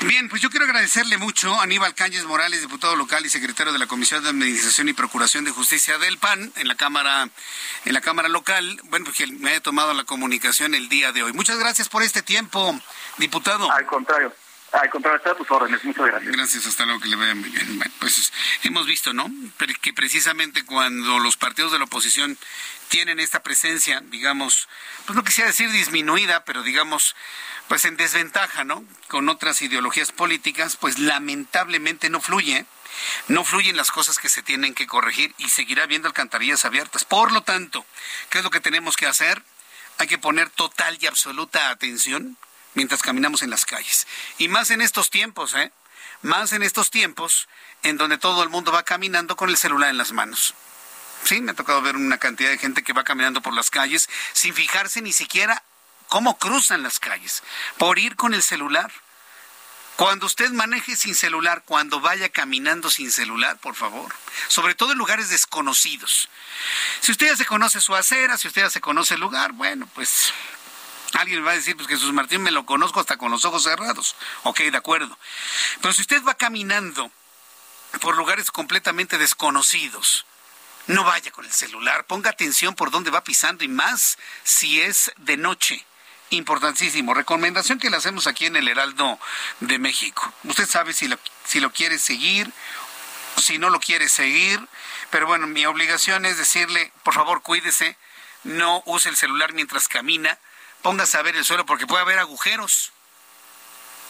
Bien, 0.00 0.28
pues 0.28 0.42
yo 0.42 0.50
quiero 0.50 0.66
agradecerle 0.66 1.16
mucho 1.16 1.54
a 1.54 1.62
Aníbal 1.62 1.94
Cáñez 1.94 2.24
Morales, 2.24 2.60
diputado 2.60 2.94
local 2.94 3.24
y 3.24 3.30
secretario 3.30 3.72
de 3.72 3.78
la 3.78 3.86
Comisión 3.86 4.22
de 4.22 4.28
Administración 4.28 4.88
y 4.88 4.92
Procuración 4.92 5.44
de 5.44 5.50
Justicia 5.50 5.96
del 5.96 6.18
PAN 6.18 6.52
en 6.56 6.68
la 6.68 6.74
Cámara 6.74 7.28
en 7.86 7.94
la 7.94 8.02
Cámara 8.02 8.28
local, 8.28 8.78
bueno, 8.84 9.06
porque 9.06 9.26
me 9.26 9.50
haya 9.50 9.62
tomado 9.62 9.94
la 9.94 10.04
comunicación 10.04 10.74
el 10.74 10.90
día 10.90 11.12
de 11.12 11.22
hoy. 11.22 11.32
Muchas 11.32 11.58
gracias 11.58 11.88
por 11.88 12.02
este 12.02 12.22
tiempo, 12.22 12.78
diputado. 13.16 13.70
Al 13.72 13.86
contrario. 13.86 14.32
Al 14.80 14.90
contrario, 14.90 15.20
a 15.24 15.34
tus 15.36 15.50
órdenes. 15.50 15.84
Muchas 15.84 16.06
gracias. 16.06 16.32
Gracias, 16.32 16.66
hasta 16.66 16.84
luego, 16.84 17.00
que 17.00 17.08
le 17.08 17.16
vaya 17.16 17.34
muy 17.34 17.48
bien. 17.48 17.78
Bueno, 17.78 17.92
pues 18.00 18.32
hemos 18.64 18.86
visto, 18.86 19.12
¿no? 19.12 19.30
Que 19.80 19.92
precisamente 19.92 20.64
cuando 20.64 21.20
los 21.20 21.36
partidos 21.36 21.70
de 21.70 21.78
la 21.78 21.84
oposición 21.84 22.36
tienen 22.88 23.20
esta 23.20 23.42
presencia, 23.42 24.02
digamos, 24.06 24.68
pues 25.06 25.16
no 25.16 25.22
quisiera 25.22 25.48
decir 25.48 25.70
disminuida, 25.70 26.44
pero 26.44 26.62
digamos, 26.64 27.14
pues 27.68 27.84
en 27.84 27.96
desventaja, 27.96 28.64
¿no? 28.64 28.84
Con 29.08 29.28
otras 29.28 29.62
ideologías 29.62 30.10
políticas, 30.10 30.76
pues 30.76 30.98
lamentablemente 30.98 32.10
no 32.10 32.20
fluye, 32.20 32.66
no 33.28 33.44
fluyen 33.44 33.76
las 33.76 33.92
cosas 33.92 34.18
que 34.18 34.28
se 34.28 34.42
tienen 34.42 34.74
que 34.74 34.88
corregir 34.88 35.34
y 35.38 35.50
seguirá 35.50 35.84
habiendo 35.84 36.08
alcantarillas 36.08 36.64
abiertas. 36.64 37.04
Por 37.04 37.30
lo 37.30 37.42
tanto, 37.42 37.86
¿qué 38.28 38.38
es 38.38 38.44
lo 38.44 38.50
que 38.50 38.60
tenemos 38.60 38.96
que 38.96 39.06
hacer? 39.06 39.42
Hay 39.98 40.08
que 40.08 40.18
poner 40.18 40.50
total 40.50 40.98
y 41.00 41.06
absoluta 41.06 41.70
atención 41.70 42.36
mientras 42.74 43.02
caminamos 43.02 43.42
en 43.42 43.50
las 43.50 43.64
calles. 43.64 44.06
Y 44.38 44.48
más 44.48 44.70
en 44.70 44.80
estos 44.80 45.10
tiempos, 45.10 45.54
¿eh? 45.54 45.72
Más 46.22 46.52
en 46.52 46.62
estos 46.62 46.90
tiempos 46.90 47.48
en 47.82 47.96
donde 47.96 48.18
todo 48.18 48.42
el 48.42 48.48
mundo 48.48 48.72
va 48.72 48.82
caminando 48.82 49.36
con 49.36 49.50
el 49.50 49.56
celular 49.56 49.90
en 49.90 49.98
las 49.98 50.12
manos. 50.12 50.54
Sí, 51.24 51.40
me 51.40 51.52
ha 51.52 51.54
tocado 51.54 51.80
ver 51.80 51.96
una 51.96 52.18
cantidad 52.18 52.50
de 52.50 52.58
gente 52.58 52.82
que 52.82 52.92
va 52.92 53.04
caminando 53.04 53.40
por 53.40 53.54
las 53.54 53.70
calles 53.70 54.08
sin 54.32 54.54
fijarse 54.54 55.00
ni 55.00 55.12
siquiera 55.12 55.62
cómo 56.08 56.38
cruzan 56.38 56.82
las 56.82 56.98
calles, 56.98 57.42
por 57.78 57.98
ir 57.98 58.16
con 58.16 58.34
el 58.34 58.42
celular. 58.42 58.92
Cuando 59.96 60.26
usted 60.26 60.50
maneje 60.50 60.96
sin 60.96 61.14
celular, 61.14 61.62
cuando 61.64 62.00
vaya 62.00 62.28
caminando 62.28 62.90
sin 62.90 63.12
celular, 63.12 63.58
por 63.58 63.74
favor, 63.74 64.12
sobre 64.48 64.74
todo 64.74 64.92
en 64.92 64.98
lugares 64.98 65.30
desconocidos. 65.30 66.28
Si 67.00 67.12
usted 67.12 67.28
ya 67.28 67.36
se 67.36 67.46
conoce 67.46 67.80
su 67.80 67.94
acera, 67.94 68.36
si 68.36 68.48
usted 68.48 68.62
ya 68.62 68.70
se 68.70 68.80
conoce 68.80 69.14
el 69.14 69.20
lugar, 69.20 69.52
bueno, 69.52 69.88
pues 69.94 70.32
Alguien 71.14 71.46
va 71.46 71.52
a 71.52 71.54
decir, 71.54 71.76
pues 71.76 71.88
Jesús 71.88 72.12
Martín 72.12 72.42
me 72.42 72.50
lo 72.50 72.66
conozco 72.66 73.00
hasta 73.00 73.16
con 73.16 73.30
los 73.30 73.44
ojos 73.44 73.62
cerrados. 73.62 74.16
Ok, 74.42 74.60
de 74.60 74.76
acuerdo. 74.76 75.16
Pero 75.80 75.94
si 75.94 76.02
usted 76.02 76.22
va 76.24 76.34
caminando 76.34 77.10
por 78.00 78.16
lugares 78.16 78.50
completamente 78.50 79.16
desconocidos, 79.16 80.26
no 80.88 81.04
vaya 81.04 81.30
con 81.30 81.44
el 81.44 81.52
celular, 81.52 82.04
ponga 82.06 82.30
atención 82.30 82.74
por 82.74 82.90
dónde 82.90 83.10
va 83.10 83.24
pisando 83.24 83.64
y 83.64 83.68
más 83.68 84.18
si 84.42 84.80
es 84.80 85.12
de 85.18 85.36
noche. 85.36 85.84
Importantísimo. 86.30 87.14
Recomendación 87.14 87.78
que 87.78 87.90
le 87.90 87.96
hacemos 87.96 88.26
aquí 88.26 88.46
en 88.46 88.56
el 88.56 88.66
Heraldo 88.66 89.20
de 89.60 89.78
México. 89.78 90.32
Usted 90.42 90.66
sabe 90.66 90.92
si 90.92 91.06
lo, 91.06 91.16
si 91.44 91.60
lo 91.60 91.70
quiere 91.70 91.98
seguir, 91.98 92.50
si 93.36 93.58
no 93.58 93.70
lo 93.70 93.78
quiere 93.78 94.08
seguir, 94.08 94.60
pero 95.10 95.28
bueno, 95.28 95.46
mi 95.46 95.64
obligación 95.64 96.24
es 96.24 96.38
decirle, 96.38 96.92
por 97.04 97.14
favor, 97.14 97.42
cuídese, 97.42 97.96
no 98.42 98.82
use 98.84 99.10
el 99.10 99.16
celular 99.16 99.52
mientras 99.52 99.86
camina 99.86 100.38
póngase 100.84 101.16
a 101.16 101.22
ver 101.22 101.34
el 101.34 101.46
suelo 101.46 101.64
porque 101.64 101.86
puede 101.86 102.02
haber 102.02 102.18
agujeros. 102.18 102.92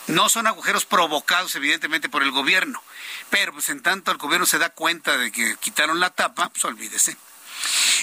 No 0.09 0.29
son 0.29 0.49
agujeros 0.49 0.85
provocados 0.85 1.55
evidentemente 1.55 2.09
por 2.09 2.25
el 2.25 2.33
gobierno, 2.33 2.83
pero 3.31 3.53
pues 3.53 3.69
en 3.69 3.81
tanto 3.81 4.11
el 4.11 4.19
gobierno 4.19 4.45
se 4.45 4.59
da 4.59 4.71
cuenta 4.71 5.17
de 5.17 5.31
que 5.31 5.57
quitaron 5.61 6.01
la 6.01 6.11
tapa, 6.11 6.51
pues 6.51 6.65
olvídese. 6.65 7.17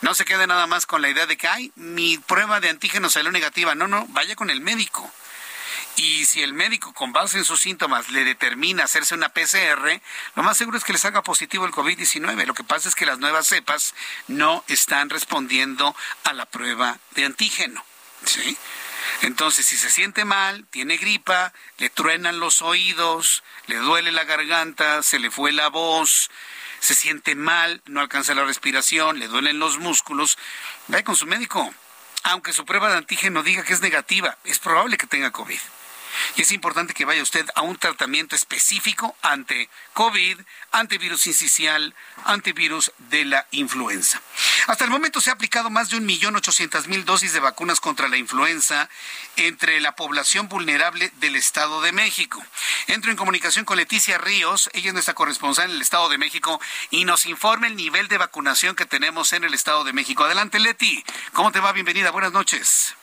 No 0.00 0.14
se 0.14 0.24
quede 0.24 0.46
nada 0.46 0.66
más 0.66 0.86
con 0.86 1.02
la 1.02 1.08
idea 1.08 1.26
de 1.26 1.36
que, 1.36 1.48
ay, 1.48 1.72
mi 1.76 2.18
prueba 2.18 2.60
de 2.60 2.70
antígeno 2.70 3.10
salió 3.10 3.30
negativa. 3.30 3.74
No, 3.74 3.88
no, 3.88 4.06
vaya 4.08 4.36
con 4.36 4.50
el 4.50 4.60
médico. 4.60 5.10
Y 5.96 6.26
si 6.26 6.42
el 6.42 6.52
médico, 6.52 6.92
con 6.94 7.12
base 7.12 7.38
en 7.38 7.44
sus 7.44 7.60
síntomas, 7.60 8.08
le 8.10 8.24
determina 8.24 8.84
hacerse 8.84 9.14
una 9.14 9.30
PCR, 9.30 10.00
lo 10.36 10.44
más 10.44 10.56
seguro 10.56 10.78
es 10.78 10.84
que 10.84 10.92
le 10.92 10.98
salga 10.98 11.22
positivo 11.22 11.66
el 11.66 11.72
COVID-19. 11.72 12.46
Lo 12.46 12.54
que 12.54 12.62
pasa 12.62 12.88
es 12.88 12.94
que 12.94 13.04
las 13.04 13.18
nuevas 13.18 13.48
cepas 13.48 13.94
no 14.28 14.64
están 14.68 15.10
respondiendo 15.10 15.96
a 16.22 16.32
la 16.34 16.46
prueba 16.46 16.98
de 17.16 17.24
antígeno. 17.24 17.84
¿Sí? 18.24 18.56
Entonces, 19.22 19.66
si 19.66 19.76
se 19.76 19.90
siente 19.90 20.24
mal, 20.24 20.66
tiene 20.70 20.96
gripa, 20.96 21.52
le 21.78 21.90
truenan 21.90 22.40
los 22.40 22.62
oídos, 22.62 23.42
le 23.66 23.76
duele 23.76 24.12
la 24.12 24.24
garganta, 24.24 25.02
se 25.02 25.18
le 25.18 25.30
fue 25.30 25.52
la 25.52 25.68
voz, 25.68 26.30
se 26.80 26.94
siente 26.94 27.34
mal, 27.34 27.82
no 27.86 28.00
alcanza 28.00 28.34
la 28.34 28.44
respiración, 28.44 29.18
le 29.18 29.28
duelen 29.28 29.58
los 29.58 29.78
músculos, 29.78 30.38
vaya 30.86 31.04
con 31.04 31.16
su 31.16 31.26
médico. 31.26 31.74
Aunque 32.24 32.52
su 32.52 32.64
prueba 32.64 32.90
de 32.90 32.98
antígeno 32.98 33.42
diga 33.42 33.64
que 33.64 33.72
es 33.72 33.80
negativa, 33.80 34.36
es 34.44 34.58
probable 34.58 34.96
que 34.96 35.06
tenga 35.06 35.30
COVID. 35.30 35.60
Y 36.36 36.42
es 36.42 36.52
importante 36.52 36.94
que 36.94 37.04
vaya 37.04 37.22
usted 37.22 37.46
a 37.54 37.62
un 37.62 37.76
tratamiento 37.76 38.36
específico 38.36 39.16
ante 39.22 39.68
COVID, 39.94 40.38
antivirus 40.72 41.26
incisional, 41.26 41.94
antivirus 42.24 42.92
de 42.98 43.24
la 43.24 43.46
influenza. 43.50 44.20
Hasta 44.66 44.84
el 44.84 44.90
momento 44.90 45.20
se 45.20 45.30
ha 45.30 45.34
aplicado 45.34 45.70
más 45.70 45.90
de 45.90 45.96
un 45.96 46.06
millón 46.06 46.36
ochocientas 46.36 46.86
mil 46.88 47.04
dosis 47.04 47.32
de 47.32 47.40
vacunas 47.40 47.80
contra 47.80 48.08
la 48.08 48.16
influenza 48.16 48.88
entre 49.36 49.80
la 49.80 49.96
población 49.96 50.48
vulnerable 50.48 51.10
del 51.16 51.36
Estado 51.36 51.80
de 51.80 51.92
México. 51.92 52.44
Entro 52.86 53.10
en 53.10 53.16
comunicación 53.16 53.64
con 53.64 53.76
Leticia 53.76 54.18
Ríos, 54.18 54.70
ella 54.72 54.88
es 54.88 54.94
nuestra 54.94 55.14
corresponsal 55.14 55.70
en 55.70 55.76
el 55.76 55.82
Estado 55.82 56.08
de 56.08 56.18
México 56.18 56.60
y 56.90 57.04
nos 57.04 57.26
informa 57.26 57.66
el 57.66 57.76
nivel 57.76 58.08
de 58.08 58.18
vacunación 58.18 58.76
que 58.76 58.86
tenemos 58.86 59.32
en 59.32 59.44
el 59.44 59.54
Estado 59.54 59.84
de 59.84 59.92
México. 59.92 60.24
Adelante, 60.24 60.58
Leti. 60.58 61.04
¿Cómo 61.32 61.52
te 61.52 61.60
va? 61.60 61.72
Bienvenida. 61.72 62.10
Buenas 62.10 62.32
noches. 62.32 62.94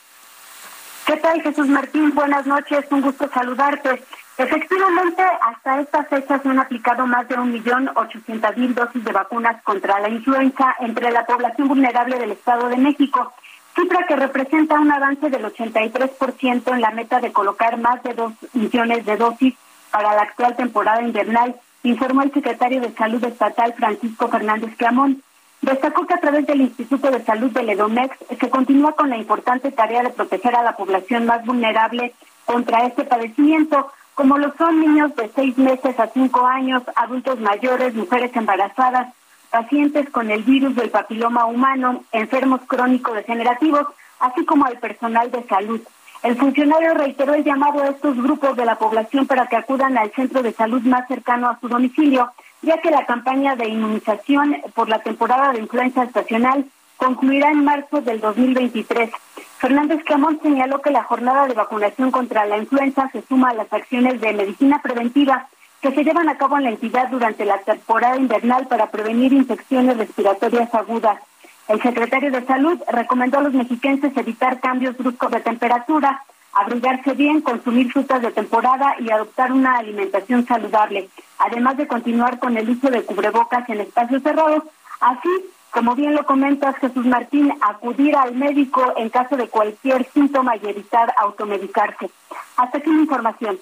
¿Qué 1.05 1.17
tal, 1.17 1.39
Jesús 1.43 1.67
Martín? 1.67 2.15
Buenas 2.15 2.47
noches, 2.47 2.83
un 2.89 3.01
gusto 3.01 3.29
saludarte. 3.31 4.01
Efectivamente, 4.39 5.21
hasta 5.41 5.79
esta 5.79 6.03
fecha 6.05 6.39
se 6.39 6.49
han 6.49 6.57
aplicado 6.57 7.05
más 7.05 7.27
de 7.27 7.35
un 7.35 7.51
millón 7.51 7.91
ochocientas 7.95 8.57
mil 8.57 8.73
dosis 8.73 9.03
de 9.03 9.11
vacunas 9.11 9.61
contra 9.61 9.99
la 9.99 10.09
influenza 10.09 10.75
entre 10.79 11.11
la 11.11 11.23
población 11.27 11.67
vulnerable 11.67 12.17
del 12.17 12.31
Estado 12.31 12.69
de 12.69 12.77
México, 12.77 13.33
cifra 13.75 14.07
que 14.07 14.15
representa 14.15 14.79
un 14.79 14.91
avance 14.91 15.29
del 15.29 15.45
83% 15.45 16.73
en 16.73 16.81
la 16.81 16.89
meta 16.89 17.19
de 17.19 17.31
colocar 17.31 17.77
más 17.77 18.01
de 18.01 18.13
dos 18.15 18.33
millones 18.53 19.05
de 19.05 19.15
dosis 19.15 19.53
para 19.91 20.15
la 20.15 20.23
actual 20.23 20.55
temporada 20.55 21.03
invernal, 21.03 21.55
informó 21.83 22.23
el 22.23 22.33
secretario 22.33 22.81
de 22.81 22.91
Salud 22.93 23.23
Estatal 23.23 23.75
Francisco 23.75 24.27
Fernández 24.27 24.75
Clamón. 24.75 25.21
Destacó 25.65 26.05
que 26.05 26.13
a 26.13 26.19
través 26.19 26.45
del 26.45 26.61
Instituto 26.61 27.09
de 27.09 27.23
Salud 27.23 27.49
del 27.49 27.71
EDOMEX 27.71 28.15
se 28.39 28.49
continúa 28.51 28.91
con 28.91 29.09
la 29.09 29.17
importante 29.17 29.71
tarea 29.71 30.03
de 30.03 30.11
proteger 30.11 30.55
a 30.55 30.61
la 30.61 30.77
población 30.77 31.25
más 31.25 31.43
vulnerable 31.43 32.13
contra 32.45 32.85
este 32.85 33.03
padecimiento, 33.03 33.91
como 34.13 34.37
lo 34.37 34.53
son 34.59 34.79
niños 34.79 35.15
de 35.15 35.27
seis 35.33 35.57
meses 35.57 35.99
a 35.99 36.05
cinco 36.09 36.45
años, 36.45 36.83
adultos 36.95 37.39
mayores, 37.39 37.95
mujeres 37.95 38.29
embarazadas, 38.35 39.11
pacientes 39.49 40.07
con 40.11 40.29
el 40.29 40.43
virus 40.43 40.75
del 40.75 40.91
papiloma 40.91 41.47
humano, 41.47 42.03
enfermos 42.11 42.61
crónicos 42.67 43.15
degenerativos, 43.15 43.87
así 44.19 44.45
como 44.45 44.67
al 44.67 44.77
personal 44.77 45.31
de 45.31 45.47
salud. 45.47 45.81
El 46.21 46.37
funcionario 46.37 46.93
reiteró 46.93 47.33
el 47.33 47.43
llamado 47.43 47.81
a 47.81 47.87
estos 47.87 48.15
grupos 48.21 48.55
de 48.55 48.65
la 48.65 48.75
población 48.75 49.25
para 49.25 49.47
que 49.47 49.55
acudan 49.55 49.97
al 49.97 50.11
centro 50.11 50.43
de 50.43 50.53
salud 50.53 50.83
más 50.83 51.07
cercano 51.07 51.49
a 51.49 51.59
su 51.59 51.67
domicilio 51.67 52.31
ya 52.65 52.81
que 52.81 52.91
la 52.91 53.05
campaña 53.05 53.55
de 53.55 53.69
inmunización 53.69 54.57
por 54.73 54.89
la 54.89 54.99
temporada 54.99 55.53
de 55.53 55.59
influenza 55.59 56.03
estacional 56.03 56.65
concluirá 56.97 57.51
en 57.51 57.63
marzo 57.63 58.01
del 58.01 58.19
2023. 58.19 59.11
Fernández 59.59 60.03
Camón 60.03 60.39
señaló 60.41 60.81
que 60.81 60.91
la 60.91 61.03
jornada 61.03 61.47
de 61.47 61.53
vacunación 61.53 62.11
contra 62.11 62.45
la 62.45 62.57
influenza 62.57 63.09
se 63.11 63.21
suma 63.21 63.51
a 63.51 63.53
las 63.53 63.71
acciones 63.71 64.19
de 64.19 64.33
medicina 64.33 64.81
preventiva 64.81 65.47
que 65.81 65.91
se 65.91 66.03
llevan 66.03 66.29
a 66.29 66.37
cabo 66.37 66.57
en 66.57 66.63
la 66.63 66.71
entidad 66.71 67.09
durante 67.09 67.45
la 67.45 67.59
temporada 67.59 68.17
invernal 68.17 68.67
para 68.67 68.89
prevenir 68.89 69.33
infecciones 69.33 69.97
respiratorias 69.97 70.73
agudas. 70.73 71.19
El 71.67 71.81
secretario 71.81 72.31
de 72.31 72.45
Salud 72.45 72.79
recomendó 72.91 73.39
a 73.39 73.43
los 73.43 73.53
mexiquenses 73.53 74.15
evitar 74.17 74.59
cambios 74.59 74.97
bruscos 74.97 75.31
de 75.31 75.41
temperatura, 75.41 76.23
abrigarse 76.55 77.11
bien, 77.13 77.41
consumir 77.41 77.91
frutas 77.91 78.21
de 78.21 78.31
temporada 78.31 78.95
y 78.99 79.11
adoptar 79.11 79.51
una 79.51 79.77
alimentación 79.77 80.47
saludable, 80.47 81.09
además 81.37 81.77
de 81.77 81.87
continuar 81.87 82.39
con 82.39 82.57
el 82.57 82.69
uso 82.69 82.89
de 82.89 83.03
cubrebocas 83.03 83.69
en 83.69 83.81
espacios 83.81 84.23
cerrados, 84.23 84.63
así 85.01 85.29
como 85.69 85.93
bien 85.93 86.15
lo 86.15 86.25
comentas 86.25 86.77
Jesús 86.77 87.05
Martín, 87.05 87.53
acudir 87.59 88.15
al 88.15 88.33
médico 88.33 88.93
en 88.95 89.09
caso 89.09 89.35
de 89.35 89.49
cualquier 89.49 90.09
síntoma 90.13 90.55
y 90.55 90.65
evitar 90.69 91.13
automedicarse. 91.17 92.09
Hasta 92.55 92.77
aquí 92.77 92.89
la 92.89 93.01
información. 93.01 93.59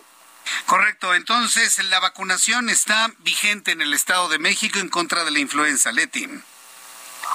Correcto, 0.68 1.16
entonces 1.16 1.84
la 1.90 2.00
vacunación 2.00 2.70
está 2.70 3.12
vigente 3.20 3.72
en 3.72 3.82
el 3.82 3.94
Estado 3.96 4.30
de 4.30 4.38
México 4.38 4.78
en 4.78 4.90
contra 4.90 5.24
de 5.24 5.32
la 5.32 5.40
influenza, 5.40 5.92
Leti. 5.92 6.30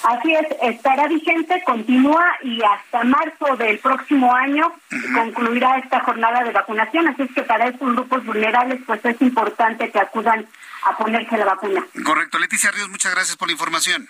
Así 0.05 0.35
es, 0.35 0.47
estará 0.63 1.09
vigente, 1.09 1.63
continúa 1.65 2.25
y 2.43 2.63
hasta 2.63 3.05
marzo 3.05 3.57
del 3.57 3.79
próximo 3.79 4.35
año 4.35 4.73
concluirá 5.15 5.79
esta 5.79 6.01
jornada 6.01 6.45
de 6.45 6.53
vacunación. 6.53 7.09
Así 7.09 7.23
es 7.23 7.33
que 7.33 7.43
para 7.43 7.69
estos 7.69 7.93
grupos 7.93 8.25
vulnerables, 8.25 8.81
pues 8.87 9.05
es 9.05 9.21
importante 9.21 9.91
que 9.91 9.99
acudan 9.99 10.47
a 10.85 10.97
ponerse 10.97 11.37
la 11.37 11.45
vacuna. 11.45 11.87
Correcto. 12.05 12.39
Leticia 12.39 12.71
Ríos, 12.71 12.89
muchas 12.89 13.13
gracias 13.13 13.37
por 13.37 13.49
la 13.49 13.53
información. 13.53 14.09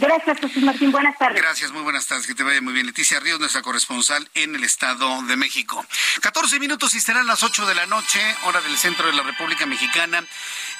Gracias, 0.00 0.38
Jesús 0.40 0.62
Martín. 0.62 0.90
Buenas 0.90 1.18
tardes. 1.18 1.42
Gracias, 1.42 1.72
muy 1.72 1.82
buenas 1.82 2.06
tardes. 2.06 2.26
Que 2.26 2.34
te 2.34 2.42
vaya 2.42 2.62
muy 2.62 2.72
bien. 2.72 2.86
Leticia 2.86 3.20
Ríos, 3.20 3.38
nuestra 3.38 3.60
corresponsal 3.60 4.26
en 4.34 4.54
el 4.54 4.64
Estado 4.64 5.22
de 5.24 5.36
México. 5.36 5.84
14 6.22 6.58
minutos 6.58 6.94
y 6.94 7.00
serán 7.00 7.26
las 7.26 7.42
8 7.42 7.66
de 7.66 7.74
la 7.74 7.84
noche, 7.84 8.18
hora 8.44 8.62
del 8.62 8.78
centro 8.78 9.06
de 9.06 9.12
la 9.12 9.22
República 9.22 9.66
Mexicana. 9.66 10.24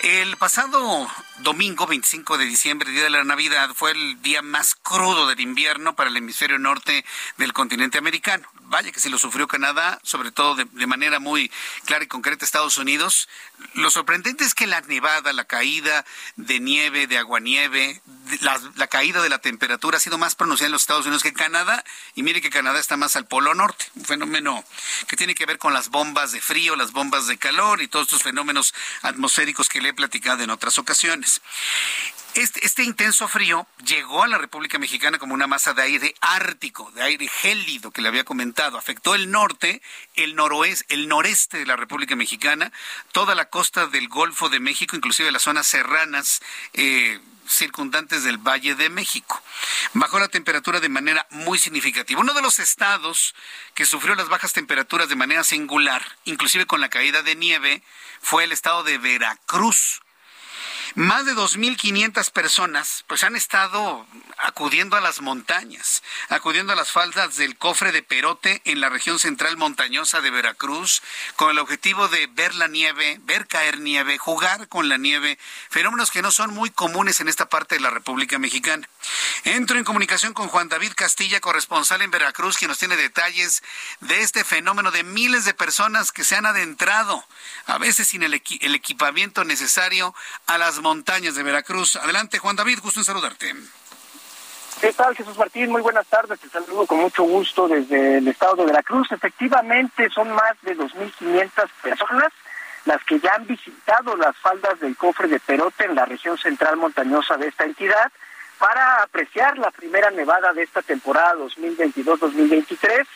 El 0.00 0.38
pasado 0.38 1.06
domingo 1.40 1.86
25 1.86 2.38
de 2.38 2.46
diciembre, 2.46 2.90
día 2.90 3.02
de 3.04 3.10
la 3.10 3.22
Navidad, 3.22 3.70
fue 3.74 3.90
el 3.90 4.22
día 4.22 4.40
más 4.40 4.74
crudo 4.74 5.26
del 5.26 5.40
invierno 5.40 5.94
para 5.94 6.08
el 6.08 6.16
hemisferio 6.16 6.58
norte 6.58 7.04
del 7.36 7.52
continente 7.52 7.98
americano. 7.98 8.48
Vaya 8.62 8.92
que 8.92 9.00
se 9.00 9.10
lo 9.10 9.18
sufrió 9.18 9.46
Canadá, 9.48 9.98
sobre 10.02 10.32
todo 10.32 10.54
de, 10.54 10.86
manera 10.86 11.18
muy 11.18 11.50
clara 11.84 12.04
y 12.04 12.06
concreta 12.06 12.44
Estados 12.44 12.78
Unidos. 12.78 13.28
Lo 13.74 13.90
sorprendente 13.90 14.44
es 14.44 14.54
que 14.54 14.66
la 14.66 14.80
nevada, 14.80 15.34
la 15.34 15.44
caída 15.44 16.06
de 16.36 16.60
nieve, 16.60 17.06
de 17.06 17.18
aguanieve, 17.18 18.00
la 18.40 18.86
caída 18.86 19.09
de 19.18 19.28
la 19.28 19.38
temperatura 19.38 19.96
ha 19.96 20.00
sido 20.00 20.16
más 20.16 20.36
pronunciada 20.36 20.66
en 20.66 20.72
los 20.72 20.82
Estados 20.82 21.06
Unidos 21.06 21.22
que 21.22 21.30
en 21.30 21.34
Canadá. 21.34 21.84
Y 22.14 22.22
mire 22.22 22.40
que 22.40 22.50
Canadá 22.50 22.78
está 22.78 22.96
más 22.96 23.16
al 23.16 23.26
polo 23.26 23.54
norte, 23.54 23.86
un 23.96 24.04
fenómeno 24.04 24.64
que 25.08 25.16
tiene 25.16 25.34
que 25.34 25.46
ver 25.46 25.58
con 25.58 25.72
las 25.72 25.88
bombas 25.88 26.32
de 26.32 26.40
frío, 26.40 26.76
las 26.76 26.92
bombas 26.92 27.26
de 27.26 27.36
calor 27.36 27.82
y 27.82 27.88
todos 27.88 28.06
estos 28.06 28.22
fenómenos 28.22 28.72
atmosféricos 29.02 29.68
que 29.68 29.80
le 29.80 29.90
he 29.90 29.94
platicado 29.94 30.44
en 30.44 30.50
otras 30.50 30.78
ocasiones. 30.78 31.42
Este, 32.34 32.64
este, 32.64 32.84
intenso 32.84 33.26
frío 33.26 33.66
llegó 33.84 34.22
a 34.22 34.28
la 34.28 34.38
República 34.38 34.78
Mexicana 34.78 35.18
como 35.18 35.34
una 35.34 35.48
masa 35.48 35.74
de 35.74 35.82
aire 35.82 36.14
ártico, 36.20 36.92
de 36.92 37.02
aire 37.02 37.26
gélido 37.26 37.90
que 37.90 38.02
le 38.02 38.08
había 38.08 38.22
comentado. 38.22 38.78
Afectó 38.78 39.16
el 39.16 39.32
norte, 39.32 39.82
el 40.14 40.36
noroeste, 40.36 40.94
el 40.94 41.08
noreste 41.08 41.58
de 41.58 41.66
la 41.66 41.74
República 41.74 42.14
Mexicana, 42.14 42.72
toda 43.10 43.34
la 43.34 43.46
costa 43.46 43.88
del 43.88 44.08
Golfo 44.08 44.48
de 44.48 44.60
México, 44.60 44.94
inclusive 44.94 45.32
las 45.32 45.42
zonas 45.42 45.66
serranas. 45.66 46.40
Eh, 46.72 47.18
circundantes 47.52 48.24
del 48.24 48.38
Valle 48.38 48.74
de 48.74 48.88
México. 48.88 49.42
Bajó 49.94 50.18
la 50.18 50.28
temperatura 50.28 50.80
de 50.80 50.88
manera 50.88 51.26
muy 51.30 51.58
significativa. 51.58 52.20
Uno 52.20 52.34
de 52.34 52.42
los 52.42 52.58
estados 52.58 53.34
que 53.74 53.86
sufrió 53.86 54.14
las 54.14 54.28
bajas 54.28 54.52
temperaturas 54.52 55.08
de 55.08 55.16
manera 55.16 55.44
singular, 55.44 56.04
inclusive 56.24 56.66
con 56.66 56.80
la 56.80 56.88
caída 56.88 57.22
de 57.22 57.36
nieve, 57.36 57.82
fue 58.20 58.44
el 58.44 58.52
estado 58.52 58.82
de 58.82 58.98
Veracruz. 58.98 60.00
Más 60.96 61.24
de 61.24 61.34
2.500 61.34 62.32
personas 62.32 63.04
pues 63.06 63.22
han 63.22 63.36
estado 63.36 64.06
acudiendo 64.38 64.96
a 64.96 65.00
las 65.00 65.20
montañas, 65.20 66.02
acudiendo 66.28 66.72
a 66.72 66.76
las 66.76 66.90
faldas 66.90 67.36
del 67.36 67.56
cofre 67.56 67.92
de 67.92 68.02
Perote 68.02 68.60
en 68.64 68.80
la 68.80 68.88
región 68.88 69.18
central 69.18 69.56
montañosa 69.56 70.20
de 70.20 70.30
Veracruz, 70.30 71.02
con 71.36 71.50
el 71.50 71.58
objetivo 71.58 72.08
de 72.08 72.26
ver 72.26 72.54
la 72.56 72.66
nieve, 72.66 73.18
ver 73.22 73.46
caer 73.46 73.78
nieve, 73.78 74.18
jugar 74.18 74.68
con 74.68 74.88
la 74.88 74.96
nieve, 74.96 75.38
fenómenos 75.68 76.10
que 76.10 76.22
no 76.22 76.32
son 76.32 76.52
muy 76.52 76.70
comunes 76.70 77.20
en 77.20 77.28
esta 77.28 77.48
parte 77.48 77.76
de 77.76 77.82
la 77.82 77.90
República 77.90 78.38
Mexicana. 78.38 78.88
Entro 79.44 79.78
en 79.78 79.84
comunicación 79.84 80.34
con 80.34 80.48
Juan 80.48 80.68
David 80.68 80.92
Castilla, 80.96 81.40
corresponsal 81.40 82.02
en 82.02 82.10
Veracruz, 82.10 82.58
quien 82.58 82.68
nos 82.68 82.78
tiene 82.78 82.96
detalles 82.96 83.62
de 84.00 84.22
este 84.22 84.42
fenómeno 84.42 84.90
de 84.90 85.04
miles 85.04 85.44
de 85.44 85.54
personas 85.54 86.10
que 86.10 86.24
se 86.24 86.36
han 86.36 86.46
adentrado, 86.46 87.24
a 87.66 87.78
veces 87.78 88.08
sin 88.08 88.22
el, 88.22 88.42
el 88.60 88.74
equipamiento 88.74 89.44
necesario, 89.44 90.14
a 90.46 90.58
las 90.58 90.79
montañas 90.82 91.34
de 91.34 91.42
Veracruz. 91.42 91.96
Adelante, 91.96 92.38
Juan 92.38 92.56
David, 92.56 92.78
gusto 92.82 93.00
en 93.00 93.04
saludarte. 93.04 93.54
¿Qué 94.80 94.92
tal, 94.94 95.14
Jesús 95.14 95.36
Martín? 95.36 95.70
Muy 95.70 95.82
buenas 95.82 96.06
tardes. 96.06 96.40
Te 96.40 96.48
saludo 96.48 96.86
con 96.86 97.00
mucho 97.00 97.22
gusto 97.24 97.68
desde 97.68 98.18
el 98.18 98.28
estado 98.28 98.56
de 98.56 98.64
Veracruz. 98.64 99.12
Efectivamente, 99.12 100.08
son 100.10 100.30
más 100.30 100.54
de 100.62 100.76
2.500 100.76 101.68
personas 101.82 102.32
las 102.86 103.04
que 103.04 103.20
ya 103.20 103.34
han 103.34 103.46
visitado 103.46 104.16
las 104.16 104.36
faldas 104.38 104.80
del 104.80 104.96
cofre 104.96 105.28
de 105.28 105.38
Perote 105.38 105.84
en 105.84 105.94
la 105.94 106.06
región 106.06 106.38
central 106.38 106.76
montañosa 106.76 107.36
de 107.36 107.48
esta 107.48 107.64
entidad 107.64 108.10
para 108.58 109.02
apreciar 109.02 109.58
la 109.58 109.70
primera 109.70 110.10
nevada 110.10 110.52
de 110.52 110.62
esta 110.62 110.82
temporada 110.82 111.34
2022-2023. 111.36 113.06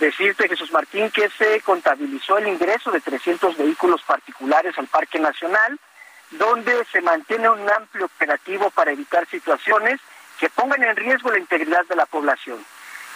Decirte, 0.00 0.48
Jesús 0.48 0.72
Martín, 0.72 1.10
que 1.10 1.28
se 1.30 1.60
contabilizó 1.60 2.38
el 2.38 2.48
ingreso 2.48 2.90
de 2.90 3.00
300 3.00 3.56
vehículos 3.56 4.02
particulares 4.02 4.76
al 4.76 4.88
Parque 4.88 5.20
Nacional, 5.20 5.78
donde 6.32 6.84
se 6.90 7.00
mantiene 7.00 7.48
un 7.48 7.68
amplio 7.70 8.06
operativo 8.06 8.70
para 8.70 8.92
evitar 8.92 9.26
situaciones 9.28 10.00
que 10.38 10.48
pongan 10.50 10.82
en 10.82 10.96
riesgo 10.96 11.30
la 11.30 11.38
integridad 11.38 11.84
de 11.86 11.96
la 11.96 12.06
población. 12.06 12.64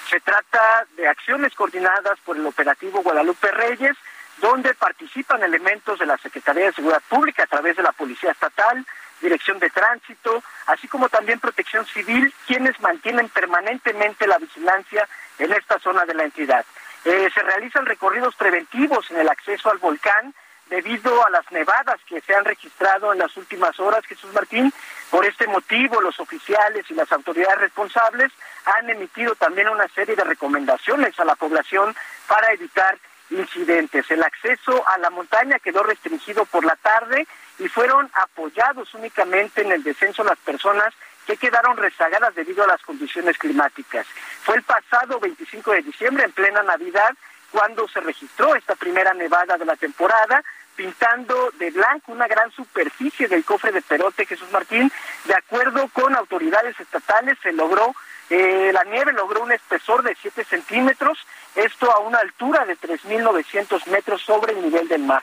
Se 0.09 0.21
trata 0.21 0.87
de 0.97 1.09
acciones 1.09 1.55
coordinadas 1.55 2.19
por 2.25 2.37
el 2.37 2.47
operativo 2.47 3.03
Guadalupe 3.03 3.51
Reyes, 3.51 3.97
donde 4.39 4.75
participan 4.75 5.43
elementos 5.43 5.99
de 5.99 6.07
la 6.07 6.19
Secretaría 6.19 6.67
de 6.67 6.73
Seguridad 6.73 7.03
Pública 7.09 7.45
a 7.45 7.47
través 7.47 7.77
de 7.77 7.83
la 7.83 7.93
Policía 7.93 8.31
Estatal, 8.31 8.87
Dirección 9.21 9.59
de 9.59 9.71
Tránsito, 9.71 10.43
así 10.67 10.89
como 10.89 11.09
también 11.09 11.41
Protección 11.41 11.87
Civil, 11.87 12.33
quienes 12.47 12.79
mantienen 12.81 13.29
permanentemente 13.31 14.27
la 14.27 14.39
vigilancia 14.39 15.09
en 15.39 15.53
esta 15.53 15.79
zona 15.79 16.05
de 16.05 16.15
la 16.15 16.25
entidad. 16.25 16.65
Eh, 17.05 17.31
se 17.33 17.43
realizan 17.43 17.87
recorridos 17.87 18.35
preventivos 18.37 19.11
en 19.11 19.19
el 19.19 19.29
acceso 19.29 19.71
al 19.71 19.79
volcán 19.79 20.35
debido 20.69 21.27
a 21.27 21.31
las 21.31 21.51
nevadas 21.53 22.01
que 22.09 22.21
se 22.21 22.35
han 22.35 22.45
registrado 22.45 23.13
en 23.13 23.19
las 23.19 23.37
últimas 23.37 23.79
horas, 23.79 24.05
Jesús 24.07 24.33
Martín. 24.33 24.73
Por 25.11 25.25
este 25.25 25.47
motivo, 25.47 26.01
los 26.01 26.19
oficiales 26.19 26.85
y 26.91 26.95
las 26.95 27.11
autoridades 27.13 27.61
responsables 27.61 28.33
han 28.65 28.91
emitido 28.91 29.35
también 29.37 29.69
una 29.69 29.89
serie 29.89 30.17
de 30.17 30.25
recomendaciones 30.25 31.19
a 31.21 31.25
la 31.25 31.37
población 31.37 31.95
para 32.27 32.53
evitar 32.53 32.99
incidentes. 33.31 34.11
El 34.11 34.23
acceso 34.23 34.87
a 34.89 34.99
la 34.99 35.11
montaña 35.11 35.59
quedó 35.59 35.83
restringido 35.83 36.45
por 36.47 36.65
la 36.65 36.77
tarde 36.77 37.27
y 37.59 37.69
fueron 37.69 38.11
apoyados 38.15 38.93
únicamente 38.95 39.63
en 39.63 39.73
el 39.73 39.83
descenso 39.83 40.25
las 40.25 40.39
personas 40.39 40.93
que 41.27 41.37
quedaron 41.37 41.77
rezagadas 41.77 42.35
debido 42.35 42.63
a 42.65 42.69
las 42.69 42.83
condiciones 42.83 43.37
climáticas. 43.39 44.07
Fue 44.43 44.57
el 44.57 44.63
pasado 44.63 45.19
25 45.19 45.73
de 45.73 45.83
diciembre, 45.83 46.25
en 46.25 46.33
plena 46.33 46.63
Navidad, 46.63 47.15
cuando 47.51 47.89
se 47.89 48.01
registró 48.01 48.55
esta 48.55 48.75
primera 48.77 49.13
nevada 49.15 49.57
de 49.57 49.65
la 49.65 49.77
temporada, 49.77 50.45
pintando 50.77 51.51
de 51.59 51.71
blanco 51.71 52.13
una 52.13 52.29
gran 52.29 52.51
superficie 52.53 53.27
del 53.27 53.45
cofre 53.45 53.73
de 53.73 53.83
Perote 53.83 54.27
Jesús 54.27 54.51
Martín. 54.53 54.93
De 55.25 55.35
acuerdo 55.35 55.89
con 55.89 56.15
autoridades 56.15 56.79
estatales, 56.79 57.39
se 57.43 57.53
logró, 57.53 57.95
eh, 58.31 58.71
la 58.73 58.85
nieve 58.85 59.13
logró 59.13 59.43
un 59.43 59.53
espesor 59.53 60.03
de 60.03 60.15
7 60.21 60.45
centímetros, 60.45 61.19
esto 61.55 61.91
a 61.91 61.99
una 62.01 62.19
altura 62.19 62.65
de 62.67 62.77
3.900 62.77 63.87
metros 63.87 64.23
sobre 64.23 64.53
el 64.53 64.63
nivel 64.63 64.87
del 64.87 65.03
mar. 65.03 65.23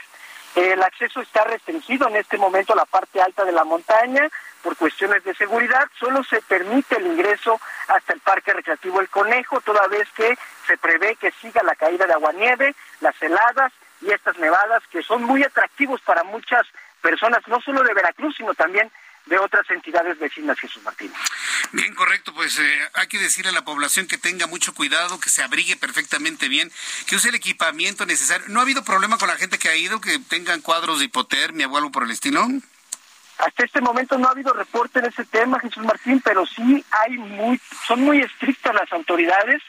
El 0.56 0.84
acceso 0.84 1.22
está 1.22 1.44
restringido 1.46 2.08
en 2.08 2.16
este 2.16 2.38
momento 2.38 2.74
a 2.74 2.76
la 2.76 2.86
parte 2.86 3.22
alta 3.22 3.44
de 3.44 3.52
la 3.52 3.64
montaña 3.64 4.30
por 4.62 4.76
cuestiones 4.78 5.24
de 5.24 5.34
seguridad. 5.34 5.88
Solo 6.00 6.24
se 6.24 6.42
permite 6.42 6.98
el 6.98 7.08
ingreso 7.08 7.60
hasta 7.88 8.14
el 8.14 8.20
Parque 8.20 8.54
Recreativo 8.54 9.02
El 9.02 9.10
Conejo, 9.10 9.62
toda 9.62 9.88
vez 9.88 10.08
que 10.16 10.38
se 10.68 10.78
prevé 10.78 11.16
que 11.16 11.32
siga 11.42 11.64
la 11.64 11.76
caída 11.76 12.06
de 12.06 12.14
aguanieve, 12.14 12.76
las 13.02 13.20
heladas 13.22 13.74
y 14.04 14.12
estas 14.12 14.38
nevadas 14.38 14.84
que 14.92 15.02
son 15.02 15.24
muy 15.24 15.44
atractivos 15.44 16.02
para 16.02 16.24
muchas 16.24 16.66
personas, 17.02 17.42
no 17.48 17.62
solo 17.62 17.84
de 17.84 17.94
Veracruz, 17.94 18.36
sino 18.38 18.54
también 18.54 18.92
de 19.26 19.38
otras 19.38 19.70
entidades 19.70 20.20
vecinas, 20.20 20.60
Jesús 20.60 20.84
Martín. 20.84 21.12
Bien, 21.72 21.94
correcto, 21.96 22.34
pues 22.34 22.60
eh, 22.60 22.80
hay 22.94 23.08
que 23.08 23.20
decirle 23.20 23.52
a 23.52 23.54
la 23.54 23.64
población 23.64 24.08
que 24.08 24.18
tenga 24.18 24.48
mucho 24.48 24.74
cuidado, 24.74 25.20
que 25.20 25.30
se 25.30 25.44
abrigue 25.44 25.78
perfectamente 25.78 26.50
bien, 26.50 26.72
que 27.08 27.16
use 27.16 27.30
el 27.30 27.36
equipamiento 27.36 28.06
necesario. 28.06 28.48
¿No 28.50 28.60
ha 28.60 28.64
habido 28.64 28.84
problema 28.84 29.18
con 29.18 29.30
la 29.30 29.38
gente 29.38 29.58
que 29.58 29.70
ha 29.70 29.76
ido, 29.76 30.02
que 30.02 30.20
tengan 30.20 30.62
cuadros 30.62 31.00
de 31.00 31.06
hipotermia 31.06 31.68
o 31.68 31.78
algo 31.78 31.92
por 31.92 32.04
el 32.04 32.12
estilo? 32.12 32.46
Hasta 33.38 33.64
este 33.64 33.82
momento 33.82 34.18
no 34.18 34.28
ha 34.28 34.32
habido 34.32 34.54
reporte 34.54 35.00
en 35.00 35.06
ese 35.06 35.26
tema, 35.26 35.60
Jesús 35.60 35.84
Martín, 35.84 36.22
pero 36.24 36.46
sí 36.46 36.84
hay 36.92 37.18
muy, 37.18 37.60
son 37.88 38.02
muy 38.02 38.22
estrictas 38.22 38.76
las 38.76 38.92
autoridades 38.92 39.62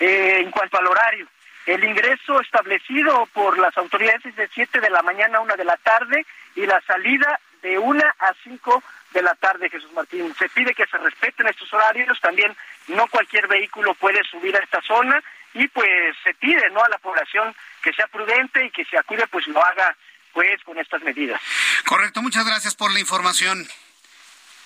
eh, 0.00 0.40
en 0.40 0.50
cuanto 0.50 0.78
al 0.78 0.86
horario. 0.86 1.28
El 1.66 1.82
ingreso 1.84 2.40
establecido 2.40 3.26
por 3.32 3.58
las 3.58 3.76
autoridades 3.78 4.24
es 4.26 4.36
de 4.36 4.48
7 4.52 4.80
de 4.80 4.90
la 4.90 5.02
mañana 5.02 5.38
a 5.38 5.40
1 5.40 5.56
de 5.56 5.64
la 5.64 5.76
tarde 5.78 6.26
y 6.54 6.66
la 6.66 6.80
salida 6.82 7.40
de 7.62 7.78
1 7.78 8.04
a 8.04 8.34
5 8.44 8.82
de 9.12 9.22
la 9.22 9.34
tarde, 9.34 9.70
Jesús 9.70 9.92
Martín. 9.92 10.34
Se 10.38 10.48
pide 10.50 10.74
que 10.74 10.86
se 10.86 10.98
respeten 10.98 11.46
estos 11.46 11.72
horarios, 11.72 12.20
también 12.20 12.54
no 12.88 13.06
cualquier 13.06 13.46
vehículo 13.48 13.94
puede 13.94 14.22
subir 14.24 14.54
a 14.56 14.60
esta 14.60 14.82
zona 14.82 15.22
y 15.54 15.66
pues 15.68 15.88
se 16.22 16.34
pide 16.34 16.68
no 16.70 16.82
a 16.82 16.88
la 16.88 16.98
población 16.98 17.54
que 17.82 17.92
sea 17.92 18.06
prudente 18.08 18.66
y 18.66 18.70
que 18.70 18.84
se 18.84 18.98
acude 18.98 19.26
pues 19.28 19.46
lo 19.46 19.64
haga 19.64 19.96
pues 20.32 20.62
con 20.64 20.76
estas 20.78 21.02
medidas. 21.02 21.40
Correcto, 21.86 22.20
muchas 22.20 22.44
gracias 22.44 22.74
por 22.74 22.92
la 22.92 23.00
información. 23.00 23.66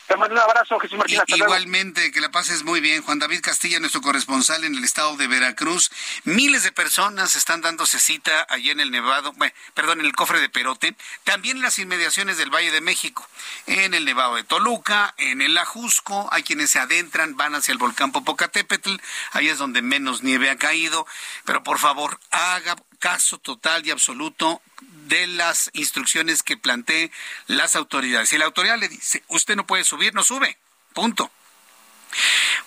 Te 0.09 0.17
mando 0.17 0.35
un 0.35 0.41
abrazo, 0.41 0.79
Jesús 0.81 0.97
Martín. 0.97 1.21
igualmente, 1.27 2.11
que 2.11 2.23
la 2.23 2.31
pases 2.31 2.65
muy 2.65 2.81
bien. 2.81 3.03
Juan 3.03 3.19
David 3.19 3.43
Castilla, 3.43 3.79
nuestro 3.79 4.01
corresponsal 4.01 4.65
en 4.65 4.75
el 4.75 4.83
estado 4.83 5.19
de 5.19 5.27
Veracruz. 5.27 5.91
Miles 6.25 6.63
de 6.63 6.73
personas 6.73 7.35
están 7.35 7.61
dándose 7.61 8.01
cita 8.01 8.47
allí 8.49 8.71
en 8.71 8.81
el 8.81 8.91
Nevado, 8.91 9.33
bueno, 9.35 9.53
perdón, 9.75 10.01
en 10.01 10.07
el 10.07 10.15
cofre 10.15 10.41
de 10.41 10.49
Perote. 10.49 10.97
También 11.25 11.59
en 11.59 11.63
las 11.63 11.79
inmediaciones 11.79 12.39
del 12.39 12.49
Valle 12.49 12.71
de 12.71 12.81
México. 12.81 13.29
En 13.67 13.93
el 13.93 14.07
Nevado 14.07 14.37
de 14.37 14.45
Toluca, 14.45 15.15
en 15.19 15.43
el 15.43 15.59
Ajusco. 15.59 16.27
Hay 16.33 16.43
quienes 16.43 16.71
se 16.71 16.79
adentran, 16.79 17.37
van 17.37 17.55
hacia 17.55 17.73
el 17.73 17.79
volcán 17.79 18.11
Popocatépetl. 18.11 18.97
Ahí 19.33 19.51
es 19.51 19.59
donde 19.59 19.83
menos 19.83 20.23
nieve 20.23 20.49
ha 20.49 20.57
caído. 20.57 21.07
Pero 21.45 21.63
por 21.63 21.79
favor, 21.79 22.19
haga 22.31 22.77
caso 22.99 23.39
total 23.39 23.87
y 23.87 23.91
absoluto 23.91 24.61
de 25.07 25.27
las 25.27 25.71
instrucciones 25.73 26.43
que 26.43 26.57
plantee 26.57 27.11
las 27.47 27.77
autoridades. 27.77 28.29
Si 28.29 28.39
la 28.39 28.45
autoridad 28.45 28.79
le 28.79 28.89
dice, 28.89 29.23
usted 29.29 29.57
no 29.57 29.67
puede 29.67 29.85
subir, 29.85 30.15
no 30.15 30.23
sube. 30.23 30.59
Punto. 30.93 31.31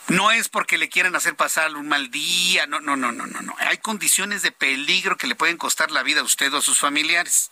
No 0.08 0.32
es 0.32 0.50
porque 0.50 0.78
le 0.78 0.90
quieran 0.90 1.16
hacer 1.16 1.36
pasar 1.36 1.76
un 1.76 1.88
mal 1.88 2.12
día, 2.12 2.68
no, 2.68 2.80
no, 2.80 2.96
no, 2.96 3.12
no, 3.12 3.26
no, 3.26 3.42
no. 3.42 3.56
Hay 3.60 3.78
condiciones 3.78 4.42
de 4.42 4.52
peligro 4.52 5.18
que 5.18 5.28
le 5.28 5.36
pueden 5.36 5.58
costar 5.58 5.92
la 5.92 6.04
vida 6.04 6.22
a 6.22 6.24
usted 6.24 6.54
o 6.54 6.58
a 6.58 6.62
sus 6.62 6.80
familiares. 6.80 7.52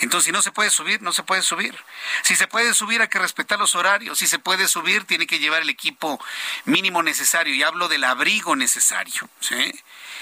Entonces, 0.00 0.26
si 0.26 0.32
no 0.32 0.42
se 0.42 0.52
puede 0.52 0.70
subir, 0.70 1.02
no 1.02 1.12
se 1.12 1.22
puede 1.22 1.42
subir. 1.42 1.76
Si 2.22 2.36
se 2.36 2.46
puede 2.46 2.74
subir, 2.74 3.00
hay 3.00 3.08
que 3.08 3.18
respetar 3.18 3.58
los 3.58 3.74
horarios. 3.74 4.18
Si 4.18 4.26
se 4.26 4.38
puede 4.38 4.68
subir, 4.68 5.04
tiene 5.04 5.26
que 5.26 5.38
llevar 5.38 5.62
el 5.62 5.70
equipo 5.70 6.20
mínimo 6.64 7.02
necesario. 7.02 7.54
Y 7.54 7.62
hablo 7.62 7.88
del 7.88 8.04
abrigo 8.04 8.56
necesario. 8.56 9.28
¿sí? 9.40 9.72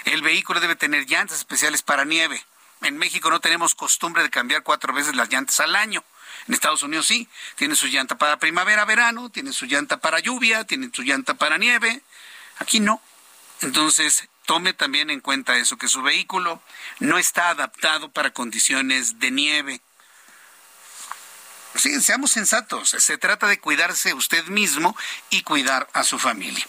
El 0.04 0.22
vehículo 0.22 0.60
debe 0.60 0.76
tener 0.76 1.06
llantas 1.06 1.38
especiales 1.38 1.82
para 1.82 2.04
nieve. 2.04 2.44
En 2.82 2.98
México 2.98 3.30
no 3.30 3.40
tenemos 3.40 3.74
costumbre 3.74 4.22
de 4.22 4.30
cambiar 4.30 4.62
cuatro 4.62 4.92
veces 4.92 5.14
las 5.14 5.28
llantas 5.28 5.60
al 5.60 5.76
año. 5.76 6.04
En 6.48 6.54
Estados 6.54 6.82
Unidos 6.82 7.06
sí, 7.06 7.28
tiene 7.54 7.76
su 7.76 7.86
llanta 7.86 8.16
para 8.18 8.38
primavera, 8.38 8.84
verano, 8.84 9.30
tiene 9.30 9.52
su 9.52 9.66
llanta 9.66 9.98
para 9.98 10.18
lluvia, 10.18 10.64
tiene 10.64 10.90
su 10.92 11.02
llanta 11.02 11.34
para 11.34 11.58
nieve. 11.58 12.02
Aquí 12.58 12.80
no. 12.80 13.00
Entonces, 13.60 14.28
tome 14.46 14.72
también 14.72 15.10
en 15.10 15.20
cuenta 15.20 15.56
eso, 15.56 15.76
que 15.76 15.88
su 15.88 16.02
vehículo 16.02 16.60
no 17.00 17.18
está 17.18 17.50
adaptado 17.50 18.10
para 18.10 18.32
condiciones 18.32 19.18
de 19.18 19.30
nieve. 19.30 19.80
Sí, 21.74 22.00
seamos 22.02 22.30
sensatos. 22.30 22.90
Se 22.90 23.16
trata 23.18 23.46
de 23.46 23.58
cuidarse 23.58 24.12
usted 24.12 24.44
mismo 24.46 24.96
y 25.30 25.42
cuidar 25.42 25.88
a 25.94 26.04
su 26.04 26.18
familia. 26.18 26.66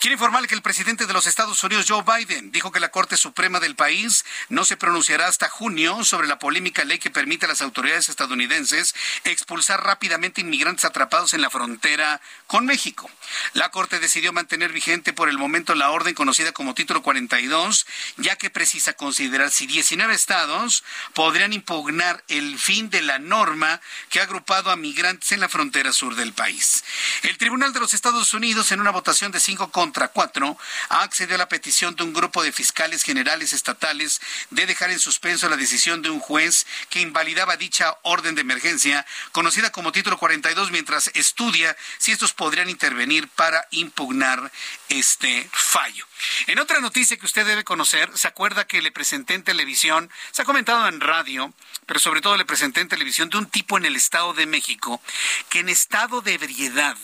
Quiero 0.00 0.14
informarle 0.14 0.48
que 0.48 0.54
el 0.54 0.62
presidente 0.62 1.06
de 1.06 1.12
los 1.12 1.26
Estados 1.26 1.62
Unidos, 1.64 1.86
Joe 1.88 2.04
Biden, 2.04 2.52
dijo 2.52 2.70
que 2.70 2.80
la 2.80 2.90
Corte 2.90 3.16
Suprema 3.16 3.58
del 3.58 3.74
país 3.74 4.24
no 4.48 4.64
se 4.64 4.76
pronunciará 4.76 5.26
hasta 5.26 5.48
junio 5.48 6.04
sobre 6.04 6.28
la 6.28 6.38
polémica 6.38 6.84
ley 6.84 6.98
que 6.98 7.10
permite 7.10 7.46
a 7.46 7.48
las 7.48 7.62
autoridades 7.62 8.08
estadounidenses 8.08 8.94
expulsar 9.24 9.82
rápidamente 9.82 10.40
inmigrantes 10.40 10.84
atrapados 10.84 11.34
en 11.34 11.42
la 11.42 11.50
frontera 11.50 12.20
con 12.46 12.66
México. 12.66 13.10
La 13.54 13.70
Corte 13.70 13.98
decidió 13.98 14.32
mantener 14.32 14.72
vigente 14.72 15.12
por 15.12 15.28
el 15.28 15.38
momento 15.38 15.74
la 15.74 15.90
orden 15.90 16.14
conocida 16.14 16.52
como 16.52 16.74
Título 16.74 17.02
42, 17.02 17.86
ya 18.18 18.36
que 18.36 18.50
precisa 18.50 18.92
considerar 18.92 19.50
si 19.50 19.66
19 19.66 20.14
estados 20.14 20.84
podrían 21.14 21.52
impugnar 21.52 22.22
el 22.28 22.58
fin 22.58 22.90
de 22.90 23.02
la 23.02 23.18
norma 23.18 23.80
que 24.10 24.20
ha 24.44 24.72
a 24.72 24.76
migrantes 24.76 25.32
en 25.32 25.40
la 25.40 25.48
frontera 25.48 25.92
sur 25.92 26.14
del 26.14 26.32
país. 26.32 26.84
El 27.22 27.38
Tribunal 27.38 27.72
de 27.72 27.80
los 27.80 27.94
Estados 27.94 28.34
Unidos, 28.34 28.70
en 28.72 28.80
una 28.80 28.90
votación 28.90 29.32
de 29.32 29.40
cinco 29.40 29.70
contra 29.70 30.08
cuatro, 30.08 30.56
ha 30.88 31.02
accedido 31.02 31.34
a 31.34 31.38
la 31.38 31.48
petición 31.48 31.96
de 31.96 32.04
un 32.04 32.12
grupo 32.12 32.42
de 32.42 32.52
fiscales 32.52 33.02
generales 33.02 33.52
estatales 33.52 34.20
de 34.50 34.66
dejar 34.66 34.90
en 34.90 35.00
suspenso 35.00 35.48
la 35.48 35.56
decisión 35.56 36.02
de 36.02 36.10
un 36.10 36.20
juez 36.20 36.66
que 36.90 37.00
invalidaba 37.00 37.56
dicha 37.56 37.96
orden 38.02 38.34
de 38.34 38.42
emergencia, 38.42 39.06
conocida 39.32 39.72
como 39.72 39.92
Título 39.92 40.18
42, 40.18 40.70
mientras 40.70 41.10
estudia 41.14 41.76
si 41.98 42.12
estos 42.12 42.32
podrían 42.32 42.68
intervenir 42.68 43.28
para 43.28 43.66
impugnar 43.70 44.52
este 44.88 45.48
fallo. 45.52 46.06
En 46.46 46.58
otra 46.58 46.80
noticia 46.80 47.16
que 47.16 47.26
usted 47.26 47.46
debe 47.46 47.64
conocer, 47.64 48.10
se 48.16 48.28
acuerda 48.28 48.66
que 48.66 48.82
le 48.82 48.92
presenté 48.92 49.34
en 49.34 49.42
televisión, 49.42 50.10
se 50.30 50.42
ha 50.42 50.44
comentado 50.44 50.86
en 50.88 51.00
radio, 51.00 51.52
pero 51.86 52.00
sobre 52.00 52.20
todo 52.20 52.36
le 52.36 52.44
presenté 52.44 52.80
en 52.80 52.88
televisión 52.88 53.30
de 53.30 53.38
un 53.38 53.46
tipo 53.46 53.78
en 53.78 53.84
el 53.84 53.96
Estado 53.96 54.33
de 54.34 54.46
México 54.46 55.00
que 55.48 55.60
en 55.60 55.68
estado 55.68 56.20
de 56.20 56.34
ebriedad 56.34 56.96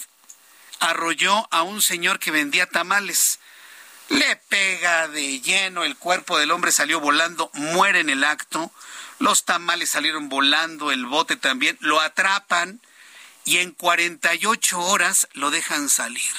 arrolló 0.80 1.48
a 1.52 1.62
un 1.62 1.82
señor 1.82 2.18
que 2.18 2.30
vendía 2.30 2.66
tamales. 2.66 3.38
Le 4.08 4.36
pega 4.36 5.06
de 5.08 5.40
lleno, 5.40 5.84
el 5.84 5.96
cuerpo 5.96 6.38
del 6.38 6.50
hombre 6.50 6.72
salió 6.72 6.98
volando, 6.98 7.50
muere 7.54 8.00
en 8.00 8.10
el 8.10 8.24
acto, 8.24 8.72
los 9.18 9.44
tamales 9.44 9.90
salieron 9.90 10.28
volando, 10.28 10.90
el 10.90 11.06
bote 11.06 11.36
también, 11.36 11.78
lo 11.80 12.00
atrapan 12.00 12.80
y 13.44 13.58
en 13.58 13.70
48 13.70 14.80
horas 14.80 15.28
lo 15.34 15.50
dejan 15.50 15.88
salir. 15.88 16.32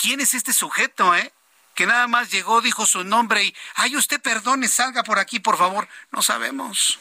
¿Quién 0.00 0.20
es 0.20 0.34
este 0.34 0.52
sujeto, 0.52 1.14
eh? 1.14 1.32
Que 1.74 1.86
nada 1.86 2.08
más 2.08 2.30
llegó, 2.30 2.60
dijo 2.60 2.86
su 2.86 3.04
nombre 3.04 3.44
y, 3.44 3.54
ay, 3.74 3.94
usted 3.96 4.20
perdone, 4.20 4.66
salga 4.66 5.04
por 5.04 5.18
aquí, 5.18 5.38
por 5.38 5.56
favor. 5.56 5.88
No 6.10 6.22
sabemos. 6.22 6.98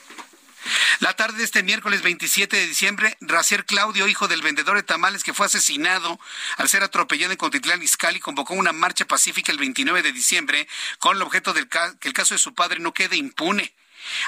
La 0.99 1.15
tarde 1.15 1.39
de 1.39 1.43
este 1.43 1.63
miércoles 1.63 2.01
27 2.01 2.55
de 2.55 2.67
diciembre, 2.67 3.17
Racier 3.21 3.65
Claudio, 3.65 4.07
hijo 4.07 4.27
del 4.27 4.41
vendedor 4.41 4.77
de 4.77 4.83
tamales 4.83 5.23
que 5.23 5.33
fue 5.33 5.45
asesinado 5.45 6.19
al 6.57 6.69
ser 6.69 6.83
atropellado 6.83 7.31
en 7.31 7.37
Contitlán, 7.37 7.83
Izcalli, 7.83 8.19
convocó 8.19 8.53
una 8.53 8.71
marcha 8.71 9.05
pacífica 9.05 9.51
el 9.51 9.57
29 9.57 10.01
de 10.01 10.11
diciembre 10.11 10.67
con 10.99 11.15
el 11.15 11.21
objeto 11.21 11.53
de 11.53 11.67
que 11.67 12.07
el 12.07 12.13
caso 12.13 12.33
de 12.33 12.39
su 12.39 12.53
padre 12.53 12.79
no 12.79 12.93
quede 12.93 13.15
impune. 13.15 13.73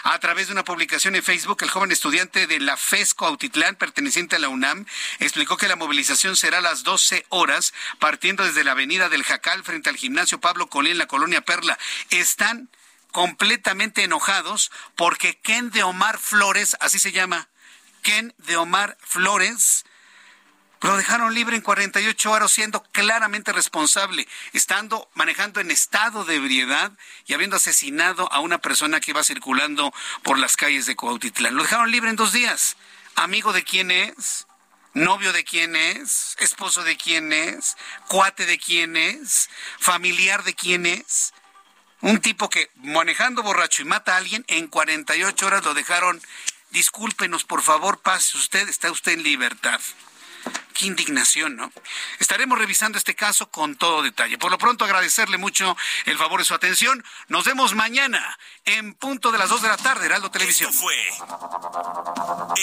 A 0.03 0.19
través 0.19 0.47
de 0.47 0.53
una 0.53 0.63
publicación 0.63 1.15
en 1.15 1.23
Facebook, 1.23 1.59
el 1.61 1.69
joven 1.69 1.91
estudiante 1.91 2.47
de 2.47 2.59
la 2.59 2.75
FESCO 2.75 3.27
Autitlán, 3.27 3.75
perteneciente 3.75 4.35
a 4.35 4.39
la 4.39 4.49
UNAM, 4.49 4.85
explicó 5.19 5.57
que 5.57 5.67
la 5.67 5.75
movilización 5.75 6.35
será 6.35 6.57
a 6.57 6.61
las 6.61 6.83
12 6.83 7.25
horas, 7.29 7.73
partiendo 7.99 8.43
desde 8.43 8.63
la 8.63 8.71
avenida 8.71 9.09
del 9.09 9.23
Jacal 9.23 9.63
frente 9.63 9.89
al 9.89 9.97
gimnasio 9.97 10.39
Pablo 10.41 10.67
Colín 10.67 10.93
en 10.93 10.97
la 10.97 11.07
colonia 11.07 11.41
Perla. 11.41 11.77
Están 12.09 12.69
completamente 13.11 14.03
enojados 14.03 14.71
porque 14.95 15.39
Ken 15.39 15.71
de 15.71 15.83
Omar 15.83 16.17
Flores, 16.17 16.77
así 16.79 16.99
se 16.99 17.11
llama, 17.11 17.49
Ken 18.01 18.33
de 18.37 18.57
Omar 18.57 18.97
Flores, 19.01 19.85
lo 20.81 20.95
dejaron 20.95 21.33
libre 21.33 21.57
en 21.57 21.61
48 21.61 22.31
horas 22.31 22.51
siendo 22.51 22.83
claramente 22.83 23.51
responsable, 23.51 24.27
estando 24.53 25.09
manejando 25.13 25.59
en 25.59 25.71
estado 25.71 26.23
de 26.23 26.35
ebriedad 26.35 26.93
y 27.25 27.33
habiendo 27.33 27.57
asesinado 27.57 28.31
a 28.31 28.39
una 28.39 28.59
persona 28.59 29.01
que 29.01 29.11
iba 29.11 29.23
circulando 29.23 29.93
por 30.23 30.39
las 30.39 30.55
calles 30.55 30.85
de 30.85 30.95
Cuautitlán. 30.95 31.55
Lo 31.55 31.63
dejaron 31.63 31.91
libre 31.91 32.09
en 32.09 32.15
dos 32.15 32.31
días. 32.31 32.77
¿Amigo 33.15 33.51
de 33.51 33.63
quién 33.63 33.91
es? 33.91 34.47
¿Novio 34.93 35.33
de 35.33 35.43
quién 35.43 35.75
es? 35.75 36.37
¿Esposo 36.39 36.83
de 36.83 36.95
quién 36.95 37.33
es? 37.33 37.75
¿Cuate 38.07 38.45
de 38.45 38.57
quién 38.57 38.95
es? 38.95 39.49
¿Familiar 39.79 40.43
de 40.43 40.53
quién 40.53 40.85
es? 40.85 41.33
Un 42.01 42.19
tipo 42.21 42.49
que 42.49 42.69
manejando 42.75 43.43
borracho 43.43 43.81
y 43.81 43.85
mata 43.85 44.13
a 44.13 44.17
alguien, 44.17 44.45
en 44.47 44.67
48 44.67 45.45
horas 45.45 45.65
lo 45.65 45.73
dejaron. 45.73 46.21
Discúlpenos, 46.71 47.43
por 47.43 47.61
favor, 47.61 47.99
pase 47.99 48.37
usted, 48.37 48.69
está 48.69 48.91
usted 48.91 49.13
en 49.13 49.23
libertad. 49.23 49.81
Qué 50.73 50.85
indignación, 50.85 51.57
¿no? 51.57 51.73
Estaremos 52.19 52.57
revisando 52.57 52.97
este 52.97 53.13
caso 53.13 53.49
con 53.49 53.75
todo 53.75 54.01
detalle. 54.01 54.37
Por 54.37 54.49
lo 54.49 54.57
pronto, 54.57 54.85
agradecerle 54.85 55.37
mucho 55.37 55.75
el 56.05 56.17
favor 56.17 56.39
de 56.39 56.45
su 56.45 56.53
atención. 56.53 57.03
Nos 57.27 57.43
vemos 57.43 57.75
mañana 57.75 58.39
en 58.63 58.93
punto 58.93 59.33
de 59.33 59.39
las 59.39 59.49
2 59.49 59.61
de 59.61 59.67
la 59.67 59.77
tarde, 59.77 60.05
Heraldo 60.05 60.31
Televisión. 60.31 60.69
Esto 60.69 60.81
fue 60.81 60.95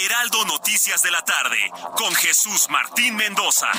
Heraldo 0.03 0.47
Noticias 0.47 1.03
de 1.03 1.11
la 1.11 1.23
tarde 1.27 1.71
con 1.97 2.15
Jesús 2.15 2.69
Martín 2.71 3.17
Mendoza. 3.17 3.71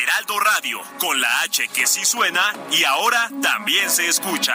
Heraldo 0.00 0.38
Radio, 0.40 0.78
con 0.98 1.20
la 1.20 1.28
H 1.44 1.68
que 1.74 1.86
sí 1.86 2.04
suena 2.04 2.40
y 2.72 2.84
ahora 2.84 3.28
también 3.42 3.90
se 3.90 4.08
escucha. 4.08 4.54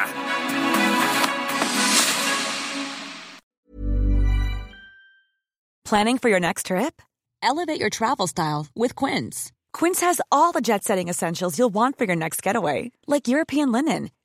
Planning 5.85 6.17
for 6.17 6.29
your 6.29 6.39
next 6.39 6.67
trip? 6.67 7.01
Elevate 7.43 7.79
your 7.79 7.89
travel 7.89 8.25
style 8.27 8.67
with 8.75 8.95
Quince. 8.95 9.51
Quince 9.73 9.99
has 10.01 10.21
all 10.31 10.51
the 10.51 10.61
jet 10.61 10.83
setting 10.83 11.09
essentials 11.09 11.57
you'll 11.57 11.73
want 11.73 11.97
for 11.97 12.05
your 12.05 12.15
next 12.15 12.41
getaway, 12.41 12.91
like 13.07 13.27
European 13.27 13.71
linen, 13.71 14.09